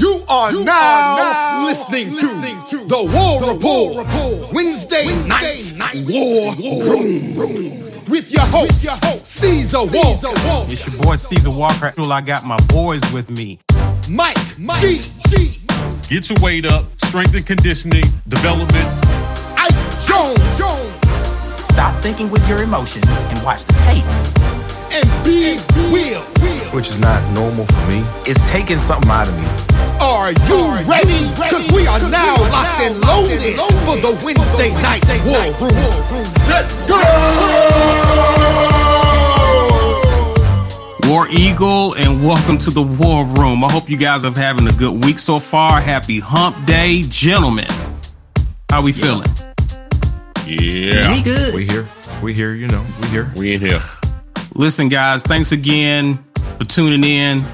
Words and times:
You 0.00 0.24
are, 0.30 0.50
you 0.50 0.64
now, 0.64 0.72
are 0.72 1.18
now 1.18 1.66
listening, 1.66 2.14
listening 2.14 2.56
to, 2.64 2.78
to, 2.78 2.84
the 2.86 2.96
War, 2.96 3.40
the 3.40 3.52
Report, 3.52 3.94
War 3.94 4.02
Report 4.02 4.52
Wednesday, 4.54 5.04
Wednesday 5.04 5.76
night, 5.76 5.94
night 5.94 6.06
War, 6.08 6.54
War 6.56 6.84
Room. 6.84 7.34
Room. 7.36 8.08
With 8.08 8.32
your 8.32 8.46
host, 8.46 8.82
your 8.82 8.94
host 8.96 9.26
Caesar, 9.26 9.86
Caesar 9.86 10.28
Walker. 10.28 10.48
Walker. 10.48 10.72
It's 10.72 10.86
your 10.86 11.02
boy 11.02 11.16
Caesar 11.16 11.50
Walker. 11.50 11.92
I 11.98 12.20
got 12.22 12.46
my 12.46 12.56
boys 12.68 13.02
with 13.12 13.28
me. 13.28 13.60
Mike, 14.08 14.38
Mike 14.58 14.80
G, 14.80 15.02
G. 15.28 15.58
Get 16.08 16.30
your 16.30 16.38
weight 16.40 16.64
up, 16.64 16.86
strength 17.04 17.34
and 17.34 17.46
conditioning, 17.46 18.04
development. 18.26 18.88
Ike 19.58 19.74
Jones, 20.06 20.40
Jones. 20.56 20.96
Stop 21.74 21.94
thinking 22.02 22.30
with 22.30 22.48
your 22.48 22.62
emotions 22.62 23.04
and 23.06 23.44
watch 23.44 23.64
the 23.64 23.74
tape. 23.84 24.04
And 24.92 25.24
be 25.26 25.58
Will, 25.92 26.22
which 26.72 26.88
is 26.88 26.98
not 26.98 27.20
normal 27.34 27.66
for 27.66 27.90
me. 27.90 28.02
It's 28.24 28.40
taking 28.50 28.78
something 28.78 29.10
out 29.10 29.28
of 29.28 29.38
me. 29.38 29.89
Are 30.00 30.32
you 30.32 30.74
ready? 30.88 31.28
Because 31.34 31.70
we 31.72 31.86
are 31.86 31.98
now 32.10 32.34
locked 32.50 32.80
and 32.80 32.98
loaded 33.02 33.56
for 33.84 33.96
the 33.96 34.18
Wednesday 34.24 34.70
night 34.80 35.04
War 35.26 35.52
Room. 35.60 36.24
Let's 36.48 36.80
go! 36.86 36.96
War 41.10 41.28
Eagle, 41.28 41.94
and 41.94 42.24
welcome 42.24 42.56
to 42.58 42.70
the 42.70 42.80
War 42.82 43.26
Room. 43.26 43.62
I 43.62 43.70
hope 43.70 43.90
you 43.90 43.98
guys 43.98 44.24
are 44.24 44.32
having 44.32 44.66
a 44.68 44.72
good 44.72 45.04
week 45.04 45.18
so 45.18 45.36
far. 45.36 45.82
Happy 45.82 46.18
Hump 46.18 46.64
Day, 46.64 47.02
gentlemen. 47.02 47.68
How 48.70 48.80
we 48.80 48.92
feeling? 48.92 49.28
Yeah, 50.46 51.12
we 51.12 51.22
good. 51.22 51.54
We 51.54 51.66
here. 51.66 51.88
We 52.22 52.32
here. 52.34 52.54
You 52.54 52.68
know, 52.68 52.86
we 53.02 53.08
here. 53.08 53.32
We 53.36 53.54
in 53.54 53.60
here. 53.60 53.82
Listen, 54.54 54.88
guys, 54.88 55.22
thanks 55.22 55.52
again 55.52 56.24
for 56.58 56.64
tuning 56.64 57.04
in. 57.04 57.44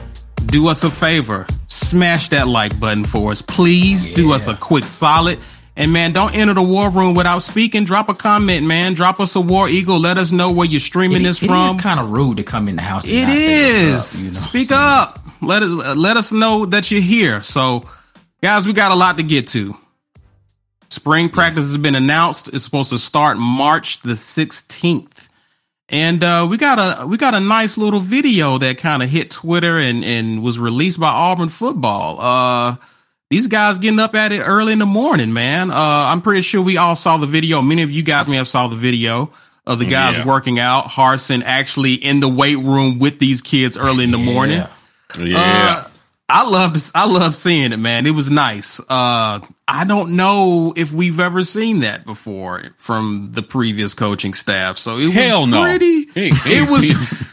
Do 0.47 0.69
us 0.69 0.85
a 0.85 0.91
favor, 0.91 1.47
smash 1.87 2.29
that 2.31 2.49
like 2.49 2.79
button 2.79 3.05
for 3.05 3.31
us. 3.31 3.43
Please 3.43 4.09
yeah. 4.09 4.17
do 4.17 4.33
us 4.33 4.49
a 4.49 4.55
quick 4.55 4.85
solid. 4.85 5.39
And 5.79 5.93
man, 5.93 6.13
don't 6.13 6.35
enter 6.35 6.55
the 6.55 6.63
war 6.63 6.91
room 6.91 7.15
without 7.15 7.41
speaking. 7.41 7.85
Drop 7.85 8.09
a 8.09 8.15
comment, 8.15 8.67
man. 8.67 8.95
Drop 8.95 9.21
us 9.21 9.37
a 9.37 9.41
war 9.41 9.69
eagle. 9.69 10.01
Let 10.01 10.17
us 10.17 10.33
know 10.33 10.51
where 10.51 10.67
you're 10.67 10.81
streaming 10.81 11.21
it, 11.21 11.25
this 11.25 11.43
it 11.43 11.47
from. 11.47 11.75
It's 11.75 11.83
kind 11.83 12.01
of 12.01 12.11
rude 12.11 12.39
to 12.39 12.43
come 12.43 12.69
in 12.69 12.77
the 12.77 12.83
house. 12.83 13.07
it 13.07 13.29
is. 13.29 14.15
Up, 14.15 14.21
you 14.21 14.29
know 14.29 14.35
Speak 14.35 14.73
up. 14.73 15.21
Let 15.43 15.63
us 15.63 15.97
let 15.97 16.17
us 16.17 16.33
know 16.33 16.65
that 16.67 16.91
you're 16.91 17.03
here. 17.03 17.43
So, 17.43 17.85
guys, 18.41 18.67
we 18.67 18.73
got 18.73 18.91
a 18.91 18.95
lot 18.95 19.19
to 19.19 19.23
get 19.23 19.49
to. 19.49 19.77
Spring 20.89 21.29
practice 21.29 21.67
has 21.67 21.77
been 21.77 21.95
announced. 21.95 22.49
It's 22.49 22.65
supposed 22.65 22.89
to 22.91 22.99
start 22.99 23.37
March 23.37 24.01
the 24.01 24.13
16th. 24.13 25.16
And 25.89 26.25
uh, 26.25 26.47
we 26.51 26.57
got 26.57 26.79
a 26.79 27.07
we 27.07 27.17
got 27.17 27.35
a 27.35 27.41
nice 27.41 27.79
little 27.79 28.01
video 28.01 28.59
that 28.59 28.79
kind 28.79 29.03
of 29.03 29.09
hit 29.09 29.31
Twitter 29.31 29.79
and 29.79 30.05
and 30.05 30.43
was 30.43 30.59
released 30.59 30.99
by 30.99 31.09
Auburn 31.09 31.49
football. 31.49 32.21
Uh, 32.21 32.77
these 33.31 33.47
guys 33.47 33.79
getting 33.79 33.99
up 33.99 34.15
at 34.15 34.33
it 34.33 34.41
early 34.41 34.73
in 34.73 34.81
the 34.81 34.87
morning, 34.87 35.33
man. 35.33 35.71
Uh, 35.71 35.75
I'm 35.77 36.23
pretty 36.23 36.43
sure 36.43 36.61
we 36.61 36.77
all 36.77 36.97
saw 36.97 37.17
the 37.17 37.27
video. 37.27 37.63
Many 37.63 37.83
of 37.83 37.91
you 37.91 38.03
guys 38.03 38.27
may 38.29 38.37
have 38.37 38.49
saw 38.49 38.69
the 38.69 38.77
video 38.77 39.31
of 39.67 39.79
the 39.79 39.87
guys 39.87 40.19
yeah. 40.19 40.27
working 40.27 40.59
out. 40.59 40.87
Harsin 40.87 41.43
actually 41.45 41.95
in 41.95 42.21
the 42.21 42.29
weight 42.29 42.59
room 42.59 42.99
with 42.99 43.19
these 43.19 43.43
kids 43.43 43.77
early 43.77 44.05
in 44.05 44.11
the 44.11 44.19
yeah. 44.19 44.33
morning. 44.33 44.63
Yeah. 45.19 45.89
I 46.29 46.49
loved 46.49 46.91
I 46.95 47.07
love 47.07 47.35
seeing 47.35 47.73
it, 47.73 47.77
man. 47.77 48.07
It 48.07 48.11
was 48.11 48.31
nice. 48.31 48.81
Uh, 48.81 49.41
I 49.69 49.85
don't 49.87 50.17
know 50.17 50.73
if 50.77 50.93
we've 50.93 51.21
ever 51.21 51.45
seen 51.45 51.81
that 51.81 52.05
before 52.05 52.63
from 52.79 53.29
the 53.33 53.43
previous 53.43 53.95
coaching 53.95 54.35
staff. 54.35 54.77
So 54.77 54.99
it 54.99 55.13
Hell 55.13 55.43
was 55.43 55.51
no. 55.51 55.63
pretty. 55.63 56.07
He, 56.07 56.31
he 56.31 56.55
it 56.57 56.71
was. 56.71 57.33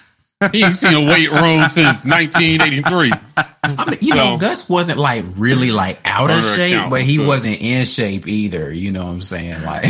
He 0.52 0.64
ain't 0.64 0.76
seen 0.76 0.94
a 0.94 1.06
weight 1.06 1.32
room 1.32 1.70
since 1.70 2.04
1983. 2.04 3.12
I 3.38 3.86
mean, 3.86 3.98
you 4.02 4.10
so, 4.10 4.16
know, 4.16 4.38
Gus 4.38 4.70
wasn't 4.70 5.00
like 5.00 5.24
really 5.36 5.72
like 5.72 6.00
out 6.06 6.30
of 6.30 6.44
shape, 6.44 6.76
account, 6.76 6.92
but 6.92 7.02
he 7.02 7.18
so. 7.18 7.28
wasn't 7.28 7.62
in 7.62 7.86
shape 7.86 8.28
either. 8.28 8.72
You 8.72 8.92
know 8.92 9.06
what 9.06 9.12
I'm 9.12 9.22
saying? 9.22 9.64
Like, 9.64 9.86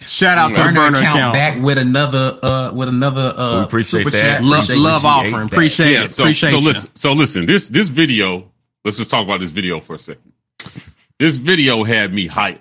shout 0.00 0.38
out 0.38 0.52
to 0.54 0.60
burner, 0.60 0.74
burner 0.74 0.98
account, 0.98 1.16
account, 1.16 1.34
back 1.34 1.62
with 1.62 1.78
another 1.78 2.38
uh 2.42 2.72
with 2.74 2.88
another 2.88 3.32
uh 3.36 3.58
we 3.58 3.64
appreciate 3.64 4.10
that 4.10 4.42
love, 4.42 4.68
love 4.68 5.04
offering. 5.04 5.46
Appreciate 5.46 5.92
yeah, 5.92 6.04
it. 6.04 6.12
So, 6.12 6.24
appreciate 6.24 6.50
so 6.50 6.58
listen, 6.58 6.90
so 6.94 7.12
listen. 7.12 7.46
This 7.46 7.68
this 7.68 7.88
video. 7.88 8.50
Let's 8.84 8.98
just 8.98 9.10
talk 9.10 9.24
about 9.24 9.40
this 9.40 9.50
video 9.50 9.80
for 9.80 9.94
a 9.94 9.98
second. 9.98 10.32
This 11.18 11.36
video 11.36 11.82
had 11.82 12.12
me 12.12 12.28
hyped 12.28 12.60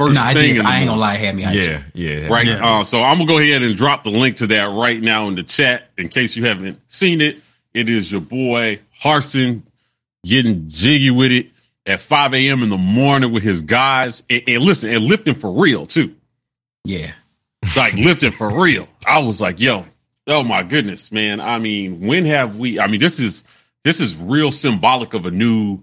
first 0.00 0.14
no, 0.14 0.32
thing. 0.32 0.60
I, 0.60 0.70
I 0.70 0.78
ain't 0.78 0.88
gonna 0.88 1.00
lie, 1.00 1.14
had 1.14 1.36
me. 1.36 1.42
Yeah, 1.42 1.82
yeah, 1.92 2.26
right. 2.28 2.46
Yes. 2.46 2.60
Uh, 2.62 2.84
so 2.84 3.02
I'm 3.02 3.18
gonna 3.18 3.28
go 3.28 3.38
ahead 3.38 3.62
and 3.62 3.76
drop 3.76 4.04
the 4.04 4.10
link 4.10 4.38
to 4.38 4.46
that 4.48 4.64
right 4.64 5.00
now 5.00 5.28
in 5.28 5.34
the 5.34 5.42
chat 5.42 5.90
in 5.98 6.08
case 6.08 6.36
you 6.36 6.44
haven't 6.46 6.80
seen 6.88 7.20
it. 7.20 7.38
It 7.74 7.88
is 7.88 8.10
your 8.10 8.20
boy 8.20 8.80
Harsin 9.02 9.62
getting 10.24 10.68
jiggy 10.68 11.10
with 11.10 11.32
it 11.32 11.50
at 11.86 12.00
5 12.00 12.34
a.m. 12.34 12.62
in 12.62 12.68
the 12.68 12.76
morning 12.76 13.32
with 13.32 13.42
his 13.42 13.62
guys, 13.62 14.22
and, 14.28 14.42
and 14.46 14.62
listen, 14.62 14.90
and 14.90 15.04
lifting 15.04 15.34
for 15.34 15.50
real 15.50 15.86
too. 15.86 16.14
Yeah, 16.84 17.12
like 17.76 17.94
lifting 17.94 18.32
for 18.32 18.50
real. 18.50 18.88
I 19.06 19.18
was 19.18 19.40
like, 19.40 19.60
yo, 19.60 19.84
oh 20.26 20.42
my 20.42 20.62
goodness, 20.62 21.12
man. 21.12 21.40
I 21.40 21.58
mean, 21.58 22.06
when 22.06 22.24
have 22.24 22.56
we? 22.56 22.80
I 22.80 22.86
mean, 22.86 23.00
this 23.00 23.20
is 23.20 23.44
this 23.84 24.00
is 24.00 24.16
real 24.16 24.50
symbolic 24.50 25.14
of 25.14 25.26
a 25.26 25.30
new 25.30 25.82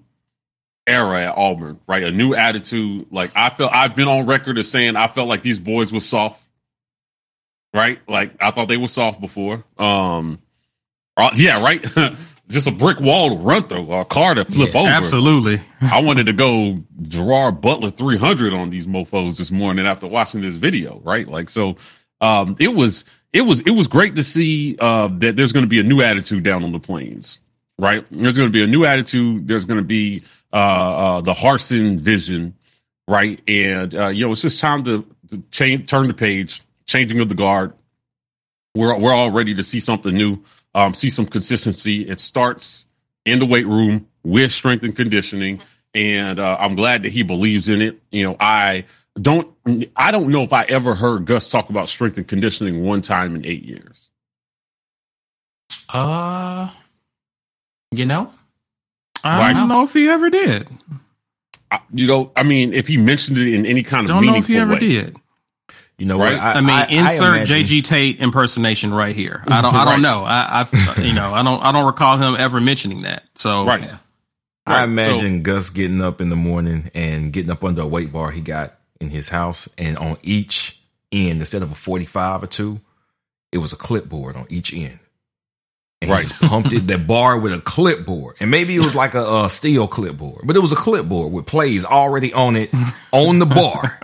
era 0.87 1.25
at 1.25 1.37
Auburn, 1.37 1.79
right? 1.87 2.03
A 2.03 2.11
new 2.11 2.33
attitude. 2.33 3.07
Like 3.11 3.31
I 3.35 3.49
felt 3.49 3.73
I've 3.73 3.95
been 3.95 4.07
on 4.07 4.25
record 4.25 4.57
as 4.57 4.69
saying 4.69 4.95
I 4.95 5.07
felt 5.07 5.27
like 5.27 5.43
these 5.43 5.59
boys 5.59 5.91
were 5.91 5.99
soft. 5.99 6.43
Right? 7.73 7.99
Like 8.07 8.31
I 8.39 8.51
thought 8.51 8.67
they 8.69 8.77
were 8.77 8.87
soft 8.87 9.19
before. 9.21 9.63
Um 9.77 10.39
uh, 11.17 11.31
yeah, 11.35 11.61
right? 11.61 11.83
Just 12.47 12.67
a 12.67 12.71
brick 12.71 12.99
wall 13.01 13.31
to 13.31 13.35
run 13.35 13.67
through, 13.67 13.91
a 13.91 14.05
car 14.05 14.33
to 14.33 14.45
flip 14.45 14.73
yeah, 14.73 14.79
over. 14.79 14.89
Absolutely. 14.89 15.59
I 15.81 15.99
wanted 15.99 16.27
to 16.27 16.33
go 16.33 16.81
Gerard 17.01 17.59
Butler 17.59 17.91
300 17.91 18.53
on 18.53 18.69
these 18.69 18.87
mofos 18.87 19.37
this 19.37 19.51
morning 19.51 19.85
after 19.85 20.07
watching 20.07 20.41
this 20.41 20.55
video, 20.55 21.01
right? 21.03 21.27
Like 21.27 21.49
so 21.49 21.75
um 22.21 22.55
it 22.59 22.69
was 22.69 23.03
it 23.33 23.41
was 23.41 23.59
it 23.61 23.71
was 23.71 23.87
great 23.87 24.15
to 24.15 24.23
see 24.23 24.77
uh 24.79 25.09
that 25.19 25.35
there's 25.35 25.51
going 25.51 25.65
to 25.65 25.69
be 25.69 25.79
a 25.79 25.83
new 25.83 26.01
attitude 26.01 26.43
down 26.43 26.63
on 26.63 26.71
the 26.71 26.79
plains, 26.79 27.41
right? 27.77 28.05
There's 28.09 28.37
going 28.37 28.47
to 28.47 28.53
be 28.53 28.63
a 28.63 28.67
new 28.67 28.85
attitude, 28.85 29.47
there's 29.47 29.65
going 29.65 29.79
to 29.79 29.85
be 29.85 30.23
uh, 30.53 30.55
uh, 30.55 31.21
the 31.21 31.33
Harsin 31.33 31.99
vision, 31.99 32.55
right? 33.07 33.41
And 33.47 33.93
uh, 33.93 34.07
you 34.07 34.25
know, 34.25 34.31
it's 34.31 34.41
just 34.41 34.59
time 34.59 34.83
to, 34.85 35.05
to 35.29 35.43
change, 35.51 35.89
turn 35.89 36.07
the 36.07 36.13
page, 36.13 36.61
changing 36.85 37.19
of 37.19 37.29
the 37.29 37.35
guard. 37.35 37.73
We're 38.75 38.97
we're 38.97 39.13
all 39.13 39.31
ready 39.31 39.55
to 39.55 39.63
see 39.63 39.79
something 39.79 40.13
new, 40.13 40.39
um, 40.75 40.93
see 40.93 41.09
some 41.09 41.25
consistency. 41.25 42.07
It 42.07 42.19
starts 42.19 42.85
in 43.25 43.39
the 43.39 43.45
weight 43.45 43.67
room 43.67 44.07
with 44.23 44.51
strength 44.51 44.83
and 44.83 44.95
conditioning, 44.95 45.61
and 45.93 46.39
uh, 46.39 46.57
I'm 46.59 46.75
glad 46.75 47.03
that 47.03 47.11
he 47.11 47.23
believes 47.23 47.69
in 47.69 47.81
it. 47.81 47.99
You 48.11 48.23
know, 48.23 48.37
I 48.39 48.85
don't 49.19 49.49
I 49.95 50.11
don't 50.11 50.29
know 50.29 50.43
if 50.43 50.53
I 50.53 50.63
ever 50.63 50.95
heard 50.95 51.25
Gus 51.25 51.49
talk 51.49 51.69
about 51.69 51.89
strength 51.89 52.17
and 52.17 52.27
conditioning 52.27 52.83
one 52.83 53.01
time 53.01 53.35
in 53.35 53.45
eight 53.45 53.63
years. 53.63 54.09
Uh, 55.93 56.69
you 57.91 58.05
know, 58.05 58.31
I 59.23 59.53
don't 59.53 59.67
know 59.67 59.83
if 59.83 59.93
he 59.93 60.09
ever 60.09 60.29
did. 60.29 60.67
I, 61.71 61.79
you 61.91 62.07
know, 62.07 62.31
I 62.35 62.43
mean, 62.43 62.73
if 62.73 62.87
he 62.87 62.97
mentioned 62.97 63.37
it 63.37 63.53
in 63.53 63.65
any 63.65 63.83
kind 63.83 64.05
of 64.05 64.07
don't 64.07 64.25
know 64.25 64.35
if 64.35 64.47
he 64.47 64.57
ever 64.57 64.73
way. 64.73 64.79
did. 64.79 65.17
You 65.97 66.05
know 66.05 66.19
right? 66.19 66.33
what? 66.33 66.41
I, 66.41 66.51
I 66.53 66.61
mean, 66.61 66.69
I, 66.69 66.85
insert 66.85 67.47
JG 67.47 67.83
Tate 67.83 68.19
impersonation 68.19 68.93
right 68.93 69.15
here. 69.15 69.43
I 69.47 69.61
don't. 69.61 69.73
I 69.73 69.83
don't 69.83 69.93
right. 69.95 70.01
know. 70.01 70.23
I, 70.23 70.67
I, 70.71 71.01
you 71.01 71.13
know, 71.13 71.33
I 71.33 71.41
don't. 71.43 71.61
I 71.63 71.71
don't 71.71 71.85
recall 71.85 72.17
him 72.17 72.35
ever 72.35 72.61
mentioning 72.61 73.01
that. 73.01 73.23
So, 73.35 73.65
right. 73.65 73.81
Yeah. 73.81 73.97
I 74.65 74.83
imagine 74.83 75.39
so, 75.39 75.43
Gus 75.43 75.69
getting 75.69 76.01
up 76.01 76.19
in 76.19 76.29
the 76.29 76.35
morning 76.35 76.91
and 76.93 77.31
getting 77.31 77.49
up 77.49 77.63
under 77.63 77.83
a 77.83 77.87
weight 77.87 78.11
bar 78.11 78.31
he 78.31 78.41
got 78.41 78.77
in 78.99 79.09
his 79.09 79.29
house, 79.29 79.67
and 79.77 79.97
on 79.97 80.17
each 80.21 80.79
end, 81.11 81.39
instead 81.39 81.63
of 81.63 81.71
a 81.71 81.75
forty-five 81.75 82.43
or 82.43 82.47
two, 82.47 82.79
it 83.51 83.57
was 83.57 83.73
a 83.73 83.77
clipboard 83.77 84.35
on 84.35 84.45
each 84.49 84.73
end 84.73 84.99
and 86.01 86.11
right. 86.11 86.23
he 86.23 86.29
just 86.29 86.41
pumped 86.41 86.73
it 86.73 86.87
that 86.87 87.07
bar 87.07 87.39
with 87.39 87.53
a 87.53 87.61
clipboard. 87.61 88.35
And 88.39 88.51
maybe 88.51 88.75
it 88.75 88.79
was 88.79 88.95
like 88.95 89.13
a, 89.13 89.45
a 89.45 89.49
steel 89.49 89.87
clipboard, 89.87 90.41
but 90.45 90.55
it 90.55 90.59
was 90.59 90.71
a 90.71 90.75
clipboard 90.75 91.31
with 91.31 91.45
plays 91.45 91.85
already 91.85 92.33
on 92.33 92.55
it 92.55 92.71
on 93.11 93.39
the 93.39 93.45
bar. 93.45 93.99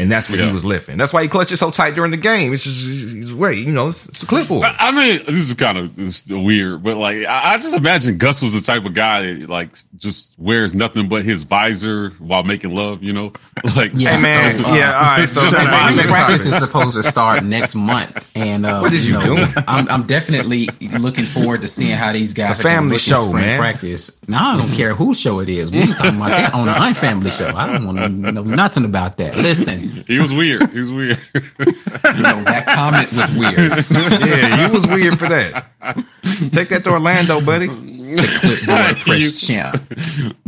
And 0.00 0.12
that's 0.12 0.30
what 0.30 0.38
yeah. 0.38 0.46
he 0.46 0.52
was 0.52 0.64
lifting. 0.64 0.96
That's 0.96 1.12
why 1.12 1.24
he 1.24 1.28
clutches 1.28 1.58
so 1.58 1.72
tight 1.72 1.96
during 1.96 2.12
the 2.12 2.16
game. 2.16 2.52
It's 2.52 2.62
just, 2.62 2.86
he's 2.86 3.34
wait, 3.34 3.66
you 3.66 3.72
know, 3.72 3.88
it's, 3.88 4.08
it's, 4.08 4.22
a 4.22 4.26
clipboard. 4.26 4.62
I 4.62 4.92
mean, 4.92 5.26
this 5.26 5.50
is 5.50 5.54
kind 5.54 5.76
of 5.76 6.30
weird, 6.30 6.84
but 6.84 6.96
like, 6.96 7.26
I, 7.26 7.54
I, 7.54 7.58
just 7.58 7.74
imagine 7.74 8.16
Gus 8.16 8.40
was 8.40 8.52
the 8.52 8.60
type 8.60 8.84
of 8.84 8.94
guy 8.94 9.22
that 9.22 9.50
like 9.50 9.70
just 9.96 10.32
wears 10.38 10.72
nothing 10.72 11.08
but 11.08 11.24
his 11.24 11.42
visor 11.42 12.10
while 12.20 12.44
making 12.44 12.76
love, 12.76 13.02
you 13.02 13.12
know? 13.12 13.32
Like, 13.74 13.90
yeah, 13.94 14.16
hey 14.16 14.22
man, 14.22 14.50
so, 14.52 14.64
uh, 14.64 14.74
yeah, 14.74 14.96
all 14.96 15.02
right. 15.18 15.28
So, 15.28 15.40
so 15.40 15.56
practice 15.56 16.46
is 16.46 16.56
supposed 16.56 16.96
to 16.96 17.02
start 17.02 17.42
next 17.44 17.74
month. 17.74 18.30
And, 18.36 18.64
uh, 18.64 18.80
what 18.80 18.92
did 18.92 19.02
you, 19.02 19.18
you 19.18 19.26
know, 19.26 19.44
do? 19.44 19.52
I'm, 19.66 19.88
I'm, 19.88 20.06
definitely 20.06 20.68
looking 20.98 21.24
forward 21.24 21.60
to 21.62 21.66
seeing 21.66 21.96
how 21.96 22.12
these 22.12 22.34
guys 22.34 22.52
it's 22.52 22.60
a 22.60 22.62
family 22.62 22.98
show, 22.98 23.32
man. 23.32 23.58
practice. 23.58 24.18
Now, 24.28 24.54
I 24.54 24.56
don't 24.58 24.72
care 24.72 24.94
whose 24.94 25.18
show 25.18 25.40
it 25.40 25.48
is. 25.48 25.70
We 25.70 25.78
ain't 25.78 25.96
talking 25.96 26.16
about 26.16 26.30
that 26.30 26.54
on 26.54 26.68
an 26.68 26.76
unfamily 26.76 27.36
show. 27.36 27.48
I 27.54 27.66
don't 27.66 27.84
want 27.84 27.98
to 27.98 28.08
know 28.08 28.44
nothing 28.44 28.84
about 28.84 29.16
that. 29.18 29.36
Listen. 29.36 29.87
He 30.06 30.18
was 30.18 30.32
weird. 30.32 30.70
He 30.70 30.80
was 30.80 30.92
weird. 30.92 31.18
you 31.34 32.22
know, 32.22 32.42
that 32.44 32.64
comment 32.66 33.12
was 33.12 33.34
weird. 33.36 34.26
yeah, 34.28 34.66
you 34.66 34.72
was 34.72 34.86
weird 34.86 35.18
for 35.18 35.28
that. 35.28 35.66
Take 36.50 36.68
that 36.70 36.84
to 36.84 36.90
Orlando, 36.90 37.40
buddy. 37.40 37.66
the 37.66 38.38
clipboard 38.40 38.96
press 39.00 39.40
champ, 39.40 39.76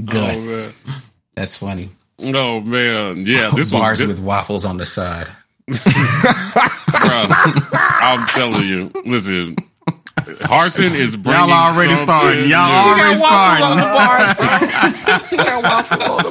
Gus. 0.04 0.76
Oh, 0.86 1.02
That's 1.34 1.56
funny. 1.56 1.90
Oh 2.22 2.60
man, 2.60 3.24
yeah, 3.26 3.50
this 3.54 3.70
bars 3.70 4.00
was, 4.00 4.08
this, 4.08 4.08
with 4.08 4.20
waffles 4.20 4.64
on 4.64 4.76
the 4.76 4.84
side. 4.84 5.26
Bro, 5.66 7.26
I'm 7.72 8.26
telling 8.28 8.66
you, 8.68 8.90
listen. 9.06 9.56
Harsin 10.18 10.94
is 10.94 11.16
bringing. 11.16 11.48
Y'all 11.48 11.52
already 11.52 11.94
started. 11.96 12.48
Y'all 12.48 12.60
already 12.60 13.16
starting. 13.16 13.78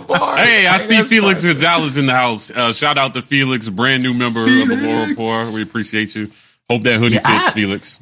hey, 0.38 0.68
I 0.68 0.78
see 0.78 1.02
Felix 1.04 1.44
Gonzalez 1.44 1.98
in 1.98 2.06
the 2.06 2.14
house. 2.14 2.52
Uh, 2.52 2.74
shout 2.74 2.98
out 2.98 3.14
to 3.16 3.22
Felix, 3.22 3.70
brand 3.70 4.04
new 4.04 4.14
member 4.14 4.46
Felix. 4.46 4.72
of 4.72 4.80
the 4.80 4.88
War 4.88 5.08
Report. 5.08 5.54
We 5.56 5.62
appreciate 5.62 6.16
you. 6.16 6.32
Hope 6.70 6.84
that 6.84 7.00
hoodie 7.00 7.16
yeah, 7.16 7.40
fits, 7.40 7.50
I, 7.50 7.52
Felix. 7.52 8.00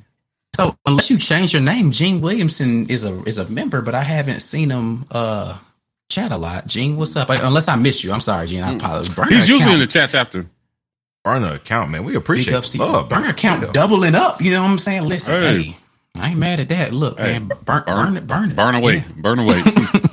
So 0.55 0.75
unless 0.85 1.09
you 1.09 1.17
change 1.17 1.53
your 1.53 1.61
name, 1.61 1.91
Gene 1.91 2.19
Williamson 2.19 2.89
is 2.89 3.03
a 3.03 3.23
is 3.23 3.37
a 3.37 3.49
member, 3.49 3.81
but 3.81 3.95
I 3.95 4.03
haven't 4.03 4.39
seen 4.39 4.69
him 4.69 5.05
uh, 5.11 5.57
chat 6.09 6.31
a 6.31 6.37
lot. 6.37 6.67
Gene, 6.67 6.97
what's 6.97 7.15
up? 7.15 7.29
I, 7.29 7.45
unless 7.45 7.67
I 7.67 7.75
missed 7.75 8.03
you, 8.03 8.11
I'm 8.11 8.21
sorry, 8.21 8.47
Gene. 8.47 8.63
I 8.63 8.71
hmm. 8.71 8.77
apologize. 8.77 9.15
Burner 9.15 9.35
He's 9.35 9.47
usually 9.47 9.73
in 9.73 9.79
the 9.79 9.87
chats 9.87 10.15
after. 10.15 10.47
Burner 11.27 11.55
account, 11.55 11.91
man. 11.91 12.05
We 12.05 12.15
appreciate 12.15 12.53
it. 12.53 12.79
Love, 12.79 13.09
burner 13.09 13.31
account 13.31 13.73
doubling 13.73 14.15
up. 14.15 14.39
You 14.41 14.51
know 14.51 14.61
what 14.61 14.69
I'm 14.69 14.77
saying? 14.77 15.03
Listen, 15.03 15.41
hey, 15.41 15.61
hey 15.61 15.77
I 16.15 16.29
ain't 16.29 16.39
mad 16.39 16.61
at 16.61 16.69
that. 16.69 16.93
Look, 16.93 17.19
hey, 17.19 17.37
man, 17.37 17.51
burn, 17.65 17.83
burn, 17.85 18.15
it, 18.15 18.25
burn 18.25 18.49
it, 18.51 18.55
burn 18.55 18.75
away, 18.75 18.95
yeah. 18.95 19.03
burn 19.17 19.39
away. 19.39 19.61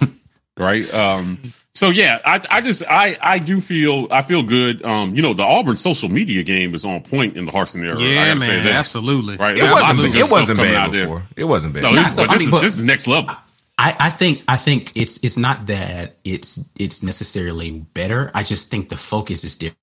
right. 0.56 0.93
Um. 0.93 1.38
So 1.72 1.90
yeah, 1.90 2.19
I, 2.25 2.44
I 2.50 2.61
just 2.62 2.82
I 2.90 3.16
I 3.20 3.38
do 3.38 3.61
feel 3.61 4.08
I 4.11 4.22
feel 4.22 4.43
good. 4.43 4.84
Um, 4.84 5.14
you 5.14 5.22
know, 5.22 5.34
the 5.34 5.44
Auburn 5.44 5.76
social 5.76 6.08
media 6.08 6.43
game 6.43 6.75
is 6.75 6.84
on 6.84 7.00
point 7.02 7.37
in 7.37 7.46
the 7.46 7.52
Harsin 7.52 7.84
era. 7.84 7.96
Yeah, 7.96 8.34
man, 8.34 8.66
absolutely. 8.66 9.37
Right, 9.37 9.56
it 9.56 9.62
wasn't 9.62 10.16
it 10.16 10.28
wasn't 10.28 10.58
bad 10.58 10.90
before. 10.90 11.19
There. 11.19 11.28
It 11.37 11.44
wasn't 11.44 11.75
bad. 11.75 11.84
No, 11.84 11.94
this, 11.94 12.16
but, 12.16 12.28
this, 12.28 12.38
mean, 12.40 12.49
is, 12.49 12.50
but 12.50 12.61
this 12.61 12.76
is 12.76 12.82
next 12.82 13.06
level. 13.06 13.31
I, 13.78 13.96
I 14.00 14.11
think 14.11 14.43
I 14.49 14.56
think 14.56 14.96
it's 14.96 15.22
it's 15.22 15.37
not 15.37 15.66
that 15.66 16.16
it's 16.25 16.69
it's 16.76 17.05
necessarily 17.05 17.87
better. 17.94 18.32
I 18.34 18.43
just 18.43 18.69
think 18.69 18.88
the 18.88 18.96
focus 18.96 19.44
is 19.44 19.56
different 19.56 19.78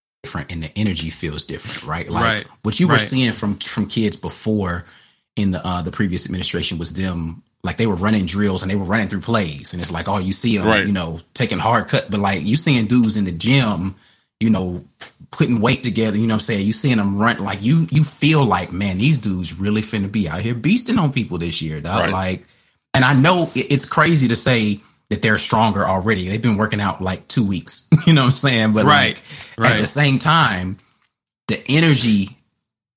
and 0.50 0.64
the 0.64 0.72
energy 0.76 1.10
feels 1.10 1.46
different, 1.46 1.84
right? 1.84 2.10
Like 2.10 2.24
right. 2.24 2.48
what 2.64 2.80
you 2.80 2.88
were 2.88 2.94
right. 2.94 3.02
seeing 3.02 3.34
from 3.34 3.58
from 3.58 3.88
kids 3.88 4.16
before 4.16 4.86
in 5.36 5.52
the 5.52 5.66
uh 5.66 5.82
the 5.82 5.92
previous 5.92 6.26
administration 6.26 6.78
was 6.78 6.94
them 6.94 7.44
like 7.64 7.78
they 7.78 7.88
were 7.88 7.96
running 7.96 8.26
drills 8.26 8.62
and 8.62 8.72
they 8.72 8.76
were 8.76 8.86
running 8.86 9.08
through 9.08 9.22
plays, 9.22 9.74
and 9.74 9.82
it's 9.82 9.92
like, 9.92 10.08
oh, 10.08 10.18
you 10.18 10.34
see 10.34 10.58
them, 10.58 10.68
right. 10.68 10.86
you 10.86 10.94
know, 10.94 11.20
taking 11.34 11.60
hard 11.60 11.88
cut, 11.88 12.10
but 12.10 12.20
like 12.20 12.44
you 12.44 12.56
seeing 12.56 12.86
dudes 12.86 13.18
in 13.18 13.26
the 13.26 13.32
gym, 13.32 13.96
you 14.40 14.50
know, 14.50 14.84
putting 15.32 15.62
weight 15.62 15.84
together. 15.84 16.18
You 16.18 16.28
know 16.28 16.36
what 16.36 16.42
I'm 16.42 16.46
saying? 16.46 16.66
You 16.66 16.74
seeing 16.74 16.98
them 16.98 17.18
run 17.18 17.44
like 17.44 17.62
you 17.62 17.88
you 17.92 18.04
feel 18.04 18.46
like, 18.46 18.72
man, 18.72 18.98
these 18.98 19.18
dudes 19.18 19.60
really 19.60 19.82
finna 19.82 20.12
be 20.12 20.30
out 20.30 20.42
here 20.42 20.56
beasting 20.56 21.00
on 21.00 21.14
people 21.14 21.38
this 21.38 21.62
year, 21.62 21.82
dog. 21.82 22.12
Like, 22.12 22.48
and 22.94 23.04
I 23.04 23.14
know 23.14 23.50
it's 23.56 23.86
crazy 23.86 24.28
to 24.30 24.36
say 24.36 24.80
that 25.12 25.22
they're 25.22 25.38
stronger 25.38 25.86
already. 25.86 26.30
They've 26.30 26.42
been 26.42 26.56
working 26.56 26.80
out 26.80 27.02
like 27.02 27.28
two 27.28 27.46
weeks. 27.46 27.86
you 28.08 28.14
know 28.14 28.24
what 28.24 28.30
I'm 28.30 28.36
saying? 28.36 28.74
But 28.74 28.86
right, 28.86 29.16
like, 29.16 29.58
right. 29.58 29.76
at 29.76 29.82
the 29.82 29.86
same 29.86 30.20
time, 30.20 30.78
the 31.50 31.62
energy 31.68 32.30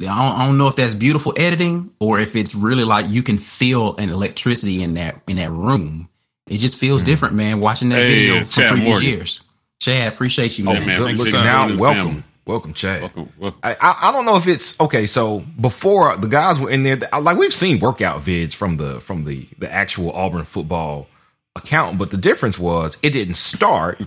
I 0.00 0.04
don't, 0.04 0.40
I 0.40 0.46
don't, 0.46 0.58
know 0.58 0.68
if 0.68 0.76
that's 0.76 0.94
beautiful 0.94 1.34
editing 1.36 1.90
or 1.98 2.20
if 2.20 2.36
it's 2.36 2.54
really 2.54 2.84
like 2.84 3.10
you 3.10 3.22
can 3.22 3.38
feel 3.38 3.96
an 3.96 4.10
electricity 4.10 4.82
in 4.82 4.94
that 4.94 5.20
in 5.26 5.36
that 5.36 5.50
room. 5.50 6.08
It 6.46 6.58
just 6.58 6.76
feels 6.76 7.02
mm 7.02 7.06
different, 7.06 7.34
man. 7.34 7.58
Watching 7.58 7.88
that 7.88 8.00
hey, 8.00 8.14
video 8.14 8.44
from 8.44 8.62
Chad 8.62 8.72
previous 8.72 8.90
Morgan. 8.90 9.08
years. 9.08 9.40
Chad, 9.80 10.12
appreciate 10.12 10.58
you, 10.58 10.64
man. 10.66 10.82
Oh, 10.82 10.86
man 10.86 11.00
look, 11.00 11.16
look 11.16 11.32
now, 11.32 11.76
welcome. 11.76 12.06
Family. 12.06 12.22
Welcome, 12.46 12.74
Chad. 12.74 13.00
Welcome, 13.00 13.32
welcome. 13.38 13.60
I, 13.62 13.74
I, 13.80 14.08
I 14.08 14.12
don't 14.12 14.24
know 14.24 14.36
if 14.36 14.46
it's 14.46 14.78
okay. 14.78 15.06
So 15.06 15.40
before 15.60 16.16
the 16.16 16.28
guys 16.28 16.60
were 16.60 16.70
in 16.70 16.84
there, 16.84 17.00
like 17.20 17.38
we've 17.38 17.54
seen 17.54 17.80
workout 17.80 18.20
vids 18.20 18.54
from 18.54 18.76
the 18.76 19.00
from 19.00 19.24
the 19.24 19.48
the 19.58 19.72
actual 19.72 20.12
Auburn 20.12 20.44
football 20.44 21.08
account, 21.56 21.98
but 21.98 22.10
the 22.10 22.16
difference 22.16 22.58
was 22.58 22.98
it 23.02 23.10
didn't 23.10 23.34
start 23.34 24.00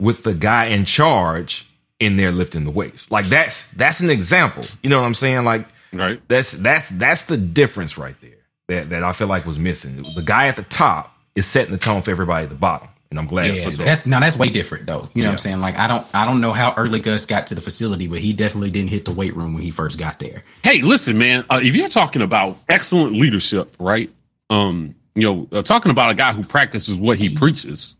with 0.00 0.24
the 0.24 0.34
guy 0.34 0.66
in 0.66 0.84
charge 0.84 1.68
in 2.00 2.16
there 2.16 2.32
lifting 2.32 2.64
the 2.64 2.70
weights. 2.70 3.10
Like 3.10 3.26
that's 3.26 3.66
that's 3.72 4.00
an 4.00 4.10
example. 4.10 4.64
You 4.82 4.90
know 4.90 5.00
what 5.00 5.06
I'm 5.06 5.14
saying? 5.14 5.44
Like 5.44 5.66
right. 5.92 6.20
That's 6.28 6.52
that's 6.52 6.88
that's 6.90 7.26
the 7.26 7.36
difference 7.36 7.96
right 7.96 8.16
there 8.20 8.30
that 8.68 8.90
that 8.90 9.04
I 9.04 9.12
feel 9.12 9.28
like 9.28 9.46
was 9.46 9.58
missing. 9.58 10.04
The 10.14 10.22
guy 10.24 10.48
at 10.48 10.56
the 10.56 10.64
top 10.64 11.16
is 11.34 11.46
setting 11.46 11.72
the 11.72 11.78
tone 11.78 12.02
for 12.02 12.10
everybody 12.10 12.44
at 12.44 12.50
the 12.50 12.56
bottom. 12.56 12.88
And 13.10 13.18
I'm 13.18 13.26
glad 13.26 13.54
yeah, 13.54 13.68
that. 13.68 13.76
That's 13.76 14.06
now 14.06 14.20
that's 14.20 14.38
way 14.38 14.48
different 14.48 14.86
though. 14.86 15.08
You 15.12 15.22
know 15.22 15.24
yeah. 15.24 15.26
what 15.26 15.32
I'm 15.32 15.38
saying? 15.38 15.60
Like 15.60 15.78
I 15.78 15.86
don't 15.86 16.06
I 16.14 16.24
don't 16.24 16.40
know 16.40 16.52
how 16.52 16.72
early 16.76 16.98
Gus 16.98 17.26
got 17.26 17.48
to 17.48 17.54
the 17.54 17.60
facility, 17.60 18.08
but 18.08 18.20
he 18.20 18.32
definitely 18.32 18.70
didn't 18.70 18.90
hit 18.90 19.04
the 19.04 19.12
weight 19.12 19.36
room 19.36 19.52
when 19.52 19.62
he 19.62 19.70
first 19.70 19.98
got 19.98 20.18
there. 20.18 20.44
Hey, 20.62 20.80
listen, 20.80 21.18
man. 21.18 21.44
Uh, 21.50 21.60
if 21.62 21.76
you're 21.76 21.90
talking 21.90 22.22
about 22.22 22.58
excellent 22.70 23.12
leadership, 23.12 23.76
right? 23.78 24.10
Um, 24.48 24.94
you 25.14 25.22
know, 25.22 25.48
uh, 25.58 25.62
talking 25.62 25.90
about 25.90 26.10
a 26.10 26.14
guy 26.14 26.32
who 26.32 26.42
practices 26.42 26.96
what 26.98 27.18
he 27.18 27.34
preaches, 27.34 27.96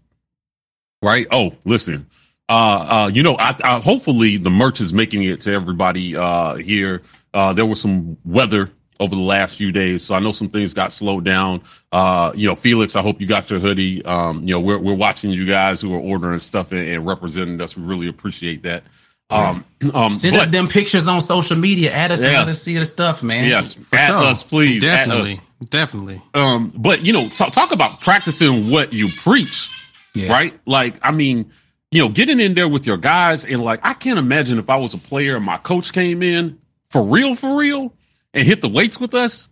right? 1.03 1.26
Oh, 1.31 1.55
listen, 1.64 2.06
uh, 2.49 2.53
uh, 2.53 3.11
you 3.12 3.23
know, 3.23 3.37
I, 3.37 3.56
I, 3.62 3.81
hopefully 3.81 4.37
the 4.37 4.50
merch 4.50 4.81
is 4.81 4.93
making 4.93 5.25
it 5.25 5.43
to 5.43 5.53
everybody 5.53 6.17
uh, 6.17 6.56
here. 6.56 7.03
Uh, 7.32 7.53
there 7.53 7.67
was 7.67 7.81
some 7.81 8.19
weather 8.25 8.70
over 9.00 9.14
the 9.14 9.23
last 9.23 9.56
few 9.56 9.73
days, 9.73 10.03
so 10.03 10.14
I 10.14 10.20
know 10.20 10.32
some 10.32 10.50
things 10.50 10.75
got 10.75 10.93
slowed 10.93 11.25
down. 11.25 11.62
Uh, 11.91 12.32
you 12.35 12.47
know, 12.47 12.55
Felix, 12.55 12.94
I 12.94 13.03
hope 13.03 13.20
you 13.20 13.26
got 13.26 13.50
your 13.50 13.59
hoodie. 13.59 14.05
Um, 14.05 14.43
you 14.43 14.55
know, 14.55 14.61
we're 14.61 14.79
we're 14.79 14.94
watching 14.94 15.31
you 15.31 15.47
guys 15.47 15.81
who 15.81 15.94
are 15.94 15.99
ordering 15.99 16.38
stuff 16.41 16.73
and, 16.73 16.87
and 16.87 17.06
representing 17.06 17.61
us. 17.61 17.76
We 17.76 17.85
really 17.85 18.09
appreciate 18.09 18.62
that. 18.64 18.85
Um, 19.31 19.64
um, 19.94 20.11
Send 20.11 20.37
but, 20.37 20.43
us 20.43 20.49
them 20.49 20.69
pictures 20.69 21.09
on 21.09 21.20
social 21.23 21.56
media. 21.56 21.91
Add 21.91 22.12
us 22.12 22.20
yes. 22.20 22.37
let 22.37 22.49
us 22.49 22.62
see 22.62 22.76
the 22.76 22.85
stuff, 22.85 23.23
man. 23.23 23.49
Yes, 23.49 23.73
For 23.73 23.97
add 23.97 24.09
sure. 24.09 24.17
us, 24.19 24.43
please. 24.43 24.82
Definitely, 24.82 25.38
definitely. 25.70 26.23
Um, 26.35 26.73
but 26.75 27.05
you 27.05 27.12
know, 27.12 27.29
talk, 27.29 27.53
talk 27.53 27.73
about 27.73 28.00
practicing 28.00 28.70
what 28.70 28.93
you 28.93 29.09
preach, 29.09 29.70
yeah. 30.14 30.32
right? 30.32 30.59
Like, 30.67 30.99
I 31.03 31.11
mean, 31.11 31.53
you 31.91 32.00
know, 32.00 32.09
getting 32.09 32.41
in 32.41 32.55
there 32.55 32.69
with 32.69 32.87
your 32.87 32.97
guys 32.97 33.44
and 33.44 33.62
like, 33.62 33.81
I 33.82 33.94
can't 33.94 34.19
imagine 34.19 34.59
if 34.59 34.70
I 34.70 34.76
was 34.76 34.94
a 34.94 34.99
player 34.99 35.37
and 35.37 35.44
my 35.44 35.59
coach 35.59 35.93
came 35.93 36.23
in 36.23 36.59
for 36.88 37.03
real, 37.03 37.35
for 37.35 37.56
real, 37.56 37.93
and 38.32 38.47
hit 38.47 38.62
the 38.62 38.69
weights 38.69 38.99
with 38.99 39.14
us. 39.14 39.49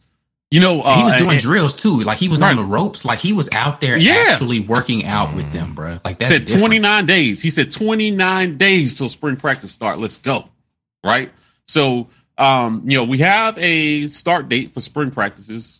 You 0.50 0.58
know, 0.58 0.80
uh, 0.82 0.96
he 0.96 1.04
was 1.04 1.14
doing 1.14 1.30
and, 1.30 1.40
drills 1.40 1.76
too. 1.76 2.00
Like 2.00 2.18
he 2.18 2.28
was 2.28 2.40
right. 2.40 2.50
on 2.50 2.56
the 2.56 2.64
ropes. 2.64 3.04
Like 3.04 3.20
he 3.20 3.32
was 3.32 3.48
out 3.52 3.80
there 3.80 3.96
yeah. 3.96 4.26
actually 4.30 4.60
working 4.60 5.04
out 5.04 5.32
with 5.32 5.52
them, 5.52 5.74
bro. 5.74 5.98
Like 6.04 6.18
that 6.18 6.28
said 6.28 6.58
twenty 6.58 6.80
nine 6.80 7.06
days. 7.06 7.40
He 7.40 7.50
said 7.50 7.70
twenty 7.70 8.10
nine 8.10 8.58
days 8.58 8.96
till 8.96 9.08
spring 9.08 9.36
practice 9.36 9.70
start. 9.70 9.98
Let's 9.98 10.18
go. 10.18 10.48
Right. 11.04 11.30
So, 11.68 12.08
um, 12.36 12.82
you 12.86 12.98
know, 12.98 13.04
we 13.04 13.18
have 13.18 13.56
a 13.58 14.08
start 14.08 14.48
date 14.48 14.74
for 14.74 14.80
spring 14.80 15.12
practices 15.12 15.79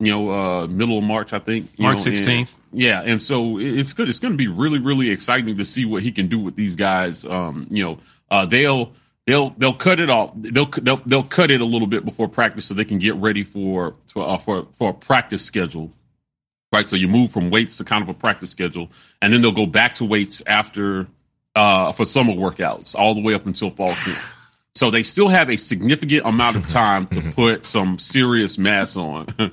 you 0.00 0.10
know, 0.10 0.30
uh, 0.30 0.66
middle 0.66 0.98
of 0.98 1.04
March, 1.04 1.32
I 1.32 1.38
think. 1.38 1.78
March 1.78 2.00
sixteenth. 2.00 2.56
Yeah, 2.72 3.02
and 3.02 3.20
so 3.20 3.58
it's 3.58 3.92
good. 3.92 4.08
It's 4.08 4.18
going 4.18 4.32
to 4.32 4.38
be 4.38 4.48
really, 4.48 4.78
really 4.78 5.10
exciting 5.10 5.56
to 5.56 5.64
see 5.64 5.84
what 5.84 6.02
he 6.02 6.10
can 6.10 6.28
do 6.28 6.38
with 6.38 6.56
these 6.56 6.74
guys. 6.74 7.24
Um, 7.24 7.66
you 7.70 7.84
know, 7.84 7.98
uh, 8.30 8.46
they'll 8.46 8.92
they'll 9.26 9.50
they'll 9.50 9.74
cut 9.74 10.00
it 10.00 10.08
off. 10.08 10.32
They'll 10.36 10.66
they'll 10.66 11.02
they'll 11.04 11.22
cut 11.22 11.50
it 11.50 11.60
a 11.60 11.64
little 11.64 11.86
bit 11.86 12.04
before 12.04 12.28
practice 12.28 12.66
so 12.66 12.74
they 12.74 12.84
can 12.84 12.98
get 12.98 13.14
ready 13.16 13.44
for 13.44 13.94
for 14.06 14.26
uh, 14.26 14.38
for, 14.38 14.66
for 14.72 14.90
a 14.90 14.94
practice 14.94 15.44
schedule. 15.44 15.92
Right, 16.72 16.88
so 16.88 16.94
you 16.94 17.08
move 17.08 17.32
from 17.32 17.50
weights 17.50 17.78
to 17.78 17.84
kind 17.84 18.00
of 18.00 18.08
a 18.08 18.14
practice 18.14 18.50
schedule, 18.50 18.90
and 19.20 19.32
then 19.32 19.42
they'll 19.42 19.50
go 19.50 19.66
back 19.66 19.96
to 19.96 20.04
weights 20.04 20.40
after 20.46 21.08
uh, 21.56 21.92
for 21.92 22.04
summer 22.04 22.32
workouts, 22.32 22.94
all 22.94 23.14
the 23.14 23.20
way 23.20 23.34
up 23.34 23.46
until 23.46 23.70
fall 23.70 23.92
camp. 23.92 24.18
So 24.76 24.88
they 24.88 25.02
still 25.02 25.26
have 25.26 25.50
a 25.50 25.56
significant 25.56 26.24
amount 26.24 26.54
of 26.54 26.68
time 26.68 27.08
to 27.08 27.32
put 27.32 27.66
some 27.66 27.98
serious 27.98 28.56
mass 28.56 28.96
on. 28.96 29.26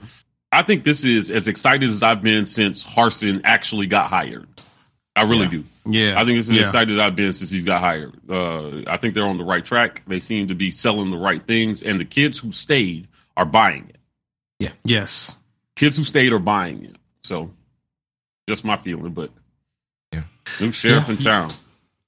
I 0.58 0.64
think 0.64 0.84
this 0.84 1.04
is 1.04 1.30
as 1.30 1.48
excited 1.48 1.88
as 1.88 2.02
I've 2.02 2.24
been 2.24 2.48
since 2.48 2.84
Harsin 2.84 3.42
actually 3.44 3.86
got 3.86 4.10
hired. 4.10 4.48
I 5.16 5.22
really 5.22 5.44
yeah. 5.44 5.50
do. 5.50 5.64
Yeah, 5.86 6.20
I 6.20 6.26
think 6.26 6.40
this 6.40 6.50
is 6.50 6.56
yeah. 6.56 6.64
as 6.64 6.70
excited 6.70 6.96
as 6.96 7.00
I've 7.00 7.16
been 7.16 7.32
since 7.32 7.52
he's 7.52 7.64
got 7.64 7.80
hired. 7.80 8.16
Uh, 8.28 8.82
I 8.88 8.98
think 8.98 9.14
they're 9.14 9.28
on 9.28 9.38
the 9.38 9.44
right 9.44 9.64
track. 9.64 10.02
They 10.08 10.20
seem 10.20 10.48
to 10.48 10.56
be 10.56 10.72
selling 10.72 11.12
the 11.12 11.18
right 11.18 11.46
things, 11.46 11.84
and 11.84 12.00
the 12.00 12.06
kids 12.06 12.40
who 12.40 12.52
stayed 12.52 13.08
are 13.36 13.46
buying 13.46 13.88
it. 13.90 13.98
Yeah. 14.58 14.72
Yes. 14.84 15.38
Kids 15.76 15.96
who 15.96 16.04
stayed 16.04 16.34
are 16.34 16.40
buying 16.40 16.86
it. 16.86 16.96
So, 17.24 17.52
just 18.50 18.66
my 18.66 18.78
feeling, 18.78 19.12
but 19.12 19.30
yeah, 20.12 20.24
new 20.60 20.72
sheriff 20.72 21.06
yeah. 21.08 21.14
in 21.14 21.18
town. 21.20 21.52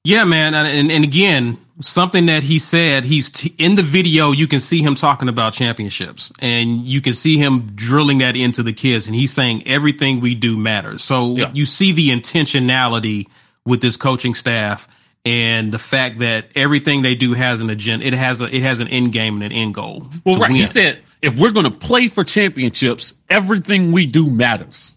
Yeah, 0.03 0.23
man, 0.23 0.55
and 0.55 0.91
and 0.91 1.03
again, 1.03 1.59
something 1.81 2.25
that 2.25 2.43
he 2.43 2.59
said 2.59 3.05
he's 3.05 3.29
t- 3.29 3.55
in 3.57 3.75
the 3.75 3.83
video 3.83 4.31
you 4.31 4.47
can 4.47 4.59
see 4.59 4.81
him 4.81 4.95
talking 4.95 5.29
about 5.29 5.53
championships 5.53 6.31
and 6.39 6.87
you 6.87 6.99
can 6.99 7.13
see 7.13 7.37
him 7.37 7.71
drilling 7.75 8.17
that 8.17 8.35
into 8.35 8.61
the 8.63 8.73
kids 8.73 9.07
and 9.07 9.15
he's 9.15 9.31
saying 9.31 9.65
everything 9.65 10.19
we 10.19 10.35
do 10.35 10.57
matters 10.57 11.03
so 11.03 11.35
yeah. 11.35 11.51
you 11.53 11.65
see 11.65 11.91
the 11.91 12.09
intentionality 12.09 13.27
with 13.65 13.81
this 13.81 13.95
coaching 13.95 14.33
staff 14.33 14.87
and 15.25 15.71
the 15.71 15.79
fact 15.79 16.19
that 16.19 16.47
everything 16.55 17.01
they 17.01 17.15
do 17.15 17.33
has 17.33 17.61
an 17.61 17.69
agenda 17.69 18.05
it 18.05 18.13
has 18.13 18.41
a 18.41 18.53
it 18.53 18.61
has 18.61 18.81
an 18.81 18.87
end 18.89 19.13
game 19.13 19.35
and 19.35 19.43
an 19.43 19.51
end 19.51 19.73
goal 19.73 20.05
well 20.25 20.37
right 20.37 20.51
win. 20.51 20.59
he 20.59 20.65
said 20.65 20.99
if 21.21 21.37
we're 21.37 21.51
going 21.51 21.65
to 21.65 21.71
play 21.71 22.09
for 22.09 22.23
championships 22.25 23.13
everything 23.29 23.91
we 23.91 24.05
do 24.05 24.29
matters 24.29 24.95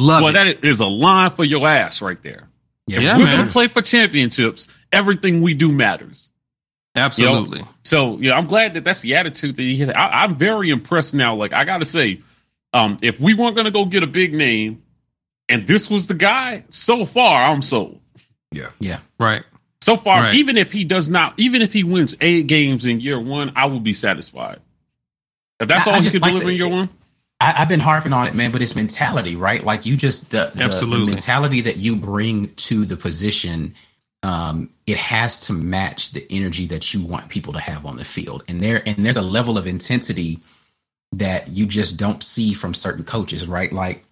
Love 0.00 0.22
well 0.22 0.30
it. 0.30 0.60
that 0.60 0.64
is 0.64 0.80
a 0.80 0.86
line 0.86 1.30
for 1.30 1.44
your 1.44 1.66
ass 1.66 2.02
right 2.02 2.20
there 2.22 2.47
yeah, 2.88 3.00
yeah 3.00 3.18
we're 3.18 3.26
going 3.26 3.46
to 3.46 3.52
play 3.52 3.68
for 3.68 3.82
championships 3.82 4.66
everything 4.92 5.42
we 5.42 5.54
do 5.54 5.72
matters. 5.72 6.30
Absolutely. 6.94 7.58
You 7.58 7.64
know? 7.64 7.70
So 7.84 8.18
yeah, 8.18 8.36
I'm 8.36 8.46
glad 8.46 8.74
that 8.74 8.84
that's 8.84 9.00
the 9.00 9.16
attitude 9.16 9.56
that 9.56 9.62
he 9.62 9.76
has. 9.78 9.90
I, 9.90 10.24
am 10.24 10.36
very 10.36 10.70
impressed 10.70 11.14
now. 11.14 11.34
Like 11.34 11.52
I 11.52 11.64
got 11.64 11.78
to 11.78 11.84
say, 11.84 12.22
Um, 12.72 12.98
if 13.02 13.20
we 13.20 13.34
weren't 13.34 13.54
going 13.54 13.66
to 13.66 13.70
go 13.70 13.84
get 13.84 14.02
a 14.02 14.08
big 14.08 14.34
name, 14.34 14.82
and 15.48 15.66
this 15.66 15.88
was 15.88 16.06
the 16.06 16.14
guy, 16.14 16.64
so 16.68 17.06
far 17.06 17.50
I'm 17.50 17.62
sold. 17.62 18.00
Yeah, 18.50 18.70
yeah, 18.80 19.00
right. 19.18 19.44
So 19.80 19.96
far, 19.96 20.22
right. 20.22 20.34
even 20.34 20.56
if 20.56 20.72
he 20.72 20.84
does 20.84 21.08
not, 21.08 21.34
even 21.38 21.62
if 21.62 21.72
he 21.72 21.84
wins 21.84 22.14
eight 22.20 22.46
games 22.46 22.84
in 22.84 23.00
year 23.00 23.20
one, 23.20 23.52
I 23.54 23.66
will 23.66 23.80
be 23.80 23.94
satisfied. 23.94 24.60
If 25.60 25.68
that's 25.68 25.86
I, 25.86 25.90
all 25.90 25.96
I 25.98 26.00
he 26.00 26.10
can 26.10 26.20
like 26.20 26.32
deliver 26.32 26.50
in 26.50 26.56
year 26.56 26.68
one. 26.68 26.90
I, 27.40 27.52
have 27.52 27.68
been 27.68 27.80
harping 27.80 28.12
on 28.12 28.26
it, 28.26 28.34
man, 28.34 28.50
but 28.50 28.62
it's 28.62 28.74
mentality, 28.74 29.36
right? 29.36 29.62
Like 29.62 29.86
you 29.86 29.96
just 29.96 30.30
the, 30.30 30.50
the, 30.54 30.64
Absolutely. 30.64 31.06
the 31.06 31.12
mentality 31.12 31.60
that 31.62 31.76
you 31.76 31.96
bring 31.96 32.48
to 32.54 32.84
the 32.84 32.96
position, 32.96 33.74
um, 34.22 34.70
it 34.86 34.96
has 34.96 35.40
to 35.46 35.52
match 35.52 36.10
the 36.12 36.26
energy 36.30 36.66
that 36.66 36.92
you 36.92 37.04
want 37.04 37.28
people 37.28 37.52
to 37.52 37.60
have 37.60 37.86
on 37.86 37.96
the 37.96 38.04
field. 38.04 38.42
And 38.48 38.60
there 38.60 38.82
and 38.84 39.06
there's 39.06 39.16
a 39.16 39.22
level 39.22 39.56
of 39.56 39.66
intensity 39.66 40.40
that 41.12 41.48
you 41.48 41.66
just 41.66 41.98
don't 41.98 42.22
see 42.22 42.54
from 42.54 42.74
certain 42.74 43.04
coaches, 43.04 43.46
right? 43.46 43.72
Like 43.72 44.04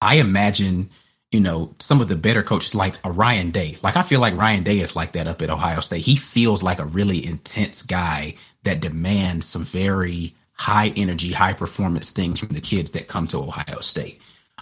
I 0.00 0.16
imagine, 0.16 0.90
you 1.32 1.40
know, 1.40 1.74
some 1.80 2.00
of 2.00 2.06
the 2.06 2.16
better 2.16 2.44
coaches 2.44 2.74
like 2.74 2.94
a 3.04 3.10
Ryan 3.10 3.50
Day. 3.50 3.76
Like 3.82 3.96
I 3.96 4.02
feel 4.02 4.20
like 4.20 4.36
Ryan 4.36 4.62
Day 4.62 4.78
is 4.78 4.94
like 4.94 5.12
that 5.12 5.26
up 5.26 5.42
at 5.42 5.50
Ohio 5.50 5.80
State. 5.80 6.02
He 6.02 6.14
feels 6.14 6.62
like 6.62 6.78
a 6.78 6.84
really 6.84 7.26
intense 7.26 7.82
guy 7.82 8.34
that 8.62 8.80
demands 8.80 9.46
some 9.46 9.64
very 9.64 10.34
high 10.58 10.92
energy, 10.96 11.32
high 11.32 11.52
performance 11.52 12.10
things 12.10 12.40
from 12.40 12.48
the 12.48 12.60
kids 12.60 12.90
that 12.90 13.08
come 13.08 13.26
to 13.28 13.38
Ohio 13.38 13.80
State. 13.80 14.20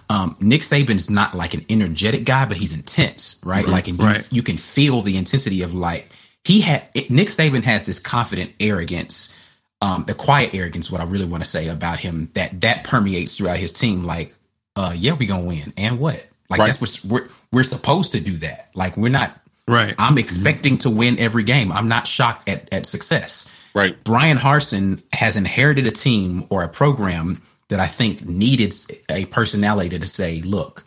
Um, 0.09 0.37
Nick 0.41 0.61
Saban's 0.61 1.11
not 1.11 1.35
like 1.35 1.55
an 1.55 1.65
energetic 1.69 2.25
guy, 2.25 2.45
but 2.45 2.57
he's 2.57 2.75
intense, 2.75 3.41
right? 3.43 3.65
Mm-hmm. 3.65 3.73
Like, 3.73 3.89
and 3.89 3.99
you, 3.99 4.05
right. 4.05 4.29
you 4.31 4.43
can 4.43 4.57
feel 4.57 5.01
the 5.01 5.17
intensity 5.17 5.63
of 5.63 5.75
like 5.75 6.11
he 6.45 6.61
had. 6.61 6.89
Nick 7.11 7.29
Saban 7.29 7.65
has 7.65 7.87
this 7.87 7.99
confident 7.99 8.53
arrogance, 8.61 9.37
um, 9.81 10.05
the 10.07 10.15
quiet 10.15 10.55
arrogance. 10.55 10.91
What 10.91 11.01
I 11.01 11.05
really 11.05 11.25
want 11.25 11.43
to 11.43 11.49
say 11.49 11.69
about 11.69 11.99
him 11.99 12.31
that 12.35 12.61
that 12.61 12.85
permeates 12.85 13.37
throughout 13.37 13.57
his 13.57 13.73
team. 13.73 14.05
Like, 14.05 14.35
uh, 14.77 14.95
yeah, 14.97 15.15
we 15.15 15.27
gonna 15.27 15.45
win, 15.45 15.73
and 15.77 15.99
what? 15.99 16.25
Like 16.49 16.61
right. 16.61 16.67
that's 16.67 16.81
what 16.81 17.11
we're 17.11 17.29
we're 17.53 17.65
supposed 17.65 18.13
to 18.13 18.21
do. 18.21 18.33
That 18.33 18.71
like 18.75 18.97
we're 18.97 19.09
not. 19.09 19.37
Right. 19.69 19.97
I'm 19.99 20.17
expecting 20.19 20.79
to 20.79 20.91
win 20.91 21.19
every 21.19 21.43
game. 21.43 21.73
I'm 21.73 21.89
not 21.89 22.07
shocked 22.07 22.49
at 22.49 22.73
at 22.73 22.87
success. 22.87 23.53
Right. 23.77 24.03
Bryan 24.05 24.39
Harsin 24.39 25.03
has 25.13 25.37
inherited 25.37 25.87
a 25.87 25.91
team 25.91 26.47
or 26.49 26.63
a 26.63 26.69
program 26.69 27.43
that 27.69 27.79
I 27.79 27.87
think 27.87 28.25
needed 28.25 28.73
a 29.11 29.27
personality 29.27 29.99
to 29.99 30.07
say, 30.07 30.41
look, 30.41 30.83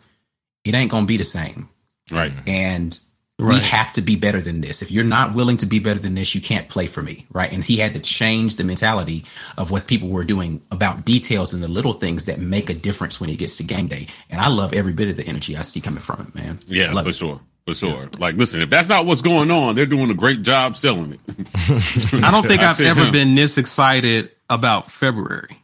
it 0.64 0.74
ain't 0.74 0.90
going 0.90 1.04
to 1.04 1.08
be 1.08 1.16
the 1.16 1.22
same. 1.22 1.68
Right. 2.10 2.32
And 2.48 2.98
right. 3.38 3.54
we 3.54 3.60
have 3.60 3.92
to 3.92 4.00
be 4.00 4.16
better 4.16 4.40
than 4.40 4.60
this. 4.60 4.82
If 4.82 4.90
you're 4.90 5.04
not 5.04 5.34
willing 5.34 5.58
to 5.58 5.66
be 5.66 5.78
better 5.78 6.00
than 6.00 6.16
this, 6.16 6.34
you 6.34 6.40
can't 6.40 6.68
play 6.68 6.88
for 6.88 7.00
me. 7.00 7.26
Right. 7.30 7.52
And 7.52 7.62
he 7.62 7.76
had 7.76 7.94
to 7.94 8.00
change 8.00 8.56
the 8.56 8.64
mentality 8.64 9.24
of 9.56 9.70
what 9.70 9.86
people 9.86 10.08
were 10.08 10.24
doing 10.24 10.60
about 10.72 11.04
details 11.04 11.54
and 11.54 11.62
the 11.62 11.68
little 11.68 11.92
things 11.92 12.24
that 12.24 12.40
make 12.40 12.70
a 12.70 12.74
difference 12.74 13.20
when 13.20 13.30
it 13.30 13.36
gets 13.36 13.56
to 13.58 13.62
game 13.62 13.86
day. 13.86 14.08
And 14.28 14.40
I 14.40 14.48
love 14.48 14.72
every 14.72 14.94
bit 14.94 15.06
of 15.06 15.16
the 15.16 15.26
energy 15.28 15.56
I 15.56 15.62
see 15.62 15.80
coming 15.80 16.02
from 16.02 16.24
him, 16.24 16.32
man. 16.34 16.58
Yeah, 16.66 16.92
for 16.92 17.08
it. 17.10 17.14
sure 17.14 17.40
for 17.66 17.74
sure. 17.74 18.02
Yeah. 18.02 18.08
Like, 18.18 18.36
listen, 18.36 18.62
if 18.62 18.70
that's 18.70 18.88
not 18.88 19.06
what's 19.06 19.22
going 19.22 19.50
on, 19.50 19.74
they're 19.74 19.86
doing 19.86 20.10
a 20.10 20.14
great 20.14 20.42
job 20.42 20.76
selling 20.76 21.12
it. 21.12 21.20
I 22.24 22.30
don't 22.30 22.46
think 22.46 22.62
I've 22.62 22.80
ever 22.80 23.06
him. 23.06 23.12
been 23.12 23.34
this 23.34 23.58
excited 23.58 24.30
about 24.48 24.90
February, 24.90 25.56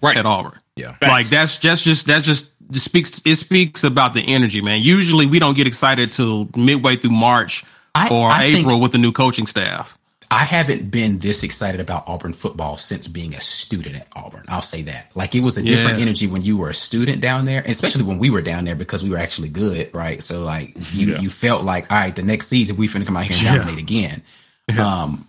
right? 0.00 0.16
At 0.16 0.26
Auburn, 0.26 0.58
yeah. 0.76 0.96
Like 1.00 1.28
that's 1.28 1.58
just 1.58 1.84
just 1.84 2.06
that's 2.06 2.26
just 2.26 2.52
it 2.70 2.76
speaks 2.76 3.20
it 3.24 3.36
speaks 3.36 3.84
about 3.84 4.14
the 4.14 4.20
energy, 4.20 4.60
man. 4.60 4.80
Usually 4.82 5.26
we 5.26 5.38
don't 5.38 5.56
get 5.56 5.66
excited 5.66 6.12
till 6.12 6.48
midway 6.56 6.96
through 6.96 7.10
March 7.10 7.64
I, 7.94 8.08
or 8.08 8.30
I 8.30 8.44
April 8.44 8.70
think, 8.70 8.82
with 8.82 8.92
the 8.92 8.98
new 8.98 9.12
coaching 9.12 9.46
staff. 9.46 9.98
I 10.32 10.44
haven't 10.44 10.90
been 10.90 11.18
this 11.18 11.42
excited 11.42 11.80
about 11.80 12.08
Auburn 12.08 12.32
football 12.32 12.78
since 12.78 13.06
being 13.06 13.34
a 13.34 13.40
student 13.40 13.96
at 13.96 14.08
Auburn. 14.16 14.44
I'll 14.48 14.62
say 14.62 14.82
that. 14.82 15.10
Like 15.14 15.34
it 15.34 15.40
was 15.40 15.58
a 15.58 15.62
different 15.62 16.00
energy 16.00 16.26
when 16.26 16.42
you 16.42 16.56
were 16.56 16.70
a 16.70 16.74
student 16.74 17.20
down 17.20 17.44
there, 17.44 17.62
especially 17.66 18.04
when 18.04 18.18
we 18.18 18.30
were 18.30 18.40
down 18.40 18.64
there 18.64 18.74
because 18.74 19.02
we 19.02 19.10
were 19.10 19.18
actually 19.18 19.50
good, 19.50 19.94
right? 19.94 20.22
So 20.22 20.42
like 20.42 20.74
you 20.92 21.12
yeah. 21.12 21.20
you 21.20 21.28
felt 21.28 21.64
like, 21.64 21.90
all 21.92 21.98
right, 21.98 22.16
the 22.16 22.22
next 22.22 22.48
season 22.48 22.76
we 22.76 22.88
finna 22.88 23.06
come 23.06 23.16
out 23.16 23.24
here 23.24 23.36
and 23.36 23.58
dominate 23.58 23.90
yeah. 23.90 24.06
again. 24.06 24.22
Um, 24.78 25.28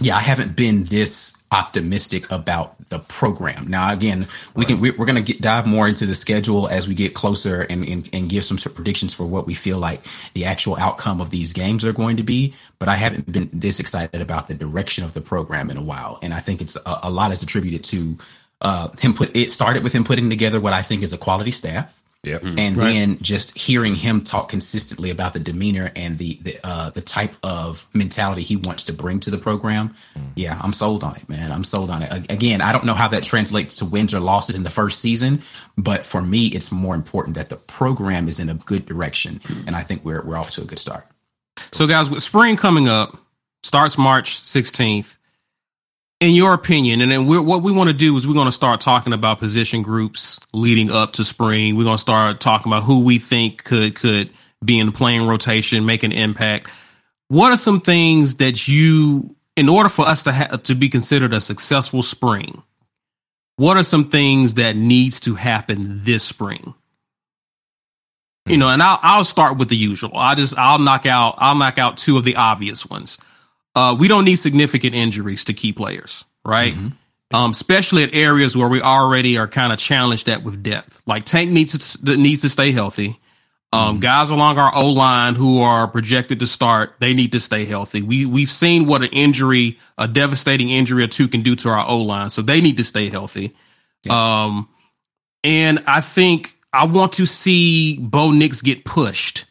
yeah, 0.00 0.16
I 0.16 0.20
haven't 0.20 0.54
been 0.54 0.84
this 0.84 1.36
optimistic 1.50 2.30
about 2.30 2.76
the 2.90 2.98
program. 2.98 3.66
Now, 3.68 3.92
again, 3.92 4.26
we 4.54 4.64
can 4.64 4.80
we're, 4.80 4.92
going 4.92 5.24
to 5.24 5.32
dive 5.38 5.66
more 5.66 5.88
into 5.88 6.06
the 6.06 6.14
schedule 6.14 6.68
as 6.68 6.86
we 6.86 6.94
get 6.94 7.14
closer 7.14 7.62
and, 7.62 7.86
and, 7.88 8.08
and 8.12 8.28
give 8.28 8.44
some 8.44 8.58
predictions 8.58 9.14
for 9.14 9.26
what 9.26 9.46
we 9.46 9.54
feel 9.54 9.78
like 9.78 10.02
the 10.34 10.44
actual 10.44 10.76
outcome 10.76 11.20
of 11.20 11.30
these 11.30 11.52
games 11.52 11.84
are 11.84 11.92
going 11.92 12.18
to 12.18 12.22
be. 12.22 12.54
But 12.78 12.88
I 12.88 12.96
haven't 12.96 13.30
been 13.30 13.48
this 13.52 13.80
excited 13.80 14.20
about 14.20 14.48
the 14.48 14.54
direction 14.54 15.04
of 15.04 15.14
the 15.14 15.20
program 15.20 15.70
in 15.70 15.76
a 15.76 15.82
while, 15.82 16.18
and 16.22 16.34
I 16.34 16.40
think 16.40 16.60
it's 16.60 16.76
a, 16.76 17.00
a 17.04 17.10
lot 17.10 17.32
is 17.32 17.42
attributed 17.42 17.82
to 17.84 18.18
uh, 18.60 18.88
him 19.00 19.14
put. 19.14 19.36
It 19.36 19.50
started 19.50 19.82
with 19.82 19.94
him 19.94 20.04
putting 20.04 20.30
together 20.30 20.60
what 20.60 20.74
I 20.74 20.82
think 20.82 21.02
is 21.02 21.12
a 21.12 21.18
quality 21.18 21.50
staff. 21.50 21.98
Yep. 22.24 22.42
Mm-hmm. 22.42 22.58
And 22.58 22.76
right. 22.76 22.92
then 22.92 23.18
just 23.22 23.56
hearing 23.56 23.94
him 23.94 24.24
talk 24.24 24.48
consistently 24.48 25.10
about 25.10 25.34
the 25.34 25.38
demeanor 25.38 25.92
and 25.94 26.18
the 26.18 26.38
the 26.42 26.58
uh, 26.64 26.90
the 26.90 27.00
type 27.00 27.34
of 27.44 27.86
mentality 27.94 28.42
he 28.42 28.56
wants 28.56 28.86
to 28.86 28.92
bring 28.92 29.20
to 29.20 29.30
the 29.30 29.38
program, 29.38 29.94
mm. 30.16 30.32
yeah, 30.34 30.58
I'm 30.60 30.72
sold 30.72 31.04
on 31.04 31.14
it, 31.14 31.28
man. 31.28 31.52
I'm 31.52 31.62
sold 31.62 31.90
on 31.90 32.02
it. 32.02 32.28
Again, 32.28 32.60
I 32.60 32.72
don't 32.72 32.84
know 32.84 32.94
how 32.94 33.06
that 33.08 33.22
translates 33.22 33.76
to 33.76 33.84
wins 33.84 34.14
or 34.14 34.20
losses 34.20 34.56
in 34.56 34.64
the 34.64 34.70
first 34.70 35.00
season, 35.00 35.42
but 35.76 36.04
for 36.04 36.20
me, 36.20 36.48
it's 36.48 36.72
more 36.72 36.96
important 36.96 37.36
that 37.36 37.50
the 37.50 37.56
program 37.56 38.26
is 38.26 38.40
in 38.40 38.48
a 38.48 38.54
good 38.54 38.84
direction, 38.84 39.38
mm. 39.38 39.66
and 39.68 39.76
I 39.76 39.82
think 39.82 40.04
we're 40.04 40.22
we're 40.22 40.36
off 40.36 40.50
to 40.52 40.62
a 40.62 40.64
good 40.64 40.80
start. 40.80 41.06
So, 41.72 41.86
guys, 41.86 42.10
with 42.10 42.22
spring 42.22 42.56
coming 42.56 42.88
up, 42.88 43.16
starts 43.62 43.96
March 43.96 44.42
16th 44.42 45.17
in 46.20 46.34
your 46.34 46.52
opinion, 46.52 47.00
and 47.00 47.12
then 47.12 47.26
what 47.26 47.62
we 47.62 47.72
want 47.72 47.88
to 47.88 47.94
do 47.94 48.16
is 48.16 48.26
we're 48.26 48.34
going 48.34 48.46
to 48.46 48.52
start 48.52 48.80
talking 48.80 49.12
about 49.12 49.38
position 49.38 49.82
groups 49.82 50.40
leading 50.52 50.90
up 50.90 51.12
to 51.14 51.24
spring. 51.24 51.76
We're 51.76 51.84
going 51.84 51.96
to 51.96 52.00
start 52.00 52.40
talking 52.40 52.72
about 52.72 52.82
who 52.82 53.00
we 53.00 53.18
think 53.18 53.62
could 53.62 53.94
could 53.94 54.30
be 54.64 54.80
in 54.80 54.86
the 54.86 54.92
playing 54.92 55.26
rotation, 55.26 55.86
make 55.86 56.02
an 56.02 56.12
impact. 56.12 56.70
What 57.28 57.52
are 57.52 57.56
some 57.56 57.80
things 57.80 58.36
that 58.36 58.66
you, 58.66 59.36
in 59.54 59.68
order 59.68 59.88
for 59.88 60.06
us 60.06 60.24
to 60.24 60.32
have 60.32 60.62
to 60.64 60.74
be 60.74 60.88
considered 60.88 61.32
a 61.32 61.40
successful 61.40 62.02
spring, 62.02 62.62
what 63.56 63.76
are 63.76 63.84
some 63.84 64.08
things 64.08 64.54
that 64.54 64.74
needs 64.74 65.20
to 65.20 65.36
happen 65.36 66.02
this 66.02 66.24
spring? 66.24 66.74
You 68.46 68.54
hmm. 68.54 68.60
know, 68.60 68.68
and 68.70 68.82
I'll 68.82 68.98
I'll 69.02 69.24
start 69.24 69.56
with 69.56 69.68
the 69.68 69.76
usual. 69.76 70.16
I 70.16 70.34
just 70.34 70.58
I'll 70.58 70.80
knock 70.80 71.06
out 71.06 71.36
I'll 71.38 71.54
knock 71.54 71.78
out 71.78 71.96
two 71.96 72.16
of 72.16 72.24
the 72.24 72.34
obvious 72.34 72.84
ones 72.84 73.18
uh, 73.78 73.94
we 73.94 74.08
don't 74.08 74.24
need 74.24 74.36
significant 74.36 74.94
injuries 74.94 75.44
to 75.44 75.52
key 75.52 75.72
players, 75.72 76.24
right? 76.44 76.74
Mm-hmm. 76.74 76.88
Um, 77.36 77.52
especially 77.52 78.02
at 78.02 78.12
areas 78.12 78.56
where 78.56 78.66
we 78.66 78.80
already 78.80 79.38
are 79.38 79.46
kind 79.46 79.72
of 79.72 79.78
challenged 79.78 80.28
at 80.28 80.42
with 80.42 80.62
depth. 80.64 81.00
Like 81.06 81.24
Tank 81.24 81.50
needs 81.50 81.98
to 81.98 82.16
needs 82.16 82.40
to 82.40 82.48
stay 82.48 82.72
healthy. 82.72 83.20
Um, 83.72 83.80
mm-hmm. 83.80 84.00
Guys 84.00 84.30
along 84.30 84.58
our 84.58 84.74
O 84.74 84.90
line 84.90 85.36
who 85.36 85.60
are 85.60 85.86
projected 85.86 86.40
to 86.40 86.46
start, 86.46 86.94
they 86.98 87.14
need 87.14 87.32
to 87.32 87.40
stay 87.40 87.66
healthy. 87.66 88.02
We 88.02 88.24
we've 88.24 88.50
seen 88.50 88.86
what 88.86 89.02
an 89.02 89.10
injury, 89.12 89.78
a 89.96 90.08
devastating 90.08 90.70
injury 90.70 91.04
or 91.04 91.08
two, 91.08 91.28
can 91.28 91.42
do 91.42 91.54
to 91.56 91.68
our 91.68 91.86
O 91.86 91.98
line, 91.98 92.30
so 92.30 92.42
they 92.42 92.60
need 92.60 92.78
to 92.78 92.84
stay 92.84 93.08
healthy. 93.08 93.54
Yeah. 94.04 94.44
Um, 94.44 94.68
and 95.44 95.84
I 95.86 96.00
think 96.00 96.56
I 96.72 96.86
want 96.86 97.12
to 97.12 97.26
see 97.26 97.98
Bo 98.00 98.32
Nix 98.32 98.60
get 98.60 98.84
pushed. 98.84 99.44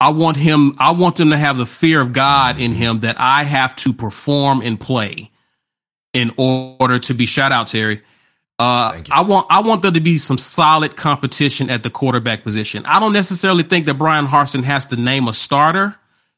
I 0.00 0.10
want 0.10 0.36
him, 0.36 0.76
I 0.78 0.92
want 0.92 1.16
them 1.16 1.30
to 1.30 1.36
have 1.36 1.56
the 1.56 1.66
fear 1.66 2.00
of 2.00 2.12
God 2.12 2.58
in 2.58 2.72
him 2.72 3.00
that 3.00 3.16
I 3.18 3.44
have 3.44 3.74
to 3.76 3.92
perform 3.92 4.60
and 4.60 4.78
play 4.78 5.30
in 6.12 6.32
order 6.36 6.98
to 6.98 7.14
be 7.14 7.26
shout 7.26 7.52
out, 7.52 7.68
Terry. 7.68 8.02
Uh, 8.58 9.02
I 9.10 9.20
want 9.22 9.46
I 9.50 9.60
want 9.60 9.82
there 9.82 9.90
to 9.90 10.00
be 10.00 10.16
some 10.16 10.38
solid 10.38 10.96
competition 10.96 11.68
at 11.68 11.82
the 11.82 11.90
quarterback 11.90 12.42
position. 12.42 12.86
I 12.86 13.00
don't 13.00 13.12
necessarily 13.12 13.62
think 13.62 13.84
that 13.84 13.94
Bryan 13.94 14.26
Harsin 14.26 14.64
has 14.64 14.86
to 14.88 14.96
name 14.96 15.28
a 15.28 15.34
starter 15.34 15.94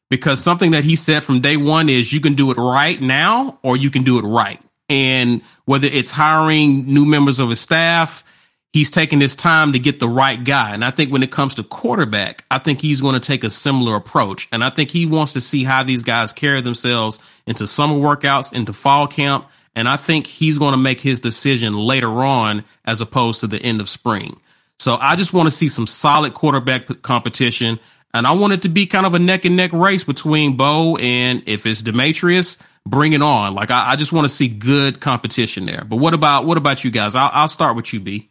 because 0.09 0.41
something 0.41 0.71
that 0.71 0.83
he 0.83 0.97
said 0.97 1.23
from 1.23 1.39
day 1.39 1.55
one 1.55 1.87
is 1.87 2.11
you 2.11 2.19
can 2.19 2.33
do 2.33 2.51
it 2.51 2.57
right 2.57 2.99
now 2.99 3.59
or 3.63 3.77
you 3.77 3.89
can 3.89 4.03
do 4.03 4.19
it 4.19 4.23
right. 4.23 4.59
And 4.89 5.41
whether 5.63 5.87
it's 5.87 6.11
hiring 6.11 6.93
new 6.93 7.05
members 7.05 7.39
of 7.39 7.49
his 7.49 7.61
staff, 7.61 8.25
he's 8.73 8.91
taking 8.91 9.19
his 9.19 9.35
time 9.35 9.73
to 9.73 9.79
get 9.79 9.99
the 9.99 10.09
right 10.09 10.43
guy. 10.43 10.73
And 10.73 10.85
I 10.85 10.91
think 10.91 11.11
when 11.11 11.23
it 11.23 11.31
comes 11.31 11.55
to 11.55 11.63
quarterback, 11.63 12.45
I 12.51 12.59
think 12.59 12.81
he's 12.81 13.01
going 13.01 13.13
to 13.13 13.19
take 13.19 13.43
a 13.43 13.49
similar 13.49 13.95
approach. 13.95 14.47
And 14.51 14.63
I 14.63 14.69
think 14.69 14.91
he 14.91 15.05
wants 15.05 15.33
to 15.33 15.41
see 15.41 15.63
how 15.63 15.83
these 15.83 16.03
guys 16.03 16.33
carry 16.33 16.61
themselves 16.61 17.19
into 17.45 17.67
summer 17.67 17.95
workouts, 17.95 18.53
into 18.53 18.73
fall 18.73 19.07
camp. 19.07 19.47
And 19.75 19.87
I 19.87 19.97
think 19.97 20.27
he's 20.27 20.57
going 20.57 20.73
to 20.73 20.77
make 20.77 20.99
his 20.99 21.19
decision 21.19 21.73
later 21.73 22.09
on 22.23 22.63
as 22.85 23.01
opposed 23.01 23.39
to 23.41 23.47
the 23.47 23.61
end 23.61 23.81
of 23.81 23.89
spring. 23.89 24.39
So 24.77 24.95
I 24.95 25.15
just 25.15 25.33
want 25.33 25.47
to 25.47 25.55
see 25.55 25.69
some 25.69 25.87
solid 25.87 26.33
quarterback 26.33 27.01
competition. 27.01 27.79
And 28.13 28.25
I 28.25 28.31
want 28.31 28.53
it 28.53 28.61
to 28.63 28.69
be 28.69 28.85
kind 28.85 29.05
of 29.05 29.13
a 29.13 29.19
neck 29.19 29.45
and 29.45 29.55
neck 29.55 29.71
race 29.73 30.03
between 30.03 30.57
Bo 30.57 30.97
and 30.97 31.43
if 31.47 31.65
it's 31.65 31.81
Dematrius, 31.81 32.59
bring 32.85 33.13
it 33.13 33.21
on. 33.21 33.53
Like 33.53 33.71
I, 33.71 33.91
I 33.91 33.95
just 33.95 34.11
want 34.11 34.25
to 34.25 34.33
see 34.33 34.47
good 34.47 34.99
competition 34.99 35.65
there. 35.65 35.85
But 35.87 35.97
what 35.97 36.13
about 36.13 36.45
what 36.45 36.57
about 36.57 36.83
you 36.83 36.91
guys? 36.91 37.13
I'll, 37.13 37.29
I'll 37.33 37.47
start 37.47 37.75
with 37.75 37.93
you, 37.93 37.99
B. 37.99 38.28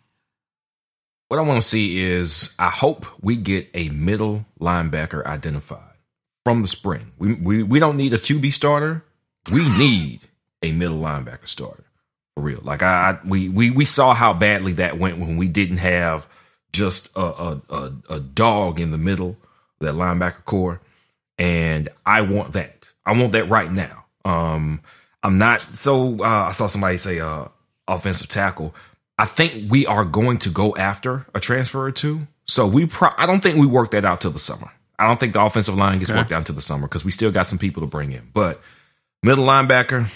What 1.28 1.38
I 1.38 1.42
want 1.42 1.62
to 1.62 1.68
see 1.68 2.00
is 2.00 2.54
I 2.58 2.70
hope 2.70 3.06
we 3.20 3.36
get 3.36 3.68
a 3.74 3.90
middle 3.90 4.46
linebacker 4.60 5.24
identified 5.26 5.82
from 6.44 6.62
the 6.62 6.68
spring. 6.68 7.12
We 7.18 7.34
we, 7.34 7.62
we 7.62 7.78
don't 7.78 7.96
need 7.96 8.14
a 8.14 8.18
QB 8.18 8.52
starter. 8.52 9.04
We 9.52 9.68
need 9.78 10.20
a 10.62 10.72
middle 10.72 10.98
linebacker 10.98 11.48
starter 11.48 11.84
For 12.34 12.40
real. 12.42 12.60
Like 12.62 12.82
I, 12.82 13.18
we, 13.24 13.48
we, 13.48 13.70
we 13.70 13.84
saw 13.84 14.14
how 14.14 14.32
badly 14.32 14.72
that 14.74 14.98
went 14.98 15.18
when 15.18 15.36
we 15.36 15.48
didn't 15.48 15.78
have 15.78 16.26
just 16.72 17.10
a, 17.16 17.20
a, 17.20 17.62
a, 17.70 17.92
a 18.10 18.20
dog 18.20 18.80
in 18.80 18.90
the 18.90 18.98
middle, 18.98 19.36
that 19.80 19.94
linebacker 19.94 20.44
corps. 20.44 20.80
And 21.38 21.88
I 22.04 22.22
want 22.22 22.54
that. 22.54 22.88
I 23.06 23.18
want 23.18 23.32
that 23.32 23.48
right 23.48 23.70
now. 23.70 24.06
Um, 24.24 24.80
I'm 25.22 25.38
not 25.38 25.60
so, 25.60 26.18
uh, 26.20 26.46
I 26.48 26.50
saw 26.50 26.66
somebody 26.66 26.96
say, 26.96 27.20
uh, 27.20 27.46
offensive 27.86 28.28
tackle. 28.28 28.74
I 29.18 29.24
think 29.24 29.70
we 29.70 29.84
are 29.86 30.04
going 30.04 30.38
to 30.38 30.50
go 30.50 30.76
after 30.76 31.26
a 31.34 31.40
transfer 31.40 31.82
or 31.82 31.90
two. 31.90 32.28
So 32.46 32.66
we, 32.66 32.86
pro- 32.86 33.14
I 33.16 33.26
don't 33.26 33.42
think 33.42 33.58
we 33.58 33.66
work 33.66 33.90
that 33.90 34.04
out 34.04 34.20
till 34.20 34.30
the 34.30 34.38
summer. 34.38 34.70
I 34.98 35.06
don't 35.06 35.20
think 35.20 35.32
the 35.32 35.42
offensive 35.42 35.76
line 35.76 35.98
gets 35.98 36.10
okay. 36.10 36.18
worked 36.18 36.32
out 36.32 36.38
until 36.38 36.54
the 36.54 36.62
summer 36.62 36.88
because 36.88 37.04
we 37.04 37.10
still 37.10 37.30
got 37.30 37.46
some 37.46 37.58
people 37.58 37.82
to 37.82 37.86
bring 37.86 38.12
in. 38.12 38.30
But 38.32 38.60
middle 39.22 39.44
linebacker, 39.44 40.08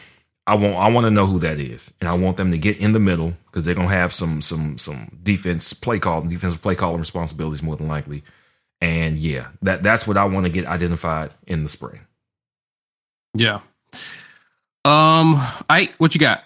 I 0.47 0.57
want 0.57 0.75
I 0.75 0.89
want 0.89 1.05
to 1.05 1.11
know 1.11 1.27
who 1.27 1.39
that 1.41 1.61
is, 1.61 1.93
and 2.01 2.09
I 2.09 2.15
want 2.15 2.37
them 2.37 2.51
to 2.51 2.59
get 2.59 2.79
in 2.79 2.93
the 2.93 2.99
middle 2.99 3.35
because 3.47 3.65
they're 3.65 3.77
gonna 3.77 3.89
have 3.89 4.13
some 4.13 4.43
some 4.43 4.77
some 4.79 5.21
defense 5.23 5.73
play 5.73 6.01
call, 6.01 6.23
defensive 6.23 6.61
play 6.61 6.75
calling 6.75 6.99
responsibilities 6.99 7.63
more 7.63 7.77
than 7.77 7.87
likely. 7.87 8.25
And 8.81 9.19
yeah, 9.19 9.49
that 9.63 9.85
that's 9.85 10.05
what 10.05 10.17
I 10.17 10.25
want 10.25 10.47
to 10.47 10.51
get 10.51 10.67
identified 10.67 11.31
in 11.47 11.63
the 11.63 11.69
spring. 11.69 12.01
Yeah. 13.35 13.61
Um, 14.85 15.37
I 15.71 15.91
what 15.99 16.15
you 16.17 16.21
got? 16.21 16.43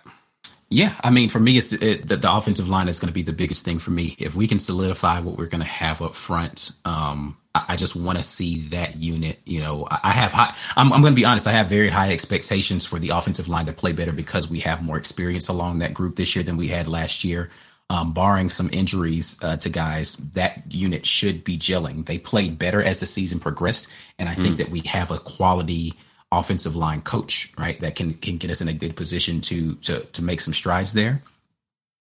Yeah, 0.69 0.95
I 1.05 1.11
mean, 1.11 1.29
for 1.29 1.39
me, 1.39 1.59
it's 1.59 1.73
it, 1.73 2.09
the, 2.09 2.17
the, 2.17 2.33
offensive 2.33 2.69
line 2.69 2.89
is 2.89 2.99
going 2.99 3.09
to 3.09 3.15
be 3.15 3.23
the 3.23 3.33
biggest 3.33 3.65
thing 3.65 3.79
for 3.79 3.93
me. 3.93 4.17
If 4.19 4.35
we 4.35 4.49
can 4.49 4.59
solidify 4.59 5.21
what 5.21 5.39
we're 5.39 5.47
going 5.47 5.63
to 5.63 5.69
have 5.69 6.03
up 6.03 6.17
front, 6.17 6.73
um, 6.85 7.37
I, 7.55 7.65
I 7.69 7.77
just 7.77 7.95
want 7.95 8.19
to 8.19 8.25
see 8.25 8.59
that 8.71 8.97
unit. 8.97 9.39
You 9.45 9.61
know, 9.61 9.87
I, 9.89 10.01
I 10.05 10.11
have 10.11 10.33
high. 10.33 10.57
I'm, 10.77 10.93
I'm 10.93 11.03
going 11.03 11.13
to 11.13 11.17
be 11.17 11.25
honest. 11.25 11.47
I 11.47 11.53
have 11.53 11.69
very 11.69 11.89
high 11.89 12.11
expectations 12.13 12.85
for 12.85 12.99
the 12.99 13.11
offensive 13.11 13.49
line 13.49 13.67
to 13.67 13.73
play 13.73 13.93
better 13.93 14.11
because 14.11 14.51
we 14.51 14.59
have 14.61 14.83
more 14.83 14.97
experience 14.97 15.47
along 15.49 15.79
that 15.79 15.95
group 15.95 16.17
this 16.17 16.35
year 16.35 16.43
than 16.43 16.57
we 16.57 16.67
had 16.67 16.89
last 16.89 17.23
year. 17.23 17.51
Um, 17.89 18.13
barring 18.13 18.51
some 18.51 18.69
injuries 18.73 19.39
uh, 19.45 19.59
to 19.59 19.69
guys, 19.69 20.17
that 20.33 20.65
unit 20.75 21.07
should 21.07 21.45
be 21.45 21.57
gelling. 21.57 22.07
They 22.07 22.19
played 22.19 22.59
better 22.59 22.83
as 22.83 22.99
the 22.99 23.07
season 23.07 23.39
progressed, 23.39 23.89
and 24.19 24.29
I 24.29 24.35
think 24.35 24.55
mm. 24.55 24.59
that 24.59 24.71
we 24.71 24.81
have 24.81 25.13
a 25.13 25.19
quality 25.19 25.95
offensive 26.33 26.77
line 26.77 27.03
coach, 27.03 27.53
right? 27.59 27.79
That 27.81 27.95
can 27.95 28.15
can 28.15 28.37
get 28.37 28.51
us 28.51 28.61
in 28.61 28.69
a 28.69 28.73
good 28.73 28.97
position 28.97 29.41
to 29.43 29.75
to 29.77 30.01
to 30.01 30.23
make 30.23 30.41
some 30.41 30.55
strides 30.55 30.93
there. 30.93 31.23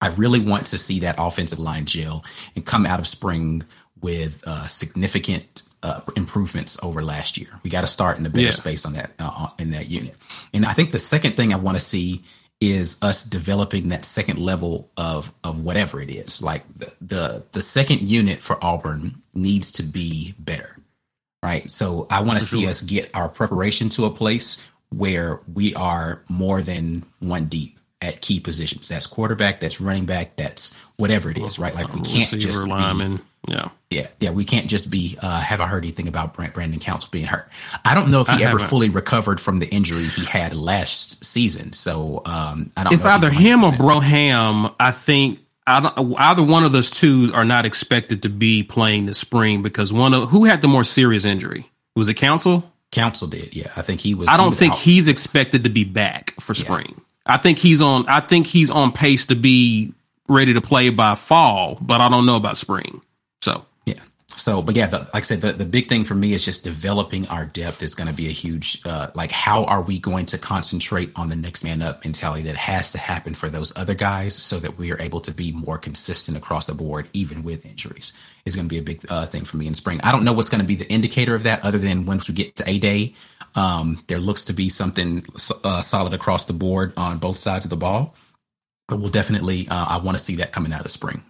I 0.01 0.09
really 0.09 0.39
want 0.39 0.65
to 0.67 0.77
see 0.77 0.99
that 1.01 1.15
offensive 1.17 1.59
line 1.59 1.85
gel 1.85 2.23
and 2.55 2.65
come 2.65 2.85
out 2.85 2.99
of 2.99 3.07
spring 3.07 3.63
with 4.01 4.43
uh, 4.45 4.67
significant 4.67 5.63
uh, 5.83 6.01
improvements 6.15 6.77
over 6.83 7.01
last 7.01 7.37
year. 7.37 7.59
We 7.63 7.69
got 7.69 7.81
to 7.81 7.87
start 7.87 8.17
in 8.17 8.25
a 8.25 8.29
better 8.29 8.45
yeah. 8.45 8.51
space 8.51 8.85
on 8.85 8.93
that 8.93 9.11
uh, 9.19 9.47
in 9.57 9.71
that 9.71 9.87
unit. 9.87 10.15
And 10.53 10.65
I 10.65 10.73
think 10.73 10.91
the 10.91 10.99
second 10.99 11.33
thing 11.33 11.53
I 11.53 11.57
want 11.57 11.77
to 11.77 11.83
see 11.83 12.23
is 12.61 13.01
us 13.01 13.23
developing 13.23 13.89
that 13.89 14.05
second 14.05 14.39
level 14.39 14.89
of 14.97 15.31
of 15.43 15.63
whatever 15.63 16.01
it 16.01 16.09
is. 16.09 16.41
Like 16.41 16.63
the 16.73 16.91
the, 17.01 17.43
the 17.51 17.61
second 17.61 18.01
unit 18.01 18.41
for 18.41 18.63
Auburn 18.63 19.21
needs 19.33 19.71
to 19.73 19.83
be 19.83 20.33
better 20.39 20.74
right? 21.45 21.69
So 21.69 22.07
I 22.09 22.21
want 22.23 22.39
to 22.39 22.45
see 22.45 22.67
us 22.67 22.81
get 22.81 23.11
our 23.13 23.29
preparation 23.29 23.89
to 23.89 24.05
a 24.05 24.09
place 24.09 24.67
where 24.89 25.39
we 25.53 25.75
are 25.75 26.23
more 26.27 26.61
than 26.61 27.03
one 27.19 27.45
deep 27.45 27.77
at 28.01 28.21
key 28.21 28.39
positions. 28.39 28.87
That's 28.87 29.05
quarterback, 29.05 29.59
that's 29.59 29.79
running 29.79 30.05
back, 30.05 30.35
that's 30.35 30.75
whatever 30.97 31.29
it 31.29 31.37
is, 31.37 31.59
right? 31.59 31.73
Like 31.73 31.93
we 31.93 32.01
can't 32.01 32.31
Receiver, 32.31 32.41
just 32.41 32.67
lineman. 32.67 33.17
Be, 33.17 33.23
yeah, 33.47 33.69
yeah, 33.91 34.07
yeah. 34.19 34.31
We 34.31 34.43
can't 34.43 34.67
just 34.67 34.89
be. 34.89 35.19
Uh, 35.21 35.39
have 35.39 35.61
I 35.61 35.67
heard 35.67 35.83
anything 35.83 36.07
about 36.07 36.33
Brandon 36.33 36.79
Council 36.79 37.09
being 37.11 37.27
hurt? 37.27 37.47
I 37.83 37.93
don't 37.93 38.09
know 38.09 38.21
if 38.21 38.27
he 38.27 38.33
I 38.33 38.47
ever 38.47 38.57
haven't. 38.57 38.67
fully 38.69 38.89
recovered 38.89 39.39
from 39.39 39.59
the 39.59 39.67
injury 39.67 40.03
he 40.05 40.25
had 40.25 40.55
last 40.55 41.23
season. 41.23 41.71
So 41.71 42.23
um, 42.25 42.71
I 42.75 42.85
don't. 42.85 42.93
It's 42.93 43.05
either 43.05 43.29
him 43.29 43.63
or 43.63 43.71
Broham. 43.71 44.73
I 44.79 44.89
think 44.89 45.44
either 45.67 46.43
one 46.43 46.63
of 46.63 46.71
those 46.71 46.91
two 46.91 47.31
are 47.33 47.45
not 47.45 47.65
expected 47.65 48.21
to 48.23 48.29
be 48.29 48.63
playing 48.63 49.05
this 49.05 49.17
spring 49.17 49.61
because 49.61 49.91
one 49.91 50.13
of 50.13 50.29
who 50.29 50.45
had 50.45 50.61
the 50.61 50.67
more 50.67 50.83
serious 50.83 51.25
injury 51.25 51.69
was 51.95 52.09
it 52.09 52.15
Council. 52.15 52.71
Council 52.91 53.27
did, 53.27 53.55
yeah. 53.55 53.71
I 53.75 53.81
think 53.81 53.99
he 53.99 54.15
was. 54.15 54.29
I 54.29 54.37
don't 54.37 54.49
was 54.49 54.59
think 54.59 54.73
out. 54.73 54.79
he's 54.79 55.07
expected 55.07 55.63
to 55.65 55.69
be 55.69 55.83
back 55.83 56.33
for 56.39 56.53
spring. 56.53 56.93
Yeah. 56.95 57.03
I 57.25 57.37
think 57.37 57.57
he's 57.57 57.81
on. 57.81 58.07
I 58.07 58.19
think 58.19 58.47
he's 58.47 58.69
on 58.69 58.91
pace 58.91 59.25
to 59.25 59.35
be 59.35 59.93
ready 60.27 60.53
to 60.53 60.61
play 60.61 60.89
by 60.89 61.15
fall, 61.15 61.77
but 61.81 61.99
I 61.99 62.09
don't 62.09 62.25
know 62.25 62.35
about 62.35 62.57
spring. 62.57 63.01
So 63.41 63.65
so, 64.37 64.61
but 64.61 64.75
yeah, 64.75 64.87
the, 64.87 64.99
like 64.99 65.15
I 65.15 65.21
said, 65.21 65.41
the, 65.41 65.53
the 65.53 65.65
big 65.65 65.87
thing 65.87 66.03
for 66.03 66.15
me 66.15 66.33
is 66.33 66.43
just 66.43 66.63
developing 66.63 67.27
our 67.27 67.45
depth 67.45 67.81
is 67.81 67.95
going 67.95 68.07
to 68.07 68.13
be 68.13 68.27
a 68.27 68.31
huge, 68.31 68.81
uh, 68.85 69.07
like, 69.15 69.31
how 69.31 69.65
are 69.65 69.81
we 69.81 69.99
going 69.99 70.25
to 70.27 70.37
concentrate 70.37 71.11
on 71.15 71.29
the 71.29 71.35
next 71.35 71.63
man 71.63 71.81
up 71.81 72.03
mentality 72.03 72.43
that 72.43 72.55
has 72.55 72.91
to 72.91 72.97
happen 72.97 73.33
for 73.33 73.49
those 73.49 73.75
other 73.77 73.93
guys 73.93 74.35
so 74.35 74.59
that 74.59 74.77
we 74.77 74.91
are 74.91 75.01
able 75.01 75.21
to 75.21 75.31
be 75.31 75.51
more 75.51 75.77
consistent 75.77 76.37
across 76.37 76.65
the 76.65 76.73
board, 76.73 77.07
even 77.13 77.43
with 77.43 77.65
injuries 77.65 78.13
is 78.45 78.55
going 78.55 78.67
to 78.67 78.69
be 78.69 78.77
a 78.77 78.83
big 78.83 79.03
uh, 79.09 79.25
thing 79.25 79.43
for 79.43 79.57
me 79.57 79.67
in 79.67 79.73
spring. 79.73 79.99
I 80.03 80.11
don't 80.11 80.23
know 80.23 80.33
what's 80.33 80.49
going 80.49 80.61
to 80.61 80.67
be 80.67 80.75
the 80.75 80.89
indicator 80.89 81.33
of 81.33 81.43
that 81.43 81.65
other 81.65 81.79
than 81.79 82.05
once 82.05 82.27
we 82.27 82.35
get 82.35 82.55
to 82.57 82.69
A 82.69 82.77
day, 82.77 83.15
um, 83.55 84.03
there 84.07 84.19
looks 84.19 84.45
to 84.45 84.53
be 84.53 84.69
something 84.69 85.25
uh, 85.63 85.81
solid 85.81 86.13
across 86.13 86.45
the 86.45 86.53
board 86.53 86.93
on 86.97 87.17
both 87.17 87.37
sides 87.37 87.65
of 87.65 87.69
the 87.69 87.77
ball. 87.77 88.15
But 88.87 88.99
we'll 88.99 89.09
definitely, 89.09 89.67
uh, 89.67 89.85
I 89.89 89.97
want 89.97 90.17
to 90.17 90.23
see 90.23 90.35
that 90.35 90.51
coming 90.51 90.71
out 90.71 90.85
of 90.85 90.91
spring. 90.91 91.23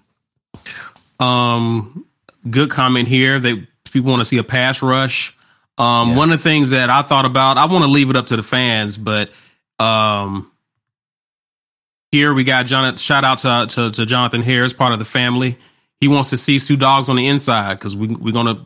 Um, 1.19 2.05
good 2.49 2.69
comment 2.69 3.07
here. 3.07 3.39
They 3.39 3.67
people 3.91 4.11
want 4.11 4.21
to 4.21 4.25
see 4.25 4.37
a 4.37 4.43
pass 4.43 4.81
rush. 4.81 5.37
Um, 5.77 6.09
yeah. 6.09 6.17
One 6.17 6.31
of 6.31 6.37
the 6.37 6.43
things 6.43 6.69
that 6.69 6.89
I 6.89 7.01
thought 7.01 7.25
about, 7.25 7.57
I 7.57 7.65
want 7.65 7.83
to 7.83 7.89
leave 7.89 8.09
it 8.09 8.15
up 8.15 8.27
to 8.27 8.35
the 8.35 8.43
fans, 8.43 8.97
but 8.97 9.29
um, 9.79 10.51
here 12.11 12.33
we 12.33 12.43
got 12.43 12.65
Jonathan. 12.65 12.97
Shout 12.97 13.23
out 13.23 13.39
to, 13.39 13.67
to, 13.75 13.91
to 13.91 14.05
Jonathan 14.05 14.41
Harris, 14.41 14.73
part 14.73 14.93
of 14.93 14.99
the 14.99 15.05
family. 15.05 15.57
He 15.99 16.07
wants 16.07 16.29
to 16.29 16.37
see 16.37 16.59
two 16.59 16.77
dogs 16.77 17.09
on 17.09 17.15
the 17.15 17.27
inside 17.27 17.73
because 17.73 17.95
we 17.95 18.07
we're 18.07 18.33
gonna 18.33 18.65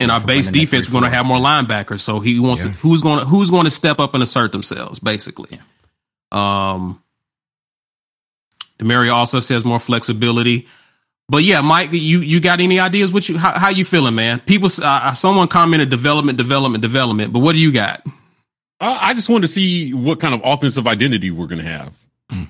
in 0.00 0.10
our 0.10 0.20
base 0.20 0.48
defense 0.48 0.88
we're 0.88 1.00
gonna 1.00 1.10
have 1.10 1.26
more 1.26 1.38
linebackers. 1.38 2.00
So 2.00 2.20
he 2.20 2.38
wants 2.38 2.64
yeah. 2.64 2.70
to, 2.70 2.76
who's 2.78 3.02
gonna 3.02 3.24
who's 3.24 3.50
going 3.50 3.64
to 3.64 3.70
step 3.70 3.98
up 3.98 4.14
and 4.14 4.22
assert 4.22 4.52
themselves, 4.52 5.00
basically. 5.00 5.58
Yeah. 6.32 6.72
Um, 6.72 7.02
Demario 8.78 9.14
also 9.14 9.40
says 9.40 9.64
more 9.64 9.78
flexibility. 9.78 10.66
But 11.28 11.42
yeah, 11.42 11.62
Mike, 11.62 11.92
you 11.92 12.20
you 12.20 12.40
got 12.40 12.60
any 12.60 12.78
ideas? 12.78 13.10
What 13.10 13.28
you 13.28 13.38
how, 13.38 13.58
how 13.58 13.68
you 13.70 13.84
feeling, 13.84 14.14
man? 14.14 14.40
People, 14.40 14.68
uh, 14.78 14.84
uh, 14.84 15.14
someone 15.14 15.48
commented 15.48 15.88
development, 15.88 16.36
development, 16.36 16.82
development. 16.82 17.32
But 17.32 17.38
what 17.40 17.54
do 17.54 17.60
you 17.60 17.72
got? 17.72 18.02
I 18.80 19.14
just 19.14 19.28
want 19.30 19.42
to 19.42 19.48
see 19.48 19.94
what 19.94 20.20
kind 20.20 20.34
of 20.34 20.42
offensive 20.44 20.86
identity 20.86 21.30
we're 21.30 21.46
going 21.46 21.62
to 21.62 21.70
have. 21.70 21.96
Mm. 22.30 22.48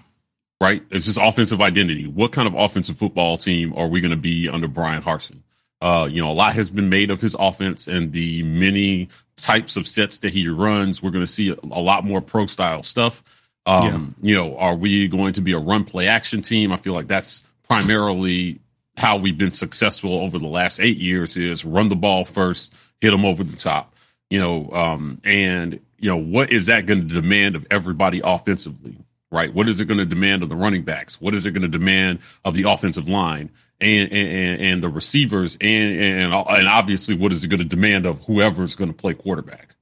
Right? 0.60 0.82
It's 0.90 1.04
just 1.04 1.18
offensive 1.20 1.60
identity. 1.60 2.06
What 2.08 2.32
kind 2.32 2.48
of 2.48 2.54
offensive 2.54 2.96
football 2.96 3.36
team 3.36 3.74
are 3.76 3.86
we 3.86 4.00
going 4.00 4.10
to 4.10 4.16
be 4.16 4.48
under 4.48 4.66
Bryan 4.66 5.02
Harsin? 5.02 5.38
Uh, 5.80 6.08
you 6.10 6.20
know, 6.20 6.30
a 6.30 6.32
lot 6.32 6.54
has 6.54 6.70
been 6.70 6.88
made 6.88 7.10
of 7.10 7.20
his 7.20 7.36
offense 7.38 7.86
and 7.86 8.10
the 8.10 8.42
many 8.42 9.08
types 9.36 9.76
of 9.76 9.86
sets 9.86 10.18
that 10.18 10.32
he 10.32 10.48
runs. 10.48 11.02
We're 11.02 11.10
going 11.10 11.24
to 11.24 11.30
see 11.30 11.50
a, 11.50 11.56
a 11.70 11.80
lot 11.80 12.04
more 12.04 12.20
pro 12.20 12.46
style 12.46 12.82
stuff. 12.82 13.22
Um, 13.66 14.14
yeah. 14.20 14.28
You 14.30 14.36
know, 14.36 14.56
are 14.56 14.74
we 14.74 15.06
going 15.08 15.34
to 15.34 15.40
be 15.40 15.52
a 15.52 15.58
run 15.58 15.84
play 15.84 16.08
action 16.08 16.42
team? 16.42 16.72
I 16.72 16.76
feel 16.76 16.94
like 16.94 17.06
that's 17.06 17.42
primarily 17.68 18.60
how 18.96 19.16
we've 19.16 19.38
been 19.38 19.52
successful 19.52 20.20
over 20.20 20.38
the 20.38 20.46
last 20.46 20.80
eight 20.80 20.98
years 20.98 21.36
is 21.36 21.64
run 21.64 21.88
the 21.88 21.96
ball 21.96 22.24
first, 22.24 22.72
hit 23.00 23.10
them 23.10 23.24
over 23.24 23.42
the 23.42 23.56
top, 23.56 23.94
you 24.30 24.38
know, 24.38 24.70
um, 24.72 25.20
and 25.24 25.80
you 25.98 26.08
know 26.08 26.16
what 26.16 26.52
is 26.52 26.66
that 26.66 26.86
going 26.86 27.08
to 27.08 27.14
demand 27.14 27.56
of 27.56 27.66
everybody 27.70 28.20
offensively, 28.22 28.96
right? 29.30 29.52
What 29.52 29.68
is 29.68 29.80
it 29.80 29.86
going 29.86 29.98
to 29.98 30.04
demand 30.04 30.42
of 30.42 30.48
the 30.48 30.56
running 30.56 30.84
backs? 30.84 31.20
What 31.20 31.34
is 31.34 31.44
it 31.46 31.52
going 31.52 31.62
to 31.62 31.68
demand 31.68 32.20
of 32.44 32.54
the 32.54 32.64
offensive 32.70 33.08
line 33.08 33.50
and 33.80 34.12
and, 34.12 34.60
and 34.60 34.82
the 34.82 34.88
receivers 34.88 35.56
and 35.60 36.00
and 36.00 36.32
and 36.32 36.68
obviously 36.68 37.16
what 37.16 37.32
is 37.32 37.42
it 37.42 37.48
going 37.48 37.60
to 37.60 37.66
demand 37.66 38.06
of 38.06 38.20
whoever 38.20 38.62
is 38.62 38.76
going 38.76 38.92
to 38.92 38.96
play 38.96 39.14
quarterback, 39.14 39.74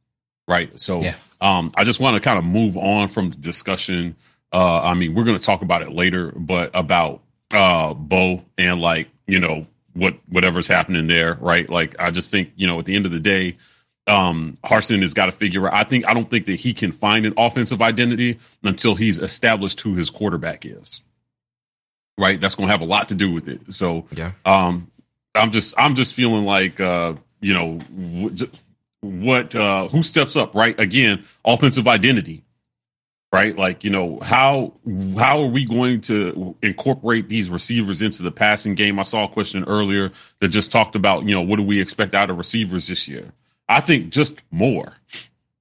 right? 0.48 0.78
So, 0.80 1.02
yeah. 1.02 1.16
um, 1.40 1.72
I 1.76 1.84
just 1.84 2.00
want 2.00 2.14
to 2.14 2.20
kind 2.20 2.38
of 2.38 2.44
move 2.44 2.76
on 2.76 3.08
from 3.08 3.30
the 3.30 3.36
discussion. 3.36 4.16
Uh, 4.52 4.80
I 4.82 4.94
mean, 4.94 5.14
we're 5.14 5.24
going 5.24 5.38
to 5.38 5.44
talk 5.44 5.62
about 5.62 5.82
it 5.82 5.92
later, 5.92 6.32
but 6.32 6.70
about 6.74 7.22
uh 7.54 7.94
Bo 7.94 8.44
and 8.58 8.80
like, 8.80 9.08
you 9.26 9.40
know, 9.40 9.66
what 9.94 10.16
whatever's 10.28 10.68
happening 10.68 11.06
there, 11.06 11.34
right? 11.40 11.68
Like 11.68 11.94
I 11.98 12.10
just 12.10 12.30
think, 12.30 12.52
you 12.56 12.66
know, 12.66 12.78
at 12.78 12.84
the 12.84 12.94
end 12.94 13.06
of 13.06 13.12
the 13.12 13.20
day, 13.20 13.56
um 14.06 14.58
Harsin 14.64 15.02
has 15.02 15.14
got 15.14 15.26
to 15.26 15.32
figure 15.32 15.66
out 15.66 15.74
I 15.74 15.84
think 15.84 16.06
I 16.06 16.14
don't 16.14 16.28
think 16.28 16.46
that 16.46 16.56
he 16.56 16.74
can 16.74 16.92
find 16.92 17.26
an 17.26 17.34
offensive 17.36 17.80
identity 17.82 18.38
until 18.62 18.94
he's 18.94 19.18
established 19.18 19.80
who 19.80 19.94
his 19.94 20.10
quarterback 20.10 20.64
is. 20.66 21.02
Right? 22.18 22.40
That's 22.40 22.54
going 22.54 22.68
to 22.68 22.72
have 22.72 22.82
a 22.82 22.86
lot 22.86 23.08
to 23.08 23.14
do 23.14 23.32
with 23.32 23.48
it. 23.48 23.60
So, 23.72 24.06
yeah. 24.12 24.32
um 24.44 24.90
I'm 25.34 25.50
just 25.50 25.74
I'm 25.78 25.94
just 25.94 26.14
feeling 26.14 26.44
like 26.44 26.80
uh, 26.80 27.14
you 27.40 27.54
know, 27.54 27.78
what 29.00 29.54
uh 29.54 29.88
who 29.88 30.02
steps 30.02 30.36
up, 30.36 30.54
right? 30.54 30.78
Again, 30.78 31.24
offensive 31.44 31.88
identity 31.88 32.44
right? 33.32 33.56
Like, 33.56 33.82
you 33.82 33.90
know, 33.90 34.20
how 34.20 34.74
how 35.16 35.42
are 35.42 35.48
we 35.48 35.64
going 35.64 36.02
to 36.02 36.54
incorporate 36.62 37.28
these 37.28 37.48
receivers 37.48 38.02
into 38.02 38.22
the 38.22 38.30
passing 38.30 38.74
game? 38.74 38.98
I 38.98 39.02
saw 39.02 39.24
a 39.24 39.28
question 39.28 39.64
earlier 39.64 40.12
that 40.40 40.48
just 40.48 40.70
talked 40.70 40.94
about, 40.94 41.24
you 41.24 41.34
know, 41.34 41.40
what 41.40 41.56
do 41.56 41.62
we 41.62 41.80
expect 41.80 42.14
out 42.14 42.30
of 42.30 42.36
receivers 42.36 42.86
this 42.86 43.08
year? 43.08 43.32
I 43.68 43.80
think 43.80 44.10
just 44.10 44.40
more. 44.50 44.92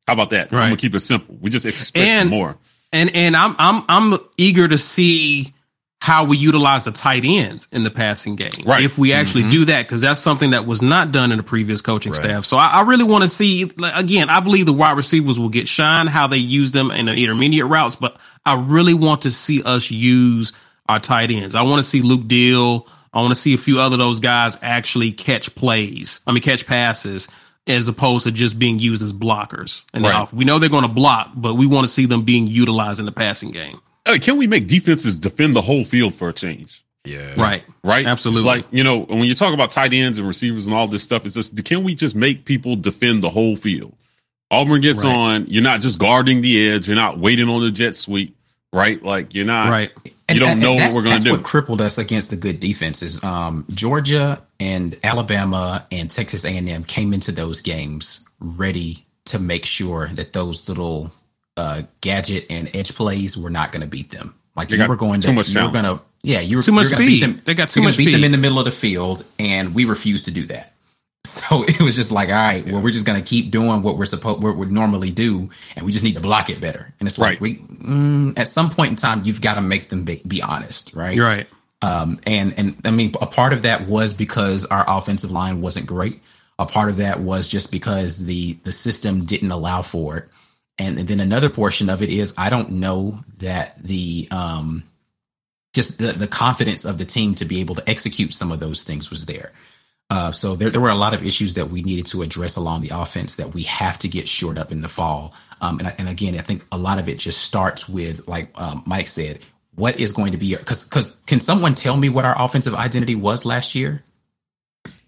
How 0.07 0.13
about 0.13 0.31
that? 0.31 0.51
Right. 0.51 0.63
I'm 0.63 0.69
gonna 0.69 0.77
keep 0.77 0.95
it 0.95 0.99
simple. 0.99 1.37
We 1.39 1.49
just 1.49 1.65
expect 1.65 2.05
and, 2.05 2.29
more. 2.29 2.57
And 2.91 3.15
and 3.15 3.35
I'm 3.35 3.55
I'm 3.57 3.83
I'm 3.87 4.19
eager 4.37 4.67
to 4.67 4.77
see 4.77 5.53
how 6.01 6.23
we 6.23 6.35
utilize 6.35 6.85
the 6.85 6.91
tight 6.91 7.23
ends 7.23 7.67
in 7.71 7.83
the 7.83 7.91
passing 7.91 8.35
game. 8.35 8.49
Right. 8.65 8.83
If 8.83 8.97
we 8.97 9.13
actually 9.13 9.43
mm-hmm. 9.43 9.51
do 9.51 9.65
that, 9.65 9.85
because 9.85 10.01
that's 10.01 10.19
something 10.19 10.49
that 10.49 10.65
was 10.65 10.81
not 10.81 11.11
done 11.11 11.31
in 11.31 11.37
the 11.37 11.43
previous 11.43 11.79
coaching 11.79 12.11
right. 12.11 12.17
staff. 12.17 12.45
So 12.45 12.57
I, 12.57 12.69
I 12.69 12.81
really 12.81 13.03
want 13.03 13.21
to 13.21 13.27
see, 13.27 13.71
again, 13.93 14.27
I 14.31 14.39
believe 14.39 14.65
the 14.65 14.73
wide 14.73 14.97
receivers 14.97 15.37
will 15.37 15.49
get 15.49 15.67
shine, 15.67 16.07
how 16.07 16.25
they 16.25 16.37
use 16.37 16.71
them 16.71 16.89
in 16.89 17.05
the 17.05 17.13
intermediate 17.13 17.67
routes, 17.67 17.95
but 17.95 18.17
I 18.47 18.55
really 18.55 18.95
want 18.95 19.21
to 19.21 19.31
see 19.31 19.61
us 19.61 19.91
use 19.91 20.53
our 20.89 20.99
tight 20.99 21.29
ends. 21.29 21.53
I 21.53 21.61
want 21.61 21.83
to 21.83 21.87
see 21.87 22.01
Luke 22.01 22.27
Deal. 22.27 22.87
I 23.13 23.19
want 23.19 23.29
to 23.29 23.39
see 23.39 23.53
a 23.53 23.59
few 23.59 23.79
other 23.79 23.95
those 23.95 24.19
guys 24.19 24.57
actually 24.63 25.11
catch 25.11 25.53
plays. 25.53 26.21
I 26.25 26.31
mean, 26.31 26.41
catch 26.41 26.65
passes 26.65 27.27
as 27.67 27.87
opposed 27.87 28.23
to 28.23 28.31
just 28.31 28.57
being 28.57 28.79
used 28.79 29.03
as 29.03 29.13
blockers. 29.13 29.85
And 29.93 30.03
right. 30.03 30.33
we 30.33 30.45
know 30.45 30.57
they're 30.57 30.67
going 30.67 30.81
to 30.81 30.87
block, 30.87 31.29
but 31.35 31.53
we 31.53 31.67
want 31.67 31.85
to 31.85 31.93
see 31.93 32.07
them 32.07 32.23
being 32.23 32.47
utilized 32.47 32.99
in 32.99 33.05
the 33.05 33.11
passing 33.11 33.51
game 33.51 33.79
can 34.05 34.37
we 34.37 34.47
make 34.47 34.67
defenses 34.67 35.15
defend 35.15 35.55
the 35.55 35.61
whole 35.61 35.85
field 35.85 36.15
for 36.15 36.29
a 36.29 36.33
change? 36.33 36.83
Yeah. 37.03 37.33
Right. 37.35 37.63
Right. 37.83 38.05
Absolutely. 38.05 38.47
Like, 38.47 38.65
you 38.71 38.83
know, 38.83 38.99
when 38.99 39.23
you 39.23 39.35
talk 39.35 39.53
about 39.53 39.71
tight 39.71 39.93
ends 39.93 40.17
and 40.17 40.27
receivers 40.27 40.65
and 40.65 40.75
all 40.75 40.87
this 40.87 41.03
stuff, 41.03 41.25
it's 41.25 41.35
just, 41.35 41.63
can 41.65 41.83
we 41.83 41.95
just 41.95 42.15
make 42.15 42.45
people 42.45 42.75
defend 42.75 43.23
the 43.23 43.29
whole 43.29 43.55
field? 43.55 43.95
Auburn 44.51 44.81
gets 44.81 45.03
right. 45.03 45.15
on. 45.15 45.45
You're 45.47 45.63
not 45.63 45.81
just 45.81 45.97
guarding 45.97 46.41
the 46.41 46.69
edge. 46.69 46.87
You're 46.87 46.95
not 46.95 47.17
waiting 47.17 47.47
on 47.47 47.61
the 47.61 47.71
jet 47.71 47.95
sweep. 47.95 48.37
Right. 48.73 49.03
Like 49.03 49.33
you're 49.33 49.45
not. 49.45 49.69
Right. 49.69 49.91
You 50.29 50.39
don't 50.39 50.49
and, 50.49 50.61
know 50.61 50.73
what 50.75 50.93
we're 50.93 51.03
going 51.03 51.17
to 51.17 51.23
do. 51.23 51.29
That's 51.31 51.37
what 51.39 51.43
crippled 51.43 51.81
us 51.81 51.97
against 51.97 52.29
the 52.29 52.37
good 52.37 52.59
defenses. 52.59 53.21
Um, 53.23 53.65
Georgia 53.69 54.41
and 54.59 54.97
Alabama 55.03 55.85
and 55.91 56.09
Texas 56.09 56.45
A&M 56.45 56.83
came 56.85 57.13
into 57.13 57.31
those 57.31 57.59
games 57.61 58.25
ready 58.39 59.05
to 59.25 59.39
make 59.39 59.65
sure 59.65 60.07
that 60.07 60.31
those 60.33 60.69
little 60.69 61.11
uh, 61.57 61.83
gadget 62.01 62.45
and 62.49 62.73
edge 62.75 62.95
plays 62.95 63.37
were 63.37 63.49
not 63.49 63.71
going 63.71 63.81
to 63.81 63.87
beat 63.87 64.09
them. 64.09 64.35
Like 64.55 64.69
they 64.69 64.77
you 64.77 64.87
were 64.87 64.95
going 64.95 65.21
to, 65.21 65.31
you 65.31 65.63
were 65.63 65.71
going 65.71 65.85
to, 65.85 66.01
yeah, 66.23 66.41
you 66.41 66.57
were 66.57 66.63
too 66.63 66.71
much 66.71 66.87
speed. 66.87 67.23
Them, 67.23 67.41
they 67.45 67.53
got 67.53 67.69
too 67.69 67.81
much 67.81 67.97
beat 67.97 68.05
speed. 68.05 68.15
them 68.15 68.23
in 68.23 68.31
the 68.31 68.37
middle 68.37 68.59
of 68.59 68.65
the 68.65 68.71
field, 68.71 69.23
and 69.39 69.73
we 69.73 69.85
refused 69.85 70.25
to 70.25 70.31
do 70.31 70.45
that. 70.47 70.73
So 71.23 71.63
it 71.63 71.79
was 71.79 71.95
just 71.95 72.11
like, 72.11 72.27
all 72.27 72.35
right, 72.35 72.65
yeah. 72.65 72.73
well, 72.73 72.81
we're 72.81 72.91
just 72.91 73.05
going 73.05 73.21
to 73.21 73.25
keep 73.25 73.51
doing 73.51 73.83
what 73.83 73.97
we're 73.97 74.05
supposed, 74.05 74.43
what 74.43 74.57
we 74.57 74.65
normally 74.65 75.11
do, 75.11 75.49
and 75.75 75.85
we 75.85 75.91
just 75.93 76.03
need 76.03 76.15
to 76.15 76.19
block 76.19 76.49
it 76.49 76.59
better. 76.59 76.93
And 76.99 77.07
it's 77.07 77.17
like, 77.17 77.39
right. 77.39 77.41
we, 77.41 77.57
mm, 77.57 78.37
at 78.37 78.49
some 78.49 78.69
point 78.69 78.91
in 78.91 78.95
time, 78.97 79.21
you've 79.23 79.41
got 79.41 79.55
to 79.55 79.61
make 79.61 79.87
them 79.87 80.03
be, 80.03 80.21
be 80.27 80.41
honest, 80.41 80.93
right? 80.93 81.15
You're 81.15 81.25
right. 81.25 81.47
Um, 81.81 82.19
and 82.27 82.53
and 82.57 82.75
I 82.85 82.91
mean, 82.91 83.13
a 83.21 83.27
part 83.27 83.53
of 83.53 83.63
that 83.63 83.87
was 83.87 84.13
because 84.13 84.65
our 84.65 84.85
offensive 84.87 85.31
line 85.31 85.61
wasn't 85.61 85.87
great. 85.87 86.21
A 86.59 86.65
part 86.65 86.89
of 86.89 86.97
that 86.97 87.21
was 87.21 87.47
just 87.47 87.71
because 87.71 88.25
the 88.25 88.53
the 88.63 88.71
system 88.71 89.25
didn't 89.25 89.51
allow 89.51 89.81
for 89.81 90.17
it. 90.17 90.29
And, 90.81 91.07
then 91.07 91.19
another 91.19 91.49
portion 91.49 91.89
of 91.89 92.01
it 92.01 92.09
is 92.09 92.33
I 92.37 92.49
don't 92.49 92.71
know 92.71 93.19
that 93.37 93.81
the 93.83 94.27
um, 94.31 94.83
just 95.73 95.99
the, 95.99 96.11
the 96.11 96.27
confidence 96.27 96.85
of 96.85 96.97
the 96.97 97.05
team 97.05 97.35
to 97.35 97.45
be 97.45 97.61
able 97.61 97.75
to 97.75 97.89
execute 97.89 98.33
some 98.33 98.51
of 98.51 98.59
those 98.59 98.83
things 98.83 99.09
was 99.09 99.25
there. 99.25 99.51
Uh, 100.09 100.31
so 100.31 100.55
there, 100.55 100.69
there 100.69 100.81
were 100.81 100.89
a 100.89 100.95
lot 100.95 101.13
of 101.13 101.25
issues 101.25 101.53
that 101.53 101.69
we 101.69 101.81
needed 101.81 102.05
to 102.05 102.21
address 102.21 102.57
along 102.57 102.81
the 102.81 102.89
offense 102.89 103.37
that 103.37 103.53
we 103.53 103.63
have 103.63 103.97
to 103.97 104.09
get 104.09 104.27
shored 104.27 104.57
up 104.57 104.71
in 104.71 104.81
the 104.81 104.89
fall. 104.89 105.33
Um, 105.61 105.79
and, 105.79 105.93
and 105.97 106.09
again, 106.09 106.35
I 106.35 106.39
think 106.39 106.65
a 106.71 106.77
lot 106.77 106.99
of 106.99 107.07
it 107.07 107.17
just 107.17 107.39
starts 107.39 107.87
with, 107.87 108.27
like 108.27 108.49
um, 108.59 108.83
Mike 108.85 109.07
said, 109.07 109.39
what 109.75 109.99
is 109.99 110.11
going 110.11 110.33
to 110.33 110.37
be 110.37 110.55
because 110.55 110.83
because 110.83 111.15
can 111.27 111.39
someone 111.39 111.75
tell 111.75 111.95
me 111.95 112.09
what 112.09 112.25
our 112.25 112.35
offensive 112.37 112.75
identity 112.75 113.15
was 113.15 113.45
last 113.45 113.73
year? 113.73 114.03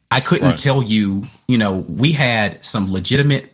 I 0.09 0.21
couldn't 0.21 0.47
right. 0.47 0.57
tell 0.57 0.81
you. 0.81 1.27
You 1.47 1.57
know, 1.57 1.79
we 1.79 2.13
had 2.13 2.63
some 2.63 2.93
legitimate 2.93 3.53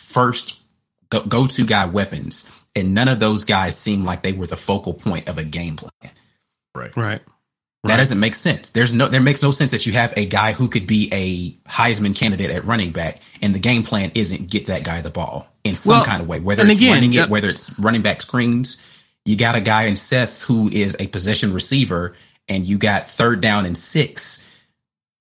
first 0.00 0.63
go 1.10 1.46
to 1.46 1.66
guy 1.66 1.86
weapons, 1.86 2.50
and 2.74 2.94
none 2.94 3.08
of 3.08 3.20
those 3.20 3.44
guys 3.44 3.76
seem 3.76 4.04
like 4.04 4.22
they 4.22 4.32
were 4.32 4.46
the 4.46 4.56
focal 4.56 4.94
point 4.94 5.28
of 5.28 5.38
a 5.38 5.44
game 5.44 5.76
plan. 5.76 6.12
Right. 6.74 6.96
Right. 6.96 7.22
That 7.84 7.98
doesn't 7.98 8.18
make 8.18 8.34
sense. 8.34 8.70
There's 8.70 8.94
no, 8.94 9.08
there 9.08 9.20
makes 9.20 9.42
no 9.42 9.50
sense 9.50 9.70
that 9.72 9.84
you 9.84 9.92
have 9.92 10.14
a 10.16 10.24
guy 10.24 10.52
who 10.52 10.68
could 10.68 10.86
be 10.86 11.10
a 11.12 11.50
Heisman 11.70 12.16
candidate 12.16 12.50
at 12.50 12.64
running 12.64 12.92
back, 12.92 13.20
and 13.42 13.54
the 13.54 13.58
game 13.58 13.82
plan 13.82 14.10
isn't 14.14 14.50
get 14.50 14.66
that 14.66 14.84
guy 14.84 15.02
the 15.02 15.10
ball 15.10 15.46
in 15.64 15.76
some 15.76 15.90
well, 15.90 16.04
kind 16.04 16.22
of 16.22 16.28
way, 16.28 16.40
whether 16.40 16.64
it's 16.64 16.80
again, 16.80 16.94
running 16.94 17.12
it, 17.12 17.28
whether 17.28 17.50
it's 17.50 17.78
running 17.78 18.00
back 18.00 18.22
screens. 18.22 18.80
You 19.26 19.36
got 19.36 19.54
a 19.54 19.60
guy 19.60 19.84
in 19.84 19.96
Seth 19.96 20.42
who 20.42 20.70
is 20.70 20.96
a 20.98 21.08
possession 21.08 21.52
receiver, 21.52 22.14
and 22.48 22.66
you 22.66 22.78
got 22.78 23.10
third 23.10 23.42
down 23.42 23.66
and 23.66 23.76
six 23.76 24.50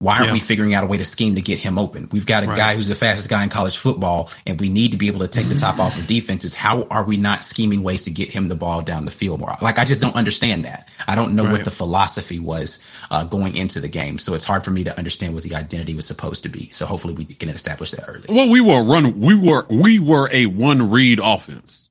why 0.03 0.17
aren't 0.17 0.27
yeah. 0.27 0.33
we 0.33 0.39
figuring 0.41 0.73
out 0.73 0.83
a 0.83 0.87
way 0.87 0.97
to 0.97 1.05
scheme 1.05 1.35
to 1.35 1.41
get 1.41 1.59
him 1.59 1.79
open? 1.79 2.09
We've 2.11 2.25
got 2.25 2.43
a 2.43 2.47
right. 2.47 2.57
guy 2.57 2.75
who's 2.75 2.89
the 2.89 2.95
fastest 2.95 3.29
guy 3.29 3.41
in 3.41 3.47
college 3.47 3.77
football, 3.77 4.29
and 4.45 4.59
we 4.59 4.67
need 4.67 4.91
to 4.91 4.97
be 4.97 5.07
able 5.07 5.21
to 5.21 5.29
take 5.29 5.47
the 5.47 5.55
top 5.55 5.79
off 5.79 5.97
of 5.97 6.07
defenses. 6.07 6.53
How 6.53 6.83
are 6.83 7.05
we 7.05 7.15
not 7.15 7.41
scheming 7.41 7.83
ways 7.83 8.03
to 8.03 8.11
get 8.11 8.27
him 8.27 8.49
the 8.49 8.55
ball 8.55 8.81
down 8.81 9.05
the 9.05 9.11
field 9.11 9.39
more? 9.39 9.55
Like, 9.61 9.79
I 9.79 9.85
just 9.85 10.01
don't 10.01 10.17
understand 10.17 10.65
that. 10.65 10.89
I 11.07 11.15
don't 11.15 11.37
know 11.37 11.43
right. 11.45 11.53
what 11.53 11.63
the 11.63 11.71
philosophy 11.71 12.37
was 12.37 12.85
uh, 13.11 13.23
going 13.23 13.55
into 13.55 13.79
the 13.79 13.87
game. 13.87 14.19
So 14.19 14.33
it's 14.33 14.43
hard 14.43 14.65
for 14.65 14.71
me 14.71 14.83
to 14.83 14.97
understand 14.97 15.35
what 15.35 15.43
the 15.43 15.55
identity 15.55 15.95
was 15.95 16.05
supposed 16.05 16.43
to 16.43 16.49
be. 16.49 16.69
So 16.71 16.85
hopefully 16.85 17.13
we 17.13 17.23
can 17.23 17.47
establish 17.47 17.91
that 17.91 18.03
early. 18.05 18.25
Well, 18.27 18.49
we 18.49 18.59
were 18.59 18.83
run. 18.83 19.21
We 19.21 19.35
were 19.35 19.65
we 19.69 19.99
were 19.99 20.29
a 20.33 20.47
one 20.47 20.89
read 20.89 21.21
offense. 21.23 21.87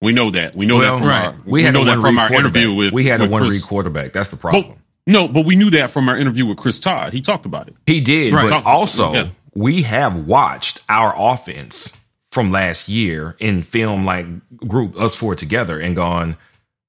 We 0.00 0.12
know 0.12 0.30
that. 0.30 0.56
We 0.56 0.64
know 0.64 0.78
well, 0.78 0.94
that 0.94 0.98
from 1.00 1.08
right. 1.08 1.24
our. 1.26 1.36
We, 1.44 1.52
we 1.52 1.62
had 1.64 1.74
know 1.74 1.84
that 1.84 2.00
from 2.00 2.18
our 2.18 2.32
interview 2.32 2.72
with. 2.72 2.94
We 2.94 3.04
had 3.04 3.20
with 3.20 3.28
a 3.28 3.32
one 3.32 3.42
Chris. 3.42 3.54
read 3.54 3.62
quarterback. 3.62 4.12
That's 4.14 4.30
the 4.30 4.38
problem. 4.38 4.68
But, 4.68 4.78
no, 5.06 5.28
but 5.28 5.44
we 5.44 5.56
knew 5.56 5.70
that 5.70 5.90
from 5.90 6.08
our 6.08 6.16
interview 6.16 6.46
with 6.46 6.56
Chris 6.56 6.80
Todd. 6.80 7.12
He 7.12 7.20
talked 7.20 7.44
about 7.44 7.68
it. 7.68 7.74
He 7.86 8.00
did, 8.00 8.32
right. 8.32 8.48
but 8.48 8.64
also 8.64 9.12
yeah. 9.12 9.28
we 9.54 9.82
have 9.82 10.26
watched 10.26 10.80
our 10.88 11.14
offense 11.16 11.96
from 12.30 12.50
last 12.50 12.88
year 12.88 13.36
in 13.38 13.62
film, 13.62 14.04
like 14.04 14.26
group 14.56 14.98
us 14.98 15.14
four 15.14 15.34
together, 15.34 15.78
and 15.78 15.94
gone 15.94 16.36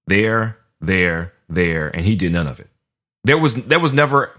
there, 0.07 0.57
there, 0.79 1.33
there, 1.49 1.89
and 1.89 2.05
he 2.05 2.15
did 2.15 2.31
none 2.31 2.47
of 2.47 2.59
it. 2.59 2.69
There 3.23 3.37
was 3.37 3.65
there 3.65 3.79
was 3.79 3.93
never. 3.93 4.31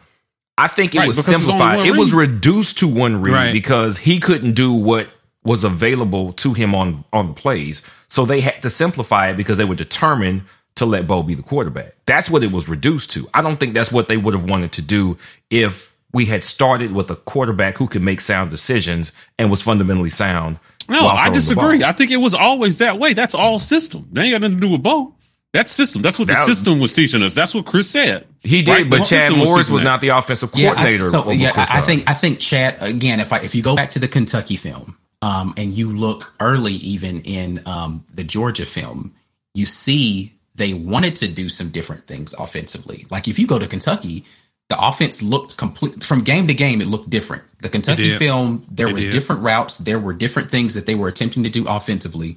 I 0.58 0.68
think 0.68 0.94
it 0.94 1.00
right, 1.00 1.06
was 1.06 1.22
simplified. 1.22 1.86
It 1.86 1.98
was 1.98 2.14
reduced 2.14 2.78
to 2.78 2.88
one 2.88 3.20
read 3.20 3.32
right. 3.32 3.52
because 3.52 3.98
he 3.98 4.20
couldn't 4.20 4.54
do 4.54 4.72
what 4.72 5.08
was 5.44 5.64
available 5.64 6.32
to 6.32 6.54
him 6.54 6.74
on 6.74 7.04
on 7.12 7.28
the 7.28 7.34
plays. 7.34 7.82
So 8.08 8.24
they 8.24 8.40
had 8.40 8.62
to 8.62 8.70
simplify 8.70 9.30
it 9.30 9.36
because 9.36 9.58
they 9.58 9.64
were 9.64 9.74
determined 9.74 10.44
to 10.76 10.86
let 10.86 11.06
Bo 11.06 11.22
be 11.22 11.34
the 11.34 11.42
quarterback. 11.42 11.94
That's 12.06 12.30
what 12.30 12.42
it 12.42 12.52
was 12.52 12.68
reduced 12.68 13.10
to. 13.12 13.28
I 13.34 13.42
don't 13.42 13.56
think 13.56 13.74
that's 13.74 13.92
what 13.92 14.08
they 14.08 14.16
would 14.16 14.34
have 14.34 14.48
wanted 14.48 14.72
to 14.72 14.82
do 14.82 15.18
if 15.50 15.96
we 16.12 16.26
had 16.26 16.44
started 16.44 16.92
with 16.92 17.10
a 17.10 17.16
quarterback 17.16 17.76
who 17.76 17.88
could 17.88 18.02
make 18.02 18.20
sound 18.20 18.50
decisions 18.50 19.12
and 19.38 19.50
was 19.50 19.62
fundamentally 19.62 20.10
sound. 20.10 20.58
No, 20.88 21.06
I 21.06 21.30
disagree. 21.30 21.82
I 21.82 21.92
think 21.92 22.10
it 22.10 22.18
was 22.18 22.32
always 22.32 22.78
that 22.78 22.98
way. 22.98 23.12
That's 23.12 23.34
all 23.34 23.58
system. 23.58 24.08
They 24.12 24.22
ain't 24.22 24.32
got 24.32 24.40
nothing 24.42 24.60
to 24.60 24.66
do 24.66 24.72
with 24.72 24.82
Bo. 24.82 25.14
That's 25.52 25.70
system. 25.70 26.02
That's 26.02 26.18
what 26.18 26.28
the 26.28 26.34
that, 26.34 26.46
system 26.46 26.80
was 26.80 26.92
teaching 26.92 27.22
us. 27.22 27.34
That's 27.34 27.54
what 27.54 27.64
Chris 27.64 27.88
said. 27.88 28.26
He 28.42 28.62
did, 28.62 28.70
right? 28.70 28.90
but 28.90 29.00
the 29.00 29.06
Chad 29.06 29.32
Morris 29.32 29.56
was, 29.56 29.70
was 29.70 29.82
not 29.82 30.00
the 30.00 30.08
offensive 30.08 30.52
coordinator. 30.52 31.04
Yeah, 31.04 31.18
I, 31.18 31.22
so, 31.22 31.30
yeah, 31.30 31.52
I, 31.54 31.78
I 31.78 31.80
think 31.80 32.10
I 32.10 32.14
think 32.14 32.40
Chad 32.40 32.76
again. 32.80 33.20
If 33.20 33.32
I 33.32 33.38
if 33.38 33.54
you 33.54 33.62
go 33.62 33.74
back 33.74 33.90
to 33.90 33.98
the 33.98 34.06
Kentucky 34.06 34.56
film, 34.56 34.98
um, 35.22 35.54
and 35.56 35.72
you 35.72 35.96
look 35.96 36.34
early 36.40 36.74
even 36.74 37.22
in 37.22 37.62
um, 37.66 38.04
the 38.12 38.22
Georgia 38.22 38.66
film, 38.66 39.14
you 39.54 39.64
see 39.64 40.35
they 40.56 40.74
wanted 40.74 41.16
to 41.16 41.28
do 41.28 41.48
some 41.48 41.70
different 41.70 42.06
things 42.06 42.32
offensively. 42.34 43.06
Like 43.10 43.28
if 43.28 43.38
you 43.38 43.46
go 43.46 43.58
to 43.58 43.66
Kentucky, 43.66 44.24
the 44.68 44.84
offense 44.84 45.22
looked 45.22 45.56
complete 45.56 46.02
from 46.02 46.22
game 46.22 46.48
to 46.48 46.54
game. 46.54 46.80
It 46.80 46.88
looked 46.88 47.08
different. 47.08 47.44
The 47.60 47.68
Kentucky 47.68 48.16
film, 48.16 48.66
there 48.70 48.88
it 48.88 48.94
was 48.94 49.04
did. 49.04 49.12
different 49.12 49.42
routes. 49.42 49.78
There 49.78 49.98
were 49.98 50.12
different 50.12 50.50
things 50.50 50.74
that 50.74 50.86
they 50.86 50.94
were 50.94 51.08
attempting 51.08 51.44
to 51.44 51.50
do 51.50 51.68
offensively. 51.68 52.36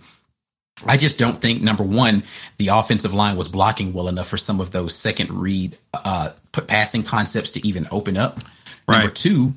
I 0.86 0.96
just 0.96 1.20
don't 1.20 1.38
think 1.38 1.62
number 1.62 1.84
one, 1.84 2.24
the 2.58 2.70
offensive 2.70 3.14
line 3.14 3.36
was 3.36 3.48
blocking 3.48 3.94
well 3.94 4.08
enough 4.08 4.28
for 4.28 4.38
some 4.38 4.62
of 4.62 4.72
those 4.72 4.96
second 4.96 5.32
read 5.32 5.78
uh, 5.94 6.32
passing 6.68 7.04
concepts 7.04 7.52
to 7.52 7.68
even 7.68 7.88
open 7.92 8.16
up. 8.16 8.40
Right. 8.88 9.00
Number 9.00 9.12
two, 9.12 9.56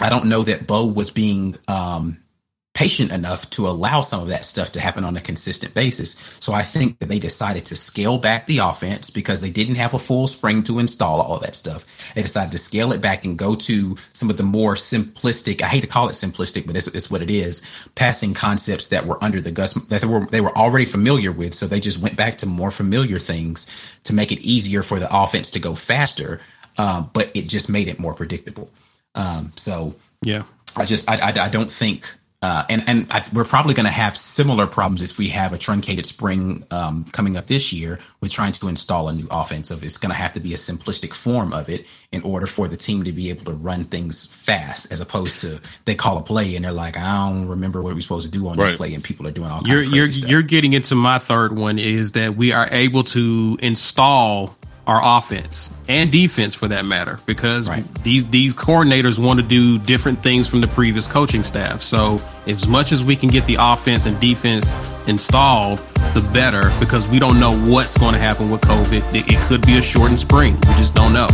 I 0.00 0.08
don't 0.08 0.26
know 0.26 0.42
that 0.42 0.66
Bo 0.66 0.86
was 0.86 1.10
being 1.10 1.56
um, 1.68 2.21
patient 2.74 3.12
enough 3.12 3.50
to 3.50 3.68
allow 3.68 4.00
some 4.00 4.22
of 4.22 4.28
that 4.28 4.46
stuff 4.46 4.72
to 4.72 4.80
happen 4.80 5.04
on 5.04 5.16
a 5.16 5.20
consistent 5.20 5.74
basis. 5.74 6.12
So 6.40 6.54
I 6.54 6.62
think 6.62 6.98
that 7.00 7.08
they 7.08 7.18
decided 7.18 7.66
to 7.66 7.76
scale 7.76 8.16
back 8.16 8.46
the 8.46 8.58
offense 8.58 9.10
because 9.10 9.42
they 9.42 9.50
didn't 9.50 9.74
have 9.74 9.92
a 9.92 9.98
full 9.98 10.26
spring 10.26 10.62
to 10.64 10.78
install 10.78 11.20
all 11.20 11.38
that 11.40 11.54
stuff. 11.54 11.84
They 12.14 12.22
decided 12.22 12.50
to 12.52 12.58
scale 12.58 12.92
it 12.92 13.02
back 13.02 13.26
and 13.26 13.36
go 13.36 13.54
to 13.54 13.96
some 14.14 14.30
of 14.30 14.38
the 14.38 14.42
more 14.42 14.74
simplistic, 14.74 15.60
I 15.60 15.66
hate 15.66 15.82
to 15.82 15.86
call 15.86 16.08
it 16.08 16.12
simplistic, 16.12 16.66
but 16.66 16.74
it's, 16.74 16.86
it's 16.88 17.10
what 17.10 17.20
it 17.20 17.28
is, 17.28 17.62
passing 17.94 18.32
concepts 18.32 18.88
that 18.88 19.04
were 19.04 19.22
under 19.22 19.40
the 19.40 19.50
Gus, 19.50 19.74
that 19.74 20.00
they 20.00 20.06
were, 20.06 20.24
they 20.26 20.40
were 20.40 20.56
already 20.56 20.86
familiar 20.86 21.30
with. 21.30 21.52
So 21.52 21.66
they 21.66 21.80
just 21.80 21.98
went 21.98 22.16
back 22.16 22.38
to 22.38 22.46
more 22.46 22.70
familiar 22.70 23.18
things 23.18 23.70
to 24.04 24.14
make 24.14 24.32
it 24.32 24.40
easier 24.40 24.82
for 24.82 24.98
the 24.98 25.14
offense 25.14 25.50
to 25.50 25.60
go 25.60 25.74
faster. 25.74 26.40
Um, 26.78 27.10
but 27.12 27.30
it 27.36 27.48
just 27.48 27.68
made 27.68 27.88
it 27.88 27.98
more 27.98 28.14
predictable. 28.14 28.70
Um, 29.14 29.52
so 29.56 29.94
yeah, 30.22 30.44
I 30.74 30.86
just, 30.86 31.08
I, 31.10 31.18
I, 31.18 31.44
I 31.44 31.48
don't 31.50 31.70
think 31.70 32.08
Uh, 32.42 32.64
and 32.68 32.82
and 32.88 33.06
I, 33.12 33.24
we're 33.32 33.44
probably 33.44 33.72
going 33.72 33.86
to 33.86 33.92
have 33.92 34.16
similar 34.16 34.66
problems 34.66 35.00
if 35.00 35.16
we 35.16 35.28
have 35.28 35.52
a 35.52 35.58
truncated 35.58 36.06
spring 36.06 36.66
um, 36.72 37.04
coming 37.04 37.36
up 37.36 37.46
this 37.46 37.72
year 37.72 38.00
with 38.20 38.32
trying 38.32 38.50
to 38.52 38.66
install 38.66 39.08
a 39.08 39.12
new 39.12 39.28
offensive. 39.30 39.84
It's 39.84 39.96
going 39.96 40.10
to 40.10 40.16
have 40.16 40.32
to 40.32 40.40
be 40.40 40.52
a 40.52 40.56
simplistic 40.56 41.14
form 41.14 41.52
of 41.52 41.68
it 41.68 41.86
in 42.10 42.20
order 42.22 42.48
for 42.48 42.66
the 42.66 42.76
team 42.76 43.04
to 43.04 43.12
be 43.12 43.30
able 43.30 43.44
to 43.44 43.52
run 43.52 43.84
things 43.84 44.26
fast, 44.26 44.90
as 44.90 45.00
opposed 45.00 45.38
to 45.38 45.60
they 45.84 45.94
call 45.94 46.18
a 46.18 46.22
play 46.22 46.56
and 46.56 46.64
they're 46.64 46.72
like, 46.72 46.96
I 46.96 47.28
don't 47.28 47.46
remember 47.46 47.80
what 47.80 47.94
we're 47.94 48.00
supposed 48.00 48.26
to 48.26 48.32
do 48.36 48.48
on 48.48 48.58
right. 48.58 48.70
that 48.70 48.76
play, 48.76 48.92
and 48.92 49.04
people 49.04 49.26
are 49.28 49.32
doing 49.32 49.48
all. 49.48 49.62
You're 49.64 49.84
you're 49.84 50.06
stuff. 50.06 50.28
you're 50.28 50.42
getting 50.42 50.72
into 50.72 50.96
my 50.96 51.20
third 51.20 51.56
one 51.56 51.78
is 51.78 52.12
that 52.12 52.36
we 52.36 52.50
are 52.50 52.68
able 52.72 53.04
to 53.04 53.56
install 53.62 54.56
our 54.86 55.18
offense 55.18 55.70
and 55.88 56.10
defense 56.10 56.54
for 56.54 56.68
that 56.68 56.84
matter 56.84 57.18
because 57.24 57.68
right. 57.68 57.84
these 58.02 58.28
these 58.30 58.52
coordinators 58.54 59.18
want 59.18 59.38
to 59.38 59.46
do 59.46 59.78
different 59.78 60.18
things 60.18 60.48
from 60.48 60.60
the 60.60 60.66
previous 60.66 61.06
coaching 61.06 61.42
staff. 61.42 61.82
So 61.82 62.18
as 62.46 62.66
much 62.66 62.92
as 62.92 63.04
we 63.04 63.14
can 63.14 63.28
get 63.28 63.46
the 63.46 63.56
offense 63.60 64.06
and 64.06 64.18
defense 64.20 64.72
installed, 65.06 65.78
the 66.14 66.28
better 66.32 66.72
because 66.80 67.06
we 67.06 67.18
don't 67.18 67.38
know 67.38 67.52
what's 67.70 67.96
going 67.96 68.14
to 68.14 68.20
happen 68.20 68.50
with 68.50 68.60
COVID. 68.62 69.14
It, 69.14 69.24
it 69.28 69.38
could 69.46 69.64
be 69.64 69.78
a 69.78 69.82
shortened 69.82 70.18
spring. 70.18 70.54
We 70.54 70.74
just 70.74 70.94
don't 70.94 71.12
know. 71.12 71.28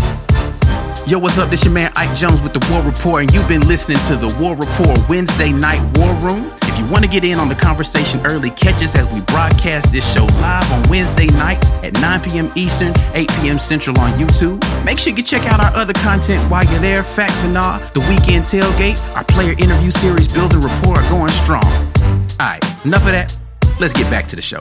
Yo, 1.09 1.19
what's 1.19 1.39
up? 1.39 1.49
This 1.49 1.65
your 1.65 1.73
man 1.73 1.91
Ike 1.97 2.15
Jones 2.15 2.39
with 2.43 2.53
the 2.53 2.61
War 2.71 2.83
Report, 2.83 3.23
and 3.23 3.33
you've 3.33 3.49
been 3.49 3.67
listening 3.67 3.97
to 4.09 4.17
the 4.17 4.29
War 4.39 4.55
Report 4.55 5.09
Wednesday 5.09 5.51
Night 5.51 5.81
War 5.97 6.13
Room. 6.17 6.53
If 6.65 6.79
you 6.79 6.85
want 6.85 7.03
to 7.03 7.09
get 7.09 7.25
in 7.25 7.39
on 7.39 7.49
the 7.49 7.55
conversation 7.55 8.21
early, 8.27 8.51
catch 8.51 8.83
us 8.83 8.95
as 8.95 9.09
we 9.09 9.23
broadcast 9.23 9.91
this 9.91 10.05
show 10.13 10.27
live 10.27 10.71
on 10.71 10.87
Wednesday 10.91 11.25
nights 11.29 11.71
at 11.83 11.95
9 11.95 12.21
p.m. 12.21 12.53
Eastern, 12.57 12.93
8 13.15 13.27
p.m. 13.41 13.59
Central 13.59 13.99
on 14.01 14.19
YouTube. 14.19 14.61
Make 14.85 14.99
sure 14.99 15.15
you 15.15 15.23
check 15.23 15.51
out 15.51 15.65
our 15.65 15.75
other 15.75 15.95
content 15.95 16.43
while 16.51 16.67
you're 16.67 16.79
there. 16.79 17.03
Facts 17.03 17.43
and 17.43 17.57
all, 17.57 17.79
the 17.95 18.01
weekend 18.01 18.45
tailgate, 18.45 19.03
our 19.17 19.25
player 19.25 19.53
interview 19.53 19.91
series, 19.91 20.31
building 20.31 20.61
rapport, 20.61 21.01
going 21.09 21.31
strong. 21.31 21.65
All 21.65 22.37
right, 22.39 22.85
enough 22.85 23.07
of 23.07 23.13
that. 23.13 23.35
Let's 23.81 23.95
get 23.95 24.11
back 24.11 24.27
to 24.27 24.37
the 24.37 24.43
show. 24.43 24.61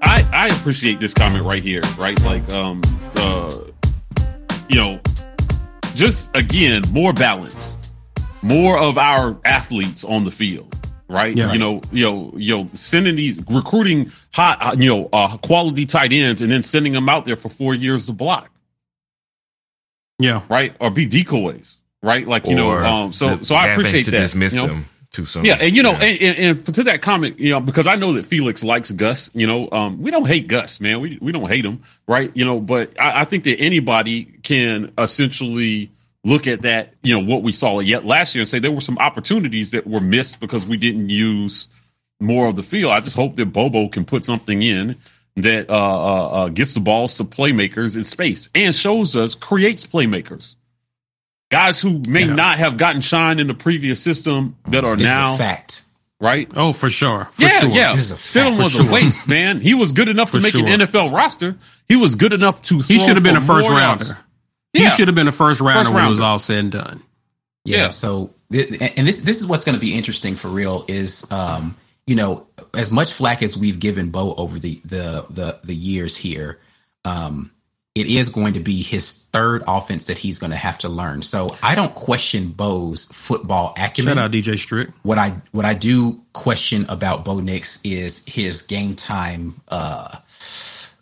I 0.00 0.26
I 0.32 0.46
appreciate 0.46 1.00
this 1.00 1.12
comment 1.12 1.44
right 1.44 1.62
here, 1.62 1.82
right? 1.98 2.18
Like 2.22 2.50
um 2.54 2.80
uh 3.16 3.65
you 4.68 4.80
know, 4.80 5.00
just 5.94 6.34
again, 6.36 6.82
more 6.90 7.12
balance, 7.12 7.78
more 8.42 8.78
of 8.78 8.98
our 8.98 9.38
athletes 9.44 10.04
on 10.04 10.24
the 10.24 10.30
field, 10.30 10.74
right? 11.08 11.36
Yeah. 11.36 11.52
You 11.52 11.58
know, 11.58 11.80
you 11.92 12.04
know, 12.04 12.32
you 12.36 12.56
know, 12.56 12.70
sending 12.74 13.16
these 13.16 13.36
recruiting 13.48 14.12
hot, 14.32 14.58
uh, 14.60 14.76
you 14.78 14.88
know, 14.88 15.08
uh, 15.12 15.36
quality 15.38 15.86
tight 15.86 16.12
ends 16.12 16.40
and 16.40 16.50
then 16.50 16.62
sending 16.62 16.92
them 16.92 17.08
out 17.08 17.24
there 17.24 17.36
for 17.36 17.48
four 17.48 17.74
years 17.74 18.06
to 18.06 18.12
block. 18.12 18.50
Yeah. 20.18 20.42
Right. 20.48 20.74
Or 20.80 20.90
be 20.90 21.06
decoys. 21.06 21.82
Right. 22.02 22.26
Like, 22.26 22.46
you 22.46 22.54
know, 22.54 22.70
um, 22.70 23.12
so, 23.12 23.42
so 23.42 23.54
I 23.54 23.68
appreciate 23.68 24.06
that. 24.06 24.12
Dismiss 24.12 24.54
you 24.54 24.62
know? 24.62 24.66
them 24.68 24.88
too 25.16 25.24
soon. 25.24 25.44
Yeah, 25.44 25.54
and 25.54 25.74
you 25.74 25.82
know, 25.82 25.92
yeah. 25.92 26.04
and, 26.04 26.22
and, 26.22 26.58
and, 26.58 26.74
to 26.74 26.84
that 26.84 27.02
comment, 27.02 27.38
you 27.40 27.50
know, 27.50 27.60
because 27.60 27.86
I 27.86 27.96
know 27.96 28.12
that 28.12 28.26
Felix 28.26 28.62
likes 28.62 28.92
Gus. 28.92 29.30
You 29.34 29.46
know, 29.46 29.68
um, 29.72 30.00
we 30.00 30.10
don't 30.10 30.26
hate 30.26 30.46
Gus, 30.46 30.80
man. 30.80 31.00
We 31.00 31.18
we 31.20 31.32
don't 31.32 31.48
hate 31.48 31.64
him, 31.64 31.82
right? 32.06 32.30
You 32.34 32.44
know, 32.44 32.60
but 32.60 33.00
I, 33.00 33.22
I, 33.22 33.24
think 33.24 33.44
that 33.44 33.56
anybody 33.58 34.24
can 34.24 34.92
essentially 34.98 35.90
look 36.22 36.46
at 36.46 36.62
that, 36.62 36.94
you 37.02 37.18
know, 37.18 37.24
what 37.24 37.42
we 37.42 37.52
saw 37.52 37.80
yet 37.80 38.04
last 38.04 38.34
year 38.34 38.42
and 38.42 38.48
say 38.48 38.58
there 38.58 38.72
were 38.72 38.80
some 38.80 38.98
opportunities 38.98 39.70
that 39.70 39.86
were 39.86 40.00
missed 40.00 40.40
because 40.40 40.66
we 40.66 40.76
didn't 40.76 41.08
use 41.08 41.68
more 42.20 42.48
of 42.48 42.56
the 42.56 42.62
field. 42.62 42.92
I 42.92 43.00
just 43.00 43.16
hope 43.16 43.36
that 43.36 43.46
Bobo 43.46 43.88
can 43.88 44.04
put 44.04 44.24
something 44.24 44.62
in 44.62 44.96
that 45.36 45.70
uh, 45.70 45.72
uh, 45.72 46.28
uh, 46.28 46.48
gets 46.48 46.74
the 46.74 46.80
balls 46.80 47.16
to 47.18 47.24
playmakers 47.24 47.96
in 47.96 48.04
space 48.04 48.48
and 48.54 48.74
shows 48.74 49.14
us 49.14 49.34
creates 49.34 49.86
playmakers 49.86 50.56
guys 51.50 51.80
who 51.80 52.02
may 52.08 52.24
yeah. 52.24 52.34
not 52.34 52.58
have 52.58 52.76
gotten 52.76 53.00
shine 53.00 53.38
in 53.38 53.46
the 53.46 53.54
previous 53.54 54.02
system 54.02 54.56
that 54.68 54.84
are 54.84 54.96
this 54.96 55.06
now 55.06 55.36
fact. 55.36 55.84
Right? 56.18 56.50
Oh, 56.56 56.72
for 56.72 56.88
sure. 56.88 57.26
For 57.32 57.42
yeah, 57.42 57.60
sure. 57.60 57.70
yeah. 57.70 57.92
Stidham 57.92 58.56
was 58.56 58.72
sure. 58.72 58.88
a 58.88 58.92
waste, 58.92 59.28
man. 59.28 59.60
He 59.60 59.74
was 59.74 59.92
good 59.92 60.08
enough 60.08 60.32
to 60.32 60.40
make 60.40 60.52
sure. 60.52 60.66
an 60.66 60.80
NFL 60.80 61.12
roster. 61.12 61.56
He 61.88 61.96
was 61.96 62.14
good 62.14 62.32
enough 62.32 62.62
to. 62.62 62.78
He 62.78 62.98
should 62.98 63.16
have 63.16 63.22
been 63.22 63.36
a 63.36 63.40
first 63.40 63.68
rounder. 63.68 64.18
Yeah. 64.72 64.90
He 64.90 64.96
should 64.96 65.08
have 65.08 65.14
been 65.14 65.28
a 65.28 65.32
first 65.32 65.60
rounder 65.60 65.84
first 65.84 65.94
when 65.94 66.04
it 66.04 66.08
was 66.08 66.20
all 66.20 66.38
said 66.38 66.58
and 66.58 66.72
done. 66.72 67.02
Yeah. 67.64 67.76
yeah. 67.76 67.88
So, 67.90 68.30
and 68.50 69.06
this 69.06 69.20
this 69.20 69.40
is 69.40 69.46
what's 69.46 69.64
going 69.64 69.74
to 69.74 69.80
be 69.80 69.94
interesting 69.94 70.36
for 70.36 70.48
real 70.48 70.84
is, 70.88 71.30
um, 71.30 71.76
you 72.06 72.14
know, 72.14 72.46
as 72.74 72.90
much 72.90 73.12
flack 73.12 73.42
as 73.42 73.56
we've 73.56 73.78
given 73.78 74.10
Bo 74.10 74.34
over 74.34 74.58
the 74.58 74.80
the 74.84 75.26
the 75.28 75.58
the 75.64 75.74
years 75.74 76.16
here, 76.16 76.60
um, 77.04 77.50
it 77.96 78.08
is 78.08 78.28
going 78.28 78.52
to 78.52 78.60
be 78.60 78.82
his 78.82 79.24
third 79.32 79.62
offense 79.66 80.04
that 80.04 80.18
he's 80.18 80.38
going 80.38 80.50
to 80.50 80.56
have 80.56 80.76
to 80.76 80.88
learn. 80.88 81.22
So 81.22 81.48
I 81.62 81.74
don't 81.74 81.94
question 81.94 82.48
Bo's 82.48 83.06
football 83.06 83.74
acumen. 83.78 84.16
Shout 84.16 84.24
out 84.24 84.30
DJ 84.30 84.58
Strick. 84.58 84.90
What 85.02 85.16
I 85.16 85.30
what 85.52 85.64
I 85.64 85.72
do 85.72 86.20
question 86.34 86.84
about 86.90 87.24
Bo 87.24 87.40
Nix 87.40 87.80
is 87.84 88.24
his 88.26 88.62
game 88.62 88.94
time 88.94 89.54
uh, 89.68 90.18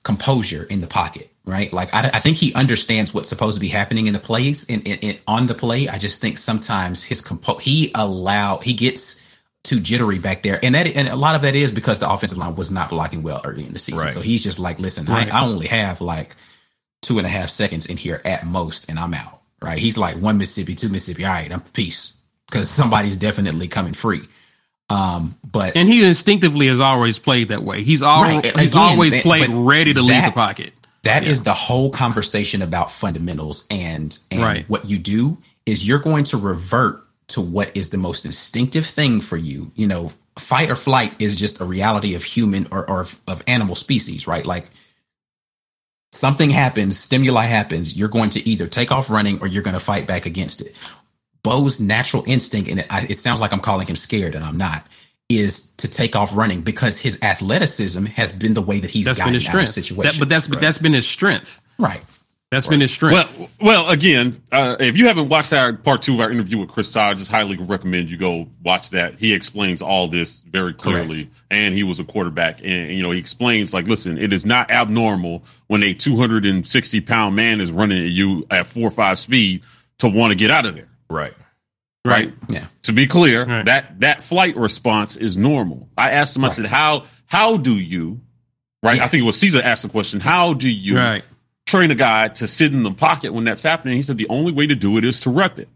composure 0.05 0.63
in 0.63 0.81
the 0.81 0.87
pocket. 0.87 1.31
Right, 1.47 1.71
like 1.75 1.93
I, 1.93 2.09
I, 2.15 2.21
think 2.21 2.39
he 2.39 2.55
understands 2.55 3.13
what's 3.13 3.29
supposed 3.29 3.57
to 3.57 3.61
be 3.61 3.69
happening 3.69 4.07
in 4.07 4.15
the 4.15 4.19
plays 4.19 4.65
and 4.71 5.21
on 5.29 5.47
the 5.47 5.55
play. 5.55 5.91
I 5.91 5.99
just 5.99 6.19
think 6.19 6.39
sometimes 6.39 7.05
his 7.05 7.21
compo 7.21 7.59
he 7.59 7.91
allow 7.95 8.61
he 8.61 8.73
gets 8.73 9.23
too 9.63 9.79
jittery 9.79 10.19
back 10.19 10.43
there, 10.43 10.59
and 10.65 10.75
that 10.75 10.87
and 10.87 11.07
a 11.07 11.17
lot 11.17 11.35
of 11.35 11.43
that 11.43 11.55
is 11.55 11.71
because 11.71 11.99
the 11.99 12.11
offensive 12.11 12.39
line 12.39 12.55
was 12.55 12.71
not 12.71 12.89
blocking 12.89 13.23
well 13.23 13.43
early 13.45 13.67
in 13.67 13.75
the 13.75 13.79
season. 13.79 14.05
Right. 14.05 14.13
So 14.13 14.23
he's 14.23 14.43
just 14.43 14.59
like, 14.59 14.79
listen, 14.79 15.05
right. 15.05 15.31
I, 15.31 15.41
I 15.41 15.45
only 15.45 15.67
have 15.67 16.01
like 16.01 16.35
two 17.05 17.19
and 17.19 17.27
a 17.27 17.31
half 17.31 17.51
seconds 17.51 17.87
in 17.87 17.97
here 17.97 18.21
at 18.25 18.47
most, 18.47 18.89
and 18.89 18.99
I'm 18.99 19.15
out. 19.15 19.41
Right? 19.63 19.79
He's 19.79 19.97
like 19.97 20.17
one 20.17 20.39
Mississippi, 20.39 20.75
two 20.75 20.89
Mississippi. 20.89 21.25
All 21.25 21.33
right, 21.33 21.51
I'm 21.51 21.61
peace 21.61 22.19
because 22.51 22.69
somebody's 22.69 23.17
definitely 23.17 23.69
coming 23.69 23.95
free. 23.95 24.23
Um, 24.91 25.35
but 25.51 25.77
and 25.77 25.89
he 25.89 26.05
instinctively 26.05 26.67
has 26.67 26.81
always 26.81 27.19
played 27.19 27.49
that 27.49 27.63
way. 27.63 27.83
He's 27.83 28.03
always 28.03 28.35
right. 28.37 28.61
he's 28.61 28.73
Again, 28.73 28.83
always 28.83 29.23
played 29.23 29.49
ready 29.51 29.95
to 29.95 30.01
that, 30.01 30.07
leave 30.07 30.25
the 30.25 30.31
pocket. 30.33 30.73
That 31.05 31.23
yeah. 31.23 31.31
is 31.31 31.43
the 31.43 31.55
whole 31.55 31.91
conversation 31.91 32.63
about 32.63 32.91
fundamentals 32.91 33.67
and 33.71 34.17
and 34.31 34.43
right. 34.43 34.69
what 34.69 34.89
you 34.89 34.99
do 34.99 35.39
is 35.65 35.87
you're 35.87 35.99
going 35.99 36.25
to 36.25 36.37
revert 36.37 37.03
to 37.29 37.41
what 37.41 37.75
is 37.75 37.91
the 37.91 37.97
most 37.97 38.27
instinctive 38.27 38.85
thing 38.85 39.21
for 39.21 39.39
you. 39.39 39.73
You 39.75 39.87
know, 39.87 40.13
fight 40.39 40.71
or 40.71 40.77
flight 40.77 41.15
is 41.19 41.39
just 41.39 41.61
a 41.61 41.65
reality 41.65 42.15
of 42.15 42.23
human 42.23 42.67
or, 42.71 42.89
or 42.89 43.01
of 43.27 43.43
animal 43.47 43.75
species, 43.75 44.27
right? 44.27 44.45
Like 44.45 44.67
something 46.15 46.51
happens, 46.51 46.99
stimuli 46.99 47.45
happens, 47.45 47.97
you're 47.97 48.09
going 48.09 48.31
to 48.31 48.49
either 48.49 48.67
take 48.67 48.93
off 48.93 49.11
running 49.11 49.41
or 49.41 49.47
you're 49.47 49.63
going 49.63 49.75
to 49.75 49.81
fight 49.81 50.07
back 50.07 50.27
against 50.27 50.61
it. 50.61 50.75
Bo's 51.43 51.81
natural 51.81 52.25
instinct, 52.27 52.71
and 52.71 52.81
it, 52.81 52.87
it 53.11 53.19
sounds 53.19 53.41
like 53.41 53.53
I'm 53.53 53.61
calling 53.61 53.87
him 53.87 53.97
scared, 53.97 54.35
and 54.35 54.45
I'm 54.45 54.57
not, 54.57 54.87
is 55.29 55.73
to 55.73 55.91
take 55.91 56.17
off 56.17 56.35
running 56.37 56.63
because 56.63 56.99
his 57.01 57.23
athleticism 57.23 58.07
has 58.07 58.33
been 58.33 58.55
the 58.55 58.63
way 58.63 58.81
that 58.81 58.91
he's 58.91 59.05
that's 59.05 59.19
gotten 59.19 59.33
been 59.33 59.35
his 59.35 59.47
strength. 59.47 59.75
That, 59.75 60.17
but 60.19 60.29
that's 60.29 60.49
right. 60.49 60.55
but 60.55 60.61
that's 60.61 60.79
been 60.79 60.95
his 60.95 61.07
strength, 61.07 61.61
right? 61.79 62.03
That's 62.55 62.67
right. 62.67 62.71
been 62.71 62.81
his 62.81 62.93
strength. 62.93 63.39
Well, 63.39 63.51
well, 63.61 63.89
again, 63.89 64.41
uh, 64.53 64.77
if 64.79 64.97
you 64.97 65.09
haven't 65.09 65.29
watched 65.29 65.53
our 65.53 65.73
part 65.73 66.03
two 66.03 66.15
of 66.15 66.21
our 66.21 66.31
interview 66.31 66.59
with 66.59 66.69
Chris 66.69 66.93
Todd, 66.93 67.17
I 67.17 67.19
just 67.19 67.31
highly 67.31 67.57
recommend 67.57 68.11
you 68.11 68.17
go 68.17 68.49
watch 68.63 68.91
that. 68.91 69.19
He 69.19 69.33
explains 69.33 69.83
all 69.83 70.07
this 70.07 70.39
very 70.41 70.73
clearly, 70.73 71.25
Correct. 71.25 71.37
and 71.51 71.75
he 71.75 71.83
was 71.83 71.99
a 71.99 72.05
quarterback, 72.05 72.61
and 72.63 72.93
you 72.93 73.03
know 73.03 73.11
he 73.11 73.19
explains 73.19 73.75
like, 73.75 73.89
listen, 73.89 74.19
it 74.19 74.33
is 74.33 74.47
not 74.47 74.71
abnormal 74.71 75.43
when 75.67 75.83
a 75.83 75.95
260 75.95 77.01
pound 77.01 77.35
man 77.35 77.61
is 77.61 77.73
running 77.73 78.05
at 78.05 78.11
you 78.11 78.47
at 78.51 78.67
four 78.67 78.87
or 78.87 78.93
five 78.93 79.19
speed 79.19 79.63
to 79.99 80.09
want 80.09 80.31
to 80.31 80.37
get 80.37 80.51
out 80.51 80.65
of 80.65 80.75
there. 80.75 80.89
Right. 81.11 81.35
Right. 82.05 82.33
Yeah. 82.49 82.67
To 82.83 82.93
be 82.93 83.07
clear, 83.07 83.47
right. 83.47 83.65
that 83.65 84.01
that 84.01 84.23
flight 84.23 84.57
response 84.57 85.17
is 85.17 85.37
normal. 85.37 85.89
I 85.99 86.11
asked 86.11 86.37
him. 86.37 86.43
Right. 86.43 86.53
I 86.53 86.55
said, 86.55 86.67
"How 86.67 87.07
how 87.27 87.57
do 87.57 87.77
you?" 87.77 88.21
Right. 88.83 88.99
Yeah. 88.99 89.05
I 89.05 89.09
think 89.09 89.23
it 89.23 89.27
was 89.27 89.39
Caesar 89.39 89.61
asked 89.63 89.83
the 89.83 89.89
question. 89.89 90.21
How 90.21 90.53
do 90.53 90.69
you? 90.69 90.99
Right 90.99 91.25
train 91.67 91.91
a 91.91 91.95
guy 91.95 92.29
to 92.29 92.47
sit 92.47 92.73
in 92.73 92.83
the 92.83 92.91
pocket 92.91 93.33
when 93.33 93.45
that's 93.45 93.63
happening. 93.63 93.97
He 93.97 94.03
said 94.03 94.19
the 94.19 94.29
only 94.29 94.53
way 94.53 94.67
to 94.67 94.75
do 94.75 94.97
it 94.99 95.05
is 95.05 95.21
to 95.23 95.31
rep 95.31 95.59
it, 95.59 95.69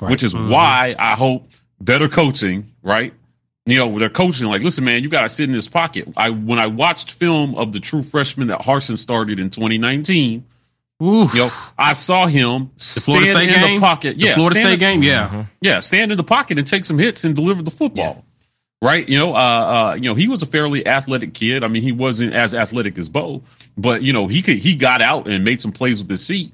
right. 0.00 0.10
which 0.10 0.22
is 0.22 0.34
mm-hmm. 0.34 0.50
why 0.50 0.94
I 0.98 1.14
hope 1.14 1.50
better 1.80 2.08
coaching, 2.08 2.72
right? 2.82 3.12
You 3.64 3.78
know, 3.78 3.98
they're 3.98 4.10
coaching 4.10 4.48
like, 4.48 4.62
listen, 4.62 4.84
man, 4.84 5.02
you 5.02 5.08
got 5.08 5.22
to 5.22 5.28
sit 5.28 5.48
in 5.48 5.52
this 5.52 5.68
pocket. 5.68 6.08
I 6.16 6.30
when 6.30 6.58
I 6.58 6.66
watched 6.66 7.12
film 7.12 7.54
of 7.54 7.72
the 7.72 7.80
true 7.80 8.02
freshman 8.02 8.48
that 8.48 8.60
Harsin 8.60 8.98
started 8.98 9.38
in 9.38 9.50
2019. 9.50 10.46
Oof. 11.02 11.34
You 11.34 11.40
know, 11.40 11.52
I 11.76 11.94
saw 11.94 12.26
him 12.26 12.70
the 12.76 12.84
stand 12.84 13.26
State 13.26 13.48
in 13.48 13.54
game? 13.54 13.80
the 13.80 13.80
pocket. 13.80 14.18
The 14.18 14.26
yeah, 14.26 14.34
Florida 14.34 14.60
State 14.60 14.78
game. 14.78 15.02
Yeah, 15.02 15.26
mm-hmm. 15.26 15.40
yeah, 15.60 15.80
stand 15.80 16.12
in 16.12 16.16
the 16.16 16.24
pocket 16.24 16.58
and 16.58 16.66
take 16.66 16.84
some 16.84 16.98
hits 16.98 17.24
and 17.24 17.34
deliver 17.34 17.62
the 17.62 17.72
football. 17.72 18.24
Yeah 18.82 18.82
right? 18.82 19.08
You 19.08 19.16
know, 19.16 19.34
uh, 19.34 19.38
uh, 19.38 19.94
you 19.94 20.10
know, 20.10 20.14
he 20.14 20.28
was 20.28 20.42
a 20.42 20.46
fairly 20.46 20.86
athletic 20.86 21.32
kid. 21.32 21.64
I 21.64 21.68
mean, 21.68 21.82
he 21.82 21.92
wasn't 21.92 22.34
as 22.34 22.52
athletic 22.52 22.98
as 22.98 23.08
Bo, 23.08 23.42
but 23.78 24.02
you 24.02 24.12
know, 24.12 24.26
he 24.26 24.42
could 24.42 24.58
he 24.58 24.74
got 24.74 25.00
out 25.00 25.26
and 25.26 25.42
made 25.42 25.62
some 25.62 25.72
plays 25.72 26.00
with 26.00 26.10
his 26.10 26.26
feet. 26.26 26.52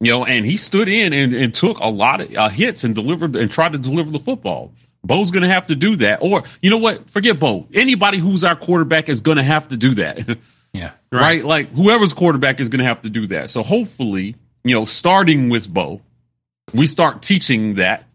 You 0.00 0.12
know, 0.12 0.24
and 0.24 0.46
he 0.46 0.56
stood 0.56 0.88
in 0.88 1.12
and, 1.12 1.34
and 1.34 1.52
took 1.52 1.78
a 1.80 1.88
lot 1.88 2.20
of 2.20 2.34
uh, 2.34 2.48
hits 2.48 2.84
and 2.84 2.94
delivered 2.94 3.36
and 3.36 3.50
tried 3.50 3.72
to 3.72 3.78
deliver 3.78 4.10
the 4.10 4.18
football. 4.18 4.72
Bo's 5.04 5.30
going 5.30 5.42
to 5.42 5.48
have 5.48 5.66
to 5.68 5.76
do 5.76 5.96
that, 5.96 6.18
or 6.22 6.42
you 6.62 6.70
know 6.70 6.78
what? 6.78 7.08
Forget 7.10 7.38
Bo. 7.38 7.68
Anybody 7.72 8.18
who's 8.18 8.42
our 8.42 8.56
quarterback 8.56 9.08
is 9.08 9.20
going 9.20 9.36
to 9.36 9.44
have 9.44 9.68
to 9.68 9.76
do 9.76 9.94
that. 9.94 10.28
yeah, 10.72 10.92
right. 11.12 11.20
right. 11.20 11.44
Like 11.44 11.70
whoever's 11.72 12.12
quarterback 12.12 12.60
is 12.60 12.68
going 12.68 12.80
to 12.80 12.84
have 12.84 13.02
to 13.02 13.10
do 13.10 13.26
that. 13.28 13.50
So 13.50 13.62
hopefully, 13.62 14.36
you 14.64 14.74
know, 14.74 14.84
starting 14.84 15.48
with 15.50 15.72
Bo, 15.72 16.00
we 16.72 16.86
start 16.86 17.22
teaching 17.22 17.74
that 17.74 18.07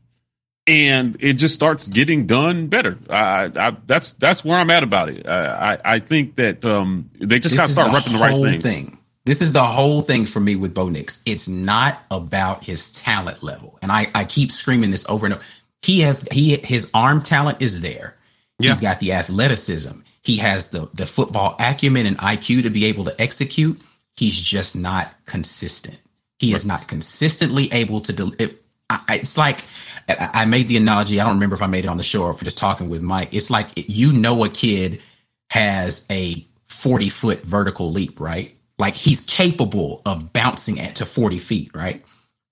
and 0.65 1.17
it 1.19 1.33
just 1.33 1.53
starts 1.53 1.87
getting 1.87 2.25
done 2.25 2.67
better. 2.67 2.97
I, 3.09 3.51
I, 3.55 3.77
that's 3.85 4.13
that's 4.13 4.43
where 4.45 4.57
I'm 4.57 4.69
at 4.69 4.83
about 4.83 5.09
it. 5.09 5.27
I 5.27 5.73
I, 5.73 5.79
I 5.95 5.99
think 5.99 6.35
that 6.37 6.63
um, 6.63 7.09
they 7.19 7.39
just 7.39 7.55
got 7.55 7.67
to 7.67 7.71
start 7.71 7.89
repping 7.89 8.13
the 8.13 8.19
right 8.19 8.51
thing. 8.51 8.61
thing. 8.61 8.97
This 9.25 9.41
is 9.41 9.53
the 9.53 9.63
whole 9.63 10.01
thing 10.01 10.25
for 10.25 10.39
me 10.39 10.55
with 10.55 10.73
Bo 10.73 10.89
Nix. 10.89 11.23
It's 11.25 11.47
not 11.47 12.01
about 12.11 12.63
his 12.63 12.93
talent 13.01 13.43
level, 13.43 13.77
and 13.81 13.91
I 13.91 14.07
I 14.15 14.25
keep 14.25 14.51
screaming 14.51 14.91
this 14.91 15.07
over 15.09 15.25
and 15.25 15.35
over. 15.35 15.43
He 15.81 16.01
has 16.01 16.27
he 16.31 16.57
his 16.57 16.89
arm 16.93 17.21
talent 17.21 17.61
is 17.61 17.81
there. 17.81 18.17
Yeah. 18.59 18.69
He's 18.69 18.81
got 18.81 18.99
the 18.99 19.13
athleticism. 19.13 19.99
He 20.23 20.37
has 20.37 20.71
the 20.71 20.89
the 20.93 21.05
football 21.05 21.55
acumen 21.59 22.05
and 22.05 22.17
IQ 22.17 22.63
to 22.63 22.69
be 22.69 22.85
able 22.85 23.05
to 23.05 23.21
execute. 23.21 23.81
He's 24.15 24.39
just 24.39 24.75
not 24.75 25.13
consistent. 25.25 25.97
He 26.39 26.51
right. 26.51 26.59
is 26.59 26.65
not 26.65 26.87
consistently 26.87 27.71
able 27.71 28.01
to. 28.01 28.13
Del- 28.13 28.33
it, 28.39 28.61
I, 28.89 29.01
it's 29.09 29.37
like 29.37 29.65
I 30.07 30.45
made 30.45 30.67
the 30.67 30.77
analogy. 30.77 31.19
I 31.19 31.23
don't 31.23 31.35
remember 31.35 31.55
if 31.55 31.61
I 31.61 31.67
made 31.67 31.85
it 31.85 31.87
on 31.87 31.97
the 31.97 32.03
show 32.03 32.23
or 32.23 32.33
for 32.33 32.45
just 32.45 32.57
talking 32.57 32.89
with 32.89 33.01
Mike. 33.01 33.29
It's 33.31 33.49
like 33.49 33.69
you 33.75 34.11
know 34.11 34.43
a 34.43 34.49
kid 34.49 35.01
has 35.49 36.07
a 36.09 36.45
40 36.67 37.09
foot 37.09 37.43
vertical 37.43 37.91
leap, 37.91 38.19
right? 38.19 38.57
Like 38.77 38.95
he's 38.95 39.21
capable 39.25 40.01
of 40.05 40.33
bouncing 40.33 40.79
at 40.79 40.95
to 40.95 41.05
40 41.05 41.39
feet, 41.39 41.71
right? 41.73 42.03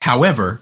However, 0.01 0.61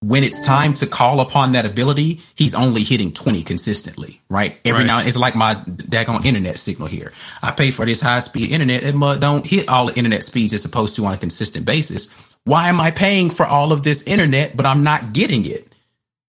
when 0.00 0.22
it's 0.22 0.44
time 0.44 0.74
to 0.74 0.86
call 0.86 1.20
upon 1.20 1.52
that 1.52 1.64
ability, 1.64 2.20
he's 2.34 2.54
only 2.54 2.82
hitting 2.82 3.10
20 3.10 3.42
consistently, 3.42 4.20
right? 4.28 4.58
Every 4.64 4.80
right. 4.80 4.86
now 4.86 5.00
it's 5.00 5.16
like 5.16 5.34
my 5.34 5.54
daggone 5.54 6.26
internet 6.26 6.58
signal 6.58 6.88
here. 6.88 7.12
I 7.42 7.52
pay 7.52 7.70
for 7.70 7.86
this 7.86 8.02
high 8.02 8.20
speed 8.20 8.50
internet. 8.50 8.82
It 8.82 8.98
don't 9.20 9.46
hit 9.46 9.68
all 9.68 9.86
the 9.86 9.94
internet 9.94 10.22
speeds 10.22 10.52
it's 10.52 10.62
supposed 10.62 10.94
to 10.96 11.06
on 11.06 11.14
a 11.14 11.18
consistent 11.18 11.64
basis. 11.64 12.12
Why 12.44 12.68
am 12.68 12.80
I 12.80 12.90
paying 12.90 13.30
for 13.30 13.46
all 13.46 13.72
of 13.72 13.82
this 13.82 14.02
internet, 14.02 14.54
but 14.56 14.66
I'm 14.66 14.84
not 14.84 15.14
getting 15.14 15.46
it? 15.46 15.73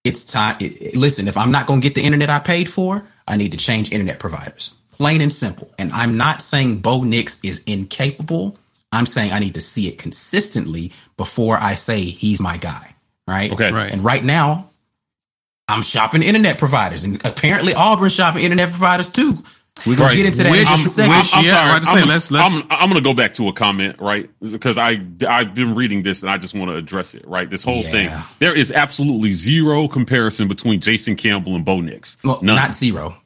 It's 0.05 0.23
time. 0.23 0.55
It, 0.61 0.81
it, 0.81 0.95
listen, 0.95 1.27
if 1.27 1.35
I'm 1.35 1.51
not 1.51 1.67
going 1.67 1.81
to 1.81 1.87
get 1.87 1.95
the 1.95 2.03
internet 2.03 2.29
I 2.29 2.39
paid 2.39 2.69
for, 2.69 3.05
I 3.27 3.35
need 3.35 3.51
to 3.51 3.57
change 3.57 3.91
internet 3.91 4.19
providers. 4.19 4.73
Plain 4.91 5.19
and 5.19 5.33
simple. 5.33 5.73
And 5.77 5.91
I'm 5.91 6.15
not 6.15 6.41
saying 6.41 6.77
Bo 6.77 7.03
Nix 7.03 7.43
is 7.43 7.63
incapable. 7.63 8.57
I'm 8.91 9.05
saying 9.05 9.33
I 9.33 9.39
need 9.39 9.55
to 9.55 9.61
see 9.61 9.89
it 9.89 9.97
consistently 9.97 10.93
before 11.17 11.57
I 11.57 11.73
say 11.73 12.01
he's 12.01 12.39
my 12.39 12.57
guy. 12.57 12.95
Right. 13.27 13.51
Okay. 13.51 13.71
Right. 13.71 13.91
And 13.91 14.03
right 14.03 14.23
now, 14.23 14.69
I'm 15.67 15.81
shopping 15.81 16.21
internet 16.21 16.59
providers, 16.59 17.03
and 17.03 17.19
apparently 17.25 17.73
Auburn 17.73 18.09
shopping 18.09 18.43
internet 18.43 18.69
providers 18.69 19.09
too. 19.09 19.43
We're 19.85 19.95
gonna 19.95 20.07
right. 20.07 20.15
get 20.15 20.25
into 20.25 20.43
that. 20.43 20.51
Which, 20.51 20.67
I'm, 20.67 21.11
I'm, 21.11 21.25
I'm 21.33 21.45
yeah, 21.45 21.53
sorry. 21.53 21.71
I'm, 21.71 21.83
say, 21.83 22.05
let's, 22.05 22.31
let's. 22.31 22.53
I'm, 22.53 22.63
I'm, 22.69 22.89
gonna 22.89 23.01
go 23.01 23.13
back 23.13 23.33
to 23.35 23.49
a 23.49 23.53
comment, 23.53 23.99
right? 23.99 24.29
Because 24.39 24.77
I 24.77 25.01
I've 25.27 25.53
been 25.53 25.75
reading 25.75 26.01
this 26.01 26.23
and 26.23 26.31
I 26.31 26.37
just 26.37 26.55
want 26.55 26.71
to 26.71 26.75
address 26.75 27.13
it, 27.13 27.27
right? 27.27 27.49
This 27.49 27.61
whole 27.61 27.83
yeah. 27.83 27.91
thing. 27.91 28.35
There 28.39 28.55
is 28.55 28.71
absolutely 28.71 29.31
zero 29.31 29.87
comparison 29.87 30.47
between 30.47 30.79
Jason 30.79 31.15
Campbell 31.15 31.55
and 31.55 31.65
Bo 31.65 31.81
Nix. 31.81 32.17
Well, 32.23 32.39
None. 32.41 32.55
not 32.55 32.73
zero. 32.73 33.17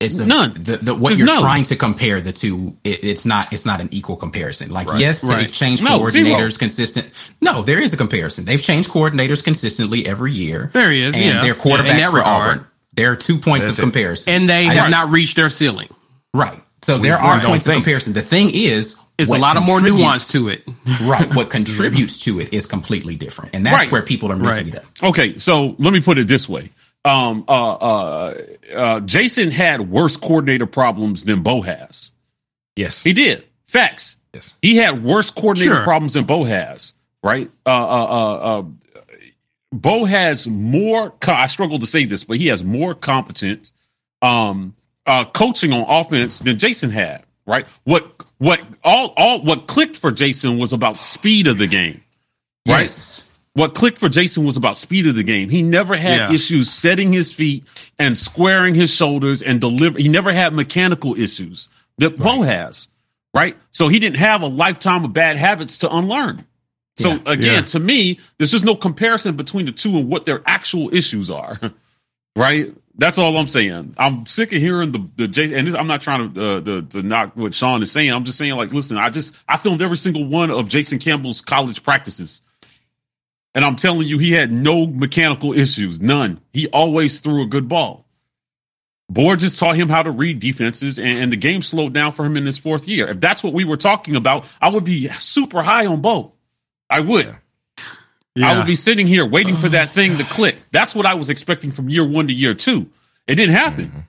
It's 0.00 0.18
a, 0.18 0.26
none. 0.26 0.54
The, 0.54 0.78
the, 0.78 0.94
what 0.94 1.10
There's 1.10 1.18
you're 1.18 1.26
none. 1.26 1.42
trying 1.42 1.64
to 1.64 1.76
compare 1.76 2.22
the 2.22 2.32
two, 2.32 2.74
it, 2.84 3.04
it's 3.04 3.26
not. 3.26 3.52
It's 3.52 3.66
not 3.66 3.82
an 3.82 3.90
equal 3.92 4.16
comparison. 4.16 4.70
Like, 4.70 4.88
right. 4.88 4.98
yes, 4.98 5.22
right. 5.22 5.36
they've 5.36 5.52
changed 5.52 5.84
no, 5.84 6.00
coordinators 6.00 6.12
zero. 6.12 6.58
consistent. 6.58 7.32
No, 7.42 7.62
there 7.62 7.78
is 7.78 7.92
a 7.92 7.98
comparison. 7.98 8.46
They've 8.46 8.62
changed 8.62 8.88
coordinators 8.88 9.44
consistently 9.44 10.06
every 10.06 10.32
year. 10.32 10.70
There 10.72 10.90
is, 10.90 11.14
and 11.16 11.24
yeah. 11.24 11.42
Their 11.42 11.54
quarterbacks 11.54 11.98
yeah, 11.98 12.10
for 12.10 12.24
Auburn. 12.24 12.66
There 12.92 13.12
are 13.12 13.16
two 13.16 13.38
points 13.38 13.66
That's 13.66 13.78
of 13.78 13.82
comparison, 13.82 14.34
and 14.34 14.48
they 14.48 14.66
I 14.66 14.74
have 14.74 14.90
not 14.90 15.10
reached 15.10 15.36
their 15.36 15.50
ceiling. 15.50 15.88
Right. 16.34 16.60
So 16.82 16.98
there 16.98 17.18
are 17.18 17.40
points 17.40 17.66
of 17.66 17.74
comparison. 17.74 18.14
The 18.14 18.22
thing 18.22 18.50
is, 18.52 19.00
is 19.18 19.30
a 19.30 19.38
lot 19.38 19.56
of 19.56 19.64
more 19.64 19.80
nuance 19.80 20.28
to 20.32 20.48
it. 20.48 20.64
right. 21.02 21.34
What 21.34 21.50
contributes 21.50 22.18
to 22.24 22.40
it 22.40 22.52
is 22.52 22.66
completely 22.66 23.16
different. 23.16 23.54
And 23.54 23.66
that's 23.66 23.74
right. 23.74 23.92
where 23.92 24.02
people 24.02 24.32
are 24.32 24.36
missing 24.36 24.72
right. 24.72 24.82
it. 24.82 25.02
Okay. 25.02 25.38
So 25.38 25.76
let 25.78 25.92
me 25.92 26.00
put 26.00 26.18
it 26.18 26.26
this 26.26 26.48
way. 26.48 26.70
Um, 27.04 27.44
uh, 27.48 27.72
uh, 27.72 28.42
uh, 28.74 29.00
Jason 29.00 29.50
had 29.50 29.90
worse 29.90 30.16
coordinator 30.16 30.66
problems 30.66 31.24
than 31.24 31.42
Bo 31.42 31.62
has. 31.62 32.12
Yes. 32.76 33.02
He 33.02 33.12
did. 33.12 33.44
Facts. 33.64 34.16
Yes. 34.34 34.54
He 34.62 34.76
had 34.76 35.02
worse 35.02 35.30
coordinator 35.30 35.76
sure. 35.76 35.84
problems 35.84 36.14
than 36.14 36.24
Bo 36.24 36.44
has. 36.44 36.92
Right. 37.22 37.50
Uh, 37.66 37.70
uh, 37.70 38.04
uh, 38.04 38.34
uh, 38.34 38.62
Bo 39.72 40.04
has 40.04 40.46
more, 40.46 41.12
I 41.26 41.46
struggle 41.46 41.78
to 41.78 41.86
say 41.86 42.04
this, 42.04 42.24
but 42.24 42.38
he 42.38 42.48
has 42.48 42.64
more 42.64 42.94
competent, 42.94 43.70
um, 44.20 44.74
uh, 45.06 45.24
coaching 45.24 45.72
on 45.72 45.84
offense 45.88 46.40
than 46.40 46.58
Jason 46.58 46.90
had. 46.90 47.24
Right. 47.46 47.66
What 47.84 48.12
what 48.38 48.60
all 48.84 49.12
all 49.16 49.42
what 49.42 49.66
clicked 49.66 49.96
for 49.96 50.12
Jason 50.12 50.58
was 50.58 50.72
about 50.72 50.98
speed 50.98 51.48
of 51.48 51.58
the 51.58 51.66
game. 51.66 52.02
Right. 52.68 52.82
Yes. 52.82 53.30
What 53.54 53.74
clicked 53.74 53.98
for 53.98 54.08
Jason 54.08 54.44
was 54.44 54.56
about 54.56 54.76
speed 54.76 55.08
of 55.08 55.16
the 55.16 55.24
game. 55.24 55.48
He 55.48 55.62
never 55.62 55.96
had 55.96 56.16
yeah. 56.16 56.32
issues 56.32 56.70
setting 56.70 57.12
his 57.12 57.32
feet 57.32 57.64
and 57.98 58.16
squaring 58.16 58.76
his 58.76 58.92
shoulders 58.92 59.42
and 59.42 59.60
deliver. 59.60 59.98
He 59.98 60.08
never 60.08 60.32
had 60.32 60.54
mechanical 60.54 61.18
issues 61.18 61.68
that 61.98 62.10
right. 62.10 62.18
Bo 62.18 62.42
has. 62.42 62.86
Right. 63.34 63.56
So 63.72 63.88
he 63.88 63.98
didn't 63.98 64.18
have 64.18 64.42
a 64.42 64.46
lifetime 64.46 65.04
of 65.04 65.12
bad 65.12 65.36
habits 65.36 65.78
to 65.78 65.92
unlearn. 65.92 66.46
So 67.00 67.12
yeah. 67.12 67.18
again, 67.26 67.54
yeah. 67.54 67.62
to 67.62 67.80
me, 67.80 68.20
there's 68.38 68.50
just 68.50 68.64
no 68.64 68.74
comparison 68.74 69.36
between 69.36 69.66
the 69.66 69.72
two 69.72 69.96
and 69.96 70.08
what 70.08 70.26
their 70.26 70.42
actual 70.46 70.94
issues 70.94 71.30
are. 71.30 71.58
right. 72.36 72.74
That's 72.96 73.16
all 73.16 73.36
I'm 73.38 73.48
saying. 73.48 73.94
I'm 73.96 74.26
sick 74.26 74.52
of 74.52 74.60
hearing 74.60 74.92
the 74.92 75.08
the 75.16 75.26
Jason, 75.26 75.56
and 75.56 75.68
this, 75.68 75.74
I'm 75.74 75.86
not 75.86 76.02
trying 76.02 76.34
to, 76.34 76.56
uh, 76.56 76.60
to 76.60 76.82
to 76.82 77.02
knock 77.02 77.34
what 77.34 77.54
Sean 77.54 77.82
is 77.82 77.90
saying. 77.90 78.12
I'm 78.12 78.24
just 78.24 78.36
saying, 78.36 78.54
like, 78.56 78.74
listen, 78.74 78.98
I 78.98 79.08
just 79.08 79.34
I 79.48 79.56
filmed 79.56 79.80
every 79.80 79.96
single 79.96 80.26
one 80.26 80.50
of 80.50 80.68
Jason 80.68 80.98
Campbell's 80.98 81.40
college 81.40 81.82
practices, 81.82 82.42
and 83.54 83.64
I'm 83.64 83.76
telling 83.76 84.06
you, 84.06 84.18
he 84.18 84.32
had 84.32 84.52
no 84.52 84.86
mechanical 84.86 85.54
issues, 85.54 85.98
none. 85.98 86.40
He 86.52 86.68
always 86.68 87.20
threw 87.20 87.42
a 87.42 87.46
good 87.46 87.68
ball. 87.68 88.04
just 89.14 89.58
taught 89.58 89.76
him 89.76 89.88
how 89.88 90.02
to 90.02 90.10
read 90.10 90.38
defenses, 90.40 90.98
and, 90.98 91.08
and 91.08 91.32
the 91.32 91.36
game 91.36 91.62
slowed 91.62 91.94
down 91.94 92.12
for 92.12 92.26
him 92.26 92.36
in 92.36 92.44
his 92.44 92.58
fourth 92.58 92.86
year. 92.86 93.08
If 93.08 93.20
that's 93.20 93.42
what 93.42 93.54
we 93.54 93.64
were 93.64 93.78
talking 93.78 94.14
about, 94.14 94.44
I 94.60 94.68
would 94.68 94.84
be 94.84 95.08
super 95.08 95.62
high 95.62 95.86
on 95.86 96.02
Bo. 96.02 96.34
I 96.90 97.00
would. 97.00 97.26
Yeah. 97.26 97.36
Yeah. 98.36 98.52
I 98.52 98.58
would 98.58 98.66
be 98.66 98.74
sitting 98.74 99.06
here 99.06 99.26
waiting 99.26 99.56
for 99.56 99.68
that 99.70 99.90
thing 99.90 100.16
to 100.18 100.24
click. 100.24 100.56
That's 100.70 100.94
what 100.94 101.04
I 101.04 101.14
was 101.14 101.30
expecting 101.30 101.72
from 101.72 101.88
year 101.88 102.04
one 102.04 102.28
to 102.28 102.32
year 102.32 102.54
two. 102.54 102.88
It 103.26 103.34
didn't 103.34 103.54
happen. 103.54 103.86
Mm-hmm. 103.86 104.00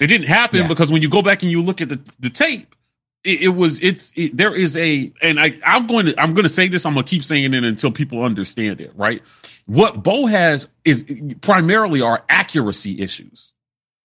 It 0.00 0.06
didn't 0.08 0.26
happen 0.26 0.62
yeah. 0.62 0.68
because 0.68 0.90
when 0.90 1.02
you 1.02 1.08
go 1.08 1.22
back 1.22 1.42
and 1.42 1.50
you 1.50 1.62
look 1.62 1.80
at 1.80 1.88
the, 1.88 2.00
the 2.18 2.30
tape, 2.30 2.74
it, 3.22 3.42
it 3.42 3.48
was 3.48 3.80
it's 3.82 4.12
it, 4.16 4.36
there 4.36 4.54
is 4.54 4.76
a 4.76 5.12
and 5.22 5.38
I 5.38 5.58
I'm 5.64 5.86
going 5.86 6.06
to 6.06 6.20
I'm 6.20 6.34
going 6.34 6.44
to 6.44 6.48
say 6.48 6.68
this 6.68 6.84
I'm 6.84 6.94
going 6.94 7.04
to 7.04 7.10
keep 7.10 7.24
saying 7.24 7.54
it 7.54 7.64
until 7.64 7.92
people 7.92 8.22
understand 8.22 8.80
it 8.80 8.92
right. 8.96 9.22
What 9.66 10.02
Bo 10.02 10.26
has 10.26 10.68
is 10.84 11.04
primarily 11.40 12.00
are 12.00 12.24
accuracy 12.28 13.00
issues. 13.00 13.52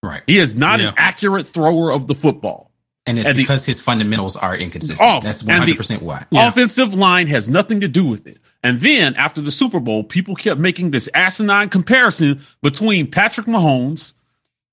Right. 0.04 0.22
He 0.28 0.38
is 0.38 0.54
not 0.54 0.80
yeah. 0.80 0.90
an 0.90 0.94
accurate 0.98 1.48
thrower 1.48 1.92
of 1.92 2.08
the 2.08 2.14
football. 2.14 2.72
And 3.08 3.20
it's 3.20 3.28
and 3.28 3.38
because 3.38 3.65
the, 3.65 3.72
his 3.72 3.82
fundamentals 3.82 4.36
are 4.36 4.56
inconsistent. 4.56 5.08
Off, 5.08 5.24
That's 5.24 5.44
100% 5.44 6.02
why. 6.02 6.26
Yeah. 6.32 6.48
Offensive 6.48 6.94
line 6.94 7.28
has 7.28 7.48
nothing 7.48 7.82
to 7.82 7.88
do 7.88 8.06
with 8.06 8.26
it. 8.26 8.39
And 8.63 8.80
then 8.80 9.15
after 9.15 9.41
the 9.41 9.52
Super 9.52 9.80
Bowl, 9.80 10.04
people 10.04 10.36
kept 10.36 10.60
making 10.60 10.89
this 10.89 11.08
asinine 11.13 11.70
comparison 11.70 12.41
between 12.63 13.12
Patrick 13.12 13.46
Mahomes 13.46 14.13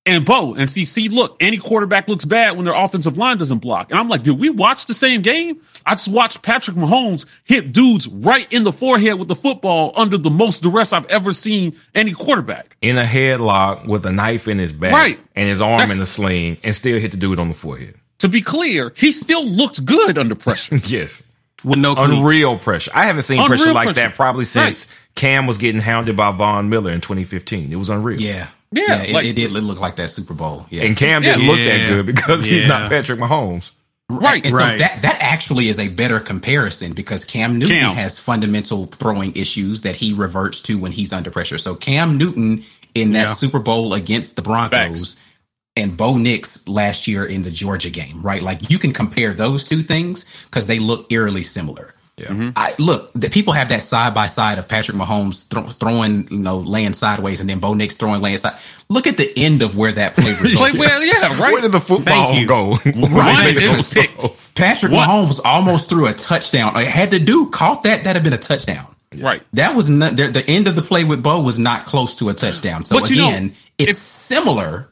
and 0.06 0.24
Bo. 0.24 0.54
And 0.54 0.70
see, 0.70 0.86
see, 0.86 1.10
look, 1.10 1.36
any 1.40 1.58
quarterback 1.58 2.08
looks 2.08 2.24
bad 2.24 2.56
when 2.56 2.64
their 2.64 2.74
offensive 2.74 3.18
line 3.18 3.36
doesn't 3.36 3.58
block. 3.58 3.90
And 3.90 4.00
I'm 4.00 4.08
like, 4.08 4.22
did 4.22 4.38
we 4.38 4.48
watch 4.48 4.86
the 4.86 4.94
same 4.94 5.20
game? 5.20 5.60
I 5.84 5.90
just 5.90 6.08
watched 6.08 6.40
Patrick 6.40 6.76
Mahomes 6.76 7.26
hit 7.44 7.74
dudes 7.74 8.08
right 8.08 8.50
in 8.50 8.64
the 8.64 8.72
forehead 8.72 9.18
with 9.18 9.28
the 9.28 9.34
football 9.34 9.92
under 9.94 10.16
the 10.16 10.30
most 10.30 10.62
duress 10.62 10.94
I've 10.94 11.06
ever 11.06 11.34
seen 11.34 11.76
any 11.94 12.12
quarterback. 12.12 12.78
In 12.80 12.96
a 12.96 13.04
headlock 13.04 13.86
with 13.86 14.06
a 14.06 14.10
knife 14.10 14.48
in 14.48 14.58
his 14.58 14.72
back 14.72 14.92
right. 14.92 15.20
and 15.36 15.48
his 15.48 15.60
arm 15.60 15.80
That's, 15.80 15.92
in 15.92 15.98
the 15.98 16.06
sling 16.06 16.56
and 16.64 16.74
still 16.74 16.98
hit 16.98 17.10
the 17.10 17.18
dude 17.18 17.38
on 17.38 17.48
the 17.48 17.54
forehead 17.54 17.96
to 18.22 18.28
be 18.28 18.40
clear, 18.40 18.92
he 18.96 19.10
still 19.10 19.44
looked 19.44 19.84
good 19.84 20.16
under 20.16 20.36
pressure. 20.36 20.76
yes. 20.86 21.24
With 21.64 21.78
no 21.78 21.94
unreal 21.96 22.56
pressure. 22.56 22.90
I 22.94 23.06
haven't 23.06 23.22
seen 23.22 23.38
unreal 23.38 23.48
pressure 23.48 23.72
like 23.72 23.86
pressure. 23.86 24.08
that 24.08 24.14
probably 24.14 24.44
since 24.44 24.86
right. 24.86 25.08
Cam 25.16 25.46
was 25.46 25.58
getting 25.58 25.80
hounded 25.80 26.16
by 26.16 26.30
Von 26.30 26.68
Miller 26.68 26.92
in 26.92 27.00
2015. 27.00 27.72
It 27.72 27.76
was 27.76 27.88
unreal. 27.88 28.20
Yeah. 28.20 28.48
Yeah, 28.70 28.84
yeah 28.86 29.02
it, 29.02 29.12
like, 29.12 29.26
it, 29.26 29.34
did 29.34 29.50
look 29.50 29.80
like 29.80 29.96
that 29.96 30.08
Super 30.08 30.34
Bowl. 30.34 30.66
Yeah. 30.70 30.84
And 30.84 30.96
Cam 30.96 31.22
didn't 31.22 31.42
yeah. 31.42 31.50
look 31.50 31.58
that 31.58 31.88
good 31.88 32.06
because 32.06 32.44
he's 32.44 32.66
not 32.66 32.88
Patrick 32.88 33.18
Mahomes. 33.18 33.72
Right. 34.08 34.44
And 34.44 34.54
right. 34.54 34.72
so 34.72 34.78
that, 34.78 35.02
that 35.02 35.18
actually 35.20 35.68
is 35.68 35.78
a 35.78 35.88
better 35.88 36.20
comparison 36.20 36.92
because 36.92 37.24
Cam 37.24 37.58
Newton 37.58 37.80
Cam. 37.80 37.94
has 37.94 38.18
fundamental 38.18 38.86
throwing 38.86 39.34
issues 39.36 39.82
that 39.82 39.96
he 39.96 40.12
reverts 40.12 40.60
to 40.62 40.78
when 40.78 40.92
he's 40.92 41.12
under 41.12 41.30
pressure. 41.30 41.58
So 41.58 41.74
Cam 41.74 42.18
Newton 42.18 42.62
in 42.94 43.12
that 43.12 43.30
Super 43.30 43.58
Bowl 43.58 43.94
against 43.94 44.36
the 44.36 44.42
Broncos 44.42 45.14
Facts 45.14 45.31
and 45.76 45.96
Bo 45.96 46.16
Nix 46.16 46.68
last 46.68 47.08
year 47.08 47.24
in 47.24 47.42
the 47.42 47.50
Georgia 47.50 47.90
game, 47.90 48.22
right? 48.22 48.42
Like 48.42 48.70
you 48.70 48.78
can 48.78 48.92
compare 48.92 49.32
those 49.32 49.64
two 49.64 49.82
things 49.82 50.44
because 50.46 50.66
they 50.66 50.78
look 50.78 51.10
eerily 51.12 51.42
similar. 51.42 51.94
Yeah. 52.18 52.26
Mm-hmm. 52.28 52.50
I 52.56 52.74
look, 52.78 53.10
the 53.14 53.30
people 53.30 53.54
have 53.54 53.70
that 53.70 53.80
side 53.80 54.12
by 54.12 54.26
side 54.26 54.58
of 54.58 54.68
Patrick 54.68 54.98
Mahomes 54.98 55.48
th- 55.48 55.74
throwing, 55.76 56.28
you 56.30 56.38
know, 56.38 56.58
laying 56.58 56.92
sideways, 56.92 57.40
and 57.40 57.48
then 57.48 57.58
Bo 57.58 57.72
Nix 57.72 57.96
throwing 57.96 58.20
laying 58.20 58.36
side. 58.36 58.52
Look 58.90 59.06
at 59.06 59.16
the 59.16 59.32
end 59.34 59.62
of 59.62 59.78
where 59.78 59.92
that 59.92 60.14
play 60.14 60.36
was. 60.42 60.60
like, 60.60 60.74
well, 60.74 61.02
yeah, 61.02 61.28
right. 61.40 61.52
Where 61.52 61.62
did 61.62 61.72
the 61.72 61.80
football 61.80 62.44
go? 62.44 62.72
right, 62.84 63.56
it 63.56 64.22
was 64.22 64.50
Patrick 64.54 64.92
what? 64.92 65.08
Mahomes 65.08 65.40
almost 65.42 65.88
threw 65.88 66.06
a 66.06 66.12
touchdown. 66.12 66.74
Had 66.74 67.10
the 67.10 67.18
dude 67.18 67.50
caught 67.50 67.84
that, 67.84 68.04
that'd 68.04 68.14
have 68.14 68.22
been 68.22 68.34
a 68.34 68.42
touchdown. 68.42 68.86
Right. 69.16 69.42
That 69.54 69.74
was 69.74 69.88
not 69.88 70.14
the, 70.16 70.28
the 70.28 70.46
end 70.46 70.68
of 70.68 70.76
the 70.76 70.82
play 70.82 71.04
with 71.04 71.22
Bo 71.22 71.40
was 71.40 71.58
not 71.58 71.86
close 71.86 72.16
to 72.16 72.28
a 72.28 72.34
touchdown. 72.34 72.84
So 72.84 73.00
But 73.00 73.08
you 73.10 73.16
know, 73.16 73.28
again, 73.28 73.54
it's 73.78 73.90
if- 73.90 73.96
similar, 73.96 74.88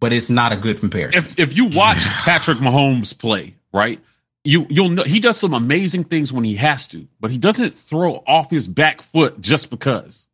but 0.00 0.12
it's 0.12 0.30
not 0.30 0.52
a 0.52 0.56
good 0.56 0.78
comparison. 0.80 1.18
If 1.22 1.38
if 1.38 1.56
you 1.56 1.66
watch 1.66 1.98
Patrick 2.24 2.58
Mahomes 2.58 3.16
play, 3.18 3.54
right, 3.72 4.00
you 4.44 4.66
you'll 4.68 4.88
know 4.90 5.02
he 5.04 5.20
does 5.20 5.38
some 5.38 5.54
amazing 5.54 6.04
things 6.04 6.32
when 6.32 6.44
he 6.44 6.56
has 6.56 6.86
to, 6.88 7.06
but 7.20 7.30
he 7.30 7.38
doesn't 7.38 7.70
throw 7.74 8.22
off 8.26 8.50
his 8.50 8.68
back 8.68 9.00
foot 9.02 9.40
just 9.40 9.70
because. 9.70 10.26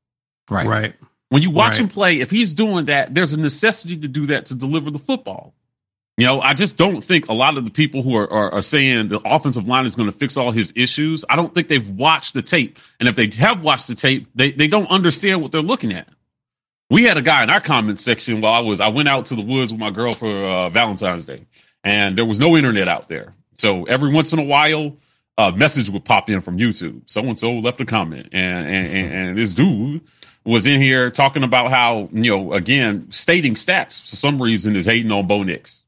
right. 0.51 0.67
Right. 0.67 0.95
When 1.29 1.43
you 1.43 1.51
watch 1.51 1.75
Right. 1.75 1.81
him 1.83 1.89
play, 1.89 2.21
if 2.21 2.29
he's 2.31 2.53
doing 2.55 2.87
that, 2.87 3.15
there's 3.15 3.33
a 3.33 3.39
necessity 3.41 3.97
to 3.99 4.09
do 4.09 4.27
that 4.27 4.47
to 4.47 4.57
deliver 4.57 4.91
the 4.91 4.99
football. 4.99 5.55
You 6.17 6.27
know, 6.27 6.41
I 6.41 6.55
just 6.55 6.77
don't 6.77 7.03
think 7.03 7.29
a 7.29 7.33
lot 7.33 7.57
of 7.57 7.63
the 7.65 7.71
people 7.71 8.03
who 8.03 8.17
are, 8.17 8.31
are, 8.31 8.55
are 8.55 8.63
saying 8.63 9.09
the 9.09 9.21
offensive 9.25 9.69
line 9.69 9.87
is 9.87 9.95
going 9.95 10.11
to 10.11 10.19
fix 10.19 10.37
all 10.37 10.51
his 10.51 10.73
issues. 10.75 11.25
I 11.31 11.37
don't 11.37 11.55
think 11.55 11.69
they've 11.69 11.89
watched 11.89 12.35
the 12.35 12.43
tape. 12.43 12.79
And 12.99 13.09
if 13.09 13.15
they 13.15 13.31
have 13.39 13.63
watched 13.63 13.87
the 13.87 13.95
tape, 13.95 14.29
they, 14.35 14.51
they 14.51 14.67
don't 14.67 14.91
understand 14.91 15.41
what 15.41 15.53
they're 15.53 15.63
looking 15.63 15.93
at. 15.93 16.09
We 16.91 17.05
had 17.05 17.17
a 17.17 17.23
guy 17.23 17.43
in 17.45 17.51
our 17.51 17.61
comment 17.61 18.01
section 18.01 18.41
while 18.41 18.53
I 18.53 18.59
was, 18.61 18.81
I 18.81 18.89
went 18.89 19.09
out 19.09 19.27
to 19.27 19.37
the 19.37 19.43
woods 19.43 19.73
with 19.73 19.81
my 19.81 19.91
girl 19.91 20.13
for 20.15 20.29
uh, 20.45 20.69
Valentine's 20.71 21.25
Day, 21.25 21.47
and 21.85 22.19
there 22.19 22.25
was 22.25 22.39
no 22.41 22.57
internet 22.57 22.89
out 22.89 23.09
there. 23.09 23.35
So 23.57 23.85
every 23.85 24.13
once 24.13 24.33
in 24.33 24.39
a 24.41 24.45
while, 24.45 24.97
a 25.39 25.53
message 25.53 25.89
would 25.89 26.05
pop 26.05 26.29
in 26.29 26.41
from 26.41 26.59
YouTube. 26.59 27.03
So 27.07 27.23
and 27.23 27.39
so 27.39 27.53
left 27.53 27.81
a 27.81 27.87
comment, 27.87 28.29
and, 28.33 28.67
and 28.67 28.87
and 29.13 29.39
this 29.39 29.55
dude 29.55 30.01
was 30.45 30.67
in 30.67 30.81
here 30.81 31.11
talking 31.11 31.45
about 31.45 31.71
how 31.71 32.09
you 32.13 32.31
know 32.37 32.53
again 32.55 33.07
stating 33.11 33.55
stats 33.55 34.01
for 34.01 34.17
some 34.17 34.43
reason 34.43 34.75
is 34.77 34.85
hating 34.87 35.13
on 35.13 35.27
Bo 35.27 35.43
Nix, 35.43 35.85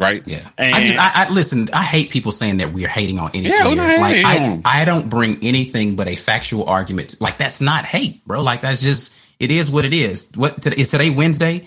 right? 0.00 0.22
Yeah. 0.26 0.46
And 0.58 0.74
I 0.74 0.82
just, 0.82 0.98
I, 0.98 1.12
I 1.14 1.28
listen. 1.30 1.68
I 1.72 1.82
hate 1.84 2.10
people 2.10 2.32
saying 2.32 2.56
that 2.58 2.72
we're 2.72 2.88
hating 2.88 3.18
on 3.18 3.30
any 3.32 3.48
Yeah, 3.48 3.62
player. 3.62 3.76
Like, 3.76 4.16
hating 4.16 4.42
on 4.42 4.52
'em. 4.54 4.62
I, 4.64 4.82
I 4.82 4.84
don't 4.84 5.08
bring 5.08 5.38
anything 5.42 5.94
but 5.96 6.08
a 6.08 6.16
factual 6.16 6.64
argument. 6.64 7.20
Like 7.20 7.38
that's 7.38 7.60
not 7.60 7.84
hate, 7.84 8.24
bro. 8.26 8.42
Like 8.42 8.60
that's 8.62 8.82
just 8.82 9.15
it 9.40 9.50
is 9.50 9.70
what 9.70 9.84
it 9.84 9.92
is. 9.94 10.30
What 10.34 10.62
today- 10.62 10.82
today 10.84 11.10
Wednesday? 11.10 11.66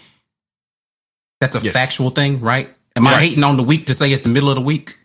That's 1.42 1.56
a 1.56 1.60
Yes. 1.60 1.74
factual 1.74 2.10
thing, 2.10 2.42
right? 2.42 2.70
Am 2.96 3.08
I 3.08 3.20
hating 3.22 3.44
on 3.44 3.56
the 3.58 3.64
week 3.64 3.86
to 3.88 3.94
say 3.94 4.12
it's 4.12 4.24
the 4.24 4.30
middle 4.30 4.50
of 4.50 4.56
the 4.56 4.62
week? 4.62 4.96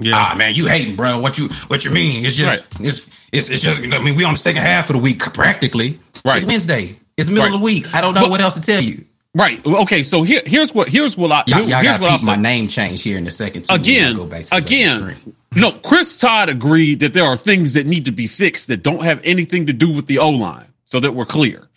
Yeah. 0.00 0.12
Ah 0.16 0.34
man, 0.34 0.54
you 0.54 0.66
hating, 0.66 0.96
bro. 0.96 1.18
What 1.18 1.38
you 1.38 1.48
what 1.68 1.84
you 1.84 1.90
mean? 1.90 2.24
It's 2.24 2.34
just 2.34 2.80
it's, 2.80 3.06
it's 3.30 3.48
it's 3.50 3.62
just 3.62 3.80
I 3.82 3.98
mean 3.98 4.16
we 4.16 4.24
on 4.24 4.34
the 4.34 4.40
second 4.40 4.62
half 4.62 4.88
of 4.90 4.96
the 4.96 5.02
week 5.02 5.20
practically. 5.34 5.98
Right. 6.24 6.38
It's 6.38 6.46
Wednesday. 6.46 6.96
It's 7.16 7.28
the 7.28 7.34
middle 7.34 7.44
Right. 7.50 7.54
of 7.54 7.60
the 7.60 7.64
week. 7.64 7.94
I 7.94 8.00
don't 8.00 8.14
know 8.14 8.22
But- 8.22 8.30
what 8.30 8.40
else 8.40 8.54
to 8.54 8.60
tell 8.62 8.82
you. 8.82 9.04
right. 9.34 9.64
Okay. 9.64 10.02
So 10.02 10.22
here 10.22 10.42
here's 10.46 10.72
what 10.74 10.88
here's 10.88 11.16
what 11.16 11.30
I 11.30 11.44
Y'all, 11.46 11.60
y'all 11.68 11.80
here's 11.82 11.98
got 11.98 12.00
what 12.00 12.06
to 12.08 12.12
I'll 12.14 12.36
my 12.36 12.36
name 12.36 12.66
change 12.68 13.02
here 13.02 13.18
in 13.18 13.26
a 13.26 13.30
second. 13.30 13.66
too, 13.66 13.74
again, 13.74 14.14
go 14.16 14.24
back 14.24 14.44
to 14.44 14.50
the 14.50 14.56
again, 14.56 15.16
no, 15.54 15.72
Chris 15.72 16.16
Todd 16.16 16.48
agreed 16.48 17.00
that 17.00 17.12
there 17.12 17.26
are 17.26 17.36
things 17.36 17.74
that 17.74 17.86
need 17.86 18.06
to 18.06 18.12
be 18.12 18.26
fixed 18.26 18.68
that 18.68 18.82
don't 18.82 19.04
have 19.04 19.20
anything 19.22 19.66
to 19.66 19.72
do 19.74 19.90
with 19.90 20.06
the 20.06 20.18
O 20.18 20.30
line, 20.30 20.64
so 20.86 20.98
that 21.00 21.12
we're 21.12 21.26
clear. 21.26 21.68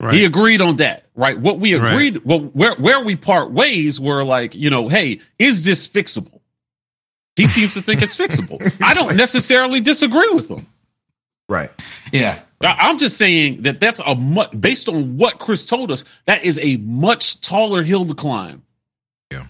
Right. 0.00 0.14
He 0.14 0.24
agreed 0.24 0.60
on 0.60 0.76
that, 0.76 1.04
right? 1.14 1.38
What 1.38 1.58
we 1.58 1.74
Right. 1.74 1.92
agreed, 1.92 2.24
well, 2.24 2.40
where 2.40 2.74
where 2.74 3.00
we 3.00 3.16
part 3.16 3.52
ways 3.52 4.00
were 4.00 4.24
like, 4.24 4.54
you 4.54 4.70
know, 4.70 4.88
hey, 4.88 5.20
is 5.38 5.64
this 5.64 5.86
fixable? 5.86 6.40
He 7.36 7.46
seems 7.46 7.74
to 7.74 7.82
think 7.82 8.02
it's 8.02 8.16
fixable. 8.16 8.60
I 8.82 8.94
don't 8.94 9.16
necessarily 9.16 9.80
disagree 9.80 10.28
with 10.30 10.50
him. 10.50 10.66
Right. 11.48 11.70
Yeah. 12.12 12.40
I- 12.60 12.76
I'm 12.88 12.98
just 12.98 13.16
saying 13.16 13.62
that 13.62 13.80
that's 13.80 14.00
a 14.04 14.14
much 14.14 14.50
based 14.58 14.88
on 14.88 15.16
what 15.16 15.38
Chris 15.38 15.64
told 15.64 15.90
us. 15.90 16.04
That 16.26 16.44
is 16.44 16.58
a 16.60 16.76
much 16.78 17.40
taller 17.40 17.82
hill 17.82 18.04
to 18.06 18.14
climb 18.14 18.62
Yeah. 19.30 19.46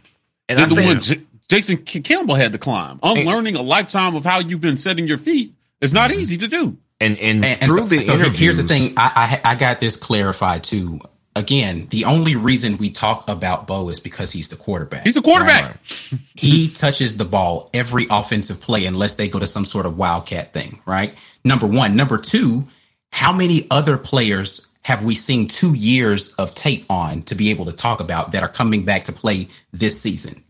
And 0.48 0.59
than 0.59 0.64
I 0.66 0.68
the 0.68 0.74
think, 0.76 0.88
one 0.88 1.01
J- 1.01 1.20
Jason 1.48 1.76
K- 1.78 2.01
Campbell 2.01 2.36
had 2.36 2.53
to 2.53 2.59
climb. 2.59 3.01
Unlearning 3.03 3.57
a 3.57 3.62
lifetime 3.62 4.14
of 4.14 4.24
how 4.24 4.38
you've 4.38 4.61
been 4.61 4.76
setting 4.76 5.07
your 5.09 5.18
feet 5.18 5.53
is 5.80 5.92
not 5.92 6.11
mm-hmm. 6.11 6.20
easy 6.20 6.36
to 6.38 6.48
do. 6.48 6.76
And, 7.01 7.18
and, 7.18 7.44
And, 7.44 7.62
and 7.62 7.70
through 7.70 7.78
so, 7.78 7.86
the 7.86 7.98
so 8.01 8.14
interviews, 8.14 8.38
here's 8.38 8.57
the 8.59 8.64
thing. 8.64 8.94
I, 8.96 9.40
I 9.44 9.53
I 9.53 9.55
got 9.55 9.80
this 9.80 9.96
clarified 9.96 10.62
too. 10.62 11.01
Again, 11.36 11.86
the 11.90 12.05
only 12.07 12.34
reason 12.34 12.76
we 12.76 12.90
talk 12.90 13.28
about 13.28 13.66
Bo 13.66 13.88
is 13.88 14.01
because 14.01 14.32
he's 14.32 14.48
the 14.48 14.57
quarterback. 14.57 15.05
He's 15.05 15.16
a 15.16 15.22
quarterback. 15.22 15.64
Right? 15.64 16.20
he 16.34 16.68
touches 16.68 17.16
the 17.16 17.24
ball 17.24 17.70
every 17.72 18.07
offensive 18.11 18.61
play 18.61 18.84
unless 18.84 19.14
they 19.14 19.28
go 19.28 19.38
to 19.38 19.46
some 19.46 19.64
sort 19.64 19.86
of 19.86 19.96
wildcat 19.96 20.53
thing, 20.53 20.80
right? 20.86 21.16
Number 21.44 21.68
one. 21.68 21.94
Number 21.94 22.18
two, 22.18 22.66
how 23.12 23.32
many 23.32 23.66
other 23.70 23.96
players 23.96 24.66
have 24.82 25.05
we 25.05 25.14
seen 25.14 25.46
two 25.46 25.72
years 25.74 26.34
of 26.34 26.55
tape 26.55 26.84
on 26.90 27.22
to 27.22 27.36
be 27.36 27.51
able 27.51 27.66
to 27.66 27.72
talk 27.72 28.01
about 28.01 28.32
that 28.32 28.42
are 28.42 28.48
coming 28.48 28.84
back 28.84 29.05
to 29.05 29.12
play 29.12 29.48
this 29.72 30.01
season? 30.01 30.42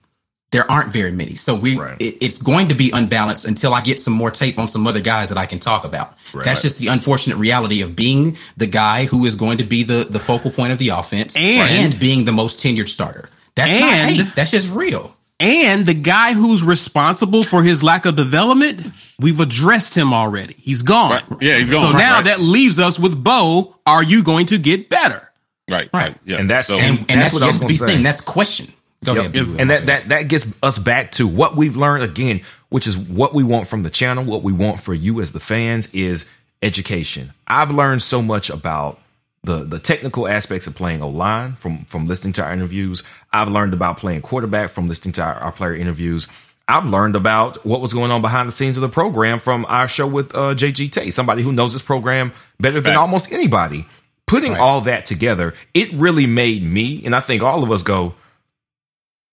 There 0.53 0.68
aren't 0.68 0.92
very 0.92 1.12
many. 1.12 1.36
So 1.36 1.55
we 1.55 1.78
Right. 1.78 1.96
it, 2.01 2.16
it's 2.20 2.42
going 2.42 2.68
to 2.68 2.74
be 2.74 2.90
unbalanced 2.90 3.44
until 3.44 3.72
I 3.72 3.82
get 3.82 4.01
some 4.01 4.12
more 4.14 4.32
tape 4.32 4.59
on 4.59 4.66
some 4.66 4.84
other 4.86 5.01
guys 5.01 5.28
that 5.28 5.38
I 5.38 5.46
can 5.46 5.61
talk 5.61 5.84
about. 5.84 6.16
Right. 6.34 6.44
That's 6.44 6.61
just 6.62 6.78
the 6.78 6.88
unfortunate 6.88 7.36
reality 7.36 7.82
of 7.82 7.94
being 7.94 8.36
the 8.57 8.66
guy 8.66 9.05
who 9.05 9.26
is 9.26 9.36
going 9.36 9.59
to 9.59 9.64
be 9.64 9.84
the, 9.84 10.05
the 10.11 10.18
focal 10.18 10.51
point 10.51 10.72
of 10.72 10.78
the 10.78 10.88
offense 10.88 11.36
And- 11.36 11.96
being 12.01 12.24
the 12.24 12.32
most 12.32 12.59
tenured 12.62 12.88
starter. 12.88 13.28
That's 13.55 13.80
not 13.80 13.92
And- 13.92 14.16
hate. 14.16 14.34
That's 14.34 14.51
just 14.51 14.70
real. 14.72 15.16
And 15.38 15.86
the 15.86 15.94
guy 15.94 16.34
who's 16.34 16.62
responsible 16.62 17.44
for 17.44 17.62
his 17.62 17.82
lack 17.82 18.05
of 18.05 18.14
development, 18.16 18.86
we've 19.20 19.40
addressed 19.40 19.96
him 19.96 20.12
already. 20.12 20.55
He's 20.61 20.82
gone. 20.82 21.12
Right. 21.12 21.24
Yeah, 21.40 21.57
he's 21.59 21.70
gone. 21.70 21.92
So 21.92 21.96
now 21.98 22.16
Right. 22.16 22.24
that 22.26 22.40
leaves 22.40 22.78
us 22.78 22.98
with 22.98 23.22
Bo. 23.22 23.76
Are 23.86 24.03
you 24.03 24.22
going 24.22 24.46
to 24.46 24.59
get 24.59 24.90
better? 24.90 25.30
Right, 25.70 25.88
Right. 25.94 26.14
Yeah. 26.26 26.38
And 26.38 26.51
that's- 26.51 26.66
so, 26.66 26.76
and, 26.76 26.98
and 27.09 27.20
That's 27.20 27.30
that's, 27.30 27.32
what 27.34 27.42
I 27.42 27.46
yet 27.46 27.53
was 27.53 27.61
to 27.62 27.66
be 27.68 27.78
gonna 27.78 27.88
say. 27.90 27.94
seen. 27.94 28.03
That's 28.03 28.20
question. 28.20 28.72
Go 29.05 29.14
Yep. 29.14 29.34
ahead. 29.34 29.61
And 29.61 29.70
that, 29.70 29.86
that 29.86 30.09
that 30.11 30.28
gets 30.28 30.46
us 30.62 30.78
back 30.78 31.12
to 31.12 31.26
what 31.26 31.57
we've 31.57 31.76
learned 31.76 32.05
again, 32.05 32.42
which 32.68 32.86
is 32.86 32.98
what 32.98 33.32
we 33.34 33.42
want 33.42 33.66
from 33.66 33.82
the 33.82 33.90
channel, 33.90 34.24
what 34.24 34.42
we 34.42 34.53
want 34.53 34.80
for 34.80 34.92
you 34.92 35.20
as 35.20 35.32
the 35.32 35.40
fans 35.40 35.88
is 35.94 36.26
education. 36.62 37.32
I've 37.46 37.70
learned 37.70 38.03
so 38.03 38.20
much 38.22 38.51
about 38.51 39.01
the 39.42 39.64
the 39.64 39.78
technical 39.78 40.28
aspects 40.28 40.66
of 40.66 40.74
playing 40.74 41.01
O 41.03 41.09
line 41.09 41.55
from 41.55 41.84
from 41.86 42.05
listening 42.07 42.34
to 42.34 42.44
our 42.44 42.53
interviews. 42.53 43.03
I've 43.32 43.48
learned 43.48 43.72
about 43.72 43.96
playing 43.96 44.20
quarterback 44.22 44.68
from 44.68 44.86
listening 44.88 45.12
to 45.12 45.22
our, 45.22 45.34
our 45.34 45.53
player 45.53 45.74
interviews. 45.74 46.28
I've 46.68 46.86
learned 46.86 47.16
about 47.16 47.64
what 47.66 47.80
was 47.80 47.92
going 47.92 48.12
on 48.12 48.20
behind 48.22 48.46
the 48.48 48.53
scenes 48.53 48.76
of 48.76 48.82
the 48.82 48.88
program 48.90 49.40
from 49.40 49.64
our 49.68 49.88
show 49.88 50.07
with 50.07 50.34
uh, 50.36 50.55
JG 50.55 50.92
Tate, 50.92 51.12
somebody 51.14 51.42
who 51.42 51.53
knows 51.53 51.72
this 51.72 51.82
program 51.82 52.32
better 52.61 52.80
than 52.80 52.94
almost 52.96 53.32
anybody. 53.32 53.86
Putting 54.26 54.57
all 54.57 54.80
that 54.82 55.07
together, 55.07 55.55
it 55.74 55.90
really 55.94 56.26
made 56.26 56.62
me, 56.62 57.03
and 57.05 57.16
I 57.16 57.20
think 57.20 57.42
all 57.42 57.64
of 57.64 57.72
us 57.72 57.82
go, 57.82 58.14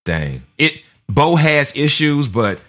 dang. 0.07 0.43
It 0.57 0.81
Bo 1.07 1.35
has 1.35 1.75
issues, 1.75 2.27
but 2.27 2.59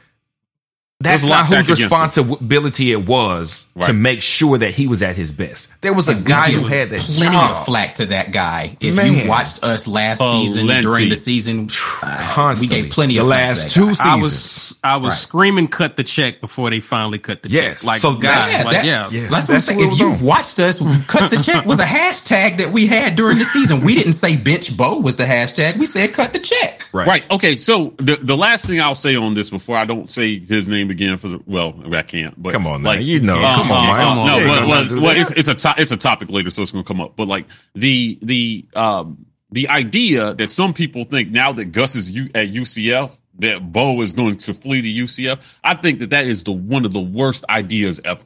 that's 1.00 1.24
not 1.24 1.46
whose 1.46 1.46
stacked 1.46 1.68
against 1.68 1.80
him. 1.80 2.30
responsibility 2.30 2.92
it 2.92 3.06
was 3.06 3.66
to 3.82 3.92
make 3.92 4.20
sure 4.20 4.58
that 4.58 4.74
he 4.74 4.86
was 4.86 5.02
at 5.02 5.16
his 5.16 5.30
best. 5.30 5.70
There 5.80 5.92
was 5.94 6.08
a 6.08 6.14
We 6.16 6.22
guy 6.22 6.50
who 6.50 6.64
had 6.66 6.90
that 6.90 6.98
plenty 7.00 7.36
job. 7.36 7.50
of 7.52 7.64
flack 7.64 7.94
to 7.96 8.06
that 8.06 8.32
guy. 8.32 8.76
If 8.80 8.96
Man. 8.96 9.12
you 9.14 9.28
watched 9.28 9.62
us 9.62 9.86
last 9.86 10.18
season 10.18 10.66
during 10.82 11.08
the 11.08 11.14
season, 11.14 11.70
uh, 12.02 12.56
we 12.60 12.66
gave 12.66 12.90
plenty 12.90 13.14
the 13.14 13.20
of 13.20 13.26
flack 13.26 13.54
last 13.54 13.56
to 13.58 13.62
that 13.64 13.70
two 13.72 13.86
guy. 13.86 13.92
seasons. 13.92 14.00
I 14.04 14.16
was 14.16 14.64
I 14.84 14.96
was 14.96 15.10
Right. 15.10 15.18
screaming 15.18 15.66
cut 15.68 15.96
the 15.96 16.04
check 16.04 16.40
before 16.40 16.70
they 16.70 16.78
finally 16.78 17.18
cut 17.18 17.42
the 17.42 17.48
Yes. 17.50 17.78
check. 17.80 17.84
Like 17.84 18.00
So 18.00 18.12
guys, 18.14 18.46
that's- 18.46 18.64
like 18.64 18.76
that- 18.76 18.84
yeah. 18.84 19.08
yeah. 19.10 19.20
That's 19.22 19.30
what 19.30 19.34
I'm 19.48 19.54
That's 19.54 19.64
saying. 19.66 19.78
what 19.80 19.92
If 19.94 19.98
you've 19.98 20.22
watched 20.22 20.58
us, 20.60 20.80
cut 21.08 21.30
the 21.32 21.36
check 21.38 21.66
was 21.66 21.80
a 21.80 21.84
hashtag 21.98 22.58
that 22.58 22.70
we 22.72 22.86
had 22.86 23.16
during 23.16 23.38
the 23.38 23.44
season. 23.44 23.80
We 23.80 23.96
didn't 23.96 24.12
say 24.12 24.36
bench 24.36 24.76
Bo 24.76 25.00
was 25.00 25.16
the 25.16 25.24
hashtag. 25.24 25.78
We 25.78 25.86
said 25.86 26.12
cut 26.12 26.32
the 26.32 26.38
check. 26.38 26.86
Right. 26.92 27.24
Okay. 27.30 27.56
So 27.56 27.92
the 27.98 28.16
the 28.22 28.36
last 28.36 28.66
thing 28.66 28.80
I'll 28.80 28.94
say 28.94 29.14
on 29.16 29.34
this 29.34 29.50
before 29.50 29.76
I 29.76 29.84
don't 29.84 30.10
say 30.12 30.38
his 30.38 30.68
name 30.68 30.90
again 30.90 31.16
for 31.18 31.28
the 31.28 31.40
well 31.46 31.74
I 31.92 32.02
can't. 32.02 32.40
But 32.40 32.52
Come 32.52 32.66
on, 32.66 32.82
like 32.84 32.98
man. 33.00 33.06
You 33.06 33.20
know. 33.20 33.42
uh, 33.42 33.58
Come 33.58 33.72
on, 33.72 33.88
uh, 33.90 33.92
man. 33.92 34.06
uh, 34.06 34.14
No, 34.14 34.24
You 34.24 34.30
ain't 34.30 34.46
well, 34.48 34.54
gonna 34.60 34.68
well, 34.68 34.84
do 34.86 35.00
well, 35.00 35.14
that. 35.14 35.20
it's 35.20 35.30
it's 35.32 35.48
a 35.48 35.54
to- 35.74 35.80
it's 35.82 35.90
a 35.92 35.96
topic 35.96 36.30
later, 36.30 36.50
so 36.50 36.62
it's 36.62 36.72
going 36.72 36.84
to 36.84 36.88
come 36.88 37.00
up. 37.00 37.16
But 37.16 37.28
like 37.28 37.46
the 37.74 38.18
the 38.22 38.66
um 38.74 39.26
the 39.50 39.68
idea 39.68 40.34
that 40.34 40.50
some 40.50 40.74
people 40.74 41.04
think 41.04 41.30
now 41.30 41.52
that 41.52 41.66
Gus 41.72 41.94
is 41.96 42.10
U- 42.10 42.30
at 42.34 42.48
UCF 42.52 43.10
that 43.40 43.72
Bo 43.72 44.00
is 44.02 44.12
going 44.12 44.36
to 44.38 44.52
flee 44.54 44.82
to 44.82 44.88
UCF, 45.04 45.40
I 45.62 45.74
think 45.74 46.00
that 46.00 46.10
that 46.10 46.26
is 46.26 46.44
the 46.44 46.52
one 46.52 46.84
of 46.84 46.92
the 46.92 47.00
worst 47.00 47.44
ideas 47.48 48.00
ever. 48.04 48.22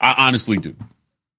I 0.00 0.26
honestly 0.26 0.58
do. 0.58 0.74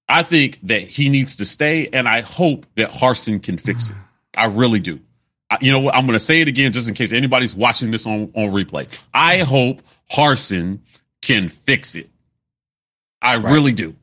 I 0.09 0.23
think 0.23 0.59
that 0.63 0.83
he 0.83 1.09
needs 1.09 1.35
to 1.37 1.45
stay, 1.45 1.89
and 1.91 2.07
I 2.07 2.21
hope 2.21 2.65
that 2.75 2.91
Harsin 2.91 3.43
can 3.43 3.57
fix 3.57 3.89
it. 3.89 3.95
I 4.37 4.45
really 4.45 4.79
do. 4.79 4.99
I, 5.49 5.57
you 5.61 5.71
know 5.71 5.79
what? 5.79 5.95
I'm 5.95 6.05
going 6.05 6.17
to 6.17 6.23
say 6.23 6.41
it 6.41 6.47
again 6.47 6.71
just 6.71 6.87
in 6.87 6.95
case 6.95 7.11
anybody's 7.11 7.55
watching 7.55 7.91
this 7.91 8.05
on, 8.05 8.31
on 8.33 8.49
replay. 8.51 8.87
I 9.13 9.39
hope 9.39 9.81
Harsin 10.11 10.79
can 11.21 11.49
fix 11.49 11.95
it. 11.95 12.09
I 13.21 13.33
really 13.35 13.73
do. 13.73 13.95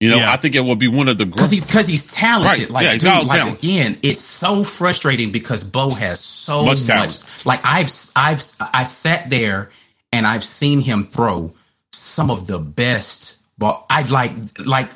You 0.00 0.10
know, 0.10 0.16
Yeah. 0.16 0.32
I 0.32 0.36
think 0.36 0.54
it 0.54 0.60
will 0.60 0.76
be 0.76 0.88
one 0.88 1.08
of 1.08 1.18
the 1.18 1.24
Because 1.26 1.50
great. 1.50 1.58
he's 1.60 1.66
because 1.66 1.86
he's 1.86 2.12
talented. 2.12 2.60
Right. 2.64 2.70
Like, 2.70 2.84
Yeah, 2.84 2.92
he's 2.94 3.02
dude, 3.02 3.26
like 3.28 3.38
talent. 3.40 3.58
again, 3.62 3.98
it's 4.02 4.20
so 4.20 4.64
frustrating 4.64 5.30
because 5.32 5.62
Bo 5.64 5.90
has 5.90 6.20
so 6.20 6.64
Much 6.64 6.86
much. 6.88 7.46
Like 7.46 7.60
I've 7.64 7.92
I've 8.16 8.42
I 8.60 8.84
sat 8.84 9.30
there 9.30 9.70
and 10.12 10.26
I've 10.26 10.44
seen 10.44 10.80
him 10.80 11.06
throw 11.06 11.54
some 11.92 12.30
of 12.30 12.46
the 12.46 12.58
best 12.58 13.40
But 13.56 13.84
I 13.88 14.02
like 14.02 14.32
like 14.66 14.90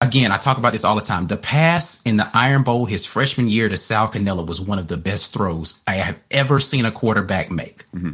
again. 0.00 0.30
I 0.30 0.36
talk 0.36 0.58
about 0.58 0.72
this 0.72 0.84
all 0.84 0.94
the 0.94 1.00
time. 1.00 1.26
The 1.26 1.36
pass 1.38 2.02
in 2.02 2.18
the 2.18 2.28
Iron 2.34 2.62
Bowl 2.62 2.84
his 2.84 3.04
freshman 3.06 3.48
year 3.48 3.68
to 3.68 3.76
Sal 3.78 4.08
Cannella 4.08 4.46
was 4.46 4.60
one 4.60 4.78
of 4.78 4.86
the 4.88 4.98
best 4.98 5.32
throws 5.32 5.80
I 5.86 5.94
have 5.94 6.18
ever 6.30 6.60
seen 6.60 6.84
a 6.84 6.92
quarterback 6.92 7.50
make. 7.50 7.90
Mm-hmm. 7.92 8.10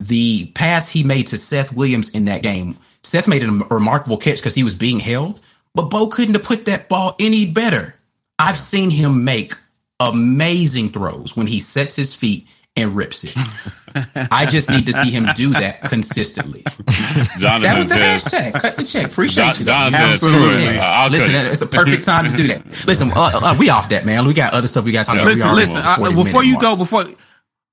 The 0.00 0.50
pass 0.54 0.90
he 0.90 1.04
made 1.04 1.28
to 1.28 1.36
Seth 1.36 1.72
Williams 1.72 2.10
in 2.10 2.24
that 2.26 2.42
game. 2.42 2.76
Seth 3.14 3.28
made 3.28 3.44
a 3.44 3.46
remarkable 3.46 4.16
catch 4.16 4.38
because 4.38 4.56
he 4.56 4.64
was 4.64 4.74
being 4.74 4.98
held, 4.98 5.40
but 5.72 5.84
Bo 5.84 6.08
couldn't 6.08 6.34
have 6.34 6.42
put 6.42 6.64
that 6.64 6.88
ball 6.88 7.14
any 7.20 7.48
better. 7.48 7.94
I've 8.40 8.56
seen 8.56 8.90
him 8.90 9.22
make 9.22 9.54
amazing 10.00 10.88
throws 10.88 11.36
when 11.36 11.46
he 11.46 11.60
sets 11.60 11.94
his 11.94 12.12
feet 12.12 12.48
and 12.74 12.96
rips 12.96 13.22
it. 13.22 13.32
I 14.32 14.46
just 14.46 14.68
need 14.68 14.86
to 14.86 14.92
see 14.92 15.12
him 15.12 15.28
do 15.36 15.50
that 15.50 15.82
consistently. 15.82 16.64
Jonathan 17.38 17.62
that 17.62 17.78
was 17.78 17.88
the 17.88 17.94
says, 17.94 18.24
hashtag. 18.24 18.60
Cut 18.60 18.76
the 18.78 18.82
check. 18.82 19.06
Appreciate 19.06 19.44
John, 19.44 19.60
you. 19.60 19.64
John 19.64 19.92
says, 19.92 20.14
Absolutely. 20.14 20.64
It. 20.64 20.76
Uh, 20.80 21.08
Listen, 21.08 21.34
it's 21.36 21.62
a 21.62 21.66
perfect 21.68 22.04
time 22.04 22.32
to 22.32 22.36
do 22.36 22.48
that. 22.48 22.66
Listen, 22.84 23.12
uh, 23.12 23.30
uh, 23.32 23.56
we 23.56 23.68
off 23.68 23.90
that, 23.90 24.04
man. 24.04 24.26
We 24.26 24.34
got 24.34 24.54
other 24.54 24.66
stuff 24.66 24.84
we 24.86 24.90
got 24.90 25.04
to 25.04 25.12
talk 25.12 25.14
yeah. 25.14 25.22
about. 25.22 25.54
Listen, 25.54 25.76
listen. 25.76 26.16
Uh, 26.16 26.24
before 26.24 26.42
you 26.42 26.54
mark. 26.54 26.62
go, 26.62 26.74
before 26.74 27.04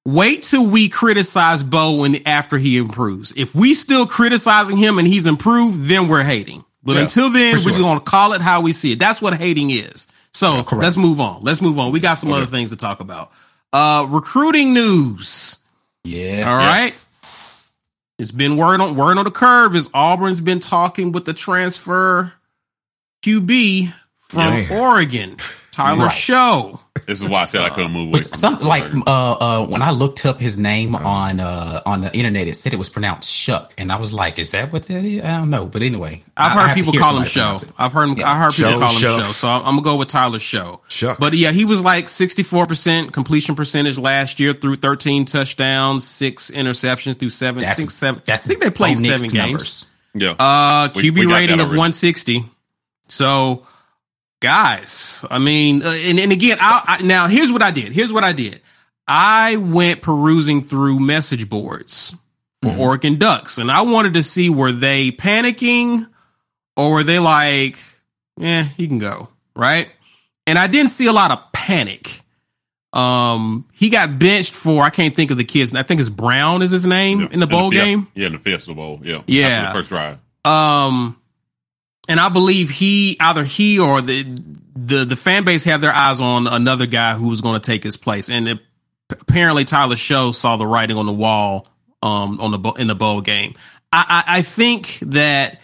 wait 0.05 0.43
till 0.43 0.65
we 0.65 0.89
criticize 0.89 1.63
Bo 1.63 1.97
when 1.97 2.27
after 2.27 2.57
he 2.57 2.77
improves. 2.77 3.33
If 3.35 3.55
we 3.55 3.73
still 3.73 4.05
criticizing 4.05 4.77
him 4.77 4.99
and 4.99 5.07
he's 5.07 5.27
improved, 5.27 5.83
then 5.83 6.07
we're 6.07 6.23
hating. 6.23 6.63
But 6.83 6.95
yeah, 6.95 7.03
until 7.03 7.29
then, 7.29 7.57
we're 7.63 7.77
gonna 7.77 7.99
call 7.99 8.33
it 8.33 8.41
how 8.41 8.61
we 8.61 8.73
see 8.73 8.93
it. 8.93 8.99
That's 8.99 9.21
what 9.21 9.33
hating 9.35 9.69
is. 9.69 10.07
So 10.33 10.55
yeah, 10.55 10.63
let's 10.73 10.97
move 10.97 11.19
on. 11.19 11.41
Let's 11.43 11.61
move 11.61 11.77
on. 11.77 11.91
We 11.91 11.99
got 11.99 12.15
some 12.15 12.31
okay. 12.31 12.41
other 12.41 12.49
things 12.49 12.71
to 12.71 12.77
talk 12.77 12.99
about. 12.99 13.31
Uh, 13.71 14.07
recruiting 14.09 14.73
news. 14.73 15.57
Yeah. 16.03 16.49
All 16.49 16.57
right. 16.57 16.97
It's 18.17 18.31
been 18.31 18.57
word 18.57 18.81
on 18.81 18.95
word 18.95 19.17
on 19.17 19.25
the 19.25 19.31
curve. 19.31 19.75
Is 19.75 19.89
Auburn's 19.93 20.41
been 20.41 20.59
talking 20.59 21.11
with 21.11 21.25
the 21.25 21.33
transfer 21.33 22.33
QB 23.23 23.93
from 24.19 24.53
yeah. 24.53 24.79
Oregon. 24.79 25.37
Tyler 25.71 26.05
right. 26.05 26.11
Shough. 26.11 26.79
This 27.05 27.21
is 27.21 27.27
why 27.27 27.43
I 27.43 27.45
said 27.45 27.61
I 27.61 27.69
couldn't 27.69 27.91
move 27.91 28.09
away. 28.09 28.19
Some, 28.19 28.59
like 28.59 28.83
uh, 29.07 29.31
uh, 29.31 29.65
when 29.65 29.81
I 29.81 29.91
looked 29.91 30.25
up 30.25 30.39
his 30.39 30.59
name 30.59 30.93
on 30.93 31.39
uh, 31.39 31.81
on 31.85 32.01
the 32.01 32.13
internet, 32.15 32.47
it 32.47 32.55
said 32.55 32.73
it 32.73 32.79
was 32.79 32.89
pronounced 32.89 33.31
Shuck, 33.31 33.73
and 33.77 33.91
I 33.91 33.95
was 33.97 34.13
like, 34.13 34.37
"Is 34.39 34.51
that 34.51 34.73
what 34.73 34.83
that 34.83 35.03
is?" 35.05 35.23
I 35.23 35.39
don't 35.39 35.49
know, 35.49 35.65
but 35.65 35.81
anyway, 35.81 36.21
I've 36.35 36.57
I, 36.57 36.61
heard 36.61 36.71
I 36.71 36.73
people 36.73 36.93
call 36.93 37.17
him 37.17 37.23
Show. 37.23 37.55
I've 37.77 37.93
heard 37.93 38.17
yeah. 38.17 38.29
I 38.29 38.37
heard 38.37 38.53
people 38.53 38.71
show, 38.71 38.79
call 38.79 38.93
him 38.93 38.99
show. 38.99 39.17
show. 39.17 39.31
So 39.31 39.47
I'm, 39.47 39.61
I'm, 39.61 39.75
gonna 39.75 39.81
go 39.81 39.95
with 39.95 40.09
Tyler 40.09 40.39
Shough. 40.39 40.81
Shuck. 40.89 41.17
But 41.17 41.33
yeah, 41.33 41.51
he 41.51 41.63
was 41.63 41.81
like 41.81 42.09
64 42.09 42.65
percent 42.65 43.13
completion 43.13 43.55
percentage 43.55 43.97
last 43.97 44.39
year 44.41 44.51
through 44.51 44.75
13 44.75 45.25
touchdowns, 45.25 46.05
six 46.05 46.51
interceptions 46.51 47.17
through 47.17 47.29
seven. 47.29 47.61
That's, 47.61 47.77
I 47.77 47.81
think 47.81 47.91
seven. 47.91 48.21
I 48.27 48.35
think 48.35 48.59
they 48.59 48.69
played 48.69 48.99
seven 48.99 49.29
games. 49.29 49.33
Numbers. 49.33 49.91
Yeah. 50.13 50.31
Uh, 50.31 50.89
QB 50.89 51.13
we, 51.15 51.25
we 51.25 51.33
rating 51.33 51.61
of 51.61 51.67
160. 51.67 52.43
So 53.07 53.65
guys. 54.41 55.23
I 55.29 55.39
mean, 55.39 55.83
uh, 55.83 55.89
and, 55.89 56.19
and 56.19 56.31
again, 56.33 56.57
I, 56.59 56.97
I, 56.99 57.01
now 57.03 57.27
here's 57.27 57.51
what 57.51 57.63
I 57.63 57.71
did. 57.71 57.93
Here's 57.93 58.11
what 58.11 58.25
I 58.25 58.33
did. 58.33 58.59
I 59.07 59.55
went 59.55 60.01
perusing 60.01 60.61
through 60.61 60.99
message 60.99 61.47
boards 61.47 62.13
for 62.61 62.69
mm-hmm. 62.69 62.81
Oregon 62.81 63.15
Ducks, 63.17 63.57
and 63.57 63.71
I 63.71 63.83
wanted 63.83 64.15
to 64.15 64.23
see 64.23 64.49
were 64.49 64.73
they 64.73 65.11
panicking 65.11 66.07
or 66.75 66.91
were 66.91 67.03
they 67.03 67.19
like, 67.19 67.77
"Yeah, 68.37 68.67
you 68.77 68.87
can 68.87 68.99
go," 68.99 69.29
right? 69.55 69.89
And 70.45 70.59
I 70.59 70.67
didn't 70.67 70.91
see 70.91 71.07
a 71.07 71.13
lot 71.13 71.31
of 71.31 71.39
panic. 71.53 72.21
Um, 72.93 73.69
he 73.71 73.89
got 73.89 74.19
benched 74.19 74.53
for 74.53 74.83
I 74.83 74.89
can't 74.89 75.15
think 75.15 75.31
of 75.31 75.37
the 75.37 75.45
kids. 75.45 75.73
I 75.73 75.83
think 75.83 75.99
it's 75.99 76.09
Brown 76.09 76.61
is 76.61 76.71
his 76.71 76.85
name 76.85 77.21
yeah. 77.21 77.27
in 77.31 77.39
the 77.39 77.47
bowl 77.47 77.69
the 77.69 77.77
game. 77.77 78.07
Yeah, 78.15 78.27
in 78.27 78.33
the 78.33 78.39
Fiesta 78.39 78.73
Bowl. 78.73 78.99
Yeah, 79.03 79.21
yeah, 79.27 79.71
first 79.71 79.89
drive. 79.89 80.17
Um, 80.43 81.20
and 82.11 82.19
I 82.19 82.27
believe 82.27 82.69
he 82.69 83.15
either 83.21 83.45
he 83.45 83.79
or 83.79 84.01
the 84.01 84.23
the 84.75 85.05
the 85.05 85.15
fan 85.15 85.45
base 85.45 85.63
have 85.63 85.79
their 85.79 85.93
eyes 85.93 86.19
on 86.19 86.45
another 86.45 86.85
guy 86.85 87.13
who 87.13 87.29
was 87.29 87.39
going 87.39 87.59
to 87.59 87.65
take 87.65 87.83
his 87.83 87.95
place, 87.95 88.29
and 88.29 88.49
it, 88.49 88.59
apparently 89.09 89.63
Tyler 89.63 89.95
Shough 89.95 90.35
saw 90.35 90.57
the 90.57 90.67
writing 90.67 90.97
on 90.97 91.05
the 91.05 91.13
wall 91.13 91.67
um, 92.03 92.41
on 92.41 92.51
the 92.51 92.71
in 92.73 92.87
the 92.87 92.95
bowl 92.95 93.21
game. 93.21 93.53
I, 93.93 94.23
I, 94.27 94.37
I 94.39 94.41
think 94.41 94.99
that 95.03 95.61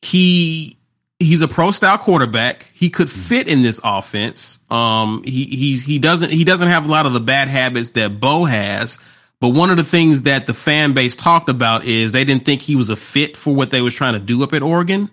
he 0.00 0.78
he's 1.18 1.42
a 1.42 1.48
pro 1.48 1.72
style 1.72 1.98
quarterback. 1.98 2.70
He 2.74 2.90
could 2.90 3.10
fit 3.10 3.48
in 3.48 3.62
this 3.62 3.80
offense. 3.82 4.60
Um, 4.70 5.24
he 5.24 5.46
he's 5.46 5.84
he 5.84 5.98
doesn't 5.98 6.30
he 6.30 6.44
doesn't 6.44 6.68
have 6.68 6.86
a 6.86 6.88
lot 6.88 7.06
of 7.06 7.12
the 7.12 7.20
bad 7.20 7.48
habits 7.48 7.90
that 7.90 8.20
Bo 8.20 8.44
has. 8.44 9.00
But 9.40 9.48
one 9.48 9.70
of 9.70 9.76
the 9.76 9.84
things 9.84 10.22
that 10.22 10.46
the 10.46 10.54
fan 10.54 10.94
base 10.94 11.16
talked 11.16 11.48
about 11.48 11.84
is 11.84 12.12
they 12.12 12.24
didn't 12.24 12.44
think 12.44 12.62
he 12.62 12.76
was 12.76 12.88
a 12.88 12.96
fit 12.96 13.36
for 13.36 13.52
what 13.52 13.70
they 13.70 13.80
was 13.80 13.96
trying 13.96 14.14
to 14.14 14.20
do 14.20 14.44
up 14.44 14.52
at 14.52 14.62
Oregon 14.62 15.10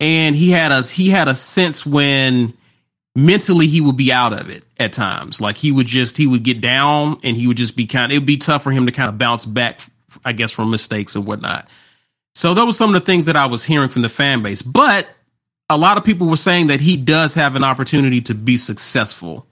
and 0.00 0.34
he 0.34 0.50
had 0.50 0.72
a 0.72 0.82
he 0.82 1.10
had 1.10 1.28
a 1.28 1.34
sense 1.34 1.84
when 1.84 2.54
mentally 3.14 3.66
he 3.66 3.80
would 3.80 3.96
be 3.96 4.12
out 4.12 4.32
of 4.32 4.48
it 4.48 4.64
at 4.78 4.92
times. 4.92 5.40
Like 5.40 5.58
he 5.58 5.70
would 5.70 5.86
just 5.86 6.16
he 6.16 6.26
would 6.26 6.42
get 6.42 6.60
down 6.60 7.20
and 7.22 7.36
he 7.36 7.46
would 7.46 7.58
just 7.58 7.76
be 7.76 7.86
kind. 7.86 8.10
Of, 8.10 8.16
it 8.16 8.18
would 8.20 8.26
be 8.26 8.38
tough 8.38 8.62
for 8.62 8.72
him 8.72 8.86
to 8.86 8.92
kind 8.92 9.08
of 9.08 9.18
bounce 9.18 9.44
back, 9.44 9.80
I 10.24 10.32
guess, 10.32 10.50
from 10.50 10.70
mistakes 10.70 11.14
and 11.14 11.26
whatnot. 11.26 11.68
So 12.34 12.54
those 12.54 12.66
were 12.66 12.72
some 12.72 12.94
of 12.94 12.94
the 12.94 13.04
things 13.06 13.26
that 13.26 13.36
I 13.36 13.46
was 13.46 13.64
hearing 13.64 13.88
from 13.88 14.02
the 14.02 14.08
fan 14.08 14.42
base. 14.42 14.62
But 14.62 15.08
a 15.68 15.76
lot 15.76 15.98
of 15.98 16.04
people 16.04 16.26
were 16.26 16.36
saying 16.36 16.68
that 16.68 16.80
he 16.80 16.96
does 16.96 17.34
have 17.34 17.56
an 17.56 17.64
opportunity 17.64 18.20
to 18.22 18.34
be 18.34 18.56
successful 18.56 19.46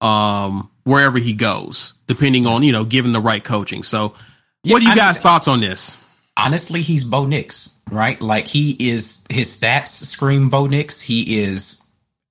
um, 0.00 0.70
wherever 0.84 1.18
he 1.18 1.34
goes, 1.34 1.92
depending 2.06 2.46
on 2.46 2.62
you 2.62 2.72
know 2.72 2.84
given 2.84 3.12
the 3.12 3.20
right 3.20 3.44
coaching. 3.44 3.82
So, 3.82 4.14
yeah, 4.62 4.72
what 4.72 4.82
are 4.82 4.88
you 4.88 4.96
guys' 4.96 5.18
I, 5.18 5.20
thoughts 5.20 5.48
on 5.48 5.60
this? 5.60 5.98
Honestly, 6.36 6.82
he's 6.82 7.04
Bo 7.04 7.26
Nix, 7.26 7.78
right? 7.90 8.20
Like 8.20 8.46
he 8.46 8.72
is 8.72 9.24
his 9.30 9.48
stats 9.48 9.88
scream 9.88 10.48
Bo 10.48 10.66
Nix. 10.66 11.00
He 11.00 11.42
is 11.42 11.82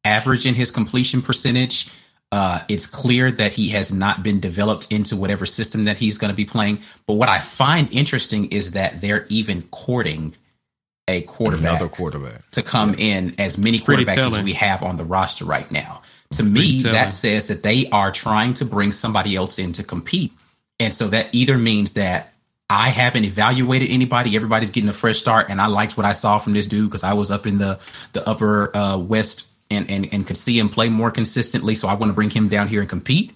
average 0.04 0.46
in 0.46 0.56
his 0.56 0.72
completion 0.72 1.22
percentage. 1.22 1.92
Uh, 2.32 2.62
it's 2.68 2.88
clear 2.88 3.30
that 3.30 3.52
he 3.52 3.70
has 3.70 3.94
not 3.94 4.24
been 4.24 4.40
developed 4.40 4.92
into 4.92 5.16
whatever 5.16 5.46
system 5.46 5.86
that 5.86 5.98
he's 5.98 6.18
going 6.18 6.32
to 6.32 6.36
be 6.36 6.46
playing. 6.46 6.80
But 7.06 7.14
what 7.14 7.30
I 7.30 7.40
find 7.40 7.88
interesting 7.94 8.52
is 8.52 8.72
that 8.72 9.02
they're 9.02 9.28
even 9.30 9.62
courting 9.64 10.34
a 11.08 11.22
quarterback, 11.22 11.70
another 11.70 11.90
quarterback 11.90 12.50
to 12.52 12.64
come 12.64 12.96
yeah. 12.98 13.06
in 13.06 13.36
as 13.40 13.58
many 13.58 13.78
quarterbacks 13.78 14.18
as 14.18 14.44
we 14.44 14.54
have 14.54 14.82
on 14.82 14.98
the 14.98 15.04
roster 15.04 15.46
right 15.46 15.70
now. 15.70 16.02
To 16.32 16.44
me, 16.44 16.82
that 16.82 17.14
says 17.14 17.50
that 17.50 17.62
they 17.62 17.88
are 17.92 18.12
trying 18.12 18.56
to 18.56 18.66
bring 18.66 18.92
somebody 18.92 19.36
else 19.36 19.60
in 19.60 19.72
to 19.74 19.84
compete. 19.84 20.34
And 20.80 20.92
so 20.92 21.08
that 21.10 21.30
either 21.34 21.60
means 21.60 21.94
that 21.94 22.33
I 22.70 22.90
haven't 22.90 23.26
evaluated 23.26 23.92
anybody. 23.92 24.36
Everybody's 24.36 24.72
getting 24.72 24.90
a 24.90 24.94
fresh 24.94 25.18
start, 25.18 25.50
and 25.50 25.62
I 25.62 25.68
liked 25.68 25.98
what 25.98 26.06
I 26.06 26.14
saw 26.14 26.38
from 26.38 26.54
this 26.54 26.68
dude 26.68 26.90
because 26.90 27.04
I 27.04 27.14
was 27.14 27.32
up 27.32 27.46
in 27.46 27.58
the 27.58 27.80
the 28.14 28.28
upper 28.28 28.76
uh, 28.76 28.98
west 28.98 29.52
and, 29.70 29.90
and 29.90 30.12
and 30.14 30.26
could 30.26 30.38
see 30.38 30.58
him 30.58 30.70
play 30.70 30.90
more 30.90 31.12
consistently. 31.12 31.76
So 31.76 31.88
I 31.88 31.94
want 31.96 32.10
to 32.10 32.14
bring 32.14 32.30
him 32.30 32.48
down 32.48 32.68
here 32.68 32.82
and 32.82 32.90
compete. 32.90 33.34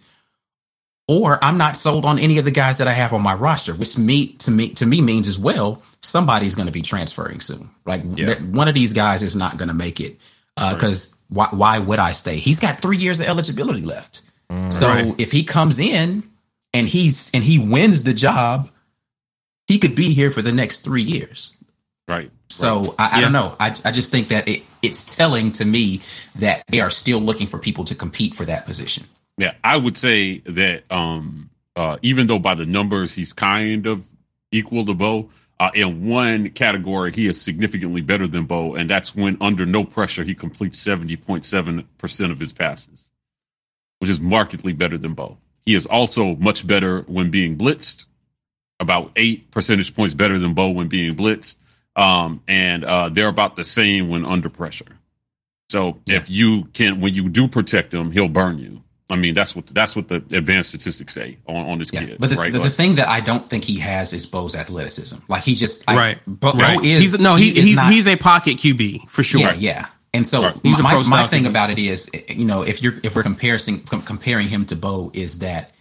Or 1.09 1.41
I'm 1.41 1.57
not 1.57 1.77
sold 1.77 2.03
on 2.03 2.19
any 2.19 2.37
of 2.37 2.43
the 2.43 2.51
guys 2.51 2.79
that 2.79 2.87
I 2.89 2.91
have 2.91 3.13
on 3.13 3.21
my 3.21 3.33
roster, 3.33 3.73
which 3.73 3.97
me 3.97 4.33
to 4.39 4.51
me 4.51 4.69
to 4.73 4.85
me 4.85 5.01
means 5.01 5.27
as 5.27 5.39
well 5.39 5.81
somebody's 6.01 6.55
going 6.55 6.65
to 6.65 6.71
be 6.71 6.81
transferring 6.81 7.39
soon. 7.39 7.69
Like 7.85 8.01
yeah. 8.15 8.35
one 8.35 8.67
of 8.67 8.73
these 8.75 8.93
guys 8.93 9.23
is 9.23 9.35
not 9.35 9.57
going 9.57 9.69
to 9.69 9.75
make 9.75 9.99
it 9.99 10.19
because 10.55 11.13
uh, 11.13 11.15
right. 11.15 11.53
why 11.53 11.75
why 11.75 11.79
would 11.79 11.99
I 11.99 12.11
stay? 12.13 12.37
He's 12.37 12.59
got 12.59 12.81
three 12.81 12.97
years 12.97 13.19
of 13.19 13.27
eligibility 13.27 13.81
left. 13.81 14.21
Mm, 14.49 14.71
so 14.71 14.87
right. 14.87 15.15
if 15.17 15.31
he 15.31 15.43
comes 15.43 15.79
in 15.79 16.23
and 16.73 16.87
he's 16.87 17.31
and 17.33 17.43
he 17.43 17.59
wins 17.59 18.03
the 18.03 18.13
job 18.13 18.69
he 19.67 19.79
could 19.79 19.95
be 19.95 20.13
here 20.13 20.31
for 20.31 20.41
the 20.41 20.51
next 20.51 20.81
three 20.81 21.03
years. 21.03 21.55
Right. 22.07 22.31
So 22.49 22.81
right. 22.81 22.95
I, 22.97 23.07
I 23.07 23.15
yeah. 23.15 23.21
don't 23.21 23.33
know. 23.33 23.55
I, 23.59 23.75
I 23.83 23.91
just 23.91 24.11
think 24.11 24.29
that 24.29 24.47
it, 24.47 24.63
it's 24.81 25.15
telling 25.15 25.51
to 25.53 25.65
me 25.65 26.01
that 26.35 26.63
they 26.69 26.79
are 26.79 26.89
still 26.89 27.19
looking 27.19 27.47
for 27.47 27.59
people 27.59 27.83
to 27.85 27.95
compete 27.95 28.33
for 28.33 28.45
that 28.45 28.65
position. 28.65 29.03
Yeah, 29.37 29.53
I 29.63 29.77
would 29.77 29.97
say 29.97 30.39
that 30.39 30.83
um, 30.89 31.49
uh, 31.75 31.97
even 32.01 32.27
though 32.27 32.39
by 32.39 32.55
the 32.55 32.65
numbers 32.65 33.13
he's 33.13 33.33
kind 33.33 33.85
of 33.85 34.03
equal 34.51 34.85
to 34.85 34.93
Bo, 34.93 35.29
uh, 35.59 35.69
in 35.75 36.07
one 36.07 36.49
category 36.51 37.11
he 37.11 37.27
is 37.27 37.39
significantly 37.39 38.01
better 38.01 38.25
than 38.25 38.45
Bo, 38.45 38.75
and 38.75 38.89
that's 38.89 39.13
when 39.13 39.37
under 39.41 39.65
no 39.65 39.83
pressure 39.83 40.23
he 40.23 40.33
completes 40.33 40.79
seventy 40.79 41.17
point 41.17 41.45
seven 41.45 41.87
percent 41.97 42.31
of 42.31 42.39
his 42.39 42.53
passes, 42.53 43.11
which 43.99 44.09
is 44.09 44.19
markedly 44.19 44.73
better 44.73 44.97
than 44.97 45.13
Bo. 45.13 45.37
He 45.65 45.75
is 45.75 45.85
also 45.85 46.35
much 46.35 46.65
better 46.65 47.01
when 47.01 47.29
being 47.29 47.57
blitzed 47.57 48.05
about 48.79 49.11
eight 49.15 49.51
percentage 49.51 49.95
points 49.95 50.13
better 50.13 50.37
than 50.39 50.53
Bo 50.53 50.69
when 50.69 50.87
being 50.87 51.15
blitzed. 51.15 51.57
Um, 51.95 52.43
and 52.47 52.85
uh, 52.85 53.09
they're 53.09 53.27
about 53.27 53.55
the 53.55 53.63
same 53.63 54.09
when 54.09 54.25
under 54.25 54.49
pressure. 54.49 54.85
So 55.69 55.99
yeah. 56.05 56.17
if 56.17 56.29
you 56.29 56.65
can, 56.73 57.01
when 57.01 57.13
you 57.13 57.27
do 57.27 57.47
protect 57.47 57.93
him, 57.93 58.11
he'll 58.11 58.27
burn 58.27 58.59
you. 58.59 58.83
I 59.09 59.15
mean, 59.15 59.33
that's 59.33 59.55
what 59.55 59.67
that's 59.67 59.95
what 59.95 60.09
the 60.09 60.15
advanced 60.15 60.69
statistics 60.69 61.13
say 61.13 61.37
on, 61.47 61.65
on 61.65 61.79
this 61.79 61.91
yeah. 61.93 62.05
kid. 62.05 62.17
But 62.19 62.29
the, 62.29 62.35
right? 62.35 62.51
the, 62.51 62.59
the, 62.59 62.69
thing 62.69 62.95
that 62.95 63.07
I 63.07 63.21
don't 63.21 63.49
think 63.49 63.63
he 63.63 63.79
has 63.79 64.11
is 64.11 64.25
Bo's 64.25 64.53
athleticism. 64.53 65.17
Like 65.29 65.43
he 65.43 65.55
just 65.55 65.89
I, 65.89 65.95
right. 65.95 66.19
Bo, 66.27 66.51
right. 66.51 66.77
Bo 66.77 66.83
is 66.83 67.01
he's, 67.01 67.21
no 67.21 67.35
he, 67.35 67.51
he 67.51 67.61
he's 67.61 67.75
not, 67.77 67.91
he's 67.91 68.05
a 68.05 68.17
pocket 68.17 68.57
QB 68.57 69.09
for 69.09 69.23
sure. 69.23 69.39
Yeah, 69.39 69.53
yeah. 69.53 69.87
And 70.13 70.27
so 70.27 70.43
right. 70.43 70.63
my, 70.63 70.81
my, 70.81 71.03
my 71.07 71.27
thing 71.27 71.45
about 71.45 71.69
it 71.69 71.79
is, 71.79 72.09
you 72.27 72.45
know, 72.45 72.63
if 72.63 72.81
you're 72.81 72.95
if 73.03 73.15
we're 73.15 73.23
comparing 73.23 73.79
comparing 73.85 74.49
him 74.49 74.65
to 74.65 74.75
Bo, 74.75 75.11
is 75.13 75.39
that 75.39 75.71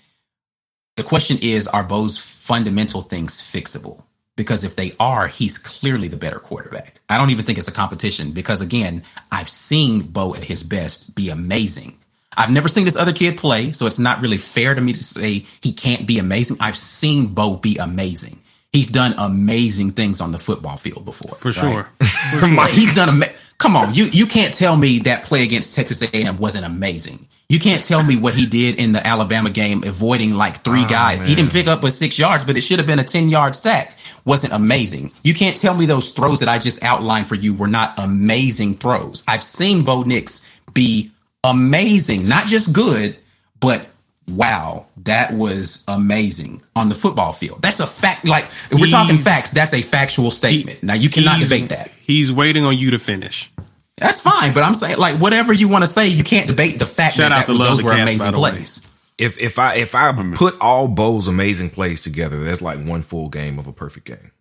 the 0.97 1.03
question 1.03 1.38
is, 1.42 1.66
are 1.68 1.82
Bo's 1.84 2.18
fundamental 2.18 3.03
things 3.03 3.34
fixable? 3.40 4.03
Because 4.36 4.64
if 4.64 4.76
they 4.76 4.92
are, 5.01 5.28
he's 5.28 5.57
clearly 5.57 6.09
the 6.09 6.16
better 6.18 6.38
quarterback. 6.38 7.01
I 7.09 7.16
don't 7.16 7.30
even 7.30 7.44
think 7.47 7.57
it's 7.59 7.68
a 7.68 7.72
competition 7.72 8.32
because 8.32 8.61
again, 8.61 9.03
I've 9.32 9.49
seen 9.49 10.03
Bo 10.03 10.34
at 10.34 10.44
his 10.44 10.62
best 10.62 11.14
be 11.14 11.30
amazing. 11.30 11.97
I've 12.36 12.51
never 12.51 12.68
seen 12.68 12.84
this 12.84 12.97
other 12.97 13.14
kid 13.14 13.38
play, 13.38 13.72
so 13.72 13.86
it's 13.86 13.99
not 13.99 14.20
really 14.20 14.36
fair 14.36 14.74
to 14.74 14.80
me 14.80 14.92
to 14.92 15.03
say 15.03 15.47
he 15.62 15.72
can't 15.72 16.07
be 16.07 16.18
amazing. 16.18 16.59
I've 16.61 16.76
seen 16.76 17.28
Bo 17.28 17.57
be 17.57 17.78
amazing. 17.78 18.38
He's 18.74 18.88
done 18.90 19.14
amazing 19.16 19.92
things 19.92 20.20
on 20.20 20.32
the 20.32 20.38
football 20.38 20.76
field 20.76 21.07
before. 21.07 21.34
For 21.36 21.51
sure. 21.51 21.88
For 22.38 22.47
sure. 22.47 22.66
He's 22.66 22.94
done. 22.94 23.09
Ama- 23.09 23.32
Come 23.59 23.74
on, 23.74 23.94
you 23.94 24.05
you 24.05 24.26
can't 24.26 24.53
tell 24.53 24.76
me 24.76 24.99
that 25.01 25.24
play 25.24 25.42
against 25.42 25.74
Texas 25.74 26.03
A&M 26.03 26.36
wasn't 26.36 26.66
amazing. 26.66 27.26
You 27.49 27.61
can't 27.61 27.82
tell 27.82 28.03
me 28.03 28.16
what 28.16 28.34
he 28.34 28.44
did 28.44 28.80
in 28.80 28.90
the 28.92 29.07
Alabama 29.07 29.51
game, 29.51 29.84
avoiding 29.84 30.34
like 30.34 30.64
three 30.64 30.84
oh, 30.84 30.88
guys. 30.88 31.20
Man. 31.20 31.28
He 31.28 31.34
didn't 31.36 31.53
pick 31.53 31.68
up 31.68 31.84
a 31.84 31.90
six 31.92 32.18
yards, 32.18 32.44
but 32.44 32.57
it 32.57 32.62
should 32.62 32.78
have 32.78 32.88
been 32.88 32.99
a 32.99 33.05
ten 33.05 33.28
yard 33.28 33.55
sack. 33.55 33.97
Wasn't 34.24 34.53
amazing. 34.53 35.12
You 35.22 35.32
can't 35.32 35.57
tell 35.57 35.74
me 35.74 35.86
those 35.86 36.11
throws 36.11 36.40
that 36.40 36.49
I 36.49 36.59
just 36.59 36.82
outlined 36.82 37.28
for 37.28 37.36
you 37.36 37.55
were 37.55 37.68
not 37.68 37.94
amazing 37.99 38.74
throws. 38.74 39.22
I've 39.28 39.44
seen 39.44 39.84
Bo 39.84 40.03
Nix 40.03 40.61
be 40.74 41.12
amazing, 41.44 42.26
not 42.26 42.47
just 42.47 42.72
good, 42.72 43.16
but 43.61 43.86
wow, 44.28 44.86
that 45.05 45.32
was 45.32 45.84
amazing 45.86 46.62
on 46.74 46.88
the 46.88 46.97
football 46.97 47.32
field. 47.32 47.62
That's 47.62 47.78
a 47.78 47.86
fact. 47.86 48.24
Like, 48.24 48.47
if 48.47 48.72
we're 48.72 48.78
he's, 48.86 48.90
talking 48.90 49.16
facts, 49.16 49.53
that's 49.53 49.72
a 49.72 49.82
factual 49.82 50.32
statement. 50.32 50.80
He, 50.80 50.86
now, 50.86 50.94
you 50.94 51.09
cannot 51.09 51.38
debate 51.38 51.68
that. 51.68 51.92
He's 52.01 52.32
waiting 52.32 52.64
on 52.64 52.76
you 52.76 52.90
to 52.90 52.99
finish. 52.99 53.53
That's 53.97 54.20
fine, 54.20 54.53
but 54.53 54.62
I'm 54.62 54.74
saying, 54.74 54.99
like, 54.99 55.18
whatever 55.18 55.53
you 55.53 55.68
want 55.68 55.84
to 55.84 55.90
say, 55.90 56.09
you 56.09 56.22
can't 56.22 56.47
debate 56.47 56.78
the 56.78 56.86
fact 56.86 57.16
Shout 57.16 57.30
that, 57.30 57.32
out 57.32 57.47
that 57.47 57.53
to 57.53 57.59
those 57.59 57.82
were 57.82 57.92
cats, 57.92 58.03
amazing 58.03 58.32
plays. 58.32 58.88
If 59.16 59.38
if 59.38 59.59
I 59.59 59.76
if 59.76 59.94
I 59.94 60.12
put 60.34 60.61
all 60.61 60.86
Bo's 60.86 61.28
amazing 61.28 61.70
plays 61.70 62.03
together, 62.03 62.44
that's 62.44 62.61
like 62.61 62.84
one 62.84 63.03
full 63.03 63.30
game 63.30 63.59
of 63.59 63.66
a 63.66 63.72
perfect 63.72 64.07
game. 64.07 64.32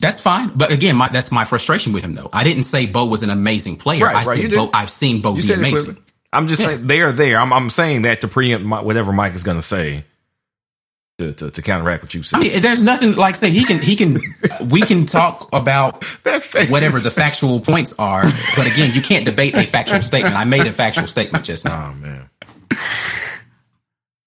That's 0.00 0.18
fine, 0.18 0.50
but 0.56 0.72
again, 0.72 0.96
my, 0.96 1.08
that's 1.08 1.30
my 1.30 1.44
frustration 1.44 1.92
with 1.92 2.02
him, 2.02 2.16
though. 2.16 2.28
I 2.32 2.42
didn't 2.42 2.64
say 2.64 2.86
Bo 2.86 3.06
was 3.06 3.22
an 3.22 3.30
amazing 3.30 3.76
player. 3.76 4.04
Right, 4.04 4.16
I 4.16 4.24
right, 4.24 4.40
said 4.40 4.50
Bo. 4.50 4.68
I've 4.74 4.90
seen 4.90 5.20
Bo 5.20 5.36
you 5.36 5.42
be 5.42 5.52
amazing. 5.52 5.96
I'm 6.32 6.48
just 6.48 6.60
yeah. 6.60 6.68
saying 6.68 6.88
they 6.88 7.02
are 7.02 7.12
there. 7.12 7.38
I'm, 7.38 7.52
I'm 7.52 7.70
saying 7.70 8.02
that 8.02 8.22
to 8.22 8.28
preempt 8.28 8.66
my, 8.66 8.80
whatever 8.80 9.12
Mike 9.12 9.36
is 9.36 9.44
going 9.44 9.58
to 9.58 9.62
say. 9.62 10.04
To, 11.22 11.32
to, 11.34 11.50
to, 11.52 11.62
counteract 11.62 12.02
what 12.02 12.14
you 12.14 12.24
said. 12.24 12.38
I 12.38 12.40
mean, 12.40 12.62
there's 12.62 12.82
nothing 12.82 13.14
like 13.14 13.36
say 13.36 13.50
he 13.50 13.64
can 13.64 13.80
he 13.80 13.94
can 13.94 14.18
we 14.68 14.80
can 14.80 15.06
talk 15.06 15.48
about 15.52 16.02
whatever 16.68 16.98
the 16.98 17.12
factual 17.14 17.60
points 17.60 17.94
are, 17.96 18.24
but 18.56 18.66
again, 18.66 18.92
you 18.92 19.00
can't 19.00 19.24
debate 19.24 19.54
a 19.54 19.62
factual 19.62 20.02
statement. 20.02 20.34
I 20.34 20.42
made 20.42 20.66
a 20.66 20.72
factual 20.72 21.06
statement 21.06 21.44
just 21.44 21.64
now. 21.64 21.92
Oh 21.92 21.94
man, 21.94 22.28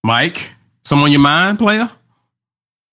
Mike, 0.05 0.53
some 0.85 1.03
on 1.03 1.11
your 1.11 1.19
mind, 1.19 1.59
player? 1.59 1.89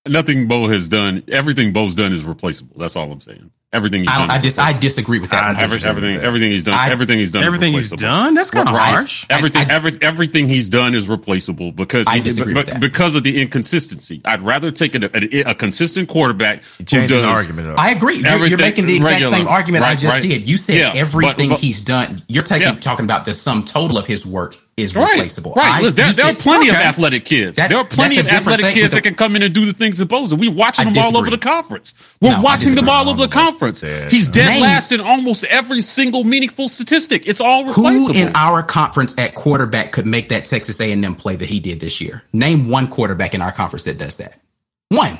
Nothing 0.08 0.48
Bo 0.48 0.66
has 0.66 0.88
done. 0.88 1.22
Everything 1.28 1.72
Bo's 1.72 1.94
done 1.94 2.12
is 2.12 2.24
replaceable. 2.24 2.74
That's 2.76 2.96
all 2.96 3.12
I'm 3.12 3.20
saying. 3.20 3.52
Everything 3.74 4.02
he's 4.02 4.10
I, 4.10 4.18
done. 4.18 4.30
I, 4.30 4.38
dis- 4.38 4.58
I 4.58 4.78
disagree 4.78 5.18
with 5.18 5.30
that. 5.30 5.42
Ah, 5.42 5.58
I 5.58 5.62
everything, 5.62 5.88
everything, 5.88 6.20
everything 6.20 6.50
he's 6.50 6.64
done. 6.64 6.74
I, 6.74 6.90
everything 6.90 7.18
he's 7.18 7.30
done. 7.30 7.42
Everything 7.42 7.72
he's 7.72 7.88
done. 7.88 8.34
That's 8.34 8.50
kind 8.50 8.68
of 8.68 8.74
right. 8.74 8.92
harsh. 8.92 9.24
Everything, 9.30 9.70
every, 9.70 9.98
everything 10.02 10.46
he's 10.46 10.68
done 10.68 10.94
is 10.94 11.08
replaceable 11.08 11.72
because 11.72 12.06
I 12.06 12.18
disagree 12.18 12.52
with 12.52 12.66
that. 12.66 12.80
because 12.80 13.14
of 13.14 13.22
the 13.22 13.40
inconsistency. 13.40 14.20
I'd 14.26 14.42
rather 14.42 14.72
take 14.72 14.94
a, 14.94 15.10
a, 15.14 15.52
a 15.52 15.54
consistent 15.54 16.10
quarterback 16.10 16.62
who 16.78 16.84
does. 16.84 17.12
Argument 17.12 17.68
up. 17.68 17.80
I 17.80 17.92
agree. 17.92 18.16
You're, 18.18 18.46
you're, 18.46 18.58
making 18.58 18.84
the 18.84 18.96
exact 18.96 19.14
regular, 19.14 19.36
same 19.38 19.48
argument 19.48 19.82
right, 19.82 19.92
I 19.92 19.94
just 19.94 20.16
right. 20.16 20.22
did. 20.22 20.46
You 20.46 20.58
said 20.58 20.76
yeah, 20.76 20.92
everything 20.94 21.48
but, 21.48 21.54
but, 21.54 21.60
he's 21.60 21.82
done. 21.82 22.22
You're 22.28 22.42
taking 22.42 22.68
yeah. 22.68 22.78
talking 22.78 23.06
about 23.06 23.24
the 23.24 23.32
sum 23.32 23.64
total 23.64 23.96
of 23.96 24.06
his 24.06 24.26
work 24.26 24.56
is 24.82 24.96
right, 24.96 25.12
replaceable. 25.12 25.52
Right. 25.54 25.82
Look, 25.82 25.94
there, 25.94 26.12
there 26.12 26.26
are 26.26 26.34
plenty 26.34 26.70
okay. 26.70 26.78
of 26.78 26.84
athletic 26.84 27.24
kids. 27.24 27.56
That's, 27.56 27.72
there 27.72 27.80
are 27.80 27.86
plenty 27.86 28.18
of 28.18 28.26
athletic 28.26 28.74
kids 28.74 28.92
that 28.92 29.02
can 29.02 29.14
come 29.14 29.36
in 29.36 29.42
and 29.42 29.54
do 29.54 29.64
the 29.64 29.72
things 29.72 29.96
supposed. 29.96 30.38
We're 30.38 30.50
watching 30.50 30.92
them 30.92 31.04
all 31.04 31.16
over 31.16 31.30
the 31.30 31.38
conference. 31.38 31.94
We're 32.20 32.36
no, 32.36 32.42
watching 32.42 32.74
them 32.74 32.88
all 32.88 33.08
over 33.08 33.26
the 33.26 33.32
conference. 33.32 33.80
He's 33.80 34.28
dead 34.28 34.46
Name. 34.46 34.62
last 34.62 34.92
in 34.92 35.00
almost 35.00 35.44
every 35.44 35.80
single 35.80 36.24
meaningful 36.24 36.68
statistic. 36.68 37.26
It's 37.26 37.40
all 37.40 37.64
replaceable. 37.64 38.14
Who 38.14 38.20
in 38.20 38.34
our 38.34 38.62
conference 38.62 39.18
at 39.18 39.34
quarterback 39.34 39.92
could 39.92 40.06
make 40.06 40.28
that 40.30 40.44
Texas 40.44 40.80
A&M 40.80 41.14
play 41.14 41.36
that 41.36 41.48
he 41.48 41.60
did 41.60 41.80
this 41.80 42.00
year? 42.00 42.22
Name 42.32 42.68
one 42.68 42.88
quarterback 42.88 43.34
in 43.34 43.42
our 43.42 43.52
conference 43.52 43.84
that 43.84 43.98
does 43.98 44.16
that. 44.16 44.40
One. 44.88 45.18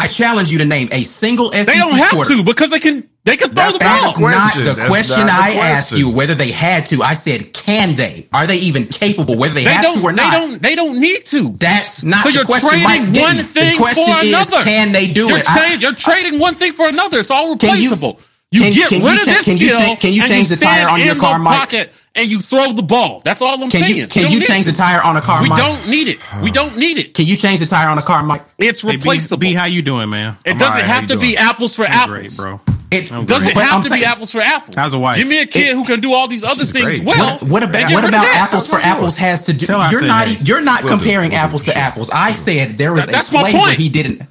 I 0.00 0.06
challenge 0.06 0.50
you 0.50 0.58
to 0.58 0.64
name 0.64 0.88
a 0.92 1.02
single 1.02 1.52
SEC 1.52 1.66
They 1.66 1.76
don't 1.76 1.92
have 1.92 2.12
quarter. 2.12 2.36
to 2.36 2.42
because 2.42 2.70
they 2.70 2.80
can 2.80 3.06
they 3.24 3.36
can 3.36 3.48
throw 3.48 3.70
that's, 3.70 3.74
the 3.74 3.84
ball. 3.84 4.30
That's 4.30 4.56
not 4.56 4.64
the 4.64 4.74
that's 4.74 4.88
question 4.88 5.26
not 5.26 5.40
I 5.40 5.52
asked 5.56 5.92
you 5.92 6.10
whether 6.10 6.34
they 6.34 6.50
had 6.50 6.86
to. 6.86 7.02
I 7.02 7.12
said, 7.12 7.52
can 7.52 7.96
they? 7.96 8.26
Are 8.32 8.46
they 8.46 8.56
even 8.56 8.86
capable? 8.86 9.36
Whether 9.36 9.54
they, 9.54 9.64
they 9.64 9.74
have 9.74 9.94
to 9.94 10.02
or 10.02 10.12
not? 10.12 10.32
They 10.32 10.38
don't. 10.38 10.62
They 10.62 10.74
don't 10.74 11.00
need 11.00 11.26
to. 11.26 11.50
That's 11.52 12.02
not 12.02 12.24
the 12.24 12.32
same. 12.32 12.32
so 12.32 12.38
you're 12.38 12.44
the 12.44 12.46
question. 12.46 12.68
Trading 12.70 13.12
Mike 13.12 13.20
one 13.20 13.44
thing 13.44 13.72
the 13.72 13.78
question 13.78 14.04
for 14.04 14.20
another. 14.26 14.56
Is, 14.56 14.64
can 14.64 14.92
they 14.92 15.12
do 15.12 15.28
you're 15.28 15.38
it? 15.38 15.44
Tra- 15.44 15.76
you're 15.76 15.94
trading 15.94 16.38
one 16.38 16.54
thing 16.54 16.72
for 16.72 16.88
another. 16.88 17.18
It's 17.18 17.30
all 17.30 17.50
replaceable. 17.50 18.20
You, 18.52 18.64
you, 18.64 18.72
get 18.72 18.88
can 18.88 19.02
rid 19.04 19.14
you, 19.14 19.20
of 19.20 19.26
this 19.26 19.44
can 19.44 19.58
skill. 19.58 19.90
You, 19.90 19.96
can 19.96 20.12
you 20.14 20.26
change 20.26 20.48
the 20.48 20.56
tire 20.56 20.88
on 20.88 21.00
your 21.02 21.14
car, 21.16 21.38
Mike? 21.38 21.58
Pocket 21.58 21.92
and 22.14 22.30
you 22.30 22.40
throw 22.40 22.72
the 22.72 22.82
ball. 22.82 23.22
That's 23.24 23.40
all 23.40 23.62
I'm 23.62 23.70
can 23.70 23.82
saying. 23.82 23.96
You, 23.96 24.06
can 24.06 24.30
you 24.30 24.40
change 24.40 24.66
the 24.66 24.72
tire 24.72 25.02
on 25.02 25.16
a 25.16 25.20
car? 25.20 25.42
We 25.42 25.48
Mike? 25.48 25.58
don't 25.58 25.88
need 25.88 26.08
it. 26.08 26.18
We 26.42 26.50
don't 26.50 26.76
need 26.76 26.98
it. 26.98 27.14
Can 27.14 27.26
you 27.26 27.36
change 27.36 27.60
the 27.60 27.66
tire 27.66 27.88
on 27.88 27.98
a 27.98 28.02
car, 28.02 28.22
Mike? 28.22 28.44
It's 28.58 28.82
replaceable. 28.82 29.40
Hey, 29.40 29.50
B, 29.50 29.54
B, 29.54 29.54
how 29.54 29.66
you 29.66 29.82
doing, 29.82 30.10
man? 30.10 30.36
It 30.44 30.52
I'm 30.52 30.58
doesn't 30.58 30.80
right. 30.80 30.86
have 30.86 31.06
to 31.08 31.16
be 31.16 31.36
apples 31.36 31.74
for 31.74 31.84
I'm 31.84 31.92
apples, 31.92 32.36
great, 32.36 32.36
bro. 32.36 32.60
It 32.92 33.08
doesn't 33.08 33.56
have 33.56 33.72
I'm 33.72 33.82
to 33.82 33.88
saying, 33.88 34.00
be 34.00 34.04
apples 34.04 34.32
for 34.32 34.40
apples. 34.40 34.74
How's 34.74 34.94
a 34.94 34.98
wife? 34.98 35.16
Give 35.16 35.28
me 35.28 35.38
a 35.38 35.46
kid 35.46 35.68
it, 35.68 35.74
who 35.76 35.84
can 35.84 36.00
do 36.00 36.12
all 36.12 36.26
these 36.26 36.42
other 36.42 36.64
things 36.64 36.98
great. 36.98 37.04
well. 37.04 37.38
What, 37.38 37.48
what 37.48 37.62
about 37.62 37.92
what 37.92 38.04
about 38.04 38.26
apples 38.26 38.66
for 38.66 38.76
apples 38.76 39.16
has 39.18 39.46
to 39.46 39.52
do? 39.52 39.66
You're 39.66 40.02
not 40.02 40.26
hey, 40.26 40.42
you're 40.42 40.60
not 40.60 40.86
comparing 40.86 41.34
apples 41.34 41.64
to 41.66 41.76
apples. 41.76 42.10
I 42.10 42.32
said 42.32 42.78
there 42.78 42.92
was 42.92 43.08
a 43.08 43.12
play 43.12 43.52
where 43.52 43.74
he 43.74 43.88
didn't. 43.88 44.22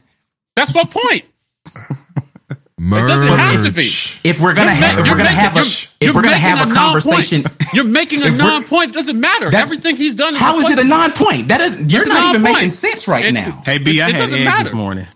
That's 0.56 0.76
my 0.76 0.84
point. 0.84 1.24
Merge. 2.80 3.04
It 3.04 3.08
doesn't 3.08 3.28
have 3.28 3.64
to 3.66 3.72
be. 3.72 3.92
If 4.24 4.40
we're 4.40 4.54
gonna 4.54 4.72
have, 4.72 5.00
if 5.00 5.06
we're 5.06 5.18
gonna 5.18 5.30
have 5.30 5.58
a, 5.58 5.66
if 6.00 6.16
we're 6.16 6.22
gonna 6.22 6.38
have 6.38 6.66
a 6.66 6.74
conversation, 6.74 7.44
you're 7.74 7.84
making 7.84 8.24
a 8.24 8.32
non-point. 8.32 8.92
It 8.92 8.94
doesn't 8.94 9.20
matter. 9.20 9.54
Everything 9.54 9.98
he's 9.98 10.16
done. 10.16 10.34
Is 10.34 10.40
how 10.40 10.58
is 10.60 10.66
it 10.72 10.80
a 10.80 10.88
non-point? 10.88 11.50
That 11.50 11.60
is, 11.60 11.92
you're 11.92 12.08
not 12.08 12.30
even 12.30 12.42
making 12.42 12.70
sense 12.70 13.06
right 13.06 13.26
it, 13.26 13.34
now. 13.34 13.62
Hey 13.66 13.80
B, 13.80 14.02
I 14.02 14.12
had 14.12 14.22
eggs 14.22 14.32
matter. 14.32 14.64
this 14.64 14.74
morning. 14.74 15.08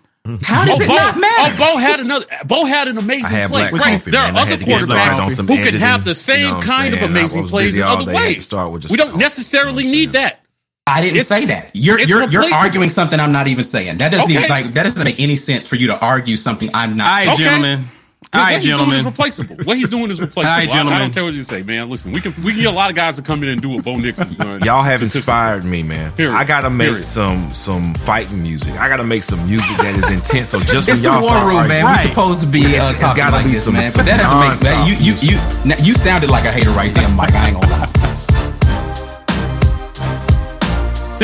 How 0.42 0.64
does 0.64 0.78
oh, 0.78 0.82
it 0.82 0.88
Bo, 0.88 0.94
not 0.94 1.18
matter? 1.18 1.54
Oh, 1.54 1.72
Bo 1.72 1.78
had 1.78 2.00
another. 2.00 2.26
Bo 2.44 2.64
had 2.66 2.88
an 2.88 2.98
amazing 2.98 3.48
play. 3.48 3.70
Right, 3.70 4.02
there 4.04 4.22
are 4.22 4.36
other 4.36 4.56
quarterbacks 4.58 5.36
who 5.36 5.56
can 5.56 5.74
have 5.80 6.04
the 6.04 6.14
same 6.14 6.40
you 6.40 6.50
know 6.50 6.60
kind 6.60 6.94
of 6.94 7.02
amazing 7.02 7.48
plays 7.48 7.76
in 7.78 7.82
other 7.82 8.12
ways. 8.12 8.50
We 8.90 8.96
don't 8.96 9.16
necessarily 9.16 9.84
need 9.84 10.12
that. 10.12 10.43
I 10.86 11.00
didn't 11.00 11.20
it's, 11.20 11.28
say 11.28 11.46
that. 11.46 11.70
You're 11.72 11.98
you're 12.00 12.28
you're 12.28 12.54
arguing 12.54 12.90
something 12.90 13.18
I'm 13.18 13.32
not 13.32 13.48
even 13.48 13.64
saying. 13.64 13.96
That 13.96 14.10
doesn't 14.10 14.24
okay. 14.24 14.38
even 14.38 14.50
like 14.50 14.74
that 14.74 14.82
doesn't 14.82 15.04
make 15.04 15.18
any 15.18 15.36
sense 15.36 15.66
for 15.66 15.76
you 15.76 15.86
to 15.88 15.98
argue 15.98 16.36
something 16.36 16.68
I'm 16.74 16.96
not. 16.96 17.06
All 17.06 17.12
right, 17.12 17.24
saying. 17.24 17.38
gentlemen. 17.38 17.84
All 18.32 18.40
right, 18.40 18.54
what 18.54 18.62
gentlemen. 18.62 18.94
He's 18.96 18.96
doing 18.96 18.98
is 18.98 19.04
replaceable. 19.04 19.56
What 19.64 19.76
he's 19.76 19.88
doing 19.90 20.10
is 20.10 20.20
replaceable. 20.20 20.50
All 20.50 20.58
right, 20.58 20.68
gentlemen. 20.68 20.94
I, 20.94 20.96
I, 20.96 21.00
don't 21.00 21.12
care 21.12 21.24
what 21.24 21.34
you 21.34 21.42
say, 21.42 21.62
man. 21.62 21.88
Listen, 21.88 22.12
we 22.12 22.20
can 22.20 22.34
we 22.42 22.52
can 22.52 22.62
get 22.62 22.72
a 22.72 22.76
lot 22.76 22.90
of 22.90 22.96
guys 22.96 23.16
to 23.16 23.22
come 23.22 23.42
in 23.42 23.48
and 23.48 23.62
do 23.62 23.70
what 23.70 23.84
Bo 23.84 23.96
Nix 23.96 24.18
is 24.18 24.34
doing. 24.34 24.62
Y'all 24.62 24.82
have 24.82 25.00
inspired 25.00 25.64
me, 25.64 25.82
man. 25.82 26.12
Period. 26.12 26.36
I 26.36 26.44
gotta 26.44 26.68
make 26.68 26.88
Period. 26.88 27.04
some 27.04 27.48
some 27.50 27.94
fighting 27.94 28.42
music. 28.42 28.74
I 28.74 28.88
gotta 28.88 29.04
make 29.04 29.22
some 29.22 29.44
music 29.48 29.76
that 29.78 29.96
is 29.96 30.10
intense. 30.10 30.50
So 30.50 30.60
just 30.60 30.86
when 30.86 31.00
y'all 31.00 31.22
the 31.22 31.28
war 31.28 31.48
room, 31.48 31.68
man. 31.68 31.84
Right. 31.84 32.04
We're 32.04 32.10
supposed 32.10 32.42
to 32.42 32.46
be 32.46 32.76
uh, 32.76 32.92
talking 32.94 33.24
like 33.24 33.46
this, 33.46 33.64
some, 33.64 33.72
man. 33.72 33.90
Some 33.90 34.04
but 34.04 34.06
that 34.10 34.20
doesn't 34.20 34.40
make 34.40 34.58
sense. 34.58 35.00
You 35.00 35.12
you 35.12 35.38
you 35.38 35.74
you 35.80 35.94
sounded 35.94 36.30
like 36.30 36.44
a 36.44 36.52
hater 36.52 36.70
right 36.70 36.94
there, 36.94 37.08
Mike. 37.10 37.32
I 37.32 37.48
ain't 37.48 37.60
gonna 37.60 37.72
lie. 37.72 38.23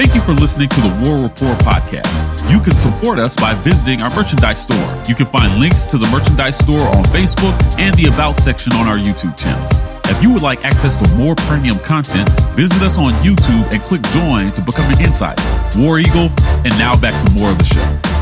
Thank 0.01 0.15
you 0.15 0.23
for 0.23 0.33
listening 0.33 0.71
to 0.71 0.81
the 0.81 0.89
War 1.05 1.23
Report 1.25 1.59
podcast. 1.59 2.51
You 2.51 2.59
can 2.61 2.73
support 2.73 3.19
us 3.19 3.37
by 3.37 3.53
visiting 3.53 4.01
our 4.01 4.09
merchandise 4.17 4.63
store. 4.63 5.05
You 5.07 5.15
can 5.15 5.27
find 5.27 5.61
links 5.61 5.85
to 5.93 5.99
the 5.99 6.07
merchandise 6.07 6.57
store 6.57 6.89
on 6.89 7.05
Facebook 7.13 7.53
and 7.79 7.95
the 7.97 8.07
About 8.07 8.39
section 8.39 8.73
on 8.77 8.89
our 8.89 8.97
YouTube 8.97 9.37
channel. 9.37 9.69
If 10.07 10.23
you 10.23 10.33
would 10.33 10.41
like 10.41 10.65
access 10.65 10.97
to 10.97 11.17
more 11.17 11.35
premium 11.35 11.79
content, 11.81 12.31
visit 12.57 12.81
us 12.81 12.97
on 12.97 13.13
YouTube 13.21 13.71
and 13.75 13.83
click 13.83 14.01
join 14.17 14.51
to 14.53 14.63
become 14.63 14.91
an 14.91 15.03
insider. 15.03 15.43
War 15.77 15.99
Eagle, 15.99 16.31
and 16.65 16.71
now 16.79 16.99
back 16.99 17.23
to 17.23 17.31
more 17.35 17.51
of 17.51 17.59
the 17.59 17.65
show. 17.65 18.21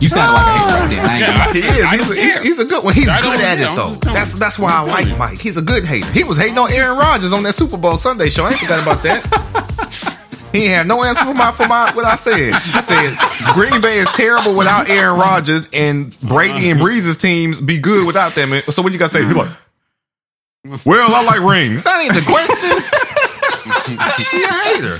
You 0.00 0.08
sound 0.08 0.32
like 0.32 0.46
a 0.46 0.50
hater 0.50 0.78
right 0.78 1.52
there. 1.52 1.84
I 1.84 1.94
ain't 1.94 2.04
he 2.04 2.06
is. 2.06 2.06
He's 2.06 2.10
a, 2.10 2.14
he's, 2.14 2.40
he's 2.42 2.58
a, 2.60 2.64
good 2.66 2.84
one. 2.84 2.94
He's 2.94 3.06
good 3.06 3.40
at 3.40 3.58
it 3.58 3.74
though. 3.74 3.94
That's 3.94 4.38
that's 4.38 4.60
why 4.60 4.70
I 4.70 4.82
like 4.82 5.18
Mike. 5.18 5.40
He's 5.40 5.56
a 5.56 5.62
good 5.62 5.84
hater. 5.84 6.08
He 6.12 6.22
was 6.22 6.38
hating 6.38 6.56
on 6.56 6.70
Aaron 6.70 6.96
Rodgers 6.96 7.32
on 7.32 7.42
that 7.42 7.56
Super 7.56 7.76
Bowl 7.76 7.96
Sunday 7.96 8.30
show. 8.30 8.44
I 8.44 8.50
ain't 8.50 8.60
forgot 8.60 8.80
about 8.80 9.02
that. 9.02 9.44
He 10.52 10.64
ain't 10.64 10.74
have 10.74 10.86
no 10.86 11.02
answer 11.04 11.24
for 11.24 11.34
my 11.34 11.52
for 11.52 11.66
my 11.68 11.92
what 11.94 12.04
I 12.04 12.16
said. 12.16 12.52
I 12.54 12.80
said 12.80 13.52
Green 13.54 13.80
Bay 13.80 13.98
is 13.98 14.08
terrible 14.12 14.54
without 14.56 14.88
Aaron 14.88 15.18
Rodgers, 15.18 15.68
and 15.72 16.16
Brady 16.22 16.70
and 16.70 16.80
Brees's 16.80 17.16
teams 17.18 17.60
be 17.60 17.78
good 17.78 18.06
without 18.06 18.34
them. 18.34 18.60
So 18.70 18.82
what 18.82 18.92
you 18.92 18.98
gotta 18.98 19.12
say? 19.12 19.26
Be 19.26 19.34
like, 19.34 19.50
well, 20.86 21.14
I 21.14 21.22
like 21.24 21.40
rings. 21.40 21.82
That 21.82 22.00
ain't 22.02 22.14
the 22.14 22.22
question. 22.22 22.78
you 24.32 24.46
a 24.46 24.52
hater. 24.52 24.96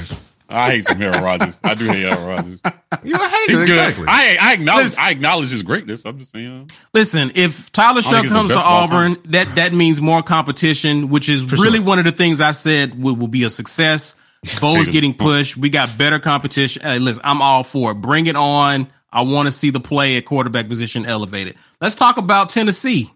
I 0.51 0.71
hate 0.71 0.87
some 0.87 1.03
Aaron 1.03 1.23
Rodgers. 1.23 1.59
I 1.63 1.75
do 1.75 1.85
hate 1.87 2.05
Aaron 2.05 2.25
Rodgers. 2.27 2.61
You 3.05 3.15
a 3.15 3.19
hater, 3.19 3.53
He's 3.53 3.61
good. 3.65 3.71
exactly. 3.71 4.07
I, 4.09 4.39
I 4.41 4.53
acknowledge 4.55 4.85
listen, 4.85 5.05
I 5.05 5.11
acknowledge 5.11 5.51
his 5.51 5.63
greatness. 5.63 6.05
I'm 6.07 6.19
just 6.19 6.33
saying. 6.33 6.71
Listen, 6.95 7.33
if 7.35 7.71
Tyler 7.73 8.01
Shough 8.01 8.29
comes 8.29 8.51
to 8.51 8.57
Auburn, 8.57 9.17
that 9.27 9.57
that 9.57 9.73
means 9.75 10.01
more 10.01 10.23
competition, 10.23 11.09
which 11.11 11.29
is 11.29 11.45
For 11.45 11.57
really 11.57 11.79
sure. 11.79 11.87
one 11.87 11.99
of 11.99 12.07
the 12.07 12.13
things 12.13 12.41
I 12.41 12.53
said 12.53 13.01
will, 13.03 13.15
will 13.17 13.29
be 13.29 13.45
a 13.45 13.51
success. 13.51 14.17
Bo's 14.61 14.89
getting 14.89 15.15
pushed. 15.15 15.57
We 15.57 15.71
got 15.71 15.99
better 15.99 16.19
competition. 16.19 16.83
Hey, 16.83 16.99
listen, 16.99 17.23
I'm 17.25 17.43
all 17.43 17.65
for 17.65 17.93
it. 17.93 17.97
Bring 17.97 18.27
it 18.27 18.37
on. 18.37 18.89
I 19.11 19.23
want 19.23 19.47
to 19.47 19.53
see 19.53 19.71
the 19.71 19.81
play 19.81 20.17
at 20.17 20.27
quarterback 20.27 20.69
position 20.69 21.07
elevated. 21.07 21.57
Let's 21.81 21.95
talk 21.95 22.19
about 22.19 22.51
Tennessee. 22.51 23.11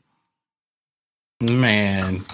Man, 1.40 2.24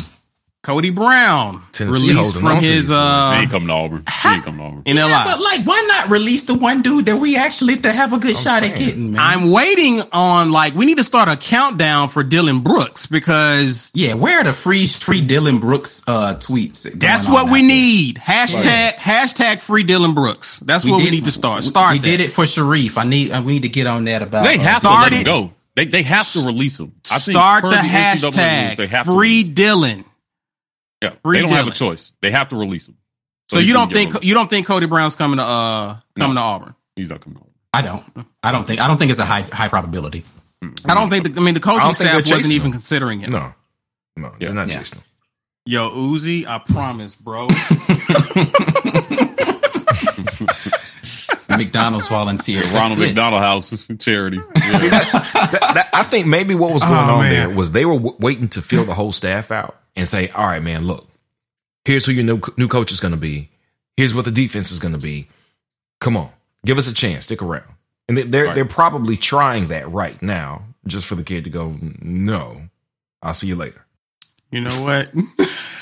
Cody 0.68 0.90
Brown 0.90 1.62
Tennessee 1.72 2.08
released 2.08 2.36
from 2.36 2.56
his 2.58 2.90
uh 2.90 3.30
he 3.32 3.40
ain't 3.40 3.50
coming 3.50 3.68
to 3.68 3.72
Auburn. 3.74 4.04
He 4.22 4.28
ain't 4.28 4.44
coming 4.44 4.60
to 4.60 4.64
Auburn. 4.66 4.82
in 4.84 4.96
Yeah, 4.98 5.06
LI. 5.06 5.24
but 5.24 5.40
like, 5.40 5.64
why 5.66 5.82
not 5.88 6.10
release 6.10 6.44
the 6.44 6.52
one 6.58 6.82
dude 6.82 7.06
that 7.06 7.16
we 7.16 7.38
actually 7.38 7.78
to 7.78 7.90
have 7.90 8.12
a 8.12 8.18
good 8.18 8.36
shot 8.36 8.62
at 8.62 8.76
saying. 8.76 8.78
getting? 8.78 9.12
Man. 9.12 9.18
I'm 9.20 9.50
waiting 9.50 10.00
on 10.12 10.52
like 10.52 10.74
we 10.74 10.84
need 10.84 10.98
to 10.98 11.04
start 11.04 11.30
a 11.30 11.38
countdown 11.38 12.10
for 12.10 12.22
Dylan 12.22 12.62
Brooks 12.62 13.06
because 13.06 13.90
yeah, 13.94 14.12
where 14.12 14.40
are 14.40 14.44
the 14.44 14.52
free 14.52 14.86
free 14.86 15.22
Dylan 15.22 15.58
Brooks 15.58 16.04
uh, 16.06 16.34
tweets? 16.34 16.82
that's 17.00 17.26
what 17.26 17.44
we 17.46 17.60
out 17.60 17.62
there? 17.62 17.62
need. 17.62 18.16
Hashtag 18.16 18.96
hashtag 18.96 19.60
free 19.60 19.84
Dylan 19.84 20.14
Brooks. 20.14 20.58
That's 20.58 20.84
what 20.84 21.02
we 21.02 21.10
need 21.10 21.24
to 21.24 21.30
start. 21.32 21.64
Start. 21.64 21.92
We, 21.92 21.98
that. 22.00 22.04
did 22.04 22.20
it 22.20 22.30
for 22.30 22.46
Sharif. 22.46 22.98
I 22.98 23.04
need. 23.04 23.30
uh, 23.30 23.40
we 23.42 23.54
need 23.54 23.62
to 23.62 23.70
get 23.70 23.86
on 23.86 24.04
that 24.04 24.20
about. 24.20 24.44
They 24.44 24.58
uh, 24.58 24.62
have 24.64 24.82
to 24.82 24.90
let 24.90 25.12
him 25.14 25.24
go. 25.24 25.52
They 25.76 25.84
they 25.86 26.02
have 26.02 26.30
to 26.32 26.40
release 26.44 26.80
him. 26.80 26.92
I 27.10 27.20
think 27.20 27.36
Start 27.36 27.62
per 27.62 27.70
the 27.70 27.76
NCAA 27.76 28.22
rules, 28.22 28.34
hashtag 28.36 28.76
they 28.76 28.86
have 28.88 29.06
free 29.06 29.14
release 29.44 29.46
Dylan. 29.54 30.04
Him. 31.02 31.12
Yeah, 31.12 31.18
free 31.22 31.38
they 31.38 31.42
don't 31.42 31.52
have 31.52 31.66
a 31.66 31.70
choice. 31.72 32.12
They 32.20 32.30
have 32.30 32.48
to 32.50 32.56
release 32.56 32.88
him. 32.88 32.96
So, 33.50 33.58
he 33.60 33.66
you 33.66 33.72
don't 33.72 33.92
think 33.92 34.10
released. 34.14 34.24
you 34.28 34.34
don't 34.34 34.50
think 34.50 34.66
Cody 34.66 34.86
Brown's 34.86 35.16
coming 35.16 35.38
to 35.38 35.42
uh 35.44 35.96
coming 36.18 36.34
to 36.36 36.40
Auburn? 36.40 36.74
he's 36.96 37.08
not 37.10 37.20
coming 37.20 37.38
to 37.38 37.42
Auburn? 37.42 37.54
I 37.72 37.82
don't. 37.82 38.26
I 38.42 38.52
don't 38.52 38.66
think. 38.66 38.80
I 38.80 38.86
don't 38.88 38.98
think 38.98 39.10
it's 39.10 39.20
a 39.20 39.24
high 39.24 39.42
high 39.42 39.68
probability. 39.68 40.24
I 40.84 40.94
don't 40.94 41.08
think. 41.10 41.32
The, 41.32 41.40
I 41.40 41.44
mean, 41.44 41.54
the 41.54 41.60
coaching 41.60 41.94
staff 41.94 42.14
wasn't 42.14 42.26
chasing 42.26 42.52
even 42.52 42.72
considering 42.72 43.20
it. 43.22 43.30
No, 43.30 43.52
no, 44.16 44.28
Yeah. 44.40 44.46
they're 44.48 44.54
not 44.54 44.68
Yeah. 44.68 44.78
chasing 44.78 44.98
him. 44.98 45.04
Yo, 45.66 45.90
Uzi, 45.90 46.46
I 46.46 46.58
promise, 46.58 47.14
bro. 47.14 47.46
McDonald's 51.58 52.08
volunteer. 52.08 52.62
Ronald 52.74 52.98
McDonald 52.98 53.42
House 53.42 53.86
charity. 53.98 54.38
Yeah. 54.68 54.88
That- 54.90 55.60
that- 55.74 55.88
I 55.94 56.02
think 56.02 56.26
maybe 56.26 56.54
what 56.54 56.72
was 56.74 56.82
going 56.82 56.94
Oh, 56.94 57.14
on 57.14 57.22
man. 57.22 57.32
there 57.48 57.56
was 57.56 57.72
they 57.72 57.84
were 57.84 57.94
w- 57.94 58.16
waiting 58.20 58.48
to 58.50 58.62
fill 58.62 58.84
the 58.84 58.94
whole 58.94 59.12
staff 59.12 59.50
out 59.50 59.76
and 59.96 60.06
say, 60.06 60.28
"All 60.30 60.44
right, 60.46 60.62
man, 60.62 60.86
look, 60.86 61.08
here's 61.84 62.04
who 62.06 62.12
your 62.12 62.24
new 62.24 62.40
new 62.56 62.68
coach 62.68 62.92
is 62.92 63.00
going 63.00 63.12
to 63.14 63.18
be. 63.20 63.48
Here's 63.96 64.14
what 64.14 64.24
the 64.26 64.30
defense 64.30 64.70
is 64.70 64.78
going 64.78 64.92
to 64.94 65.00
be. 65.00 65.28
Come 66.00 66.16
on, 66.16 66.30
give 66.66 66.76
us 66.78 66.86
a 66.88 66.94
chance. 66.94 67.24
Stick 67.24 67.42
around." 67.42 67.64
And 68.08 68.16
they- 68.16 68.22
they're 68.24 68.44
Right. 68.46 68.54
they're 68.54 68.64
probably 68.64 69.16
trying 69.16 69.68
that 69.68 69.90
right 69.90 70.20
now, 70.22 70.64
just 70.86 71.06
for 71.06 71.14
the 71.14 71.24
kid 71.24 71.44
to 71.44 71.50
go, 71.50 71.76
"No, 72.00 72.68
I'll 73.22 73.34
see 73.34 73.46
you 73.48 73.56
later." 73.56 73.84
you 74.50 74.60
know 74.62 74.82
what? 74.82 75.10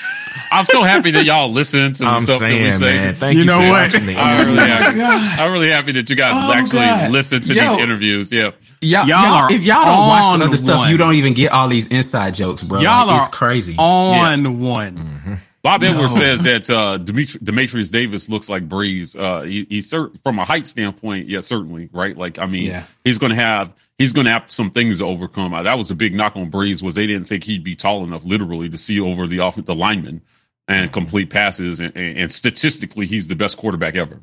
I'm 0.51 0.65
so 0.65 0.81
happy 0.83 1.11
that 1.11 1.25
y'all 1.25 1.51
listen 1.51 1.93
to 1.93 2.03
the 2.03 2.09
I'm 2.09 2.21
stuff 2.23 2.39
that 2.39 2.51
we 2.51 2.71
say. 2.71 2.85
man, 2.85 3.15
thank 3.15 3.33
You 3.35 3.39
you, 3.41 3.45
know 3.45 3.59
for 3.59 3.69
what? 3.69 3.81
watching 3.91 4.05
the 4.05 4.15
I'm 4.15 4.47
really, 4.47 4.59
happy. 4.67 5.01
I'm 5.41 5.51
really 5.51 5.69
happy 5.69 5.91
that 5.93 6.09
you 6.09 6.15
guys 6.15 6.31
Oh, 6.35 6.53
actually 6.53 6.79
God. 6.79 7.11
listen 7.11 7.41
to 7.43 7.53
Yo. 7.53 7.61
these 7.61 7.79
interviews. 7.79 8.31
Yeah. 8.31 8.51
Y'all, 8.81 9.07
Y'all 9.07 9.07
y'all, 9.07 9.33
are 9.33 9.51
if 9.51 9.61
y'all 9.63 9.85
don't 9.85 10.07
watch 10.07 10.41
on 10.41 10.51
the 10.51 10.57
stuff, 10.57 10.77
one. 10.79 10.91
you 10.91 10.97
don't 10.97 11.15
even 11.15 11.33
get 11.33 11.51
all 11.51 11.67
these 11.67 11.87
inside 11.87 12.33
jokes, 12.35 12.61
bro. 12.63 12.79
Y'all 12.79 13.07
Like, 13.07 13.21
are 13.21 13.25
it's 13.25 13.35
crazy. 13.35 13.75
on 13.77 14.59
one. 14.59 15.41
Bob 15.63 15.83
Edwards 15.83 16.13
says 16.13 16.43
that 16.43 16.69
uh, 16.69 16.97
Demetri- 16.97 17.39
Dematrius 17.41 17.91
Davis 17.91 18.29
looks 18.29 18.47
like 18.47 18.69
Brees. 18.69 19.19
Uh, 19.19 19.41
he, 19.41 19.65
he's 19.67 19.89
cer- 19.89 20.11
from 20.23 20.39
a 20.39 20.45
height 20.45 20.65
standpoint, 20.67 21.27
yeah, 21.27 21.41
certainly, 21.41 21.89
right? 21.91 22.15
Like, 22.15 22.39
I 22.39 22.45
mean, 22.45 22.65
Yeah. 22.65 22.83
he's 23.03 23.17
going 23.17 23.31
to 23.31 23.35
have 23.35 23.73
he's 23.97 24.11
going 24.13 24.25
to 24.25 24.31
have 24.31 24.49
some 24.51 24.69
things 24.71 24.99
to 24.99 25.05
overcome. 25.05 25.53
Uh, 25.53 25.63
that 25.63 25.77
was 25.77 25.89
a 25.91 25.95
big 25.95 26.13
knock 26.13 26.35
on 26.35 26.51
Brees 26.51 26.81
was 26.81 26.95
they 26.95 27.07
didn't 27.07 27.27
think 27.27 27.43
he'd 27.43 27.63
be 27.63 27.75
tall 27.75 28.03
enough, 28.03 28.23
literally, 28.25 28.69
to 28.69 28.77
see 28.77 28.99
over 28.99 29.27
the 29.27 29.39
off 29.39 29.55
the 29.63 29.75
lineman 29.75 30.21
and 30.67 30.91
complete 30.91 31.29
passes. 31.29 31.79
And, 31.79 31.95
and, 31.95 32.17
and 32.17 32.31
statistically, 32.31 33.05
he's 33.05 33.27
the 33.27 33.35
best 33.35 33.57
quarterback 33.57 33.95
ever, 33.95 34.19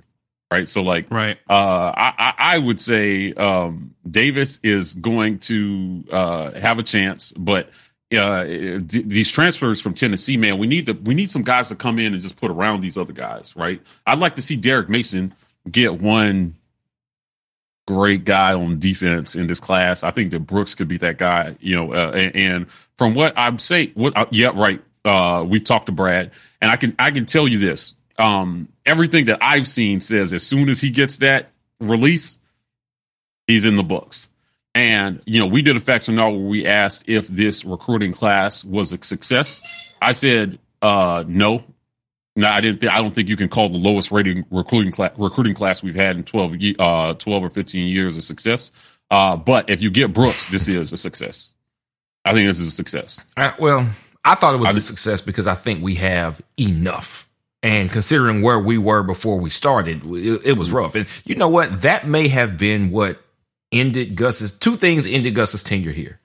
right? 0.52 0.68
So, 0.68 0.82
like, 0.82 1.10
Right. 1.10 1.38
uh, 1.48 1.52
I, 1.96 2.14
I, 2.18 2.34
I 2.38 2.58
would 2.58 2.78
say 2.78 3.32
um, 3.32 3.94
Davis 4.08 4.60
is 4.62 4.94
going 4.94 5.38
to 5.40 6.04
uh, 6.12 6.50
have 6.60 6.78
a 6.78 6.82
chance, 6.82 7.32
but 7.32 7.70
uh, 8.16 8.44
d- 8.44 9.02
these 9.02 9.30
transfers 9.30 9.80
from 9.80 9.94
Tennessee, 9.94 10.36
man, 10.36 10.58
we 10.58 10.66
need 10.68 10.86
to 10.86 10.92
we 10.92 11.14
need 11.14 11.30
some 11.32 11.42
guys 11.42 11.68
to 11.70 11.74
come 11.74 11.98
in 11.98 12.12
and 12.12 12.22
just 12.22 12.36
put 12.36 12.50
around 12.50 12.80
these 12.82 12.96
other 12.96 13.12
guys, 13.14 13.56
right? 13.56 13.80
I'd 14.06 14.18
like 14.20 14.36
to 14.36 14.42
see 14.42 14.54
Derek 14.54 14.88
Mason 14.88 15.34
get 15.68 16.00
one 16.00 16.54
great 17.86 18.24
guy 18.24 18.54
on 18.54 18.78
defense 18.78 19.34
in 19.34 19.46
this 19.46 19.60
class. 19.60 20.02
I 20.02 20.10
think 20.10 20.30
that 20.30 20.40
Brooks 20.40 20.74
could 20.74 20.88
be 20.88 20.98
that 20.98 21.18
guy, 21.18 21.56
you 21.60 21.76
know. 21.76 21.92
Uh, 21.92 22.12
and, 22.12 22.36
and 22.36 22.70
from 22.96 23.14
what 23.14 23.34
I'm 23.36 23.58
saying, 23.58 23.92
what 23.94 24.16
uh, 24.16 24.26
yeah, 24.30 24.52
right. 24.54 24.82
Uh, 25.04 25.44
we 25.46 25.60
talked 25.60 25.86
to 25.86 25.92
Brad, 25.92 26.30
and 26.62 26.70
I 26.70 26.76
can 26.76 26.94
I 26.98 27.10
can 27.10 27.26
tell 27.26 27.46
you 27.46 27.58
this. 27.58 27.94
Um, 28.18 28.68
everything 28.86 29.26
that 29.26 29.38
I've 29.42 29.68
seen 29.68 30.00
says 30.00 30.32
as 30.32 30.46
soon 30.46 30.68
as 30.68 30.80
he 30.80 30.90
gets 30.90 31.18
that 31.18 31.50
release, 31.80 32.38
he's 33.46 33.64
in 33.64 33.76
the 33.76 33.82
books. 33.82 34.28
And 34.74 35.20
you 35.26 35.40
know, 35.40 35.46
we 35.46 35.62
did 35.62 35.76
a 35.76 35.80
facts 35.80 36.08
or 36.08 36.12
not 36.12 36.30
where 36.30 36.40
we 36.40 36.66
asked 36.66 37.04
if 37.06 37.28
this 37.28 37.64
recruiting 37.64 38.12
class 38.12 38.64
was 38.64 38.92
a 38.92 39.02
success. 39.04 39.60
I 40.00 40.12
said 40.12 40.58
uh, 40.80 41.24
no. 41.26 41.64
No, 42.36 42.48
I 42.48 42.60
didn't. 42.60 42.80
Th- 42.80 42.92
I 42.92 42.98
don't 42.98 43.14
think 43.14 43.28
you 43.28 43.36
can 43.36 43.48
call 43.48 43.68
the 43.68 43.78
lowest 43.78 44.10
rating 44.10 44.44
recruiting 44.50 44.90
class 44.92 45.12
recruiting 45.16 45.54
class 45.54 45.82
we've 45.82 45.94
had 45.94 46.16
in 46.16 46.24
12, 46.24 46.54
uh, 46.78 47.14
12 47.14 47.44
or 47.44 47.48
fifteen 47.48 47.86
years 47.86 48.16
a 48.16 48.22
success. 48.22 48.72
Uh, 49.10 49.36
but 49.36 49.70
if 49.70 49.80
you 49.80 49.90
get 49.90 50.12
Brooks, 50.12 50.48
this 50.48 50.66
is 50.66 50.92
a 50.92 50.96
success. 50.96 51.52
I 52.24 52.32
think 52.32 52.48
this 52.48 52.58
is 52.58 52.68
a 52.68 52.70
success. 52.72 53.24
Uh, 53.36 53.52
well, 53.58 53.88
I 54.24 54.34
thought 54.34 54.54
it 54.54 54.58
was 54.58 54.68
I 54.68 54.70
a 54.70 54.74
just- 54.74 54.88
success 54.88 55.20
because 55.20 55.46
I 55.46 55.54
think 55.54 55.82
we 55.82 55.94
have 55.96 56.40
enough. 56.58 57.28
And 57.62 57.90
considering 57.90 58.42
where 58.42 58.58
we 58.58 58.76
were 58.76 59.02
before 59.02 59.38
we 59.38 59.48
started, 59.48 60.02
it, 60.04 60.40
it 60.44 60.52
was 60.58 60.70
rough. 60.70 60.94
And 60.94 61.06
you 61.24 61.34
know 61.34 61.48
what? 61.48 61.80
That 61.82 62.06
may 62.06 62.28
have 62.28 62.58
been 62.58 62.90
what 62.90 63.18
ended 63.72 64.16
Gus's 64.16 64.52
two 64.58 64.76
things 64.76 65.06
ended 65.06 65.34
Gus's 65.34 65.62
tenure 65.62 65.92
here. 65.92 66.20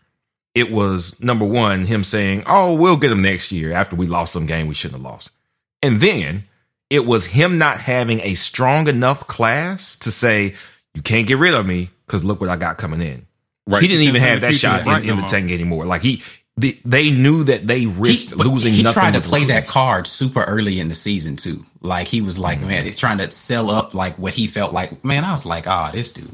It 0.55 0.70
was 0.72 1.18
number 1.22 1.45
one, 1.45 1.86
him 1.86 2.03
saying, 2.03 2.43
Oh, 2.45 2.74
we'll 2.74 2.97
get 2.97 3.12
him 3.12 3.22
next 3.22 3.51
year 3.53 3.72
after 3.72 3.95
we 3.95 4.05
lost 4.07 4.34
some 4.34 4.47
game 4.47 4.68
we 4.68 4.74
shouldn't 4.74 5.01
have 5.01 5.10
lost. 5.12 5.30
And 5.82 6.01
then 6.01 6.43
it 6.89 7.05
was 7.05 7.25
him 7.25 7.57
not 7.57 7.80
having 7.80 8.19
a 8.21 8.34
strong 8.34 8.88
enough 8.88 9.27
class 9.27 9.95
to 9.97 10.11
say, 10.11 10.55
You 10.93 11.01
can't 11.01 11.27
get 11.27 11.38
rid 11.38 11.53
of 11.53 11.65
me 11.65 11.89
because 12.05 12.23
look 12.23 12.41
what 12.41 12.49
I 12.49 12.55
got 12.55 12.77
coming 12.77 13.01
in. 13.01 13.27
Right. 13.67 13.82
He 13.82 13.88
didn't 13.88 14.07
even 14.07 14.21
have 14.21 14.41
that 14.41 14.55
shot 14.55 14.86
right, 14.86 15.03
in, 15.03 15.11
in 15.11 15.17
the 15.17 15.27
tank 15.27 15.51
anymore. 15.51 15.86
Like 15.86 16.01
he, 16.01 16.23
they, 16.57 16.80
they 16.84 17.09
knew 17.11 17.43
that 17.43 17.67
they 17.67 17.86
risked 17.86 18.32
He, 18.32 18.36
but 18.36 18.47
losing. 18.47 18.73
he 18.73 18.84
nothing 18.84 19.01
tried 19.01 19.13
to 19.13 19.21
play 19.21 19.41
recruiting. 19.41 19.47
that 19.55 19.67
card 19.67 20.07
super 20.07 20.43
early 20.43 20.80
in 20.80 20.89
the 20.89 20.95
season 20.95 21.36
too. 21.36 21.63
Like 21.82 22.07
he 22.07 22.21
was 22.21 22.39
like, 22.39 22.59
man, 22.61 22.84
he's 22.86 22.97
trying 22.97 23.19
to 23.19 23.30
sell 23.32 23.69
up 23.69 23.93
like 23.93 24.17
what 24.17 24.34
he 24.34 24.47
felt 24.47 24.73
like. 24.73 25.05
Man, 25.05 25.23
I 25.23 25.32
was 25.32 25.45
like, 25.45 25.67
ah, 25.67 25.91
this 25.93 26.11
dude. 26.11 26.27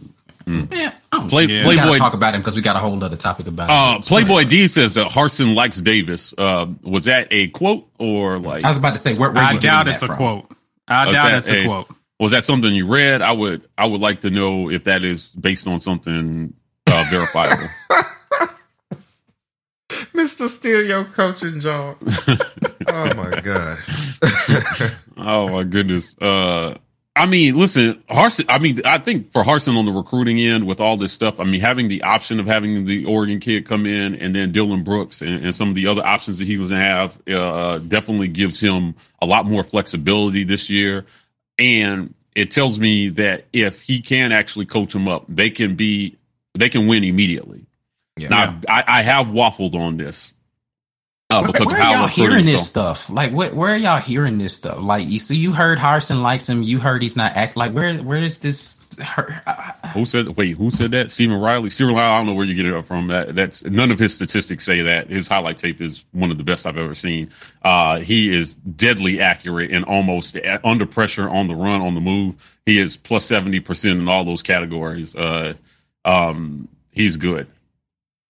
Man, 0.46 0.68
I 0.72 0.92
don't, 1.12 1.30
Play, 1.30 1.46
Yeah. 1.46 1.68
we 1.68 1.76
gotta 1.76 1.88
Playboy 1.88 1.98
talk 1.98 2.14
about 2.14 2.36
him 2.36 2.42
because 2.42 2.56
we 2.56 2.62
got 2.62 2.76
a 2.76 2.80
whole 2.80 3.02
other 3.04 3.18
topic 3.18 3.48
about 3.48 3.70
Uh, 3.70 3.96
him. 3.96 4.02
Playboy 4.04 4.44
D 4.46 4.68
says 4.68 4.94
that 4.96 5.08
Harsin 5.08 5.56
likes 5.56 5.82
Davis. 5.82 6.34
Uh, 6.38 6.68
was 6.84 7.06
that 7.06 7.28
a 7.32 7.48
quote 7.50 7.88
or 8.00 8.38
like? 8.40 8.64
I 8.64 8.68
was 8.68 8.78
about 8.78 8.94
to 8.94 9.00
say, 9.00 9.14
where, 9.16 9.32
where 9.32 9.44
I 9.44 9.54
you 9.54 9.60
doubt 9.60 9.88
it's 9.88 10.00
that 10.02 10.06
a 10.06 10.08
from? 10.08 10.18
quote. 10.18 10.52
I 10.88 11.08
Was 11.08 11.16
doubt 11.16 11.24
that 11.30 11.38
it's 11.40 11.50
a, 11.50 11.66
quote. 11.66 11.88
Was 12.20 12.32
that 12.32 12.44
something 12.44 12.74
you 12.74 12.86
read? 12.88 13.22
I 13.22 13.32
would. 13.32 13.68
I 13.78 13.86
would 13.86 14.02
like 14.02 14.22
to 14.22 14.30
know 14.30 14.70
if 14.70 14.84
that 14.86 15.04
is 15.04 15.30
based 15.30 15.68
on 15.68 15.80
something 15.80 16.54
uh, 16.88 17.06
verifiable. 17.10 17.68
Mr. 20.14 20.48
Steal 20.48 20.84
your 20.84 21.06
coaching 21.06 21.60
job. 21.60 21.98
oh 22.88 23.14
my 23.16 23.40
god. 23.42 23.78
oh 25.18 25.48
my 25.50 25.64
goodness. 25.64 26.18
Uh, 26.20 26.76
I 27.18 27.26
mean, 27.28 27.58
listen, 27.58 28.04
Harsin. 28.10 28.46
I 28.50 28.60
mean, 28.60 28.82
I 28.84 28.98
think 28.98 29.32
for 29.32 29.44
Harsin 29.44 29.78
on 29.78 29.86
the 29.86 29.92
recruiting 29.92 30.38
end 30.40 30.68
with 30.68 30.82
all 30.82 30.98
this 30.98 31.14
stuff, 31.14 31.40
I 31.40 31.46
mean, 31.46 31.62
having 31.62 31.88
the 31.88 32.04
option 32.04 32.42
of 32.42 32.46
having 32.46 32.86
the 32.86 33.06
Oregon 33.06 33.40
kid 33.40 33.66
come 33.66 33.86
in 33.86 34.16
and 34.16 34.36
then 34.36 34.52
Dylan 34.52 34.84
Brooks 34.84 35.22
and, 35.22 35.46
and 35.46 35.56
some 35.56 35.70
of 35.70 35.76
the 35.76 35.88
other 35.88 36.06
options 36.06 36.40
that 36.40 36.46
he 36.46 36.58
was 36.58 36.70
going 36.70 36.82
to 36.82 36.86
have 36.86 37.28
uh, 37.30 37.78
definitely 37.78 38.28
gives 38.28 38.60
him 38.60 38.96
a 39.22 39.26
lot 39.26 39.46
more 39.46 39.64
flexibility 39.64 40.44
this 40.44 40.70
year. 40.70 41.06
And 41.58 42.14
it 42.36 42.52
tells 42.52 42.80
me 42.80 43.08
that 43.10 43.46
if 43.54 43.82
he 43.82 44.02
can 44.02 44.34
actually 44.34 44.66
coach 44.66 44.94
him 44.94 45.08
up, 45.08 45.24
they 45.30 45.50
can 45.50 45.76
be 45.76 46.18
they 46.54 46.68
can 46.68 46.86
win 46.88 47.06
immediately. 47.06 47.66
Yeah. 48.18 48.28
Now, 48.28 48.60
I, 48.68 48.84
I 48.88 49.02
have 49.04 49.28
waffled 49.28 49.74
on 49.74 49.96
this 49.96 50.34
uh, 51.30 51.42
Where, 51.42 51.52
because 51.52 51.68
where 51.68 51.78
of 51.78 51.82
how 51.84 51.92
are 51.92 51.98
y'all 52.02 52.08
hearing 52.08 52.48
is 52.48 52.56
this 52.56 52.70
stuff? 52.70 53.10
Like, 53.10 53.32
what, 53.32 53.54
where 53.54 53.74
are 53.74 53.78
y'all 53.78 54.00
hearing 54.00 54.38
this 54.38 54.54
stuff? 54.54 54.80
Like, 54.82 55.08
you 55.08 55.20
see, 55.20 55.36
you 55.36 55.54
heard 55.54 55.80
Harsin 55.80 56.22
likes 56.22 56.48
him. 56.48 56.62
You 56.62 56.80
heard 56.80 57.02
he's 57.02 57.16
not 57.16 57.36
act 57.36 57.58
like. 57.58 57.74
Where, 57.74 57.96
where 57.98 58.20
is 58.20 58.40
this? 58.40 58.86
Her, 59.04 59.42
Who 59.94 60.06
said? 60.06 60.38
Wait, 60.38 60.56
who 60.56 60.72
said 60.72 60.92
that? 60.92 61.12
Stephen 61.12 61.38
Riley. 61.38 61.70
Stephen 61.70 61.96
Riley. 61.96 62.14
I 62.14 62.18
don't 62.18 62.28
know 62.28 62.34
where 62.34 62.46
you 62.46 62.54
get 62.54 62.66
it 62.66 62.74
up 62.74 62.86
from. 62.86 63.08
That 63.08 63.36
that's 63.36 63.62
none 63.66 63.92
of 63.92 64.00
his 64.00 64.14
statistics 64.14 64.64
say 64.64 64.84
that. 64.84 65.10
His 65.10 65.28
highlight 65.28 65.58
tape 65.58 65.82
is 65.82 66.06
one 66.14 66.32
of 66.32 66.38
the 66.38 66.46
best 66.46 66.66
I've 66.66 66.78
ever 66.78 66.94
seen. 66.94 67.30
Uh, 67.62 68.00
he 68.00 68.34
is 68.34 68.54
deadly 68.54 69.20
accurate 69.20 69.72
and 69.72 69.84
almost 69.84 70.38
a- 70.38 70.66
under 70.66 70.86
pressure 70.86 71.28
on 71.28 71.50
the 71.50 71.56
run, 71.56 71.82
on 71.82 71.94
the 71.94 72.00
move. 72.00 72.36
He 72.66 72.80
is 72.80 72.96
plus 72.96 73.26
seventy 73.26 73.60
percent 73.60 74.00
in 74.00 74.08
all 74.08 74.24
those 74.24 74.44
categories. 74.44 75.14
Uh, 75.14 75.56
um, 76.06 76.70
he's 76.94 77.18
good, 77.18 77.48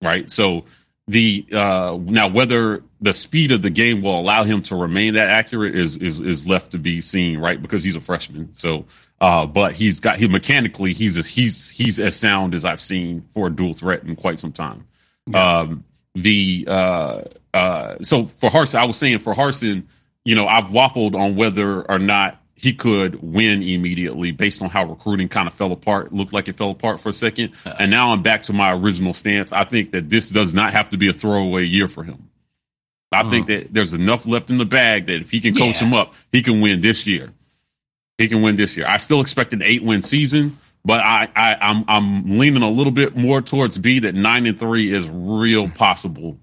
right? 0.02 0.32
So 0.32 0.66
the 1.08 1.46
uh, 1.52 1.98
now 2.02 2.28
whether 2.28 2.84
the 3.02 3.14
speed 3.14 3.52
of 3.52 3.62
the 3.62 3.70
game 3.70 4.02
will 4.02 4.20
allow 4.20 4.44
him 4.44 4.62
to 4.64 4.76
remain 4.76 5.14
that 5.14 5.30
accurate 5.30 5.76
is 5.76 5.98
is 5.98 6.20
is 6.20 6.46
left 6.46 6.72
to 6.72 6.80
be 6.80 7.02
seen, 7.02 7.40
right? 7.40 7.62
Because 7.62 7.84
he's 7.84 7.96
a 7.96 8.02
freshman, 8.02 8.54
so. 8.54 8.86
Uh, 9.22 9.46
but 9.46 9.72
he's 9.72 10.02
got 10.02 10.18
he 10.18 10.28
mechanically 10.28 10.92
he's 10.92 11.16
as 11.16 11.26
he's 11.26 11.70
he's 11.70 12.02
as 12.02 12.18
sound 12.18 12.54
as 12.54 12.66
I've 12.66 12.82
seen 12.82 13.24
for 13.34 13.48
a 13.48 13.50
dual 13.50 13.74
threat 13.74 14.04
in 14.04 14.18
quite 14.18 14.40
some 14.40 14.52
time. 14.52 14.88
Um, 15.34 15.86
the 16.16 16.66
uh, 16.68 17.22
uh, 17.54 17.96
so 18.02 18.26
for 18.26 18.50
Harsin, 18.50 18.76
I 18.76 18.84
was 18.84 18.98
saying 18.98 19.20
for 19.20 19.34
Harsin, 19.34 19.86
you 20.26 20.36
know, 20.36 20.48
I've 20.48 20.66
waffled 20.66 21.16
on 21.16 21.38
whether 21.38 21.90
or 21.90 21.98
not 21.98 22.42
he 22.56 22.74
could 22.74 23.22
win 23.22 23.62
immediately 23.62 24.32
based 24.32 24.62
on 24.62 24.70
how 24.70 24.86
recruiting 24.86 25.28
kind 25.28 25.48
of 25.48 25.54
fell 25.54 25.74
apart, 25.74 26.14
looked 26.14 26.32
like 26.32 26.48
it 26.48 26.56
fell 26.56 26.72
apart 26.72 27.02
for 27.02 27.10
a 27.10 27.14
second. 27.14 27.54
Uh, 27.66 27.76
and 27.80 27.92
now 27.92 28.12
I'm 28.12 28.24
back 28.24 28.44
to 28.44 28.54
my 28.54 28.74
original 28.74 29.14
stance. 29.14 29.52
I 29.52 29.66
think 29.66 29.92
that 29.92 30.10
this 30.10 30.30
does 30.30 30.54
not 30.54 30.72
have 30.72 30.90
to 30.92 30.98
be 30.98 31.10
a 31.10 31.14
throwaway 31.14 31.66
year 31.66 31.90
for 31.90 32.04
him. 32.04 32.30
I 33.12 33.22
uh, 33.22 33.30
think 33.30 33.48
that 33.48 33.74
there's 33.74 33.94
enough 33.94 34.26
left 34.26 34.50
in 34.50 34.58
the 34.58 34.66
bag 34.66 35.08
that 35.08 35.22
if 35.22 35.32
he 35.32 35.42
can 35.42 35.54
coach 35.54 35.82
yeah. 35.82 35.88
him 35.88 35.94
up, 35.94 36.14
he 36.32 36.42
can 36.42 36.62
win 36.62 36.82
this 36.82 37.06
year. 37.06 37.32
He 38.18 38.30
can 38.30 38.42
win 38.42 38.56
this 38.56 38.78
year. 38.78 38.88
I 38.88 38.98
still 38.98 39.20
expect 39.20 39.52
an 39.52 39.62
eight 39.62 39.84
win 39.84 40.02
season, 40.02 40.58
but 40.86 41.02
I, 41.02 41.28
I 41.36 41.56
I'm 41.56 41.84
I'm 41.90 42.40
leaning 42.40 42.64
a 42.64 42.70
little 42.70 42.94
bit 42.94 43.18
more 43.18 43.42
towards 43.42 43.78
B 43.78 44.00
that 44.00 44.16
nine 44.16 44.46
and 44.46 44.58
three 44.58 44.94
is 44.94 45.06
real 45.10 45.70
possible. 45.70 46.38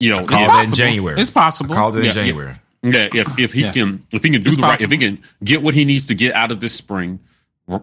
You 0.00 0.10
know, 0.10 0.18
I 0.18 0.24
called 0.24 0.50
it 0.50 0.68
in 0.70 0.74
January. 0.74 1.20
It's 1.20 1.30
possible. 1.30 1.72
I 1.72 1.76
called 1.76 1.96
it 1.96 2.00
in 2.00 2.04
yeah, 2.06 2.12
January. 2.12 2.48
Yeah. 2.50 2.58
Yeah, 2.82 3.08
if 3.12 3.28
if 3.38 3.52
he 3.52 3.62
yeah. 3.62 3.72
can 3.72 4.06
if 4.12 4.22
he 4.22 4.30
can 4.30 4.40
do 4.40 4.48
it's 4.48 4.56
the 4.56 4.62
possible. 4.62 4.68
right 4.68 4.80
if 4.80 4.90
he 4.90 4.98
can 4.98 5.22
get 5.42 5.62
what 5.62 5.74
he 5.74 5.84
needs 5.84 6.06
to 6.06 6.14
get 6.14 6.34
out 6.34 6.50
of 6.50 6.60
this 6.60 6.74
spring, 6.74 7.20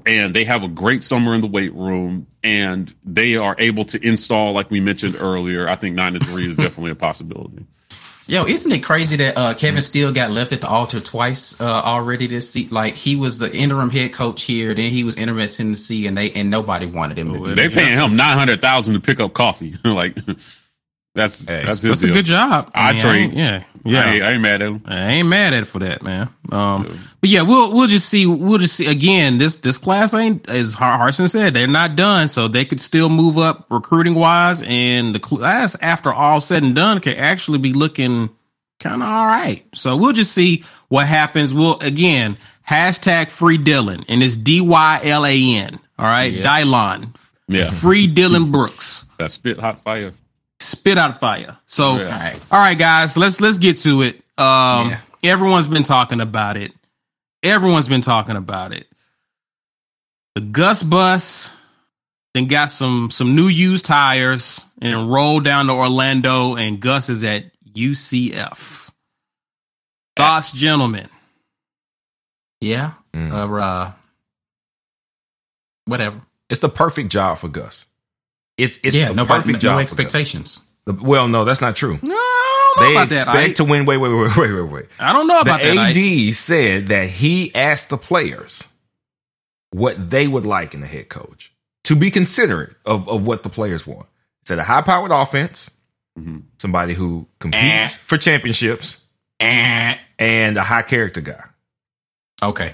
and 0.05 0.35
they 0.35 0.45
have 0.45 0.63
a 0.63 0.67
great 0.67 1.03
summer 1.03 1.35
in 1.35 1.41
the 1.41 1.47
weight 1.47 1.73
room, 1.73 2.27
and 2.43 2.93
they 3.03 3.35
are 3.35 3.55
able 3.59 3.85
to 3.85 4.05
install 4.05 4.53
like 4.53 4.71
we 4.71 4.79
mentioned 4.79 5.15
earlier. 5.19 5.67
I 5.67 5.75
think 5.75 5.95
nine 5.95 6.13
to 6.13 6.19
three 6.19 6.47
is 6.47 6.55
definitely 6.55 6.91
a 6.91 6.95
possibility. 6.95 7.65
Yo, 8.27 8.43
isn't 8.45 8.71
it 8.71 8.83
crazy 8.83 9.17
that 9.17 9.37
uh, 9.37 9.53
Kevin 9.53 9.83
Steele 9.83 10.11
got 10.11 10.31
left 10.31 10.51
at 10.51 10.59
the 10.59 10.67
altar 10.67 10.99
twice 10.99 11.61
uh, 11.61 11.63
already 11.63 12.25
this 12.25 12.49
season? 12.49 12.73
Like 12.73 12.95
he 12.95 13.15
was 13.15 13.37
the 13.37 13.55
interim 13.55 13.91
head 13.91 14.13
coach 14.13 14.41
here, 14.43 14.73
then 14.73 14.89
he 14.89 15.03
was 15.03 15.15
interim 15.15 15.41
at 15.41 15.51
Tennessee, 15.51 16.07
and 16.07 16.17
they 16.17 16.31
and 16.31 16.49
nobody 16.49 16.87
wanted 16.87 17.19
him. 17.19 17.33
to 17.33 17.39
be 17.39 17.53
They 17.53 17.69
paying 17.69 17.91
him 17.91 18.15
nine 18.15 18.35
hundred 18.35 18.61
thousand 18.61 18.95
to 18.95 18.99
pick 18.99 19.19
up 19.19 19.33
coffee. 19.33 19.75
like 19.85 20.17
that's 21.15 21.45
hey, 21.45 21.63
that's, 21.65 21.81
that's 21.81 22.03
a 22.03 22.09
good 22.09 22.25
job. 22.25 22.69
I, 22.75 22.89
I 22.89 22.91
mean, 22.91 23.01
trade. 23.01 23.33
yeah, 23.33 23.63
yeah. 23.85 24.01
I 24.01 24.09
ain't, 24.09 24.23
I 24.23 24.31
ain't, 24.33 24.41
mad 24.41 24.61
at 24.61 24.67
him. 24.67 24.81
I 24.83 25.11
ain't 25.13 25.27
mad 25.29 25.53
at 25.53 25.63
it 25.63 25.65
for 25.65 25.79
that, 25.79 26.03
man. 26.03 26.29
Um, 26.51 26.87
yeah. 26.87 26.97
but 27.21 27.29
yeah, 27.29 27.41
we'll 27.41 27.71
we'll 27.71 27.87
just 27.87 28.09
see. 28.09 28.25
We'll 28.25 28.57
just 28.57 28.75
see 28.75 28.85
again. 28.85 29.37
This 29.37 29.55
this 29.55 29.77
class 29.77 30.13
ain't 30.13 30.49
as 30.49 30.75
Harsin 30.75 31.29
said. 31.29 31.53
They're 31.53 31.67
not 31.67 31.95
done, 31.95 32.27
so 32.27 32.49
they 32.49 32.65
could 32.65 32.81
still 32.81 33.07
move 33.07 33.37
up 33.37 33.65
recruiting 33.71 34.15
wise, 34.15 34.61
and 34.63 35.15
the 35.15 35.19
class 35.21 35.77
after 35.81 36.11
all 36.11 36.41
said 36.41 36.63
and 36.63 36.75
done 36.75 36.99
can 36.99 37.13
actually 37.13 37.59
be 37.59 37.71
looking 37.71 38.29
kind 38.81 39.01
of 39.01 39.07
all 39.07 39.25
right. 39.25 39.63
So 39.73 39.95
we'll 39.95 40.11
just 40.11 40.33
see 40.33 40.65
what 40.89 41.07
happens. 41.07 41.53
We'll 41.53 41.79
again 41.79 42.37
hashtag 42.67 43.29
free 43.29 43.57
Dylan, 43.57 44.03
and 44.09 44.21
it's 44.21 44.35
D 44.35 44.59
Y 44.59 44.99
L 45.01 45.25
A 45.25 45.55
N. 45.55 45.79
All 45.97 46.05
right, 46.05 46.33
yeah. 46.33 46.43
Dylan. 46.43 47.15
Yeah, 47.47 47.69
free 47.69 48.05
Dylan 48.05 48.51
Brooks. 48.51 49.05
That 49.17 49.31
spit 49.31 49.57
hot 49.57 49.81
fire 49.81 50.13
spit 50.65 50.97
out 50.97 51.19
fire. 51.19 51.57
So, 51.65 51.91
all 51.91 51.97
right. 51.99 52.39
all 52.51 52.59
right, 52.59 52.77
guys, 52.77 53.17
let's 53.17 53.39
let's 53.41 53.57
get 53.57 53.77
to 53.77 54.01
it. 54.01 54.15
Um, 54.37 54.89
yeah. 54.89 54.99
everyone's 55.23 55.67
been 55.67 55.83
talking 55.83 56.21
about 56.21 56.57
it. 56.57 56.73
Everyone's 57.43 57.87
been 57.87 58.01
talking 58.01 58.35
about 58.35 58.73
it. 58.73 58.87
The 60.35 60.41
Gus 60.41 60.83
bus 60.83 61.55
then 62.33 62.47
got 62.47 62.69
some 62.69 63.09
some 63.11 63.35
new 63.35 63.47
used 63.47 63.85
tires 63.85 64.65
and 64.81 65.09
rolled 65.11 65.45
down 65.45 65.67
to 65.67 65.73
Orlando, 65.73 66.55
and 66.55 66.81
Gus 66.81 67.09
is 67.09 67.23
at 67.23 67.45
UCF. 67.73 68.91
Thoughts, 70.17 70.51
gentlemen? 70.51 71.07
Yeah. 72.59 72.91
Mm. 73.13 73.31
Uh, 73.31 73.55
uh, 73.55 73.91
whatever. 75.85 76.21
It's 76.49 76.59
the 76.59 76.69
perfect 76.69 77.09
job 77.09 77.37
for 77.37 77.47
Gus. 77.47 77.85
It's 78.57 78.79
it's 78.83 78.95
yeah, 78.95 79.11
no 79.11 79.25
perfect 79.25 79.63
no, 79.63 79.73
no 79.73 79.79
expectations. 79.79 80.65
Well, 80.85 81.27
no, 81.27 81.45
that's 81.45 81.61
not 81.61 81.75
true. 81.75 81.99
No, 82.03 82.21
they 82.79 83.01
expect 83.01 83.25
that, 83.25 83.55
to 83.57 83.63
win. 83.63 83.85
Wait, 83.85 83.97
wait, 83.97 84.09
wait, 84.09 84.37
wait, 84.37 84.53
wait, 84.53 84.71
wait. 84.71 84.85
I 84.99 85.13
don't 85.13 85.27
know 85.27 85.39
about 85.39 85.61
the 85.61 85.73
that. 85.73 85.93
The 85.93 86.27
AD 86.29 86.35
said 86.35 86.87
that 86.87 87.09
he 87.09 87.53
asked 87.55 87.89
the 87.89 87.97
players 87.97 88.67
what 89.71 90.09
they 90.09 90.27
would 90.27 90.45
like 90.45 90.73
in 90.73 90.83
a 90.83 90.85
head 90.85 91.09
coach 91.09 91.53
to 91.85 91.95
be 91.95 92.11
considerate 92.11 92.75
of, 92.85 93.09
of 93.09 93.25
what 93.25 93.43
the 93.43 93.49
players 93.49 93.85
want. 93.85 94.07
He 94.39 94.45
said 94.47 94.59
a 94.59 94.63
high 94.63 94.81
powered 94.81 95.11
offense, 95.11 95.71
mm-hmm. 96.17 96.39
somebody 96.57 96.93
who 96.93 97.27
competes 97.39 97.63
eh. 97.63 97.99
for 98.03 98.17
championships, 98.17 99.01
eh. 99.39 99.97
and 100.17 100.57
a 100.57 100.63
high 100.63 100.83
character 100.83 101.21
guy. 101.21 101.43
Okay. 102.41 102.73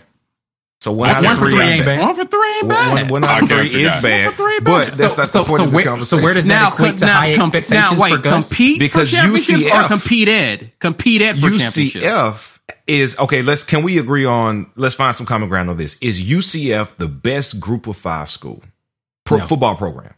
So 0.81 0.91
one, 0.91 1.09
one, 1.13 1.23
one 1.23 1.37
for 1.37 1.51
three 1.51 1.61
ain't 1.61 1.85
bad. 1.85 2.01
One 2.01 2.15
for 2.15 2.25
three 2.25 2.55
ain't 2.55 2.69
bad. 2.69 3.11
One, 3.11 3.21
one 3.21 3.23
out 3.23 3.43
of 3.43 3.49
three 3.49 3.83
is 3.83 3.93
bad. 4.01 4.25
One 4.25 4.33
for 4.33 4.41
Three 4.41 4.59
but 4.61 4.87
that's 4.89 5.15
so, 5.15 5.23
so, 5.23 5.43
the 5.43 5.47
point 5.47 5.59
so 5.59 5.63
of 5.65 5.69
the 5.69 5.75
where, 5.75 5.85
conversation. 5.85 6.17
So 6.17 6.23
where 6.23 6.33
does 6.33 6.45
now, 6.47 6.71
that 6.71 6.73
equate 6.73 6.97
to 6.97 7.05
now, 7.05 7.19
high 7.19 7.35
com- 7.35 7.49
expectations 7.49 7.91
now, 7.91 8.01
wait, 8.01 8.15
for 8.15 8.17
Gus? 8.17 8.49
compete 8.49 8.79
because 8.79 9.09
for 9.11 9.15
championships 9.15 9.63
UCF, 9.63 9.85
or 9.85 9.87
compete 9.87 10.27
ed? 10.27 10.71
Compete 10.79 11.21
ed 11.21 11.39
for 11.39 11.49
UCF 11.49 11.59
championships. 11.59 12.05
UCF 12.05 12.59
is 12.87 13.19
okay. 13.19 13.43
Let's 13.43 13.63
can 13.63 13.83
we 13.83 13.99
agree 13.99 14.25
on? 14.25 14.71
Let's 14.75 14.95
find 14.95 15.15
some 15.15 15.27
common 15.27 15.49
ground 15.49 15.69
on 15.69 15.77
this. 15.77 15.99
Is 16.01 16.19
UCF 16.19 16.95
the 16.95 17.07
best 17.07 17.59
Group 17.59 17.85
of 17.85 17.95
Five 17.95 18.31
school 18.31 18.63
Pro, 19.23 19.37
no. 19.37 19.45
football 19.45 19.75
program? 19.75 20.15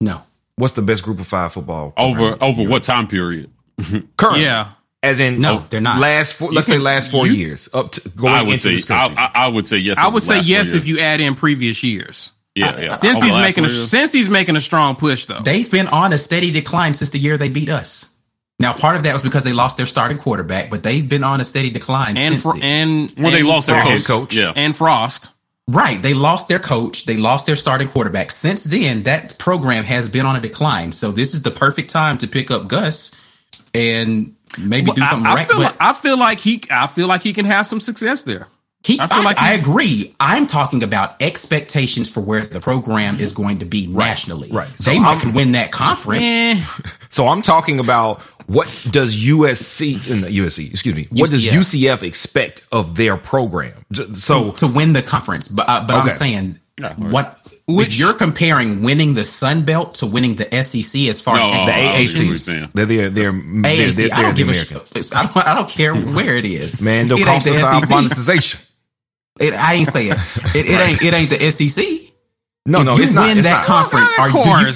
No. 0.00 0.22
What's 0.54 0.74
the 0.74 0.82
best 0.82 1.02
Group 1.02 1.18
of 1.18 1.26
Five 1.26 1.52
football 1.52 1.92
over 1.96 2.38
over 2.40 2.62
what 2.62 2.84
time 2.84 3.08
period? 3.08 3.50
Current. 4.16 4.38
Yeah. 4.38 4.70
As 5.06 5.20
in, 5.20 5.40
no, 5.40 5.64
they're 5.70 5.80
not. 5.80 6.00
Last, 6.00 6.34
four, 6.34 6.52
let's 6.52 6.66
say 6.66 6.78
last 6.78 7.10
four 7.10 7.26
you, 7.26 7.34
years 7.34 7.68
up 7.72 7.92
to 7.92 8.08
going 8.10 8.34
I 8.34 8.42
would 8.42 8.64
into 8.64 8.76
say, 8.76 8.94
I, 8.94 9.30
I, 9.34 9.48
would 9.48 9.66
say 9.66 9.78
yes. 9.78 9.98
I 9.98 10.08
would 10.08 10.22
say 10.22 10.40
yes 10.40 10.74
if 10.74 10.86
you 10.86 10.98
add 10.98 11.20
in 11.20 11.34
previous 11.34 11.82
years. 11.82 12.32
Yeah, 12.54 12.80
yeah. 12.80 12.92
Since 12.92 13.22
he's 13.22 13.36
making 13.36 13.66
a 13.66 13.68
since 13.68 14.12
he's 14.12 14.30
making 14.30 14.56
a 14.56 14.60
strong 14.60 14.96
push 14.96 15.26
though, 15.26 15.40
they've 15.40 15.70
been 15.70 15.88
on 15.88 16.12
a 16.12 16.18
steady 16.18 16.50
decline 16.50 16.94
since 16.94 17.10
the 17.10 17.18
year 17.18 17.36
they 17.36 17.50
beat 17.50 17.68
us. 17.68 18.16
Now, 18.58 18.72
part 18.72 18.96
of 18.96 19.02
that 19.02 19.12
was 19.12 19.22
because 19.22 19.44
they 19.44 19.52
lost 19.52 19.76
their 19.76 19.84
starting 19.84 20.16
quarterback, 20.16 20.70
but 20.70 20.82
they've 20.82 21.06
been 21.06 21.22
on 21.22 21.40
a 21.42 21.44
steady 21.44 21.68
decline 21.68 22.16
and 22.16 22.40
since 22.40 22.62
and 22.62 23.12
well, 23.18 23.30
they 23.30 23.42
lost 23.42 23.66
their 23.66 23.82
coach, 23.82 24.04
coach, 24.04 24.34
yeah, 24.34 24.52
and 24.56 24.74
Frost. 24.74 25.32
Right, 25.68 26.00
they 26.00 26.14
lost 26.14 26.46
their 26.46 26.60
coach, 26.60 27.06
they 27.06 27.16
lost 27.16 27.44
their 27.46 27.56
starting 27.56 27.88
quarterback. 27.88 28.30
Since 28.30 28.64
then, 28.64 29.02
that 29.02 29.36
program 29.38 29.82
has 29.82 30.08
been 30.08 30.24
on 30.24 30.36
a 30.36 30.40
decline. 30.40 30.92
So 30.92 31.10
this 31.10 31.34
is 31.34 31.42
the 31.42 31.50
perfect 31.50 31.90
time 31.90 32.18
to 32.18 32.28
pick 32.28 32.52
up 32.52 32.68
Gus 32.68 33.12
and 33.74 34.35
maybe 34.58 34.86
well, 34.86 34.94
do 34.94 35.04
something 35.04 35.26
I, 35.26 35.32
I 35.32 35.34
right. 35.34 35.48
Feel 35.48 35.60
like, 35.60 35.76
I 35.80 35.92
feel 35.94 36.18
like 36.18 36.40
he, 36.40 36.62
I 36.70 36.86
feel 36.86 37.08
like 37.08 37.22
he 37.22 37.32
can 37.32 37.44
have 37.44 37.66
some 37.66 37.80
success 37.80 38.24
there. 38.24 38.48
He, 38.86 39.00
I 39.00 39.08
feel 39.08 39.18
I, 39.18 39.22
like 39.24 39.38
I 39.38 39.52
agree. 39.54 40.14
I'm 40.20 40.46
talking 40.46 40.84
about 40.84 41.20
expectations 41.20 42.08
for 42.08 42.20
where 42.20 42.42
the 42.42 42.60
program 42.60 43.18
is 43.18 43.32
going 43.32 43.58
to 43.58 43.64
be 43.64 43.88
right, 43.88 44.06
nationally. 44.06 44.48
Right. 44.52 44.68
So 44.78 44.90
they 44.90 45.00
might 45.00 45.20
can 45.20 45.34
win 45.34 45.52
that 45.52 45.72
conference. 45.72 46.22
Eh. 46.24 46.64
So 47.08 47.28
I'm 47.28 47.40
talking 47.40 47.80
about 47.80 48.20
what 48.46 48.66
does 48.90 49.18
USC 49.18 50.10
in 50.10 50.20
the 50.20 50.28
USC, 50.28 50.68
excuse 50.70 50.94
me, 50.94 51.08
what 51.10 51.30
UCF. 51.30 51.52
does 51.52 51.72
UCF 51.72 52.02
expect 52.02 52.66
of 52.70 52.94
their 52.94 53.16
program? 53.16 53.72
So 54.12 54.50
to, 54.50 54.56
to 54.58 54.66
win 54.66 54.92
the 54.92 55.02
conference, 55.02 55.48
but 55.48 55.66
uh, 55.66 55.86
but 55.86 56.00
okay. 56.00 56.02
I'm 56.02 56.10
saying 56.10 56.60
yeah, 56.78 56.94
what 56.94 57.40
which, 57.68 57.88
if 57.88 57.98
you're 57.98 58.14
comparing 58.14 58.82
winning 58.82 59.14
the 59.14 59.24
Sun 59.24 59.64
Belt 59.64 59.94
to 59.94 60.06
winning 60.06 60.36
the 60.36 60.44
SEC 60.62 61.02
as 61.08 61.20
far 61.20 61.36
no, 61.36 61.50
as 61.50 61.66
the 61.66 61.72
AAC, 61.72 62.72
they're 62.72 62.86
they're, 62.86 63.10
they're, 63.10 63.32
AAC, 63.32 63.62
they're, 63.62 63.90
they're, 64.08 64.16
I 64.16 64.22
don't 64.22 64.36
give 64.36 64.48
a 64.48 64.54
shit. 64.54 65.12
I 65.12 65.26
don't, 65.26 65.36
I 65.36 65.54
don't 65.54 65.68
care 65.68 65.94
where 65.94 66.36
it 66.36 66.44
is. 66.44 66.80
Man, 66.80 67.08
don't 67.08 67.22
cost 67.22 67.46
us 67.48 67.90
monetization. 67.90 68.60
It, 69.40 69.52
I 69.52 69.74
ain't 69.74 69.88
saying 69.88 70.12
it. 70.12 70.18
It, 70.54 70.66
it 70.66 70.80
ain't. 70.80 71.02
It 71.02 71.14
ain't 71.14 71.30
the 71.30 71.50
SEC. 71.50 71.84
No, 72.66 72.80
if 72.80 72.86
no, 72.86 72.96
you 72.96 73.02
it's 73.02 73.12
win 73.12 73.36
not, 73.36 73.44
that 73.44 73.50
not. 73.50 73.64
conference, 73.64 74.10
well, 74.18 74.48
are 74.48 74.62
you, 74.62 74.72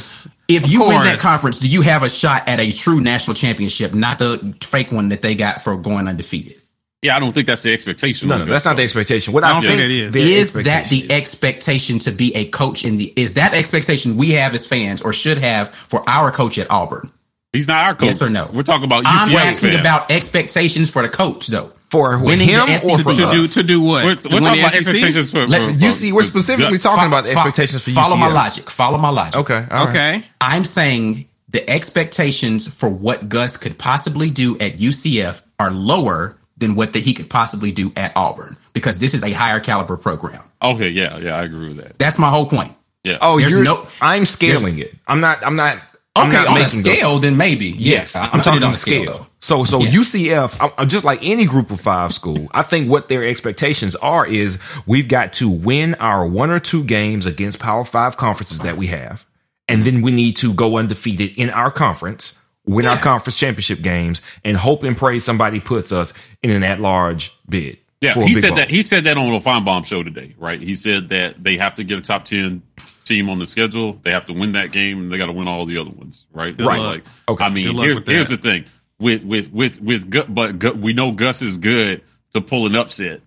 if 0.48 0.70
you 0.70 0.80
win 0.84 1.02
that 1.02 1.18
conference, 1.18 1.58
do 1.58 1.68
you 1.68 1.82
have 1.82 2.02
a 2.02 2.10
shot 2.10 2.48
at 2.48 2.60
a 2.60 2.70
true 2.70 3.00
national 3.00 3.34
championship, 3.34 3.94
not 3.94 4.18
the 4.18 4.56
fake 4.62 4.92
one 4.92 5.08
that 5.08 5.22
they 5.22 5.34
got 5.34 5.62
for 5.62 5.76
going 5.76 6.06
undefeated? 6.06 6.59
Yeah, 7.02 7.16
I 7.16 7.18
don't 7.18 7.32
think 7.32 7.46
that's 7.46 7.62
the 7.62 7.72
expectation. 7.72 8.28
No, 8.28 8.38
no, 8.38 8.44
that's 8.44 8.66
not 8.66 8.76
the 8.76 8.82
expectation. 8.82 9.32
What 9.32 9.42
I, 9.42 9.56
I 9.56 9.60
think, 9.60 9.72
think 9.72 9.80
it 9.80 9.90
is 9.90 10.16
is 10.16 10.64
that 10.64 10.90
the 10.90 11.10
expectation 11.10 11.98
to 12.00 12.10
be 12.10 12.34
a 12.36 12.44
coach 12.46 12.84
in 12.84 12.98
the 12.98 13.10
is 13.16 13.34
that 13.34 13.54
expectation 13.54 14.18
we 14.18 14.32
have 14.32 14.54
as 14.54 14.66
fans 14.66 15.00
or 15.00 15.14
should 15.14 15.38
have 15.38 15.74
for 15.74 16.06
our 16.08 16.30
coach 16.30 16.58
at 16.58 16.70
Auburn? 16.70 17.10
He's 17.54 17.66
not 17.66 17.86
our 17.86 17.94
coach. 17.94 18.04
Yes 18.04 18.22
or 18.22 18.28
no? 18.28 18.50
We're 18.52 18.62
talking 18.64 18.84
about 18.84 19.04
UCF 19.04 19.28
I'm 19.28 19.36
asking 19.36 19.70
fan. 19.70 19.80
about 19.80 20.10
expectations 20.10 20.90
for 20.90 21.02
the 21.02 21.08
coach 21.08 21.46
though. 21.46 21.72
For 21.90 22.22
winning 22.22 22.48
him 22.48 22.68
or 22.88 22.98
for 22.98 23.14
to 23.14 23.30
do 23.32 23.48
to 23.48 23.62
do 23.64 23.82
what? 23.82 24.04
We're, 24.04 24.10
we're 24.10 24.40
talking 24.40 24.60
about 24.60 24.74
expectations 24.74 25.32
for, 25.32 25.46
Let, 25.46 25.74
for, 25.74 25.84
you 25.84 25.90
see, 25.90 26.12
we're 26.12 26.22
specifically 26.22 26.78
talking 26.78 27.00
fo- 27.00 27.08
about 27.08 27.26
expectations 27.26 27.82
for 27.82 27.90
Follow 27.90 28.14
UCF. 28.14 28.20
my 28.20 28.28
logic. 28.32 28.70
Follow 28.70 28.98
my 28.98 29.08
logic. 29.08 29.40
Okay. 29.40 29.66
Okay. 29.72 30.24
I'm 30.40 30.64
saying 30.64 31.26
the 31.48 31.68
expectations 31.68 32.72
for 32.72 32.88
what 32.88 33.28
Gus 33.28 33.56
could 33.56 33.76
possibly 33.76 34.30
do 34.30 34.56
at 34.58 34.74
UCF 34.74 35.42
are 35.58 35.72
lower 35.72 36.36
than 36.60 36.76
what 36.76 36.92
that 36.92 37.00
he 37.00 37.12
could 37.12 37.28
possibly 37.28 37.72
do 37.72 37.92
at 37.96 38.16
Auburn 38.16 38.56
because 38.72 39.00
this 39.00 39.14
is 39.14 39.24
a 39.24 39.32
higher 39.32 39.60
caliber 39.60 39.96
program. 39.96 40.42
Okay, 40.62 40.90
yeah, 40.90 41.18
yeah, 41.18 41.36
I 41.36 41.42
agree 41.42 41.68
with 41.68 41.78
that. 41.78 41.98
That's 41.98 42.18
my 42.18 42.30
whole 42.30 42.46
point. 42.46 42.74
Yeah. 43.02 43.18
Oh, 43.20 43.40
there's 43.40 43.52
you're, 43.52 43.64
no. 43.64 43.86
I'm 44.00 44.26
scaling 44.26 44.78
it. 44.78 44.94
I'm 45.06 45.20
not. 45.20 45.44
I'm 45.44 45.56
not. 45.56 45.80
I'm 46.16 46.28
okay, 46.28 46.36
not 46.36 46.48
on 46.48 46.60
a 46.60 46.68
scale, 46.68 47.12
those. 47.14 47.22
then 47.22 47.36
maybe. 47.36 47.66
Yes, 47.66 48.14
I'm, 48.16 48.30
I'm 48.32 48.40
talking 48.42 48.62
on 48.62 48.74
a 48.74 48.76
scale. 48.76 49.04
scale 49.04 49.30
so, 49.40 49.64
so 49.64 49.80
yeah. 49.80 49.90
UCF, 49.90 50.72
I'm, 50.76 50.88
just 50.88 51.04
like 51.04 51.20
any 51.22 51.46
group 51.46 51.70
of 51.70 51.80
five 51.80 52.12
school, 52.12 52.48
I 52.52 52.62
think 52.62 52.90
what 52.90 53.08
their 53.08 53.24
expectations 53.24 53.96
are 53.96 54.26
is 54.26 54.58
we've 54.86 55.08
got 55.08 55.32
to 55.34 55.48
win 55.48 55.94
our 55.94 56.26
one 56.26 56.50
or 56.50 56.60
two 56.60 56.84
games 56.84 57.26
against 57.26 57.58
Power 57.58 57.84
Five 57.84 58.16
conferences 58.16 58.58
that 58.60 58.76
we 58.76 58.88
have, 58.88 59.24
and 59.66 59.84
then 59.84 60.02
we 60.02 60.10
need 60.10 60.36
to 60.36 60.52
go 60.52 60.76
undefeated 60.76 61.38
in 61.38 61.48
our 61.50 61.70
conference 61.70 62.38
win 62.66 62.84
yeah. 62.84 62.92
our 62.92 62.98
conference 62.98 63.36
championship 63.36 63.82
games, 63.82 64.22
and 64.44 64.56
hope 64.56 64.82
and 64.82 64.96
pray 64.96 65.18
somebody 65.18 65.60
puts 65.60 65.92
us 65.92 66.12
in 66.42 66.50
an 66.50 66.62
at 66.62 66.80
large 66.80 67.36
bid. 67.48 67.78
Yeah, 68.00 68.14
he 68.14 68.34
said 68.34 68.56
that. 68.56 68.70
He 68.70 68.82
said 68.82 69.04
that 69.04 69.18
on 69.18 69.30
the 69.30 69.38
Finebaum 69.40 69.84
show 69.84 70.02
today, 70.02 70.34
right? 70.38 70.60
He 70.60 70.74
said 70.74 71.10
that 71.10 71.42
they 71.42 71.58
have 71.58 71.74
to 71.76 71.84
get 71.84 71.98
a 71.98 72.02
top 72.02 72.24
ten 72.24 72.62
team 73.04 73.28
on 73.28 73.38
the 73.38 73.46
schedule. 73.46 74.00
They 74.02 74.10
have 74.10 74.26
to 74.26 74.32
win 74.32 74.52
that 74.52 74.72
game, 74.72 75.00
and 75.00 75.12
they 75.12 75.18
got 75.18 75.26
to 75.26 75.32
win 75.32 75.48
all 75.48 75.66
the 75.66 75.76
other 75.76 75.90
ones, 75.90 76.24
right? 76.32 76.58
right. 76.60 76.80
like, 76.80 77.04
okay. 77.28 77.44
I 77.44 77.50
mean, 77.50 77.76
here, 77.76 78.00
here's 78.00 78.28
the 78.28 78.38
thing 78.38 78.64
with 79.00 79.24
with 79.24 79.50
with 79.50 79.80
with 79.80 80.34
but 80.34 80.76
we 80.76 80.92
know 80.92 81.10
Gus 81.12 81.42
is 81.42 81.56
good 81.56 82.02
to 82.34 82.40
pull 82.40 82.66
an 82.66 82.76
upset 82.76 83.22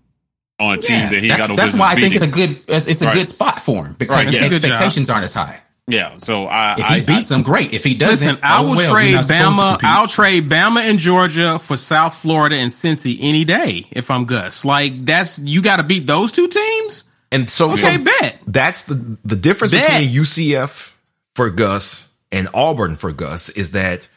on 0.59 0.77
a 0.77 0.81
team 0.81 0.99
yeah, 0.99 1.09
that 1.09 1.21
he 1.21 1.27
got. 1.27 1.49
Over. 1.49 1.55
That's 1.55 1.75
why 1.75 1.91
I 1.91 1.95
think 1.99 2.15
it's 2.15 2.23
a 2.23 2.27
good 2.27 2.61
it's, 2.67 2.87
it's 2.87 3.01
a 3.01 3.07
right. 3.07 3.15
good 3.15 3.27
spot 3.27 3.59
for 3.59 3.85
him 3.85 3.95
because 3.97 4.25
right, 4.25 4.33
yeah. 4.33 4.45
expectations 4.45 5.09
aren't 5.09 5.25
as 5.25 5.33
high. 5.33 5.61
Yeah, 5.87 6.17
so 6.17 6.45
I, 6.45 6.75
if 6.77 6.87
he 6.87 6.95
I, 6.95 6.99
beats 7.01 7.31
I, 7.31 7.35
them, 7.35 7.43
great. 7.43 7.73
If 7.73 7.83
he 7.83 7.93
doesn't, 7.93 8.25
listen, 8.25 8.43
I 8.43 8.61
oh, 8.61 8.69
will 8.69 8.75
well, 8.77 8.91
trade 8.91 9.15
Bama. 9.15 9.79
I'll 9.83 10.07
trade 10.07 10.49
Bama 10.49 10.79
and 10.79 10.97
Georgia 10.97 11.59
for 11.59 11.75
South 11.75 12.15
Florida 12.15 12.55
and 12.55 12.71
Cincy 12.71 13.17
any 13.19 13.43
day 13.43 13.85
if 13.91 14.09
I'm 14.09 14.23
Gus. 14.23 14.63
Like 14.63 15.05
that's 15.05 15.39
you 15.39 15.61
got 15.61 15.77
to 15.77 15.83
beat 15.83 16.07
those 16.07 16.31
two 16.31 16.47
teams. 16.47 17.03
And 17.33 17.49
so, 17.49 17.71
okay, 17.73 17.97
so 17.97 18.03
bet 18.03 18.39
that's 18.47 18.85
the 18.85 19.17
the 19.25 19.35
difference 19.35 19.71
bet. 19.71 19.89
between 19.89 20.23
UCF 20.23 20.93
for 21.35 21.49
Gus 21.49 22.09
and 22.31 22.47
Auburn 22.53 22.95
for 22.95 23.11
Gus 23.11 23.49
is 23.49 23.71
that 23.71 24.07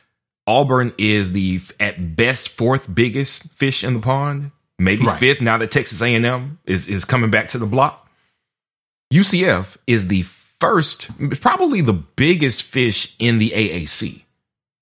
Auburn 0.46 0.94
is 0.98 1.32
the 1.32 1.60
at 1.80 2.14
best 2.14 2.48
fourth 2.50 2.92
biggest 2.94 3.50
fish 3.54 3.82
in 3.82 3.94
the 3.94 4.00
pond, 4.00 4.52
maybe 4.78 5.04
right. 5.04 5.18
fifth 5.18 5.40
now 5.40 5.58
that 5.58 5.72
Texas 5.72 6.00
A&M 6.00 6.58
is 6.64 6.88
is 6.88 7.04
coming 7.04 7.30
back 7.30 7.48
to 7.48 7.58
the 7.58 7.66
block. 7.66 8.08
UCF 9.12 9.76
is 9.86 10.08
the 10.08 10.22
first, 10.60 11.10
probably 11.40 11.80
the 11.80 11.92
biggest 11.92 12.62
fish 12.62 13.14
in 13.18 13.38
the 13.38 13.50
AAC. 13.50 14.22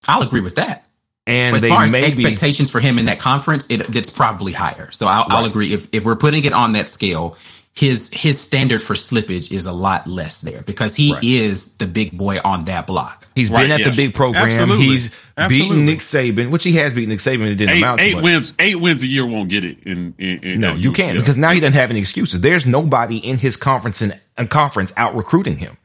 I'll 0.09 0.23
agree 0.23 0.41
with 0.41 0.57
that. 0.57 0.87
And 1.27 1.57
as 1.57 1.67
far 1.67 1.85
as 1.85 1.95
expectations 1.95 2.71
for 2.71 2.81
him 2.81 2.99
in 2.99 3.07
that 3.07 3.19
conference, 3.19 3.67
it, 3.71 3.97
it's 3.97 4.11
probably 4.11 4.53
higher. 4.53 4.91
So 4.91 5.07
I'll, 5.07 5.23
right. 5.23 5.33
I'll 5.33 5.45
agree. 5.47 5.73
If 5.73 5.89
if 5.95 6.05
we're 6.05 6.17
putting 6.17 6.45
it 6.45 6.53
on 6.53 6.73
that 6.73 6.91
scale, 6.91 7.39
his 7.73 8.11
his 8.13 8.39
standard 8.39 8.83
for 8.83 8.93
slippage 8.93 9.51
is 9.51 9.65
a 9.65 9.73
lot 9.73 10.07
less 10.07 10.43
there 10.43 10.63
because 10.63 10.95
he 10.95 11.15
right. 11.15 11.25
is 11.25 11.77
the 11.77 11.87
big 11.87 12.17
boy 12.17 12.41
on 12.45 12.67
that 12.67 12.87
block. 12.87 13.27
He's 13.35 13.51
right, 13.51 13.63
been 13.63 13.71
at 13.71 13.81
yes. 13.81 13.97
the 13.97 14.07
big 14.07 14.15
program. 14.15 14.49
Absolutely. 14.49 14.85
He's 14.85 15.15
Absolutely. 15.37 15.69
beaten 15.69 15.87
Nick 15.87 15.99
Saban, 15.99 16.51
which 16.51 16.65
he 16.65 16.73
has 16.75 16.95
beaten 16.95 17.11
Nick 17.11 17.19
Saban. 17.19 17.47
It 17.47 17.57
didn't 17.57 17.77
eight, 17.77 17.79
amount 17.79 18.01
to 18.01 18.07
eight 18.07 18.15
much. 18.15 18.25
wins. 18.25 18.55
Eight 18.59 18.77
wins 18.77 19.03
a 19.03 19.07
year 19.07 19.27
won't 19.27 19.49
get 19.49 19.65
it. 19.65 19.79
In, 19.85 20.15
in, 20.19 20.39
in 20.45 20.61
no, 20.61 20.75
you 20.75 20.93
can't 20.93 21.19
because 21.19 21.37
now 21.37 21.51
he 21.51 21.61
doesn't 21.61 21.75
have 21.75 21.91
any 21.91 22.01
excuses. 22.01 22.41
There's 22.41 22.67
nobody 22.67 23.19
in 23.19 23.39
his 23.39 23.57
conference 23.57 24.01
and 24.01 24.21
conference 24.51 24.93
out 24.97 25.15
recruiting 25.15 25.59
him. 25.59 25.77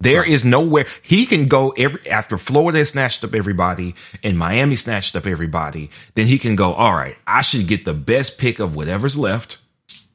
There 0.00 0.20
right. 0.20 0.28
is 0.28 0.44
nowhere 0.44 0.86
he 1.02 1.26
can 1.26 1.46
go 1.48 1.70
every 1.70 2.10
after 2.10 2.38
Florida 2.38 2.84
snatched 2.84 3.24
up 3.24 3.34
everybody 3.34 3.94
and 4.22 4.38
Miami 4.38 4.76
snatched 4.76 5.16
up 5.16 5.26
everybody. 5.26 5.90
Then 6.14 6.26
he 6.26 6.38
can 6.38 6.56
go. 6.56 6.72
All 6.72 6.94
right, 6.94 7.16
I 7.26 7.42
should 7.42 7.66
get 7.66 7.84
the 7.84 7.94
best 7.94 8.38
pick 8.38 8.58
of 8.58 8.74
whatever's 8.74 9.16
left 9.16 9.58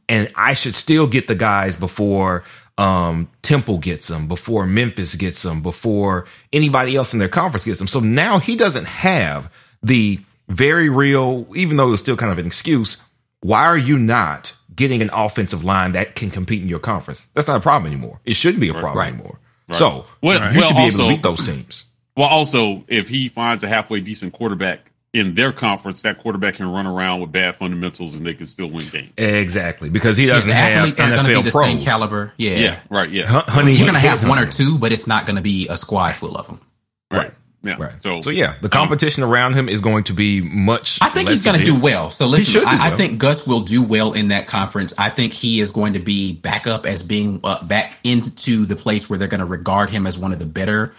and 0.10 0.32
I 0.36 0.56
should 0.56 0.76
still 0.76 1.08
get 1.08 1.28
the 1.28 1.36
guys 1.36 1.76
before 1.76 2.44
um, 2.80 3.30
Temple 3.42 3.78
gets 3.78 4.08
them, 4.08 4.28
before 4.28 4.66
Memphis 4.66 5.14
gets 5.16 5.44
them, 5.44 5.62
before 5.62 6.26
anybody 6.54 6.96
else 6.96 7.12
in 7.12 7.20
their 7.20 7.28
conference 7.28 7.66
gets 7.66 7.78
them. 7.78 7.88
So 7.88 8.00
now 8.00 8.40
he 8.40 8.56
doesn't 8.56 8.86
have 8.86 9.52
the 9.84 10.22
very 10.48 10.88
real, 10.88 11.46
even 11.56 11.76
though 11.76 11.92
it's 11.92 12.02
still 12.02 12.16
kind 12.16 12.32
of 12.32 12.38
an 12.38 12.48
excuse. 12.48 13.04
Why 13.42 13.66
are 13.66 13.78
you 13.78 14.00
not 14.00 14.56
getting 14.74 15.02
an 15.02 15.10
offensive 15.12 15.66
line 15.66 15.92
that 15.92 16.16
can 16.16 16.32
compete 16.32 16.62
in 16.62 16.70
your 16.70 16.80
conference? 16.80 17.28
That's 17.34 17.50
not 17.50 17.58
a 17.58 17.60
problem 17.60 17.92
anymore. 17.92 18.22
It 18.24 18.36
shouldn't 18.36 18.62
be 18.62 18.70
a 18.70 18.74
problem 18.74 18.98
right. 18.98 19.14
anymore. 19.14 19.40
Right. 19.68 19.78
So 19.78 20.06
well, 20.22 20.54
you 20.54 20.62
should 20.62 20.76
be 20.76 20.84
also, 20.84 21.04
able 21.04 21.10
to 21.10 21.16
beat 21.16 21.24
those 21.24 21.46
teams. 21.46 21.84
Well, 22.16 22.30
also, 22.30 22.86
if 22.88 23.10
he 23.10 23.28
finds 23.28 23.62
a 23.64 23.68
halfway 23.68 24.00
decent 24.00 24.32
quarterback 24.32 24.89
in 25.14 25.34
their 25.34 25.52
conference, 25.52 26.02
that 26.04 26.20
quarterback 26.20 26.56
can 26.56 26.72
run 26.72 26.86
around 26.86 27.22
with 27.22 27.32
bad 27.32 27.56
fundamentals 27.56 28.14
and 28.14 28.26
they 28.26 28.34
can 28.34 28.46
still 28.46 28.70
win 28.70 28.88
games. 28.90 29.12
Exactly, 29.18 29.90
because 29.90 30.18
he 30.18 30.26
doesn't 30.26 30.52
have 30.52 30.72
athletes 30.74 31.00
NFL 31.00 31.16
going 31.16 31.26
to 31.26 31.34
be 31.34 31.42
the 31.42 31.52
pros. 31.52 31.66
same 31.66 31.82
caliber. 31.82 32.34
Yeah, 32.38 32.58
yeah, 32.58 32.80
right. 32.90 33.10
Yeah, 33.10 33.26
honey, 33.26 33.74
you're 33.74 33.88
going 33.88 33.94
to 33.94 34.08
have 34.08 34.28
one 34.28 34.40
or 34.40 34.46
two, 34.46 34.78
but 34.78 34.92
it's 34.92 35.08
not 35.08 35.26
going 35.26 35.38
to 35.38 35.42
be 35.42 35.68
a 35.70 35.78
squad 35.78 36.14
full 36.14 36.36
of 36.36 36.48
them. 36.48 36.62
Right. 37.12 37.34
Yeah. 37.62 37.76
Right. 37.78 38.02
So, 38.02 38.22
so 38.22 38.30
yeah, 38.30 38.56
the 38.62 38.68
um, 38.68 38.72
competition 38.72 39.22
um, 39.22 39.30
around 39.30 39.54
him 39.54 39.68
is 39.68 39.82
going 39.82 40.06
to 40.06 40.14
be 40.14 40.40
much. 40.40 41.00
I 41.02 41.10
think 41.10 41.28
he's 41.28 41.44
going 41.44 41.60
to 41.60 41.66
do 41.66 41.78
well. 41.78 42.10
So 42.10 42.26
listen, 42.26 42.62
I, 42.62 42.64
well. 42.64 42.94
I, 42.94 42.96
think 42.96 43.20
Gus 43.20 43.46
will 43.46 43.62
do 43.62 43.84
well 43.84 44.14
in 44.14 44.30
that 44.30 44.48
conference. 44.48 44.94
I 44.98 45.10
think 45.10 45.34
he 45.34 45.60
is 45.60 45.72
going 45.72 45.94
to 45.94 46.00
be 46.00 46.34
back 46.34 46.68
up 46.68 46.86
as 46.86 47.04
being 47.04 47.42
uh, 47.44 47.62
back 47.66 47.98
into 48.06 48.66
the 48.66 48.78
place 48.78 49.10
where 49.10 49.20
they're 49.20 49.28
going 49.28 49.40
to 49.40 49.46
regard 49.46 49.90
him 49.90 50.08
as 50.08 50.18
one 50.18 50.32
of 50.32 50.40
the 50.40 50.46
better 50.46 50.94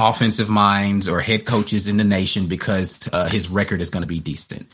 offensive 0.00 0.48
minds 0.48 1.08
or 1.08 1.20
head 1.20 1.44
coaches 1.44 1.88
in 1.88 1.96
the 1.96 2.04
nation 2.04 2.46
because 2.46 3.08
uh, 3.12 3.28
his 3.28 3.48
record 3.48 3.80
is 3.80 3.90
going 3.90 4.02
to 4.02 4.08
be 4.08 4.20
decent. 4.20 4.66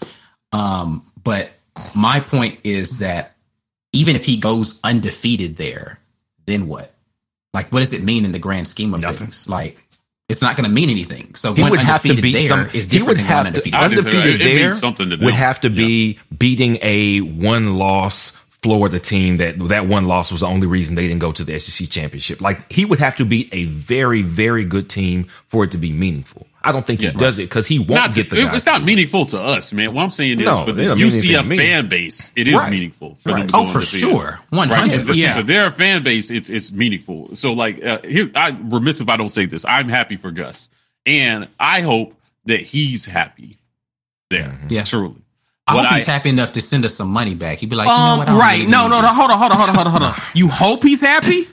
Um, 0.52 1.04
but 1.22 1.50
my 1.94 2.20
point 2.20 2.60
is 2.64 2.98
that 2.98 3.36
even 3.92 4.16
if 4.16 4.24
he 4.24 4.38
goes 4.38 4.80
undefeated 4.84 5.56
there, 5.56 6.00
then 6.46 6.68
what? 6.68 6.94
Like, 7.52 7.72
what 7.72 7.80
does 7.80 7.92
it 7.92 8.02
mean 8.02 8.24
in 8.24 8.32
the 8.32 8.38
grand 8.38 8.68
scheme 8.68 8.94
of 8.94 9.00
Nothing. 9.00 9.26
things? 9.26 9.48
Like, 9.48 9.82
it's 10.28 10.42
not 10.42 10.56
going 10.56 10.68
to 10.68 10.74
mean 10.74 10.90
anything. 10.90 11.34
So 11.34 11.54
he 11.54 11.62
would 11.62 11.78
have 11.78 12.02
to 12.02 12.20
beat 12.20 12.32
there 12.32 12.48
some, 12.48 12.70
is 12.72 12.88
different 12.88 13.18
he 13.18 13.22
would 13.22 13.26
have 13.26 13.46
undefeated. 13.46 13.78
To, 13.78 13.84
undefeated 13.84 14.40
there 14.40 15.18
would 15.18 15.34
have 15.34 15.60
to 15.60 15.70
be 15.70 16.12
yeah. 16.12 16.22
beating 16.36 16.78
a 16.82 17.20
one 17.20 17.78
loss 17.78 18.35
Florida 18.62 18.98
team 18.98 19.36
that 19.36 19.58
that 19.68 19.86
one 19.86 20.06
loss 20.06 20.32
was 20.32 20.40
the 20.40 20.46
only 20.46 20.66
reason 20.66 20.94
they 20.94 21.06
didn't 21.06 21.20
go 21.20 21.32
to 21.32 21.44
the 21.44 21.58
SEC 21.58 21.88
championship. 21.88 22.40
Like 22.40 22.70
he 22.72 22.84
would 22.84 22.98
have 22.98 23.16
to 23.16 23.24
beat 23.24 23.48
a 23.52 23.64
very 23.66 24.22
very 24.22 24.64
good 24.64 24.88
team 24.88 25.24
for 25.48 25.64
it 25.64 25.70
to 25.72 25.78
be 25.78 25.92
meaningful. 25.92 26.46
I 26.66 26.72
don't 26.72 26.84
think 26.84 26.98
he 26.98 27.06
yeah, 27.06 27.12
does 27.12 27.38
right. 27.38 27.44
it 27.44 27.48
because 27.48 27.66
he 27.68 27.78
won't 27.78 27.90
not 27.90 28.12
get 28.12 28.30
to, 28.30 28.36
the. 28.36 28.42
Guys. 28.42 28.56
It's 28.56 28.66
not 28.66 28.82
meaningful 28.82 29.24
to 29.26 29.40
us, 29.40 29.72
man. 29.72 29.94
What 29.94 30.02
I'm 30.02 30.10
saying 30.10 30.40
is 30.40 30.46
no, 30.46 30.64
for 30.64 30.72
the 30.72 30.82
UCF 30.82 31.56
fan 31.56 31.88
base, 31.88 32.32
it 32.34 32.48
is 32.48 32.54
right. 32.54 32.70
meaningful 32.70 33.16
for 33.20 33.34
right. 33.34 33.46
them. 33.46 33.54
oh, 33.54 33.72
for 33.72 33.82
sure, 33.82 34.40
one 34.50 34.68
hundred 34.68 35.06
percent. 35.06 35.36
For 35.36 35.44
their 35.44 35.70
fan 35.70 36.02
base, 36.02 36.30
it's 36.30 36.50
it's 36.50 36.72
meaningful. 36.72 37.36
So 37.36 37.52
like, 37.52 37.84
uh, 37.84 38.00
here, 38.02 38.30
I 38.34 38.48
remiss 38.48 39.00
if 39.00 39.08
I 39.08 39.16
don't 39.16 39.28
say 39.28 39.46
this. 39.46 39.64
I'm 39.64 39.88
happy 39.88 40.16
for 40.16 40.32
Gus, 40.32 40.68
and 41.04 41.48
I 41.60 41.82
hope 41.82 42.14
that 42.46 42.62
he's 42.62 43.04
happy 43.04 43.58
there. 44.28 44.48
Mm-hmm. 44.48 44.66
Yeah, 44.70 44.82
truly. 44.82 45.22
I 45.68 45.82
hope 45.82 45.92
he's 45.94 46.06
happy 46.06 46.28
enough 46.28 46.52
to 46.52 46.62
send 46.62 46.84
us 46.84 46.94
some 46.94 47.08
money 47.08 47.34
back. 47.34 47.58
He'd 47.58 47.70
be 47.70 47.76
like, 47.76 47.88
you 47.88 47.92
um, 47.92 48.20
know 48.20 48.34
what? 48.34 48.40
right. 48.40 48.58
Really 48.60 48.70
no, 48.70 48.86
no, 48.86 49.00
no. 49.00 49.08
Hold 49.08 49.30
on, 49.30 49.38
hold 49.38 49.50
on, 49.50 49.58
hold 49.58 49.68
on, 49.68 49.74
hold 49.74 49.86
on, 49.86 49.92
hold 49.92 50.02
on. 50.04 50.14
you 50.34 50.48
hope 50.48 50.82
he's 50.82 51.00
happy? 51.00 51.46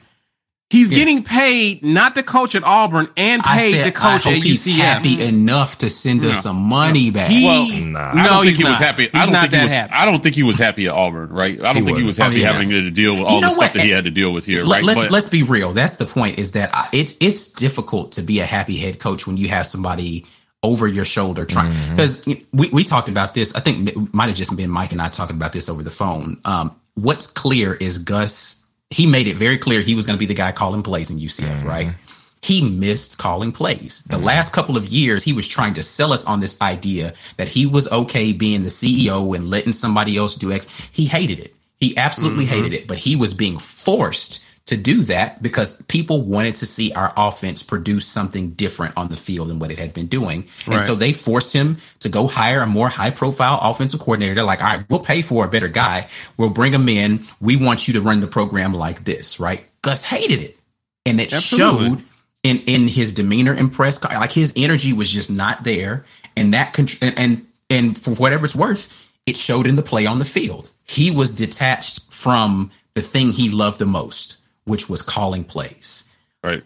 He's 0.74 0.92
yeah. 0.92 0.98
getting 0.98 1.24
paid 1.24 1.86
not 1.86 2.16
to 2.16 2.24
coach 2.24 2.56
at 2.56 2.64
Auburn 2.64 3.08
and 3.16 3.44
paid 3.44 3.74
said, 3.74 3.84
to 3.86 3.92
coach 3.92 4.26
at 4.26 4.34
UCF. 4.34 4.44
He's 4.44 4.80
happy 4.80 5.24
enough 5.24 5.78
to 5.80 5.90
send 5.90 6.26
us 6.26 6.42
some 6.42 6.58
money 6.58 7.12
back. 7.12 7.30
He, 7.30 7.46
well, 7.46 7.86
nah. 7.92 8.12
I 8.12 8.26
don't 8.26 8.44
think 8.44 8.58
he 8.58 8.64
was 8.64 8.80
happy. 8.80 9.04
He's 9.04 9.12
I 9.14 9.26
don't 9.28 9.36
think 9.36 9.54
he 9.54 9.64
was. 9.64 9.72
Happy. 9.72 9.94
I 9.94 10.06
don't 10.06 10.24
think 10.24 10.36
he 10.36 10.42
was 10.42 10.58
happy 10.58 10.88
at 10.88 10.94
Auburn. 10.94 11.30
Right. 11.30 11.60
I 11.60 11.74
don't 11.74 11.76
he 11.76 11.82
think 11.82 11.98
was. 11.98 12.02
he 12.02 12.06
was 12.08 12.18
happy 12.18 12.36
oh, 12.38 12.40
yeah. 12.40 12.52
having 12.54 12.70
to 12.70 12.90
deal 12.90 13.14
with 13.14 13.26
all 13.26 13.40
the 13.40 13.52
stuff 13.52 13.58
what? 13.60 13.74
that 13.74 13.84
he 13.84 13.92
had 13.92 14.06
to 14.06 14.10
deal 14.10 14.34
with 14.34 14.46
here. 14.46 14.66
Right. 14.66 14.84
Let's 14.84 15.00
but, 15.00 15.12
let's 15.12 15.30
be 15.30 15.44
real. 15.44 15.74
That's 15.74 15.98
the 15.98 16.08
point. 16.08 16.40
Is 16.40 16.54
that 16.54 16.90
it's 16.92 17.16
it's 17.20 17.52
difficult 17.52 18.14
to 18.14 18.24
be 18.24 18.40
a 18.40 18.46
happy 18.46 18.78
head 18.78 19.00
coach 19.00 19.28
when 19.28 19.38
you 19.38 19.50
have 19.50 19.68
somebody 19.68 20.26
over 20.64 20.88
your 20.88 21.06
shoulder 21.06 21.46
trying 21.46 21.72
because 21.92 22.26
mm-hmm. 22.26 22.58
we, 22.58 22.70
we 22.70 22.84
talked 22.84 23.10
about 23.10 23.34
this 23.34 23.54
i 23.56 23.60
think 23.60 23.90
it 23.90 24.14
might 24.14 24.28
have 24.28 24.36
just 24.36 24.56
been 24.56 24.70
mike 24.70 24.92
and 24.92 25.02
i 25.02 25.10
talking 25.10 25.36
about 25.36 25.52
this 25.54 25.70
over 25.70 25.84
the 25.84 25.92
phone 25.92 26.40
um, 26.46 26.76
what's 26.96 27.28
clear 27.28 27.74
is 27.74 27.98
gus 27.98 28.64
he 28.90 29.06
made 29.06 29.28
it 29.28 29.36
very 29.36 29.58
clear 29.58 29.82
he 29.82 29.96
was 29.96 30.06
going 30.06 30.18
to 30.18 30.20
be 30.20 30.26
the 30.26 30.34
guy 30.34 30.52
calling 30.52 30.82
plays 30.82 31.10
in 31.10 31.18
ucf 31.18 31.44
mm-hmm. 31.44 31.68
right 31.68 31.94
he 32.42 32.70
missed 32.70 33.18
calling 33.18 33.52
plays 33.52 34.04
the 34.06 34.16
mm-hmm. 34.16 34.26
last 34.26 34.54
couple 34.54 34.78
of 34.78 34.88
years 34.88 35.24
he 35.24 35.34
was 35.34 35.48
trying 35.48 35.74
to 35.74 35.84
sell 35.84 36.14
us 36.14 36.26
on 36.26 36.40
this 36.40 36.60
idea 36.62 37.14
that 37.38 37.48
he 37.48 37.66
was 37.66 37.92
okay 37.92 38.32
being 38.32 38.64
the 38.64 38.70
ceo 38.70 39.36
and 39.36 39.50
letting 39.50 39.74
somebody 39.74 40.18
else 40.18 40.36
do 40.36 40.52
x 40.52 40.90
he 40.92 41.06
hated 41.06 41.40
it 41.40 41.54
he 41.80 41.96
absolutely 41.98 42.46
mm-hmm. 42.46 42.56
hated 42.56 42.74
it 42.74 42.88
but 42.88 42.98
he 42.98 43.16
was 43.16 43.34
being 43.34 43.58
forced 43.60 44.46
to 44.66 44.78
do 44.78 45.04
that 45.04 45.44
because 45.44 45.82
people 45.84 46.22
wanted 46.22 46.56
to 46.56 46.66
see 46.66 46.94
our 46.94 47.14
offense 47.18 47.62
produce 47.62 48.06
something 48.06 48.52
different 48.52 48.96
on 48.96 49.10
the 49.10 49.16
field 49.16 49.50
than 49.50 49.60
what 49.60 49.72
it 49.72 49.78
had 49.78 49.94
been 49.94 50.08
doing. 50.08 50.48
And 50.66 50.82
so 50.82 50.96
they 50.96 51.12
forced 51.12 51.52
him 51.52 51.78
to 52.00 52.08
go 52.08 52.28
hire 52.28 52.62
a 52.62 52.68
more 52.68 52.88
high 52.88 53.12
profile 53.12 53.60
offensive 53.62 54.00
coordinator. 54.00 54.36
They're 54.36 54.44
like, 54.46 54.62
all 54.62 54.78
right, 54.78 54.86
we'll 54.90 55.02
pay 55.02 55.22
for 55.22 55.46
a 55.46 55.50
better 55.50 55.68
guy. 55.68 56.08
We'll 56.38 56.50
bring 56.50 56.74
him 56.74 56.88
in. 56.88 57.26
We 57.42 57.58
want 57.58 57.88
you 57.88 57.96
to 57.96 58.02
run 58.02 58.22
the 58.22 58.28
program 58.28 58.74
like 58.74 59.04
this, 59.04 59.38
right? 59.38 59.66
Gus 59.82 60.06
hated 60.06 60.40
it. 60.40 60.58
And 61.06 61.20
it 61.20 61.34
Absolutely. 61.34 61.90
showed 61.90 62.04
in, 62.44 62.60
in 62.60 62.88
his 62.88 63.14
demeanor 63.14 63.54
and 63.54 63.70
press, 63.70 64.02
like 64.02 64.32
his 64.32 64.54
energy 64.56 64.94
was 64.94 65.10
just 65.10 65.30
not 65.30 65.66
there. 65.66 66.06
And 66.38 66.54
that, 66.54 66.80
and, 66.80 67.20
and, 67.20 67.46
and 67.70 67.98
for 67.98 68.12
whatever 68.12 68.46
it's 68.46 68.56
worth, 68.56 69.12
it 69.26 69.36
showed 69.36 69.68
in 69.68 69.76
the 69.76 69.84
play 69.84 70.06
on 70.06 70.20
the 70.20 70.26
field. 70.26 70.70
He 70.86 71.12
was 71.12 71.36
detached 71.36 72.14
from 72.14 72.72
the 72.94 73.02
thing 73.02 73.34
he 73.34 73.50
loved 73.50 73.80
the 73.80 73.86
most 73.86 74.40
which 74.66 74.90
was 74.90 75.02
calling 75.02 75.44
plays. 75.44 76.14
Right. 76.44 76.64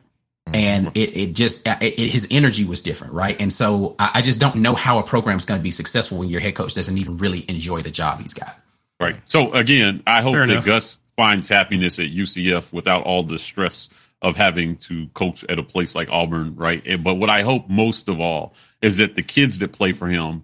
And 0.53 0.87
mm-hmm. 0.87 0.97
it, 0.97 1.17
it 1.17 1.33
just, 1.33 1.67
uh, 1.67 1.75
it, 1.81 1.99
it, 1.99 2.09
his 2.09 2.27
energy 2.31 2.65
was 2.65 2.81
different. 2.81 3.13
Right. 3.13 3.39
And 3.39 3.51
so 3.51 3.95
I, 3.99 4.11
I 4.15 4.21
just 4.21 4.39
don't 4.39 4.57
know 4.57 4.75
how 4.75 4.99
a 4.99 5.03
program 5.03 5.37
is 5.37 5.45
going 5.45 5.59
to 5.59 5.63
be 5.63 5.71
successful 5.71 6.19
when 6.19 6.29
your 6.29 6.39
head 6.39 6.55
coach 6.55 6.73
doesn't 6.73 6.97
even 6.97 7.17
really 7.17 7.45
enjoy 7.49 7.81
the 7.81 7.91
job 7.91 8.19
he's 8.19 8.33
got. 8.33 8.57
Right. 8.99 9.17
So 9.25 9.51
again, 9.53 10.03
I 10.07 10.21
hope 10.21 10.33
Fair 10.33 10.47
that 10.47 10.53
enough. 10.53 10.65
Gus 10.65 10.97
finds 11.15 11.49
happiness 11.49 11.99
at 11.99 12.07
UCF 12.07 12.71
without 12.71 13.03
all 13.03 13.23
the 13.23 13.37
stress 13.37 13.89
of 14.21 14.35
having 14.35 14.77
to 14.77 15.07
coach 15.07 15.43
at 15.43 15.59
a 15.59 15.63
place 15.63 15.93
like 15.93 16.09
Auburn, 16.09 16.55
right? 16.55 16.81
And, 16.87 17.03
but 17.03 17.15
what 17.15 17.29
I 17.29 17.41
hope 17.41 17.69
most 17.69 18.07
of 18.07 18.19
all 18.19 18.53
is 18.81 18.97
that 18.97 19.15
the 19.15 19.21
kids 19.23 19.59
that 19.59 19.73
play 19.73 19.91
for 19.91 20.07
him 20.07 20.43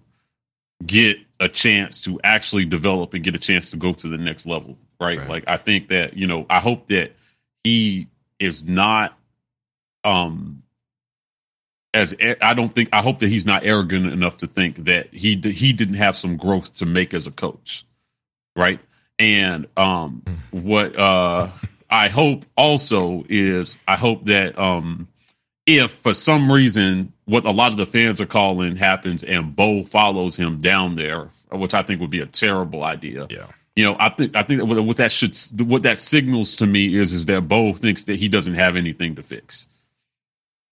get 0.86 1.18
a 1.40 1.50
chance 1.50 2.02
to 2.02 2.20
actually 2.24 2.66
develop 2.66 3.14
and 3.14 3.24
get 3.24 3.36
a 3.36 3.40
chance 3.40 3.72
to 3.72 3.78
go 3.78 3.94
to 3.94 4.08
the 4.08 4.18
next 4.18 4.46
level, 4.46 4.78
right? 5.00 5.20
right. 5.20 5.30
Like 5.30 5.44
I 5.48 5.58
think 5.58 5.90
that, 5.90 6.16
you 6.16 6.28
know, 6.28 6.46
I 6.50 6.60
hope 6.60 6.88
that 6.88 7.16
he 7.64 8.08
is 8.40 8.66
not 8.66 9.18
um 10.04 10.64
as 11.94 12.16
I 12.42 12.54
don't 12.54 12.74
think 12.74 12.90
I 12.92 13.02
hope 13.02 13.20
that 13.20 13.30
he's 13.30 13.46
not 13.46 13.66
arrogant 13.66 14.08
enough 14.08 14.38
to 14.38 14.48
think 14.48 14.86
that 14.86 15.14
he 15.14 15.36
he 15.36 15.74
didn't 15.74 15.96
have 15.96 16.18
some 16.18 16.38
growth 16.38 16.74
to 16.76 16.86
make 16.86 17.14
as 17.14 17.28
a 17.28 17.32
coach, 17.32 17.86
right? 18.56 18.80
And 19.20 19.68
um, 19.78 20.24
what 20.52 20.98
uh, 20.98 21.50
I 21.90 22.10
hope 22.10 22.46
also 22.58 23.24
is 23.30 23.78
I 23.88 23.96
hope 23.96 24.26
that 24.26 24.58
um, 24.58 25.08
if 25.68 25.92
for 25.92 26.16
some 26.16 26.52
reason 26.52 27.14
what 27.26 27.46
a 27.46 27.52
lot 27.52 27.72
of 27.72 27.78
the 27.78 27.86
fans 27.86 28.20
are 28.20 28.26
calling 28.26 28.76
happens 28.76 29.24
and 29.24 29.56
Bo 29.56 29.84
follows 29.84 30.36
him 30.36 30.62
down 30.62 30.96
there, 30.96 31.30
which 31.52 31.74
I 31.74 31.84
think 31.84 32.02
would 32.02 32.10
be 32.10 32.20
a 32.20 32.26
terrible 32.26 32.84
idea. 32.84 33.28
Yeah. 33.30 33.48
You 33.76 33.86
know, 33.86 33.96
I 34.00 34.10
think 34.10 34.36
I 34.36 34.44
think 34.44 34.60
that 34.60 34.84
what 34.84 34.98
that 34.98 35.12
should 35.12 35.36
what 35.60 35.84
that 35.84 35.98
signals 35.98 36.58
to 36.58 36.66
me 36.66 36.96
is 36.96 37.12
is 37.12 37.26
that 37.26 37.48
Bo 37.48 37.74
thinks 37.74 38.04
that 38.04 38.18
he 38.18 38.28
doesn't 38.28 38.54
have 38.54 38.76
anything 38.76 39.16
to 39.16 39.24
fix, 39.24 39.68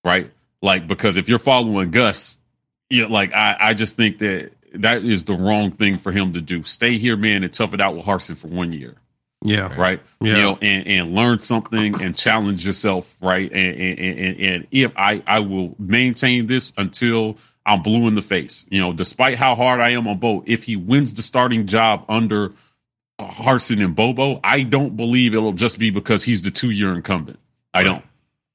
right? 0.04 0.32
Like 0.62 0.88
because 0.88 1.18
if 1.18 1.28
you're 1.28 1.40
following 1.40 1.90
Gus, 1.90 2.38
you 2.90 3.04
know, 3.04 3.10
like 3.10 3.34
I 3.34 3.58
I 3.60 3.74
just 3.74 3.96
think 3.96 4.20
that 4.20 4.52
that 4.76 5.04
is 5.04 5.24
the 5.24 5.34
wrong 5.34 5.72
thing 5.72 5.98
for 5.98 6.12
him 6.12 6.34
to 6.34 6.42
do. 6.42 6.64
Stay 6.64 6.98
here, 6.98 7.18
man, 7.18 7.44
and 7.44 7.52
tough 7.52 7.74
it 7.74 7.82
out 7.82 7.96
with 7.96 8.06
Harsin 8.06 8.38
for 8.38 8.48
one 8.48 8.72
year. 8.72 8.96
Yeah. 9.44 9.76
Right. 9.76 10.00
Yeah. 10.20 10.28
You 10.28 10.42
know, 10.42 10.58
and, 10.62 10.88
and 10.88 11.16
learn 11.16 11.40
something 11.40 12.00
and 12.02 12.16
challenge 12.16 12.66
yourself. 12.66 13.16
Right. 13.22 13.52
And, 13.52 13.76
and, 13.76 14.00
and, 14.00 14.40
and 14.40 14.68
if 14.72 14.92
I, 14.96 15.24
I 15.26 15.40
will 15.40 15.76
maintain 15.80 16.46
this 16.48 16.74
until 16.78 17.38
I'm 17.66 17.82
blue 17.82 18.08
in 18.08 18.16
the 18.16 18.22
face, 18.22 18.66
you 18.70 18.80
know, 18.80 18.94
despite 18.94 19.38
how 19.38 19.56
hard 19.56 19.82
I 19.82 19.90
am 19.90 20.08
on 20.08 20.20
Bo, 20.20 20.44
if 20.46 20.64
he 20.64 20.76
wins 20.76 21.16
the 21.16 21.24
starting 21.24 21.66
job 21.66 22.06
under 22.08 22.54
Harsin 23.28 23.84
and 23.84 23.96
Bobo, 23.96 24.40
I 24.44 24.64
don't 24.64 24.96
believe 24.96 25.34
it'll 25.34 25.54
just 25.54 25.80
be 25.80 25.90
because 25.90 26.24
he's 26.24 26.42
the 26.42 26.52
two 26.52 26.72
year 26.72 26.94
incumbent. 26.94 27.40
I 27.74 27.80
right. 27.80 27.84
don't. 27.84 28.06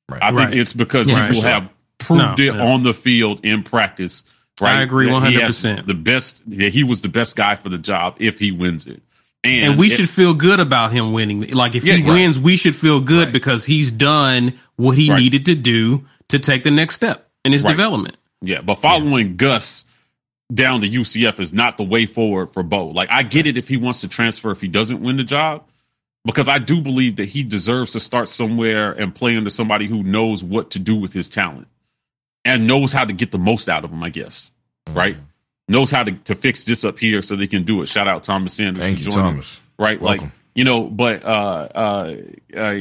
Right. 0.08 0.22
I 0.22 0.28
think 0.28 0.38
right. 0.38 0.54
it's 0.54 0.72
because 0.72 1.10
yeah, 1.10 1.24
he 1.24 1.34
will 1.34 1.42
sure. 1.42 1.50
have 1.50 1.70
proved 1.98 2.38
no, 2.38 2.44
it 2.44 2.60
on 2.60 2.82
the 2.82 2.94
field 2.94 3.44
in 3.44 3.62
practice. 3.62 4.24
Right? 4.60 4.76
I 4.76 4.82
agree 4.82 5.10
one 5.10 5.22
hundred 5.22 5.42
percent. 5.42 5.86
The 5.86 5.94
best, 5.94 6.42
he 6.48 6.84
was 6.84 7.00
the 7.00 7.08
best 7.08 7.36
guy 7.36 7.56
for 7.56 7.68
the 7.68 7.78
job 7.78 8.16
if 8.20 8.38
he 8.38 8.52
wins 8.52 8.86
it. 8.86 9.02
And, 9.44 9.72
and 9.72 9.78
we 9.78 9.86
it, 9.86 9.90
should 9.90 10.08
feel 10.10 10.34
good 10.34 10.60
about 10.60 10.92
him 10.92 11.12
winning. 11.12 11.48
Like 11.50 11.74
if 11.74 11.84
yeah, 11.84 11.94
he 11.94 12.02
wins, 12.02 12.38
we 12.38 12.56
should 12.56 12.76
feel 12.76 13.00
good 13.00 13.32
because 13.32 13.64
he's 13.64 13.90
done 13.90 14.58
what 14.76 14.96
he 14.96 15.10
needed 15.10 15.46
to 15.46 15.54
do 15.54 16.06
to 16.28 16.38
take 16.38 16.64
the 16.64 16.70
next 16.70 16.96
step 16.96 17.28
in 17.44 17.52
his 17.52 17.64
development. 17.64 18.16
Yeah, 18.42 18.60
but 18.60 18.76
following 18.76 19.36
Gus 19.36 19.85
down 20.52 20.80
to 20.80 20.88
UCF 20.88 21.40
is 21.40 21.52
not 21.52 21.76
the 21.76 21.84
way 21.84 22.06
forward 22.06 22.46
for 22.46 22.62
Bo. 22.62 22.88
Like 22.88 23.10
I 23.10 23.22
get 23.22 23.46
it 23.46 23.56
if 23.56 23.68
he 23.68 23.76
wants 23.76 24.00
to 24.02 24.08
transfer 24.08 24.50
if 24.50 24.60
he 24.60 24.68
doesn't 24.68 25.00
win 25.02 25.16
the 25.16 25.24
job, 25.24 25.64
because 26.24 26.48
I 26.48 26.58
do 26.58 26.80
believe 26.80 27.16
that 27.16 27.26
he 27.26 27.42
deserves 27.42 27.92
to 27.92 28.00
start 28.00 28.28
somewhere 28.28 28.92
and 28.92 29.14
play 29.14 29.36
under 29.36 29.50
somebody 29.50 29.86
who 29.86 30.02
knows 30.02 30.42
what 30.42 30.70
to 30.72 30.78
do 30.78 30.96
with 30.96 31.12
his 31.12 31.28
talent 31.28 31.68
and 32.44 32.66
knows 32.66 32.92
how 32.92 33.04
to 33.04 33.12
get 33.12 33.30
the 33.30 33.38
most 33.38 33.68
out 33.68 33.84
of 33.84 33.90
him, 33.90 34.02
I 34.02 34.10
guess. 34.10 34.52
Mm-hmm. 34.88 34.98
Right? 34.98 35.16
Knows 35.68 35.90
how 35.90 36.04
to, 36.04 36.12
to 36.12 36.34
fix 36.34 36.64
this 36.64 36.84
up 36.84 36.98
here 36.98 37.22
so 37.22 37.34
they 37.34 37.48
can 37.48 37.64
do 37.64 37.82
it. 37.82 37.86
Shout 37.86 38.06
out 38.06 38.22
Thomas 38.22 38.54
Sanders. 38.54 38.82
Thank 38.82 39.00
you, 39.00 39.10
Thomas. 39.10 39.60
Right? 39.78 40.00
Welcome. 40.00 40.26
Like, 40.26 40.34
you 40.54 40.64
know, 40.64 40.84
but 40.84 41.24
uh, 41.24 41.68
uh, 41.74 42.16
uh, 42.56 42.74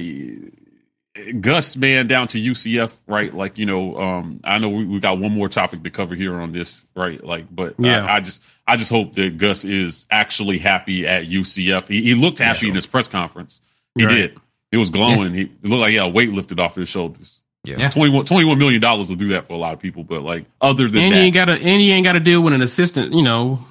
Gus 1.39 1.77
man 1.77 2.07
down 2.07 2.27
to 2.29 2.37
UCF, 2.39 2.91
right? 3.07 3.33
Like, 3.33 3.57
you 3.57 3.65
know, 3.65 3.97
um, 3.97 4.41
I 4.43 4.57
know 4.57 4.69
we, 4.69 4.85
we 4.85 4.99
got 4.99 5.17
one 5.17 5.31
more 5.31 5.47
topic 5.47 5.83
to 5.83 5.89
cover 5.89 6.13
here 6.13 6.35
on 6.35 6.51
this, 6.51 6.85
right? 6.95 7.23
Like, 7.23 7.45
but 7.53 7.75
yeah, 7.77 8.05
I, 8.05 8.17
I 8.17 8.19
just 8.19 8.43
I 8.67 8.75
just 8.75 8.91
hope 8.91 9.15
that 9.15 9.37
Gus 9.37 9.63
is 9.63 10.07
actually 10.11 10.57
happy 10.57 11.07
at 11.07 11.25
UCF. 11.25 11.87
He, 11.87 12.01
he 12.01 12.15
looked 12.15 12.39
happy 12.39 12.65
yeah, 12.65 12.71
in 12.71 12.75
his 12.75 12.85
press 12.85 13.07
conference. 13.07 13.61
He 13.95 14.03
right. 14.03 14.13
did. 14.13 14.39
He 14.71 14.77
was 14.77 14.89
glowing. 14.89 15.33
Yeah. 15.33 15.45
He 15.61 15.67
looked 15.67 15.81
like 15.81 15.91
he 15.91 15.95
had 15.95 16.07
a 16.07 16.09
weight 16.09 16.33
lifted 16.33 16.59
off 16.59 16.75
his 16.75 16.89
shoulders. 16.89 17.41
Yeah. 17.63 17.89
21, 17.89 18.25
21 18.25 18.59
million 18.59 18.81
dollars 18.81 19.09
will 19.09 19.15
do 19.15 19.29
that 19.29 19.47
for 19.47 19.53
a 19.53 19.57
lot 19.57 19.73
of 19.73 19.79
people, 19.79 20.03
but 20.03 20.21
like 20.21 20.45
other 20.61 20.87
than 20.89 21.01
and 21.01 21.13
that, 21.13 21.17
you 21.17 21.23
ain't 21.23 21.33
gotta 21.33 21.53
and 21.53 21.81
you 21.81 21.93
ain't 21.93 22.03
gotta 22.03 22.19
deal 22.19 22.43
with 22.43 22.53
an 22.53 22.61
assistant, 22.61 23.13
you 23.13 23.23
know, 23.23 23.65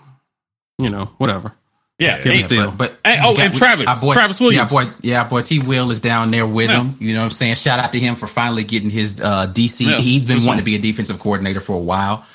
you 0.79 0.91
know, 0.91 1.07
whatever. 1.19 1.53
Yeah, 1.99 2.21
yeah, 2.25 2.41
still. 2.41 2.71
But, 2.73 2.99
but 3.05 3.21
oh, 3.23 3.37
and 3.39 3.55
Travis, 3.55 3.99
boy, 3.99 4.13
Travis 4.13 4.41
Williams. 4.41 4.73
Yeah, 4.73 4.85
boy, 4.85 4.93
yeah, 5.01 5.29
boy, 5.29 5.43
T. 5.43 5.61
Will 5.61 5.93
is 5.93 6.01
down 6.01 6.33
there 6.33 6.47
with 6.47 6.69
yeah. 6.69 6.83
him. 6.83 6.97
You 6.99 7.15
know 7.15 7.21
what 7.21 7.27
I'm 7.27 7.31
saying? 7.31 7.55
Shout 7.55 7.79
out 7.79 7.93
to 7.93 8.01
him 8.01 8.17
for 8.17 8.27
finally 8.27 8.65
getting 8.65 8.91
his 8.91 9.21
uh, 9.21 9.47
DC. 9.47 9.87
Yeah, 9.87 9.99
He's 9.99 10.27
been 10.27 10.45
wanting 10.45 10.59
to 10.59 10.65
be 10.65 10.75
a 10.75 10.81
defensive 10.81 11.21
coordinator 11.21 11.61
for 11.61 11.77
a 11.77 11.81
while. 11.81 12.27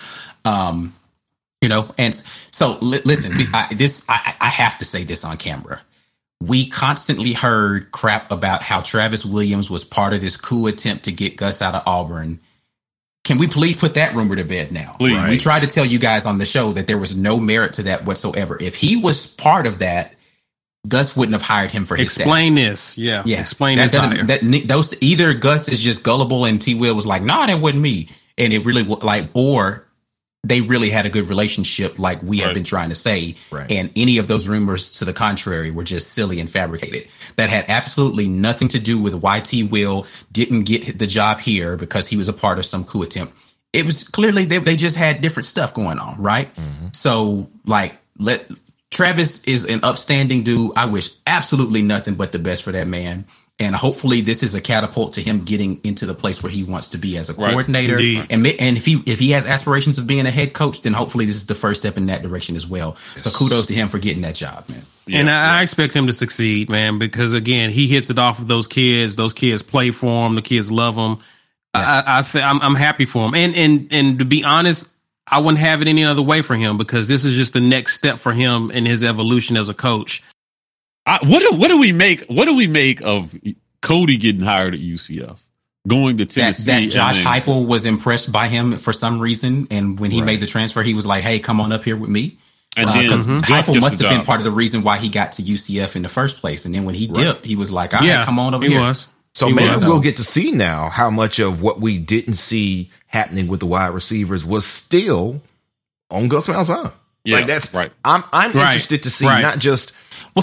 Um, 0.46 0.94
you 1.62 1.68
know, 1.68 1.94
and 1.98 2.16
so 2.16 2.78
li- 2.82 3.02
listen, 3.04 3.34
I, 3.54 3.74
this 3.74 4.10
I, 4.10 4.36
I 4.40 4.48
have 4.48 4.80
to 4.80 4.86
say 4.86 5.04
this 5.04 5.26
on 5.26 5.36
camera 5.36 5.82
we 6.42 6.68
constantly 6.68 7.34
heard 7.34 7.92
crap 7.92 8.32
about 8.32 8.64
how 8.64 8.82
Travis 8.82 9.26
Williams 9.26 9.70
was 9.70 9.84
part 9.84 10.14
of 10.14 10.22
this 10.22 10.38
coup 10.38 10.68
attempt 10.68 11.06
to 11.06 11.12
get 11.12 11.36
Gus 11.36 11.62
out 11.62 11.76
of 11.76 11.84
Auburn. 11.86 12.40
Can 13.30 13.38
we 13.38 13.46
please 13.46 13.78
put 13.78 13.94
that 13.94 14.16
rumor 14.16 14.36
to 14.36 14.44
bed 14.44 14.72
now? 14.72 14.96
Please. 14.98 15.30
We 15.30 15.38
tried 15.38 15.60
to 15.60 15.68
tell 15.68 15.86
you 15.86 16.00
guys 16.00 16.26
on 16.26 16.40
the 16.40 16.48
show 16.48 16.72
that 16.72 16.88
there 16.88 16.98
was 16.98 17.16
no 17.16 17.38
merit 17.40 17.74
to 17.74 17.84
that 17.84 18.04
whatsoever. 18.04 18.58
If 18.60 18.74
he 18.74 18.98
was 18.98 19.28
part 19.36 19.68
of 19.68 19.78
that, 19.80 20.16
Gus 20.88 21.16
wouldn't 21.16 21.34
have 21.34 21.44
hired 21.44 21.70
him 21.70 21.86
for 21.86 21.96
his 21.96 22.18
Explain 22.18 22.54
staff. 22.54 22.70
this. 22.70 22.98
Yeah. 22.98 23.22
Yeah. 23.28 23.40
Explain 23.40 23.78
that 23.78 23.92
this. 23.92 24.40
That, 24.42 24.68
those 24.68 24.96
either 25.00 25.36
Gus 25.36 25.70
is 25.70 25.80
just 25.80 26.04
gullible 26.04 26.44
and 26.46 26.60
T 26.60 26.74
Will 26.74 26.96
was 26.96 27.06
like, 27.06 27.22
nah, 27.22 27.46
that 27.46 27.62
wasn't 27.62 27.84
me. 27.84 28.10
And 28.36 28.52
it 28.52 28.66
really 28.66 28.84
like, 28.84 29.30
or 29.36 29.86
they 30.44 30.62
really 30.62 30.90
had 30.90 31.06
a 31.06 31.10
good 31.10 31.28
relationship, 31.28 32.00
like 32.00 32.24
we 32.24 32.40
right. 32.40 32.48
have 32.48 32.54
been 32.54 32.64
trying 32.64 32.90
to 32.90 32.96
say. 32.96 33.36
Right. 33.52 33.70
And 33.72 33.92
any 33.96 34.18
of 34.20 34.28
those 34.28 34.48
rumors 34.48 34.92
to 35.00 35.06
the 35.06 35.14
contrary 35.14 35.70
were 35.72 35.84
just 35.84 36.14
silly 36.14 36.40
and 36.40 36.50
fabricated. 36.50 37.08
That 37.36 37.50
had 37.50 37.66
absolutely 37.68 38.28
nothing 38.28 38.70
to 38.70 38.80
do 38.80 39.02
with 39.02 39.16
why 39.16 39.42
T. 39.42 39.64
Will 39.64 40.06
didn't 40.32 40.64
get 40.64 40.98
the 40.98 41.08
job 41.08 41.40
here 41.40 41.76
because 41.76 42.08
he 42.08 42.18
was 42.18 42.30
a 42.30 42.34
part 42.34 42.58
of 42.58 42.66
some 42.66 42.86
coup 42.86 43.02
attempt. 43.02 43.34
It 43.74 43.86
was 43.86 44.08
clearly 44.08 44.46
they, 44.46 44.58
they 44.58 44.76
just 44.76 44.96
had 44.96 45.22
different 45.22 45.46
stuff 45.46 45.74
going 45.74 46.00
on, 46.00 46.22
right? 46.22 46.54
Mm-hmm. 46.56 46.88
So, 46.94 47.50
like, 47.66 47.96
let 48.18 48.50
Travis 48.90 49.44
is 49.44 49.66
an 49.66 49.84
upstanding 49.84 50.44
dude. 50.44 50.72
I 50.76 50.86
wish 50.86 51.10
absolutely 51.28 51.82
nothing 51.82 52.16
but 52.16 52.32
the 52.32 52.40
best 52.40 52.64
for 52.64 52.72
that 52.72 52.88
man 52.88 53.26
and 53.60 53.76
hopefully 53.76 54.22
this 54.22 54.42
is 54.42 54.56
a 54.56 54.62
catapult 54.62 55.14
to 55.14 55.22
him 55.22 55.44
getting 55.44 55.82
into 55.84 56.06
the 56.06 56.14
place 56.14 56.42
where 56.42 56.52
he 56.52 56.64
wants 56.64 56.90
to 56.90 56.98
be 56.98 57.18
as 57.18 57.30
a 57.30 57.34
coordinator. 57.34 57.96
Right. 57.96 58.26
And 58.30 58.46
and 58.48 58.78
if 58.78 58.86
he 58.86 59.04
if 59.06 59.20
he 59.20 59.32
has 59.32 59.46
aspirations 59.46 59.98
of 59.98 60.08
being 60.08 60.26
a 60.26 60.32
head 60.32 60.54
coach, 60.54 60.82
then 60.82 60.94
hopefully 60.94 61.26
this 61.26 61.36
is 61.36 61.48
the 61.48 61.56
first 61.56 61.82
step 61.82 61.98
in 61.98 62.06
that 62.06 62.24
direction 62.24 62.56
as 62.56 62.66
well. 62.66 62.96
Yes. 63.14 63.24
So 63.24 63.32
kudos 63.32 63.68
to 63.68 63.74
him 63.74 63.90
for 63.90 64.00
getting 64.00 64.22
that 64.22 64.36
job, 64.36 64.68
man. 64.70 64.84
Yeah, 65.08 65.20
and 65.20 65.30
I, 65.30 65.60
I, 65.60 65.62
expect 65.64 65.96
him 65.96 66.08
to 66.08 66.14
succeed, 66.14 66.70
man, 66.70 67.00
because 67.00 67.34
again, 67.34 67.72
he 67.72 67.88
hits 67.88 68.10
it 68.10 68.20
off 68.20 68.40
of 68.40 68.48
those 68.48 68.68
kids. 68.68 69.16
Those 69.16 69.34
kids 69.34 69.62
play 69.62 69.92
for 69.92 70.28
him. 70.28 70.36
The 70.36 70.42
kids 70.42 70.72
love 70.72 70.96
him. 70.96 71.18
Yeah. 71.76 72.04
I, 72.06 72.20
I 72.20 72.22
th- 72.22 72.44
I'm, 72.44 72.62
I'm 72.62 72.76
happy 72.76 73.06
for 73.06 73.28
him. 73.28 73.36
And 73.36 73.56
and 73.56 73.88
and 73.92 74.20
to 74.20 74.26
be 74.26 74.44
honest, 74.44 74.88
I 75.28 75.40
wouldn't 75.40 75.60
have 75.60 75.82
it 75.82 75.88
any 75.88 76.06
other 76.06 76.22
way 76.22 76.42
for 76.42 76.56
him 76.56 76.78
because 76.78 77.08
this 77.08 77.26
is 77.26 77.36
just 77.36 77.54
the 77.54 77.60
next 77.60 77.96
step 77.96 78.20
for 78.20 78.32
him 78.32 78.72
in 78.72 78.86
his 78.86 79.04
evolution 79.04 79.58
as 79.58 79.68
a 79.68 79.74
coach. 79.74 80.24
I, 81.10 81.20
what 81.26 81.40
do, 81.40 81.58
what 81.58 81.70
do 81.70 81.80
we 81.80 81.92
make? 81.92 82.26
What 82.26 82.46
do 82.46 82.54
we 82.54 82.68
make 82.68 83.02
of 83.02 83.36
Cody 83.82 84.18
getting 84.18 84.42
hired 84.42 84.76
at 84.76 84.80
UCF? 84.80 85.40
Going 85.88 86.20
to 86.20 86.26
Tennessee. 86.28 86.66
That, 86.66 86.82
that 86.82 86.90
Josh 86.92 87.24
then, 87.24 87.26
Heupel 87.26 87.68
was 87.68 87.86
impressed 87.86 88.32
by 88.32 88.48
him 88.48 88.78
for 88.78 88.94
some 88.94 89.20
reason, 89.20 89.68
and 89.72 90.00
when 90.00 90.12
he 90.12 90.20
right. 90.20 90.26
made 90.28 90.42
the 90.42 90.46
transfer, 90.46 90.84
he 90.84 90.94
was 90.94 91.08
like, 91.08 91.24
"Hey, 91.24 91.40
come 91.40 91.60
on 91.60 91.72
up 91.72 91.84
here 91.84 91.98
with 91.98 92.12
me." 92.12 92.38
And 92.78 92.86
because 92.86 93.28
uh, 93.28 93.34
mm-hmm. 93.34 93.54
Heupel 93.54 93.82
must 93.82 94.00
have 94.02 94.12
been 94.12 94.24
part 94.24 94.40
of 94.40 94.44
the 94.44 94.52
reason 94.52 94.84
why 94.84 95.00
he 95.00 95.10
got 95.10 95.32
to 95.34 95.42
UCF 95.42 95.96
in 95.96 96.04
the 96.04 96.10
first 96.10 96.42
place. 96.42 96.66
And 96.66 96.76
then 96.76 96.84
when 96.84 96.94
he 96.94 97.08
right. 97.08 97.24
dipped, 97.24 97.46
he 97.46 97.56
was 97.56 97.72
like, 97.72 97.96
"All 97.96 98.04
yeah, 98.04 98.18
right, 98.18 98.26
come 98.26 98.38
on 98.38 98.54
over 98.54 98.64
he 98.64 98.72
here." 98.72 98.82
Was. 98.82 99.08
So 99.34 99.48
he 99.48 99.54
maybe 99.54 99.70
was. 99.70 99.82
we'll 99.82 100.02
get 100.02 100.18
to 100.18 100.24
see 100.24 100.52
now 100.52 100.90
how 100.90 101.10
much 101.10 101.40
of 101.40 101.62
what 101.62 101.80
we 101.80 101.98
didn't 101.98 102.36
see 102.36 102.92
happening 103.08 103.48
with 103.48 103.62
the 103.62 103.66
wide 103.66 103.88
receivers 103.88 104.46
was 104.46 104.66
still 104.66 105.42
on 106.12 106.28
Gus 106.28 106.46
Malzahn. 106.46 106.92
Yeah, 107.24 107.38
like 107.38 107.48
that's 107.48 107.74
right. 107.74 107.92
I'm 108.06 108.24
I'm 108.32 108.52
right. 108.52 108.66
interested 108.66 109.04
to 109.04 109.10
see 109.10 109.26
right. 109.26 109.42
not 109.42 109.58
just 109.58 109.94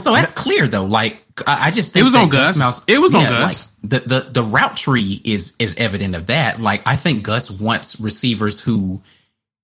well, 0.04 0.14
so 0.14 0.20
that's 0.20 0.34
clear 0.34 0.68
though. 0.68 0.84
Like 0.84 1.22
I, 1.46 1.68
I 1.68 1.70
just 1.70 1.92
think 1.92 2.02
it 2.02 2.04
was 2.04 2.14
on 2.14 2.28
Gus. 2.28 2.56
Mouse, 2.56 2.84
it 2.86 2.98
was 2.98 3.12
yeah, 3.12 3.20
on 3.20 3.26
Gus. 3.26 3.72
Like, 3.82 3.90
the 3.90 4.08
the 4.08 4.20
the 4.30 4.42
route 4.42 4.76
tree 4.76 5.20
is 5.24 5.56
is 5.58 5.76
evident 5.76 6.14
of 6.14 6.26
that. 6.26 6.60
Like 6.60 6.86
I 6.86 6.96
think 6.96 7.22
Gus 7.22 7.50
wants 7.50 8.00
receivers 8.00 8.60
who 8.60 9.02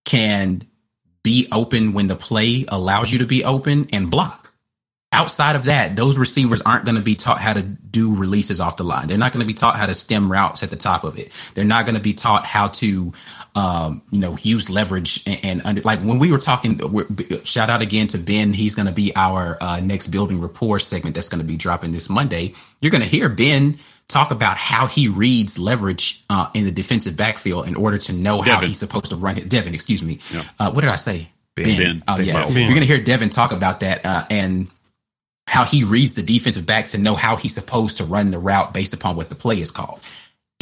can 0.04 0.66
be 1.22 1.46
open 1.52 1.92
when 1.92 2.08
the 2.08 2.16
play 2.16 2.64
allows 2.68 3.12
you 3.12 3.20
to 3.20 3.26
be 3.26 3.44
open 3.44 3.88
and 3.92 4.10
block. 4.10 4.52
outside 5.12 5.56
of 5.56 5.64
that, 5.64 5.94
those 5.94 6.18
receivers 6.18 6.60
aren't 6.62 6.84
going 6.84 6.96
to 6.96 7.02
be 7.02 7.14
taught 7.14 7.40
how 7.40 7.52
to 7.52 7.62
do 7.62 8.16
releases 8.16 8.60
off 8.60 8.76
the 8.76 8.84
line. 8.84 9.08
They're 9.08 9.18
not 9.18 9.32
going 9.32 9.42
to 9.42 9.46
be 9.46 9.54
taught 9.54 9.76
how 9.76 9.86
to 9.86 9.94
stem 9.94 10.32
routes 10.32 10.62
at 10.62 10.70
the 10.70 10.76
top 10.76 11.04
of 11.04 11.18
it. 11.18 11.32
They're 11.54 11.64
not 11.64 11.84
going 11.84 11.94
to 11.94 12.00
be 12.00 12.14
taught 12.14 12.46
how 12.46 12.68
to, 12.68 13.12
um, 13.54 14.02
you 14.10 14.18
know, 14.18 14.36
use 14.42 14.70
leverage 14.70 15.22
and, 15.26 15.44
and 15.44 15.62
under, 15.64 15.82
like 15.82 16.00
when 16.00 16.18
we 16.18 16.32
were 16.32 16.38
talking, 16.38 16.80
shout 17.44 17.68
out 17.68 17.82
again 17.82 18.06
to 18.08 18.18
Ben. 18.18 18.52
He's 18.52 18.74
going 18.74 18.86
to 18.86 18.92
be 18.92 19.14
our 19.14 19.58
uh, 19.60 19.80
next 19.80 20.08
building 20.08 20.40
rapport 20.40 20.78
segment 20.78 21.14
that's 21.14 21.28
going 21.28 21.40
to 21.40 21.46
be 21.46 21.56
dropping 21.56 21.92
this 21.92 22.08
Monday. 22.08 22.54
You're 22.80 22.90
going 22.90 23.02
to 23.02 23.08
hear 23.08 23.28
Ben 23.28 23.78
talk 24.08 24.30
about 24.30 24.56
how 24.56 24.86
he 24.86 25.08
reads 25.08 25.58
leverage 25.58 26.24
uh, 26.30 26.48
in 26.54 26.64
the 26.64 26.70
defensive 26.70 27.16
backfield 27.16 27.66
in 27.66 27.74
order 27.74 27.98
to 27.98 28.12
know 28.12 28.38
Devin. 28.38 28.52
how 28.52 28.60
he's 28.60 28.78
supposed 28.78 29.06
to 29.06 29.16
run 29.16 29.38
it. 29.38 29.48
Devin, 29.48 29.74
excuse 29.74 30.02
me. 30.02 30.18
Yeah. 30.32 30.44
Uh, 30.58 30.70
what 30.70 30.80
did 30.82 30.90
I 30.90 30.96
say? 30.96 31.30
Ben. 31.54 31.64
ben. 31.64 31.76
ben. 31.76 32.02
Oh, 32.08 32.18
yeah. 32.18 32.44
Ben. 32.44 32.56
You're 32.56 32.68
going 32.68 32.80
to 32.80 32.86
hear 32.86 33.02
Devin 33.02 33.28
talk 33.28 33.52
about 33.52 33.80
that 33.80 34.04
uh, 34.06 34.24
and 34.30 34.68
how 35.46 35.64
he 35.64 35.84
reads 35.84 36.14
the 36.14 36.22
defensive 36.22 36.66
back 36.66 36.88
to 36.88 36.98
know 36.98 37.14
how 37.14 37.36
he's 37.36 37.54
supposed 37.54 37.98
to 37.98 38.04
run 38.04 38.30
the 38.30 38.38
route 38.38 38.72
based 38.72 38.94
upon 38.94 39.16
what 39.16 39.28
the 39.28 39.34
play 39.34 39.60
is 39.60 39.70
called. 39.70 40.00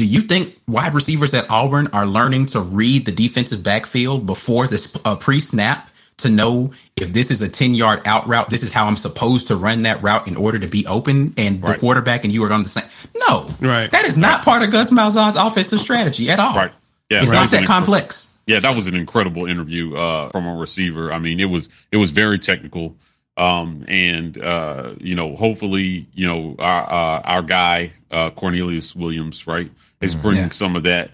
Do 0.01 0.07
you 0.07 0.23
think 0.23 0.59
wide 0.67 0.95
receivers 0.95 1.35
at 1.35 1.51
Auburn 1.51 1.89
are 1.89 2.07
learning 2.07 2.47
to 2.47 2.61
read 2.63 3.05
the 3.05 3.13
defensive 3.13 3.63
backfield 3.63 4.25
before 4.25 4.67
this 4.67 4.97
uh, 5.05 5.15
pre-snap 5.15 5.91
to 6.17 6.31
know 6.31 6.73
if 6.97 7.13
this 7.13 7.31
is 7.31 7.43
a 7.43 7.51
10 7.51 7.75
yard 7.75 8.01
out 8.07 8.27
route, 8.27 8.49
this 8.49 8.63
is 8.63 8.73
how 8.73 8.87
I'm 8.87 8.97
supposed 8.97 9.49
to 9.49 9.57
run 9.57 9.83
that 9.83 10.03
route 10.03 10.27
in 10.27 10.37
order 10.37 10.59
to 10.59 10.67
be 10.67 10.87
open 10.87 11.35
and 11.37 11.63
right. 11.63 11.75
the 11.75 11.81
quarterback 11.81 12.25
and 12.25 12.33
you 12.33 12.43
are 12.45 12.51
on 12.51 12.63
the 12.63 12.69
same. 12.71 12.85
No, 13.15 13.51
right. 13.61 13.91
That 13.91 14.07
is 14.07 14.17
not 14.17 14.37
right. 14.37 14.45
part 14.47 14.63
of 14.63 14.71
Gus 14.71 14.91
Malzahn's 14.91 15.37
offensive 15.37 15.81
strategy 15.81 16.31
at 16.31 16.41
all. 16.41 16.57
Right. 16.57 16.73
Yeah. 17.11 17.21
It's 17.21 17.31
right. 17.31 17.43
not 17.43 17.51
that 17.51 17.67
complex. 17.67 18.39
Yeah. 18.47 18.61
That 18.61 18.75
was 18.75 18.87
an 18.87 18.95
incredible 18.95 19.45
interview, 19.45 19.97
uh, 19.97 20.31
from 20.31 20.47
a 20.47 20.55
receiver. 20.55 21.13
I 21.13 21.19
mean, 21.19 21.41
it 21.41 21.51
was, 21.51 21.69
it 21.93 21.99
was 21.99 22.11
very 22.11 22.39
technical. 22.39 22.97
Um, 23.37 23.85
and, 23.87 24.43
uh, 24.43 24.95
you 24.99 25.15
know, 25.15 25.37
hopefully, 25.37 26.07
you 26.15 26.27
know, 26.27 26.57
our, 26.59 26.83
uh, 26.91 27.21
our 27.21 27.43
guy, 27.43 27.93
uh, 28.11 28.31
Cornelius 28.31 28.97
Williams, 28.97 29.47
right, 29.47 29.71
is 30.01 30.13
mm-hmm. 30.13 30.23
bringing 30.23 30.45
yeah. 30.45 30.51
some 30.51 30.77
of 30.77 30.85
that 30.85 31.11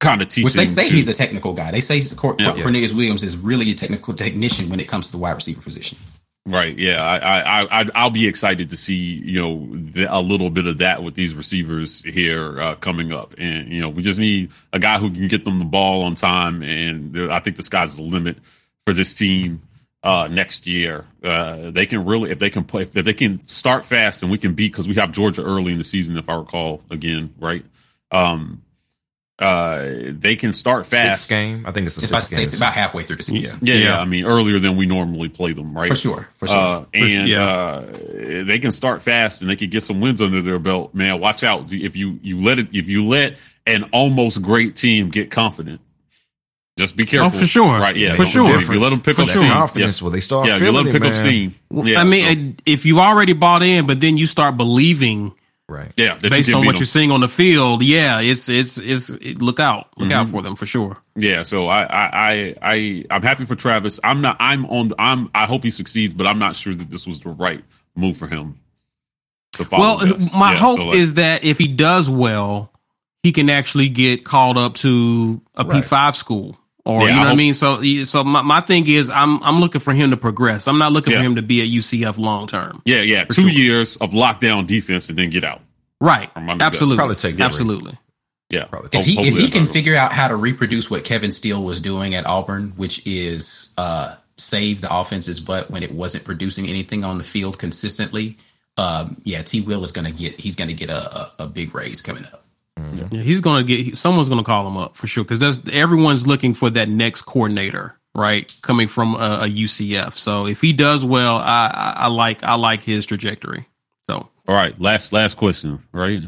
kind 0.00 0.22
of 0.22 0.28
teaching. 0.28 0.44
Which 0.44 0.54
they 0.54 0.64
say 0.64 0.88
to, 0.88 0.94
he's 0.94 1.08
a 1.08 1.14
technical 1.14 1.54
guy. 1.54 1.70
They 1.70 1.80
say 1.80 2.00
Cor- 2.16 2.36
yeah, 2.38 2.52
Cornelius. 2.60 2.92
Williams 2.92 3.22
is 3.22 3.36
really 3.36 3.70
a 3.70 3.74
technical 3.74 4.14
technician 4.14 4.68
when 4.68 4.80
it 4.80 4.88
comes 4.88 5.06
to 5.06 5.12
the 5.12 5.18
wide 5.18 5.32
receiver 5.32 5.60
position. 5.60 5.98
Right. 6.48 6.78
Yeah. 6.78 7.02
I, 7.02 7.62
I, 7.64 7.90
I, 7.94 8.04
will 8.04 8.10
be 8.10 8.26
excited 8.26 8.70
to 8.70 8.76
see, 8.76 8.94
you 8.94 9.40
know, 9.40 9.68
the, 9.70 10.06
a 10.10 10.20
little 10.20 10.48
bit 10.48 10.66
of 10.66 10.78
that 10.78 11.02
with 11.02 11.14
these 11.14 11.34
receivers 11.34 12.02
here 12.02 12.58
uh, 12.58 12.74
coming 12.76 13.12
up. 13.12 13.34
And, 13.36 13.70
you 13.70 13.82
know, 13.82 13.90
we 13.90 14.02
just 14.02 14.18
need 14.18 14.50
a 14.72 14.78
guy 14.78 14.98
who 14.98 15.10
can 15.10 15.28
get 15.28 15.44
them 15.44 15.58
the 15.58 15.66
ball 15.66 16.02
on 16.04 16.14
time. 16.14 16.62
And 16.62 17.30
I 17.30 17.40
think 17.40 17.56
the 17.56 17.62
sky's 17.62 17.96
the 17.96 18.02
limit 18.02 18.38
for 18.86 18.94
this 18.94 19.14
team 19.14 19.60
uh, 20.02 20.28
next 20.28 20.66
year. 20.66 21.04
Uh, 21.22 21.70
they 21.70 21.84
can 21.84 22.06
really, 22.06 22.30
if 22.30 22.38
they 22.38 22.48
can 22.48 22.64
play, 22.64 22.82
if 22.82 22.92
they 22.92 23.12
can 23.12 23.46
start 23.46 23.84
fast 23.84 24.22
and 24.22 24.32
we 24.32 24.38
can 24.38 24.54
beat, 24.54 24.72
because 24.72 24.88
we 24.88 24.94
have 24.94 25.12
Georgia 25.12 25.42
early 25.42 25.72
in 25.72 25.78
the 25.78 25.84
season, 25.84 26.16
if 26.16 26.30
I 26.30 26.34
recall 26.34 26.80
again, 26.90 27.34
right? 27.38 27.64
Um, 28.10 28.62
uh, 29.38 29.90
they 30.08 30.34
can 30.34 30.52
start 30.52 30.86
fast. 30.86 31.20
Sixth 31.20 31.28
game, 31.28 31.64
I 31.64 31.70
think 31.70 31.86
it's 31.86 31.96
a 31.96 32.00
it's 32.00 32.08
sixth 32.08 32.28
about, 32.28 32.36
game. 32.36 32.42
It's 32.42 32.56
about 32.56 32.72
halfway 32.72 33.04
through 33.04 33.16
the 33.16 33.22
season. 33.22 33.60
Yeah. 33.62 33.74
Yeah, 33.74 33.84
yeah, 33.84 34.00
I 34.00 34.04
mean, 34.04 34.24
earlier 34.24 34.58
than 34.58 34.76
we 34.76 34.86
normally 34.86 35.28
play 35.28 35.52
them, 35.52 35.76
right? 35.76 35.88
For 35.88 35.94
sure, 35.94 36.28
for 36.36 36.48
sure. 36.48 36.56
Uh, 36.56 36.84
and 36.92 37.28
yeah. 37.28 37.44
uh, 37.44 37.92
they 38.44 38.58
can 38.58 38.72
start 38.72 39.02
fast, 39.02 39.40
and 39.40 39.48
they 39.48 39.54
can 39.54 39.70
get 39.70 39.84
some 39.84 40.00
wins 40.00 40.20
under 40.20 40.42
their 40.42 40.58
belt. 40.58 40.92
Man, 40.92 41.20
watch 41.20 41.44
out 41.44 41.72
if 41.72 41.94
you 41.94 42.18
you 42.20 42.42
let 42.42 42.58
it 42.58 42.68
if 42.72 42.88
you 42.88 43.06
let 43.06 43.36
an 43.64 43.84
almost 43.92 44.42
great 44.42 44.74
team 44.74 45.10
get 45.10 45.30
confident. 45.30 45.80
Just 46.76 46.96
be 46.96 47.04
careful. 47.04 47.36
Oh, 47.36 47.40
for 47.40 47.46
sure. 47.46 47.78
Right. 47.78 47.96
Yeah. 47.96 48.14
For 48.14 48.24
sure. 48.24 48.56
If 48.56 48.68
you 48.68 48.78
let 48.78 48.90
them 48.90 49.00
pick 49.00 49.16
for 49.16 49.22
up 49.22 49.28
sure. 49.28 49.42
steam. 49.42 49.52
Confidence. 49.52 50.00
Yeah. 50.00 50.04
Well, 50.04 50.12
they 50.12 50.20
start. 50.20 50.46
Yeah. 50.46 50.56
You 50.58 50.70
let 50.70 50.84
them 50.84 50.92
pick 50.92 51.02
it, 51.02 51.08
up 51.08 51.14
steam. 51.14 51.54
Yeah, 51.70 52.00
I 52.00 52.04
mean, 52.04 52.56
so. 52.56 52.62
if 52.66 52.86
you 52.86 53.00
already 53.00 53.32
bought 53.32 53.62
in, 53.62 53.86
but 53.86 54.00
then 54.00 54.16
you 54.16 54.26
start 54.26 54.56
believing 54.56 55.34
Right. 55.68 55.92
Yeah. 55.98 56.16
Based 56.16 56.50
on 56.50 56.64
what 56.64 56.72
them. 56.72 56.80
you're 56.80 56.86
seeing 56.86 57.10
on 57.10 57.20
the 57.20 57.28
field, 57.28 57.82
yeah, 57.82 58.20
it's 58.20 58.48
it's 58.48 58.78
it's 58.78 59.10
it, 59.10 59.42
look 59.42 59.60
out, 59.60 59.90
look 59.98 60.08
mm-hmm. 60.08 60.18
out 60.18 60.28
for 60.28 60.40
them 60.40 60.56
for 60.56 60.64
sure. 60.64 60.96
Yeah. 61.14 61.42
So 61.42 61.68
I 61.68 61.82
I 61.82 62.54
I 62.62 63.04
I'm 63.10 63.22
happy 63.22 63.44
for 63.44 63.54
Travis. 63.54 64.00
I'm 64.02 64.22
not. 64.22 64.38
I'm 64.40 64.64
on. 64.66 64.94
I'm. 64.98 65.30
I 65.34 65.44
hope 65.44 65.62
he 65.62 65.70
succeeds, 65.70 66.14
but 66.14 66.26
I'm 66.26 66.38
not 66.38 66.56
sure 66.56 66.74
that 66.74 66.90
this 66.90 67.06
was 67.06 67.20
the 67.20 67.30
right 67.30 67.62
move 67.94 68.16
for 68.16 68.26
him. 68.26 68.58
Well, 69.70 69.98
my 70.34 70.52
yeah, 70.52 70.58
hope 70.58 70.78
so 70.78 70.84
like, 70.84 70.94
is 70.94 71.14
that 71.14 71.44
if 71.44 71.58
he 71.58 71.68
does 71.68 72.08
well, 72.08 72.72
he 73.22 73.32
can 73.32 73.50
actually 73.50 73.88
get 73.88 74.24
called 74.24 74.56
up 74.56 74.74
to 74.76 75.40
a 75.56 75.64
right. 75.64 75.82
P5 75.82 76.14
school 76.14 76.58
or 76.88 77.02
yeah, 77.02 77.08
you 77.08 77.12
know 77.16 77.20
what 77.20 77.28
I 77.28 77.36
mean. 77.36 77.52
So 77.52 77.82
so 78.04 78.24
my, 78.24 78.40
my 78.40 78.60
thing 78.62 78.88
is 78.88 79.10
I'm 79.10 79.42
I'm 79.42 79.60
looking 79.60 79.80
for 79.80 79.92
him 79.92 80.10
to 80.10 80.16
progress. 80.16 80.66
I'm 80.66 80.78
not 80.78 80.90
looking 80.90 81.12
yeah. 81.12 81.18
for 81.18 81.24
him 81.24 81.34
to 81.36 81.42
be 81.42 81.60
at 81.60 81.68
UCF 81.68 82.16
long 82.16 82.46
term. 82.46 82.80
Yeah, 82.86 83.02
yeah, 83.02 83.24
two 83.24 83.42
sure. 83.42 83.50
years 83.50 83.96
of 83.96 84.12
lockdown 84.12 84.66
defense 84.66 85.10
and 85.10 85.18
then 85.18 85.28
get 85.28 85.44
out. 85.44 85.60
Right, 86.00 86.30
absolutely, 86.34 86.96
probably 86.96 87.16
take 87.16 87.38
absolutely. 87.38 87.98
Yeah, 88.48 88.64
probably. 88.64 88.98
If 88.98 89.04
he 89.04 89.20
if 89.20 89.36
he 89.36 89.48
can 89.50 89.66
figure 89.66 89.94
out 89.94 90.12
how 90.12 90.28
to 90.28 90.36
reproduce 90.36 90.90
what 90.90 91.04
Kevin 91.04 91.30
Steele 91.30 91.62
was 91.62 91.78
doing 91.80 92.14
at 92.14 92.24
Auburn, 92.24 92.72
which 92.76 93.06
is 93.06 93.74
uh, 93.76 94.14
save 94.38 94.80
the 94.80 94.94
offense's 94.94 95.40
butt 95.40 95.70
when 95.70 95.82
it 95.82 95.92
wasn't 95.92 96.24
producing 96.24 96.66
anything 96.68 97.04
on 97.04 97.18
the 97.18 97.24
field 97.24 97.58
consistently. 97.58 98.38
Um, 98.78 99.20
yeah, 99.24 99.42
T. 99.42 99.60
Will 99.60 99.82
is 99.82 99.92
going 99.92 100.06
to 100.06 100.12
get 100.12 100.40
he's 100.40 100.56
going 100.56 100.68
to 100.68 100.74
get 100.74 100.88
a, 100.88 101.18
a, 101.18 101.32
a 101.40 101.46
big 101.46 101.74
raise 101.74 102.00
coming 102.00 102.24
up. 102.24 102.44
Mm-hmm. 102.78 103.14
Yeah, 103.14 103.22
he's 103.22 103.40
gonna 103.40 103.64
get. 103.64 103.96
Someone's 103.96 104.28
gonna 104.28 104.44
call 104.44 104.66
him 104.66 104.76
up 104.76 104.96
for 104.96 105.06
sure 105.06 105.24
because 105.24 105.40
there's 105.40 105.58
everyone's 105.72 106.26
looking 106.26 106.54
for 106.54 106.70
that 106.70 106.88
next 106.88 107.22
coordinator, 107.22 107.98
right? 108.14 108.52
Coming 108.62 108.88
from 108.88 109.14
a, 109.14 109.40
a 109.42 109.48
UCF. 109.48 110.16
So 110.16 110.46
if 110.46 110.60
he 110.60 110.72
does 110.72 111.04
well, 111.04 111.36
I, 111.36 111.70
I, 111.72 111.94
I, 112.04 112.06
like 112.06 112.42
I 112.44 112.54
like 112.54 112.82
his 112.82 113.04
trajectory. 113.06 113.66
So 114.06 114.28
all 114.46 114.54
right, 114.54 114.78
last 114.80 115.12
last 115.12 115.36
question, 115.36 115.82
right? 115.92 116.22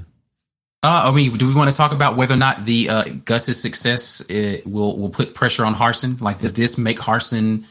Uh, 0.82 1.02
I 1.05 1.10
mean, 1.10 1.36
do 1.36 1.47
we 1.47 1.55
want 1.55 1.70
to 1.70 1.77
talk 1.77 1.93
about 1.93 2.16
whether 2.16 2.35
or 2.35 2.39
not 2.39 2.64
the 2.64 2.89
uh, 2.89 3.05
Gus's 3.24 3.60
success 3.60 4.28
uh, 4.31 4.59
will 4.64 4.98
will 4.98 5.10
put 5.10 5.35
pressure 5.35 5.64
on 5.64 5.74
Harsin? 5.74 6.20
Like, 6.20 6.40
does 6.40 6.55
this 6.55 6.78
make 6.78 6.98
Harsin? 6.98 7.64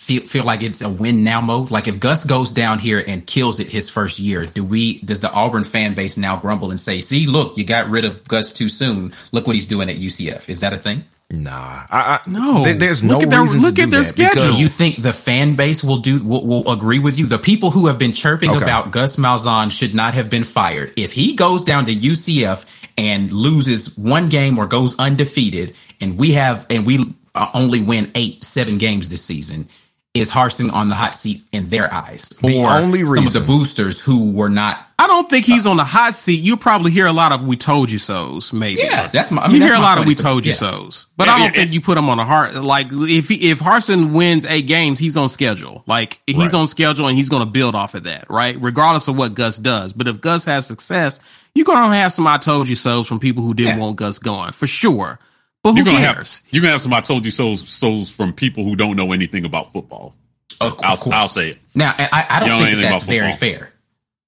Feel 0.00 0.22
feel 0.22 0.44
like 0.44 0.62
it's 0.62 0.80
a 0.80 0.88
win 0.88 1.22
now 1.22 1.40
mode? 1.40 1.70
Like 1.70 1.86
if 1.86 2.00
Gus 2.00 2.24
goes 2.24 2.52
down 2.52 2.78
here 2.78 3.04
and 3.06 3.26
kills 3.26 3.60
it 3.60 3.68
his 3.68 3.90
first 3.90 4.18
year, 4.18 4.46
do 4.46 4.64
we 4.64 5.00
does 5.00 5.20
the 5.20 5.30
Auburn 5.30 5.64
fan 5.64 5.94
base 5.94 6.16
now 6.16 6.36
grumble 6.36 6.70
and 6.70 6.80
say, 6.80 7.00
"See, 7.00 7.26
look, 7.26 7.56
you 7.58 7.64
got 7.64 7.88
rid 7.88 8.04
of 8.04 8.26
Gus 8.26 8.52
too 8.52 8.68
soon. 8.68 9.12
Look 9.32 9.46
what 9.46 9.54
he's 9.54 9.66
doing 9.66 9.90
at 9.90 9.96
UCF." 9.96 10.48
Is 10.48 10.60
that 10.60 10.72
a 10.72 10.78
thing? 10.78 11.04
Nah, 11.32 11.84
I, 11.90 12.00
I 12.14 12.20
no. 12.26 12.64
There, 12.64 12.74
there's 12.74 13.02
no 13.02 13.18
look 13.18 13.30
reason 13.30 13.60
their, 13.60 13.70
look 13.70 13.78
at 13.78 13.90
their 13.90 14.04
schedule. 14.04 14.54
Do 14.54 14.60
you 14.60 14.68
think 14.68 15.00
the 15.02 15.12
fan 15.12 15.54
base 15.54 15.84
will 15.84 15.98
do 15.98 16.24
will, 16.24 16.44
will 16.44 16.72
agree 16.72 16.98
with 16.98 17.18
you? 17.18 17.26
The 17.26 17.38
people 17.38 17.70
who 17.70 17.86
have 17.86 17.98
been 17.98 18.12
chirping 18.12 18.50
okay. 18.50 18.62
about 18.62 18.90
Gus 18.90 19.16
Malzahn 19.16 19.70
should 19.70 19.94
not 19.94 20.14
have 20.14 20.28
been 20.28 20.44
fired. 20.44 20.92
If 20.96 21.12
he 21.12 21.34
goes 21.34 21.62
down 21.62 21.86
to 21.86 21.94
UCF 21.94 22.88
and 22.98 23.30
loses 23.30 23.96
one 23.96 24.28
game 24.28 24.58
or 24.58 24.66
goes 24.66 24.98
undefeated, 24.98 25.76
and 26.00 26.18
we 26.18 26.32
have 26.32 26.66
and 26.68 26.84
we 26.84 27.14
uh, 27.34 27.48
only 27.54 27.80
win 27.80 28.10
eight, 28.16 28.42
seven 28.42 28.78
games 28.78 29.08
this 29.08 29.22
season, 29.22 29.68
is 30.12 30.30
Harsin 30.30 30.72
on 30.72 30.88
the 30.88 30.96
hot 30.96 31.14
seat 31.14 31.42
in 31.52 31.68
their 31.68 31.92
eyes, 31.92 32.30
the 32.42 32.58
or 32.58 32.70
only 32.70 33.02
reason. 33.02 33.16
some 33.16 33.26
of 33.28 33.32
the 33.32 33.40
boosters 33.40 34.00
who 34.00 34.32
were 34.32 34.48
not. 34.48 34.88
I 34.98 35.06
don't 35.06 35.30
think 35.30 35.46
he's 35.46 35.66
uh, 35.66 35.70
on 35.70 35.76
the 35.76 35.84
hot 35.84 36.16
seat. 36.16 36.42
You 36.42 36.56
probably 36.56 36.90
hear 36.90 37.06
a 37.06 37.12
lot 37.12 37.30
of 37.30 37.46
"we 37.46 37.56
told 37.56 37.92
you 37.92 37.98
so's." 37.98 38.52
Maybe, 38.52 38.80
yeah, 38.82 39.06
that's 39.06 39.30
my. 39.30 39.42
I 39.42 39.48
mean, 39.48 39.62
you 39.62 39.68
hear 39.68 39.76
a 39.76 39.80
lot 39.80 39.98
of 39.98 40.06
"we 40.06 40.16
told 40.16 40.44
you 40.44 40.50
yeah. 40.50 40.58
so's," 40.58 41.06
but 41.16 41.28
yeah, 41.28 41.34
I 41.34 41.38
don't 41.38 41.54
yeah, 41.54 41.60
think 41.60 41.74
you 41.74 41.80
put 41.80 41.96
him 41.96 42.08
on 42.08 42.18
a 42.18 42.24
hard. 42.24 42.56
Like 42.56 42.88
if 42.90 43.28
he, 43.28 43.50
if 43.50 43.60
Harsin 43.60 44.12
wins 44.12 44.44
eight 44.44 44.66
games, 44.66 44.98
he's 44.98 45.16
on 45.16 45.28
schedule. 45.28 45.84
Like 45.86 46.20
he's 46.26 46.36
right. 46.36 46.54
on 46.54 46.66
schedule, 46.66 47.06
and 47.06 47.16
he's 47.16 47.28
going 47.28 47.44
to 47.44 47.50
build 47.50 47.76
off 47.76 47.94
of 47.94 48.02
that, 48.04 48.28
right? 48.28 48.60
Regardless 48.60 49.06
of 49.06 49.16
what 49.16 49.34
Gus 49.34 49.58
does. 49.58 49.92
But 49.92 50.08
if 50.08 50.20
Gus 50.20 50.44
has 50.46 50.66
success, 50.66 51.20
you're 51.54 51.64
going 51.64 51.88
to 51.88 51.96
have 51.96 52.12
some 52.12 52.26
"I 52.26 52.38
told 52.38 52.68
you 52.68 52.74
so's" 52.74 53.06
from 53.06 53.20
people 53.20 53.44
who 53.44 53.54
didn't 53.54 53.78
want 53.78 53.94
Gus 53.94 54.18
going 54.18 54.52
for 54.52 54.66
sure. 54.66 55.20
But 55.62 55.72
who 55.72 55.76
you're 55.76 55.84
gonna 55.84 55.98
cares? 55.98 56.38
Have, 56.38 56.52
you're 56.52 56.62
gonna 56.62 56.72
have 56.72 56.82
some 56.82 56.92
"I 56.92 57.00
told 57.00 57.24
you 57.24 57.30
so's" 57.30 57.68
so's 57.68 58.10
from 58.10 58.32
people 58.32 58.64
who 58.64 58.76
don't 58.76 58.96
know 58.96 59.12
anything 59.12 59.44
about 59.44 59.72
football. 59.72 60.14
Of, 60.60 60.78
I'll, 60.82 60.94
of 60.94 61.08
I'll, 61.12 61.28
say 61.28 61.50
it. 61.50 61.58
Now, 61.74 61.94
I, 61.96 62.26
I 62.28 62.46
don't 62.46 62.58
think 62.58 62.80
that 62.80 62.82
that's 62.82 63.04
very 63.04 63.32
fair. 63.32 63.72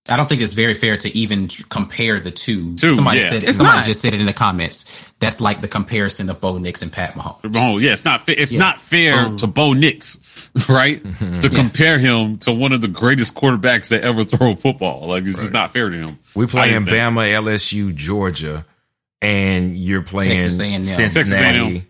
I 0.09 0.16
don't 0.16 0.28
think 0.28 0.40
it's 0.40 0.52
very 0.52 0.74
fair 0.74 0.96
to 0.96 1.16
even 1.16 1.46
compare 1.68 2.18
the 2.18 2.32
two. 2.32 2.74
two 2.74 2.90
somebody 2.90 3.20
yeah. 3.20 3.30
said 3.30 3.44
it's 3.44 3.59
somebody 3.59 3.78
not. 3.78 3.84
just 3.84 4.00
said 4.00 4.14
it 4.14 4.20
in 4.20 4.26
the 4.26 4.32
comments. 4.32 5.12
That's 5.20 5.40
like 5.40 5.60
the 5.60 5.68
comparison 5.68 6.28
of 6.28 6.40
Bo 6.40 6.59
Nix 6.59 6.82
and 6.82 6.92
Pat 6.92 7.14
Mahomes. 7.14 7.56
Oh, 7.56 7.78
yeah, 7.78 7.92
it's 7.92 8.04
not 8.04 8.26
fair. 8.26 8.34
It's 8.36 8.50
yeah. 8.50 8.59
not 8.59 8.80
fair 8.80 9.14
um, 9.14 9.36
to 9.36 9.46
Bo 9.46 9.74
Nix, 9.74 10.18
right? 10.68 11.00
Mm-hmm. 11.00 11.38
To 11.38 11.48
yeah. 11.48 11.54
compare 11.54 11.98
him 12.00 12.38
to 12.38 12.52
one 12.52 12.72
of 12.72 12.80
the 12.80 12.88
greatest 12.88 13.36
quarterbacks 13.36 13.90
that 13.90 14.02
ever 14.02 14.24
throw 14.24 14.56
football. 14.56 15.06
Like 15.06 15.22
it's 15.22 15.36
right. 15.36 15.42
just 15.42 15.52
not 15.52 15.72
fair 15.72 15.88
to 15.88 15.96
him. 15.96 16.18
We 16.34 16.46
play 16.46 16.74
in 16.74 16.84
Bama, 16.84 17.30
LSU, 17.30 17.94
Georgia, 17.94 18.66
and 19.23 19.78
you're 19.78 20.03
playing 20.03 20.40
Cincinnati, 20.40 21.86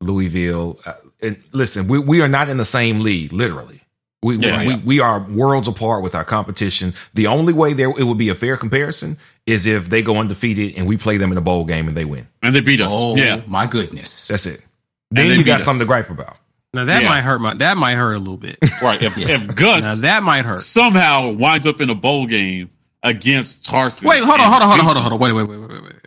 Louisville. 0.00 0.80
Uh, 0.84 0.94
and 1.22 1.42
listen, 1.52 1.88
we, 1.88 1.98
we 1.98 2.20
are 2.20 2.28
not 2.28 2.50
in 2.50 2.58
the 2.58 2.64
same 2.64 3.00
league, 3.00 3.32
literally. 3.32 3.80
We, 4.22 4.38
yeah, 4.38 4.64
we, 4.64 4.70
yeah. 4.70 4.80
we, 4.84 5.00
are 5.00 5.20
worlds 5.20 5.68
apart 5.68 6.02
with 6.02 6.14
our 6.14 6.24
competition. 6.24 6.94
The 7.12 7.26
only 7.26 7.52
way 7.52 7.74
there 7.74 7.90
it 7.90 8.04
would 8.04 8.18
be 8.18 8.30
a 8.30 8.34
fair 8.34 8.56
comparison 8.56 9.18
is 9.46 9.66
if 9.66 9.90
they 9.90 10.02
go 10.02 10.16
undefeated 10.16 10.74
and 10.76 10.86
we 10.86 10.96
play 10.96 11.18
them 11.18 11.30
in 11.30 11.38
a 11.38 11.42
bowl 11.42 11.66
game 11.66 11.88
and 11.88 11.96
they 11.96 12.06
win. 12.06 12.26
And 12.42 12.54
they 12.54 12.60
beat 12.60 12.80
us. 12.80 12.90
Oh, 12.92 13.16
yeah. 13.16 13.42
my 13.46 13.66
goodness. 13.66 14.28
That's 14.28 14.46
it. 14.46 14.64
Then 15.10 15.38
you 15.38 15.44
got 15.44 15.60
us. 15.60 15.66
something 15.66 15.80
to 15.80 15.86
gripe 15.86 16.10
about. 16.10 16.38
Now 16.72 16.86
that 16.86 17.02
yeah. 17.02 17.08
might 17.08 17.20
hurt 17.20 17.38
my 17.40 17.54
that 17.54 17.76
might 17.76 17.94
hurt 17.94 18.14
a 18.14 18.18
little 18.18 18.36
bit. 18.36 18.58
Right. 18.82 19.00
If, 19.00 19.16
yeah. 19.16 19.28
if 19.28 19.54
Gus 19.54 19.84
now 19.84 19.94
that 19.94 20.22
might 20.24 20.44
hurt 20.44 20.58
somehow 20.58 21.30
winds 21.30 21.66
up 21.66 21.80
in 21.80 21.88
a 21.88 21.94
bowl 21.94 22.26
game 22.26 22.70
against 23.02 23.64
Harsin. 23.64 24.04
Wait, 24.04 24.22
hold 24.24 24.40
on, 24.40 24.50
hold 24.50 24.62
on, 24.62 24.68
hold 24.68 24.80
on, 24.80 24.84
hold 24.84 24.96
on, 24.96 25.02
hold 25.02 25.12
on. 25.12 25.18
Wait, 25.20 25.32
wait, 25.32 25.46
wait, 25.46 25.60
wait, 25.60 25.82
wait, 25.82 26.03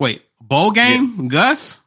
wait. 0.00 0.16
Wait, 0.16 0.22
bowl 0.40 0.70
game, 0.70 1.14
yeah. 1.18 1.28
Gus? 1.28 1.80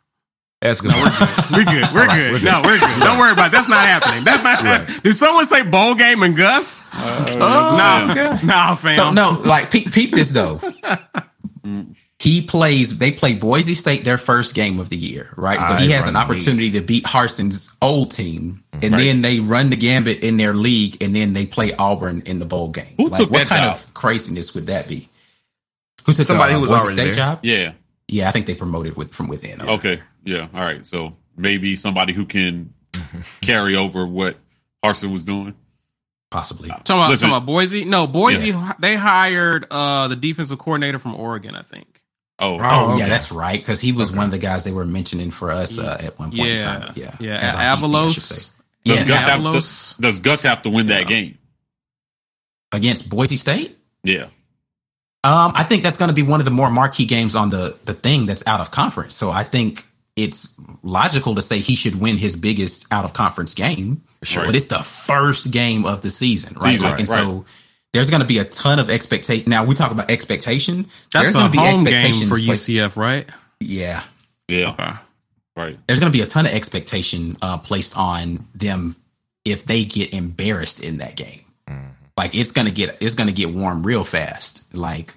That's 0.64 0.80
good. 0.80 0.92
No, 0.92 1.04
we're 1.04 1.10
good. 1.10 1.52
We're 1.52 1.66
good. 1.66 1.94
We're, 1.94 2.06
right, 2.08 2.18
good. 2.18 2.32
we're 2.32 2.40
good. 2.40 2.46
No, 2.46 2.62
we're 2.64 2.80
good. 2.80 3.00
Don't 3.02 3.20
worry 3.20 3.34
about 3.34 3.48
it. 3.48 3.52
That's 3.52 3.68
not 3.68 3.86
happening. 3.86 4.24
That's 4.24 4.44
not. 4.44 4.64
Right. 4.64 4.88
Did 5.04 5.16
someone 5.16 5.46
say 5.46 5.64
bowl 5.64 5.94
game 5.94 6.24
and 6.24 6.38
Gus? 6.38 6.84
Uh, 6.94 7.26
oh, 7.32 7.36
no, 7.36 8.14
yeah. 8.14 8.40
no, 8.46 8.76
fam. 8.78 8.96
So, 8.96 9.12
no, 9.12 9.32
like 9.42 9.72
peep, 9.72 9.92
peep 9.92 10.12
this 10.12 10.32
though. 10.32 10.62
he 12.20 12.42
plays. 12.42 12.98
They 12.98 13.12
play 13.12 13.36
Boise 13.36 13.74
State 13.74 14.06
their 14.06 14.18
first 14.18 14.56
game 14.56 14.80
of 14.80 14.88
the 14.88 14.96
year, 14.96 15.34
right? 15.36 15.62
So 15.62 15.76
he 15.76 15.92
has 15.92 16.08
an 16.08 16.16
opportunity 16.16 16.72
to 16.72 16.82
beat 16.82 17.04
Harsin's 17.04 17.76
old 17.82 18.12
team, 18.12 18.64
and 18.72 18.94
right. 18.94 18.98
then 18.98 19.22
they 19.22 19.42
run 19.42 19.70
the 19.70 19.76
gambit 19.76 20.24
in 20.24 20.38
their 20.38 20.54
league, 20.54 21.04
and 21.04 21.14
then 21.14 21.34
they 21.34 21.46
play 21.46 21.74
Auburn 21.74 22.24
in 22.26 22.40
the 22.40 22.46
bowl 22.46 22.70
game. 22.70 22.94
Who 22.96 23.08
like, 23.08 23.20
took 23.20 23.32
what 23.32 23.48
kind 23.48 23.66
job? 23.66 23.76
of 23.76 23.94
craziness 23.94 24.56
would 24.56 24.68
that 24.68 24.88
be? 24.88 25.10
Who 26.06 26.14
took 26.14 26.26
somebody 26.26 26.54
the, 26.54 26.56
uh, 26.56 26.60
who 26.60 26.62
was 26.62 26.70
Boise 26.70 26.84
already 26.84 26.96
State 26.96 27.04
there? 27.04 27.14
job? 27.14 27.40
Yeah, 27.44 27.74
yeah. 28.14 28.30
I 28.30 28.32
think 28.32 28.46
they 28.46 28.56
promoted 28.56 28.96
with 28.96 29.14
from 29.14 29.28
within. 29.28 29.62
Okay, 29.62 30.02
yeah. 30.24 30.48
All 30.54 30.62
right. 30.62 30.86
So 30.86 31.16
maybe 31.36 31.76
somebody 31.76 32.14
who 32.14 32.26
can 32.26 32.74
carry 33.42 33.76
over 33.76 34.06
what 34.06 34.38
Harsin 34.84 35.12
was 35.12 35.24
doing. 35.24 35.56
Possibly. 36.30 36.70
Uh, 36.70 36.78
talking, 36.78 36.96
about, 36.96 37.16
talking 37.16 37.30
about 37.30 37.46
Boise? 37.46 37.86
No, 37.86 38.08
Boise. 38.08 38.48
Yeah. 38.50 38.74
They 38.80 38.96
hired 38.96 39.68
uh, 39.70 40.08
the 40.08 40.16
defensive 40.16 40.58
coordinator 40.58 40.98
from 40.98 41.16
Oregon, 41.16 41.56
I 41.56 41.62
think. 41.62 42.02
Oh, 42.40 42.58
oh, 42.60 42.92
okay. 42.94 43.00
yeah, 43.00 43.10
that's 43.10 43.32
right. 43.32 43.60
Because 43.60 43.80
he 43.80 43.92
was 43.92 44.10
okay. 44.10 44.18
one 44.18 44.26
of 44.26 44.32
the 44.32 44.40
guys 44.40 44.64
they 44.64 44.72
were 44.72 44.86
mentioning 44.86 45.30
for 45.30 45.52
us 45.52 45.78
uh, 45.78 45.98
at 46.00 46.18
one 46.18 46.30
point 46.30 46.42
yeah. 46.42 46.54
in 46.56 46.60
time. 46.62 46.94
Yeah, 46.96 47.16
yeah. 47.20 47.76
Avalos. 47.76 48.52
Yeah, 48.84 48.96
does, 48.96 49.08
Gus 49.08 49.26
Have 49.26 49.44
to, 49.44 50.02
does 50.02 50.20
Gus 50.20 50.44
have 50.44 50.62
to 50.64 50.70
win 50.70 50.88
that 50.88 51.08
game 51.08 51.38
against 52.72 53.10
Boise 53.10 53.38
State? 53.38 53.78
Yeah. 54.04 54.28
Um, 55.26 55.54
I 55.56 55.64
think 55.64 55.84
that's 55.84 55.98
going 55.98 56.10
to 56.10 56.14
be 56.14 56.22
one 56.22 56.42
of 56.42 56.46
the 56.46 56.52
more 56.52 56.70
marquee 56.70 57.06
games 57.06 57.36
on 57.36 57.50
the 57.50 57.78
the 57.86 57.94
thing 57.94 58.26
that's 58.26 58.46
out 58.46 58.60
of 58.60 58.72
conference. 58.72 59.16
So 59.16 59.32
I 59.32 59.44
think 59.44 59.86
it's 60.16 60.54
logical 60.84 61.36
to 61.36 61.42
say 61.42 61.60
he 61.60 61.76
should 61.76 62.00
win 62.00 62.18
his 62.18 62.36
biggest 62.36 62.86
out 62.92 63.06
of 63.06 63.14
conference 63.14 63.54
game. 63.54 64.04
Sure. 64.24 64.46
But 64.46 64.56
it's 64.56 64.68
the 64.68 64.84
first 64.84 65.52
game 65.52 65.86
of 65.86 66.02
the 66.02 66.10
season, 66.10 66.56
right? 66.56 66.74
Season, 66.74 66.86
like, 66.86 67.00
and 67.00 67.10
right. 67.10 67.24
so 67.24 67.46
there's 67.94 68.10
going 68.10 68.22
to 68.22 68.28
be 68.28 68.40
a 68.40 68.44
ton 68.44 68.80
of 68.80 68.90
expectation. 68.90 69.50
Now 69.50 69.66
we 69.66 69.76
talk 69.76 69.92
about 69.92 70.12
expectation. 70.12 70.88
That's 71.12 71.34
there's 71.34 71.36
going 71.36 71.52
to 71.52 71.58
be 71.58 71.64
expectation 71.64 72.28
for 72.28 72.36
UCF, 72.36 72.98
right? 72.98 73.30
Yeah. 73.60 74.04
Yeah. 74.48 74.72
Okay. 74.72 74.92
Right. 75.56 75.80
There's 75.88 76.00
going 76.00 76.12
to 76.12 76.18
be 76.18 76.24
a 76.24 76.26
ton 76.26 76.46
of 76.46 76.52
expectation 76.52 77.38
uh, 77.42 77.60
placed 77.60 77.98
on 77.98 78.48
them 78.56 78.96
if 79.46 79.66
they 79.66 79.86
get 79.86 80.14
embarrassed 80.14 80.84
in 80.84 80.98
that 80.98 81.16
game. 81.16 81.42
Like 82.18 82.36
it's 82.36 82.52
going 82.52 82.68
to 82.68 82.74
get 82.74 82.98
it's 83.02 83.16
going 83.16 83.28
to 83.28 83.34
get 83.34 83.54
warm 83.54 83.84
real 83.84 84.04
fast. 84.04 84.76
Like 84.76 85.14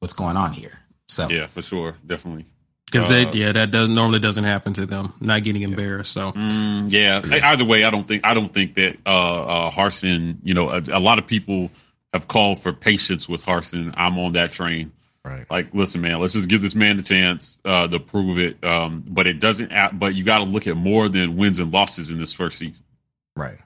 what's 0.00 0.12
going 0.12 0.36
on 0.36 0.52
here? 0.52 0.80
So 1.08 1.28
yeah, 1.28 1.46
for 1.46 1.62
sure, 1.62 1.96
definitely. 2.06 2.46
Because 2.86 3.10
uh, 3.10 3.30
yeah, 3.32 3.52
that 3.52 3.70
does 3.70 3.88
normally 3.88 4.18
doesn't 4.18 4.42
happen 4.42 4.72
to 4.72 4.86
them, 4.86 5.12
not 5.20 5.44
getting 5.44 5.62
embarrassed. 5.62 6.12
So 6.12 6.32
mm, 6.32 6.90
yeah, 6.90 7.22
either 7.44 7.64
way, 7.64 7.84
I 7.84 7.90
don't 7.90 8.06
think 8.06 8.26
I 8.26 8.34
don't 8.34 8.52
think 8.52 8.74
that 8.74 8.96
uh, 9.06 9.42
uh, 9.44 9.70
Harsin. 9.70 10.38
You 10.42 10.54
know, 10.54 10.70
a, 10.70 10.82
a, 10.90 10.98
lot 10.98 11.20
of 11.20 11.26
people 11.26 11.70
have 12.12 12.26
called 12.26 12.60
for 12.60 12.72
patience 12.72 13.28
with 13.28 13.44
Harsin 13.44 13.94
I'm 13.96 14.18
on 14.18 14.32
that 14.32 14.50
train. 14.50 14.90
Right. 15.24 15.48
Like, 15.50 15.72
listen, 15.74 16.00
man, 16.00 16.18
let's 16.18 16.32
just 16.32 16.48
give 16.48 16.62
this 16.62 16.74
man 16.74 16.98
a 16.98 17.02
chance 17.02 17.60
uh, 17.64 17.86
to 17.86 18.00
prove 18.00 18.38
it. 18.38 18.64
Um, 18.64 19.04
but 19.06 19.26
it 19.26 19.38
doesn't. 19.38 19.70
But 19.98 20.14
you 20.14 20.24
got 20.24 20.38
to 20.38 20.44
look 20.44 20.66
at 20.66 20.76
more 20.76 21.08
than 21.08 21.36
wins 21.36 21.60
and 21.60 21.72
losses 21.72 22.10
in 22.10 22.18
this 22.18 22.32
first 22.32 22.58
season. 22.58 22.84
Right. 23.36 23.58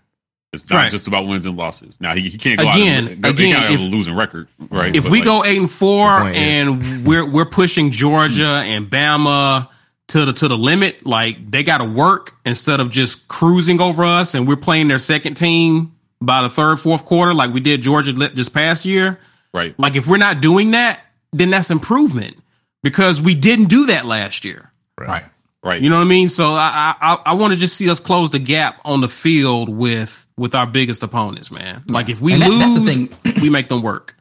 It's 0.63 0.71
not 0.71 0.77
right. 0.77 0.91
just 0.91 1.07
about 1.07 1.27
wins 1.27 1.47
and 1.47 1.57
losses. 1.57 2.01
Now 2.01 2.15
he, 2.15 2.29
he 2.29 2.39
can't 2.39 2.59
go 2.59 2.69
again. 2.69 3.05
Out 3.05 3.11
and, 3.11 3.25
again, 3.27 3.73
if, 3.73 3.81
a 3.81 3.83
losing 3.83 4.15
record, 4.15 4.49
right? 4.71 4.95
If 4.95 5.05
but 5.05 5.13
we 5.13 5.19
like, 5.19 5.27
go 5.27 5.45
eight 5.45 5.59
and 5.59 5.71
four 5.71 6.09
and 6.09 7.07
we're 7.07 7.29
we're 7.29 7.45
pushing 7.45 7.91
Georgia 7.91 8.63
and 8.65 8.91
Bama 8.91 9.69
to 10.09 10.25
the 10.25 10.33
to 10.33 10.49
the 10.49 10.57
limit, 10.57 11.05
like 11.05 11.51
they 11.51 11.63
got 11.63 11.79
to 11.79 11.85
work 11.85 12.33
instead 12.45 12.81
of 12.81 12.91
just 12.91 13.29
cruising 13.29 13.81
over 13.81 14.05
us, 14.05 14.35
and 14.35 14.49
we're 14.49 14.57
playing 14.57 14.89
their 14.89 14.99
second 14.99 15.35
team 15.35 15.95
by 16.21 16.43
the 16.43 16.51
third, 16.51 16.77
fourth 16.81 17.05
quarter, 17.05 17.35
like 17.35 17.53
we 17.53 17.61
did 17.61 17.83
Georgia 17.83 18.13
this 18.13 18.49
past 18.49 18.85
year. 18.85 19.19
Right. 19.53 19.79
Like 19.79 19.97
if 19.97 20.07
we're 20.07 20.17
not 20.17 20.41
doing 20.41 20.73
that, 20.73 21.01
then 21.33 21.51
that's 21.51 21.71
improvement 21.71 22.39
because 22.83 23.21
we 23.21 23.35
didn't 23.35 23.67
do 23.67 23.87
that 23.87 24.07
last 24.07 24.45
year. 24.45 24.71
Right. 24.99 25.09
right. 25.09 25.25
Right. 25.63 25.81
You 25.81 25.89
know 25.89 25.97
what 25.97 26.05
I 26.05 26.09
mean? 26.09 26.29
So 26.29 26.49
I 26.49 26.95
I, 27.01 27.23
I 27.25 27.35
want 27.35 27.55
to 27.55 27.59
just 27.59 27.75
see 27.75 27.89
us 27.89 27.99
close 27.99 28.31
the 28.31 28.39
gap 28.39 28.81
on 28.85 29.01
the 29.01 29.09
field 29.09 29.71
with 29.71 30.24
with 30.37 30.55
our 30.55 30.67
biggest 30.67 31.03
opponents, 31.03 31.51
man. 31.51 31.83
Like 31.89 32.09
if 32.09 32.21
we 32.21 32.35
that, 32.37 32.49
lose, 32.49 33.09
we 33.43 33.51
make 33.51 33.69
them 33.69 33.83
work. 33.83 34.17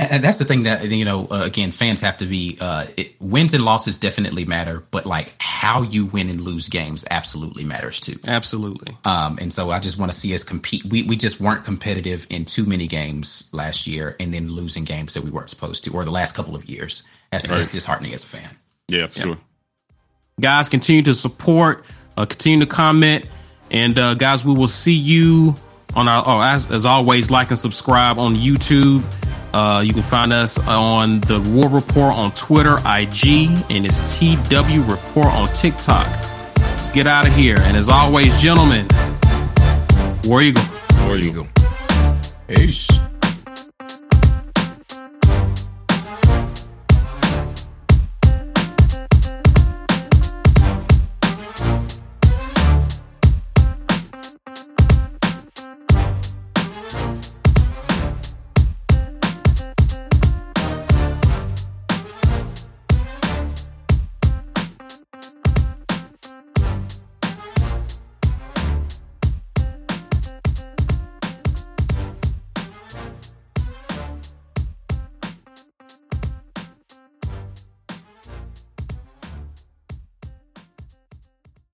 And 0.00 0.22
that's 0.22 0.38
the 0.38 0.44
thing 0.44 0.62
that 0.62 0.88
you 0.88 1.04
know. 1.04 1.26
Uh, 1.28 1.42
again, 1.42 1.72
fans 1.72 2.00
have 2.02 2.18
to 2.18 2.26
be 2.26 2.56
uh, 2.60 2.86
it, 2.96 3.16
wins 3.20 3.52
and 3.52 3.64
losses 3.64 3.98
definitely 3.98 4.44
matter, 4.44 4.84
but 4.92 5.06
like 5.06 5.34
how 5.40 5.82
you 5.82 6.06
win 6.06 6.28
and 6.28 6.40
lose 6.40 6.68
games 6.68 7.04
absolutely 7.10 7.64
matters 7.64 7.98
too. 7.98 8.16
Absolutely. 8.24 8.96
Um, 9.04 9.38
and 9.40 9.52
so 9.52 9.72
I 9.72 9.80
just 9.80 9.98
want 9.98 10.12
to 10.12 10.16
see 10.16 10.32
us 10.34 10.44
compete. 10.44 10.84
We 10.84 11.02
we 11.02 11.16
just 11.16 11.40
weren't 11.40 11.64
competitive 11.64 12.28
in 12.30 12.44
too 12.44 12.64
many 12.64 12.86
games 12.86 13.48
last 13.52 13.88
year, 13.88 14.14
and 14.20 14.32
then 14.32 14.52
losing 14.52 14.84
games 14.84 15.14
that 15.14 15.24
we 15.24 15.32
weren't 15.32 15.50
supposed 15.50 15.82
to, 15.84 15.90
or 15.90 16.04
the 16.04 16.12
last 16.12 16.36
couple 16.36 16.54
of 16.54 16.66
years. 16.66 17.02
That's 17.32 17.50
right. 17.50 17.68
disheartening 17.68 18.14
as 18.14 18.22
a 18.22 18.28
fan. 18.28 18.56
Yeah, 18.86 19.06
for 19.08 19.18
yep. 19.18 19.26
sure. 19.26 19.38
Guys, 20.40 20.68
continue 20.68 21.02
to 21.02 21.14
support, 21.14 21.84
uh, 22.16 22.24
continue 22.24 22.60
to 22.60 22.66
comment, 22.66 23.26
and 23.70 23.98
uh, 23.98 24.14
guys, 24.14 24.44
we 24.44 24.54
will 24.54 24.68
see 24.68 24.94
you 24.94 25.54
on 25.94 26.08
our. 26.08 26.22
Oh, 26.26 26.40
as, 26.40 26.70
as 26.70 26.86
always, 26.86 27.30
like 27.30 27.50
and 27.50 27.58
subscribe 27.58 28.18
on 28.18 28.34
YouTube. 28.34 29.02
Uh, 29.54 29.80
you 29.80 29.92
can 29.94 30.02
find 30.02 30.32
us 30.32 30.58
on 30.68 31.20
the 31.20 31.40
War 31.52 31.68
Report 31.70 32.14
on 32.14 32.32
Twitter, 32.32 32.76
IG, 32.86 33.48
and 33.70 33.86
it's 33.86 34.18
TW 34.18 34.82
Report 34.90 35.26
on 35.26 35.48
TikTok. 35.48 36.06
Let's 36.56 36.90
get 36.90 37.06
out 37.06 37.26
of 37.26 37.34
here. 37.34 37.56
And 37.60 37.76
as 37.76 37.88
always, 37.88 38.40
gentlemen, 38.40 38.86
War 40.24 40.42
Eagle. 40.42 40.64
War 41.06 41.16
Eagle. 41.16 41.46
Peace. 42.46 42.88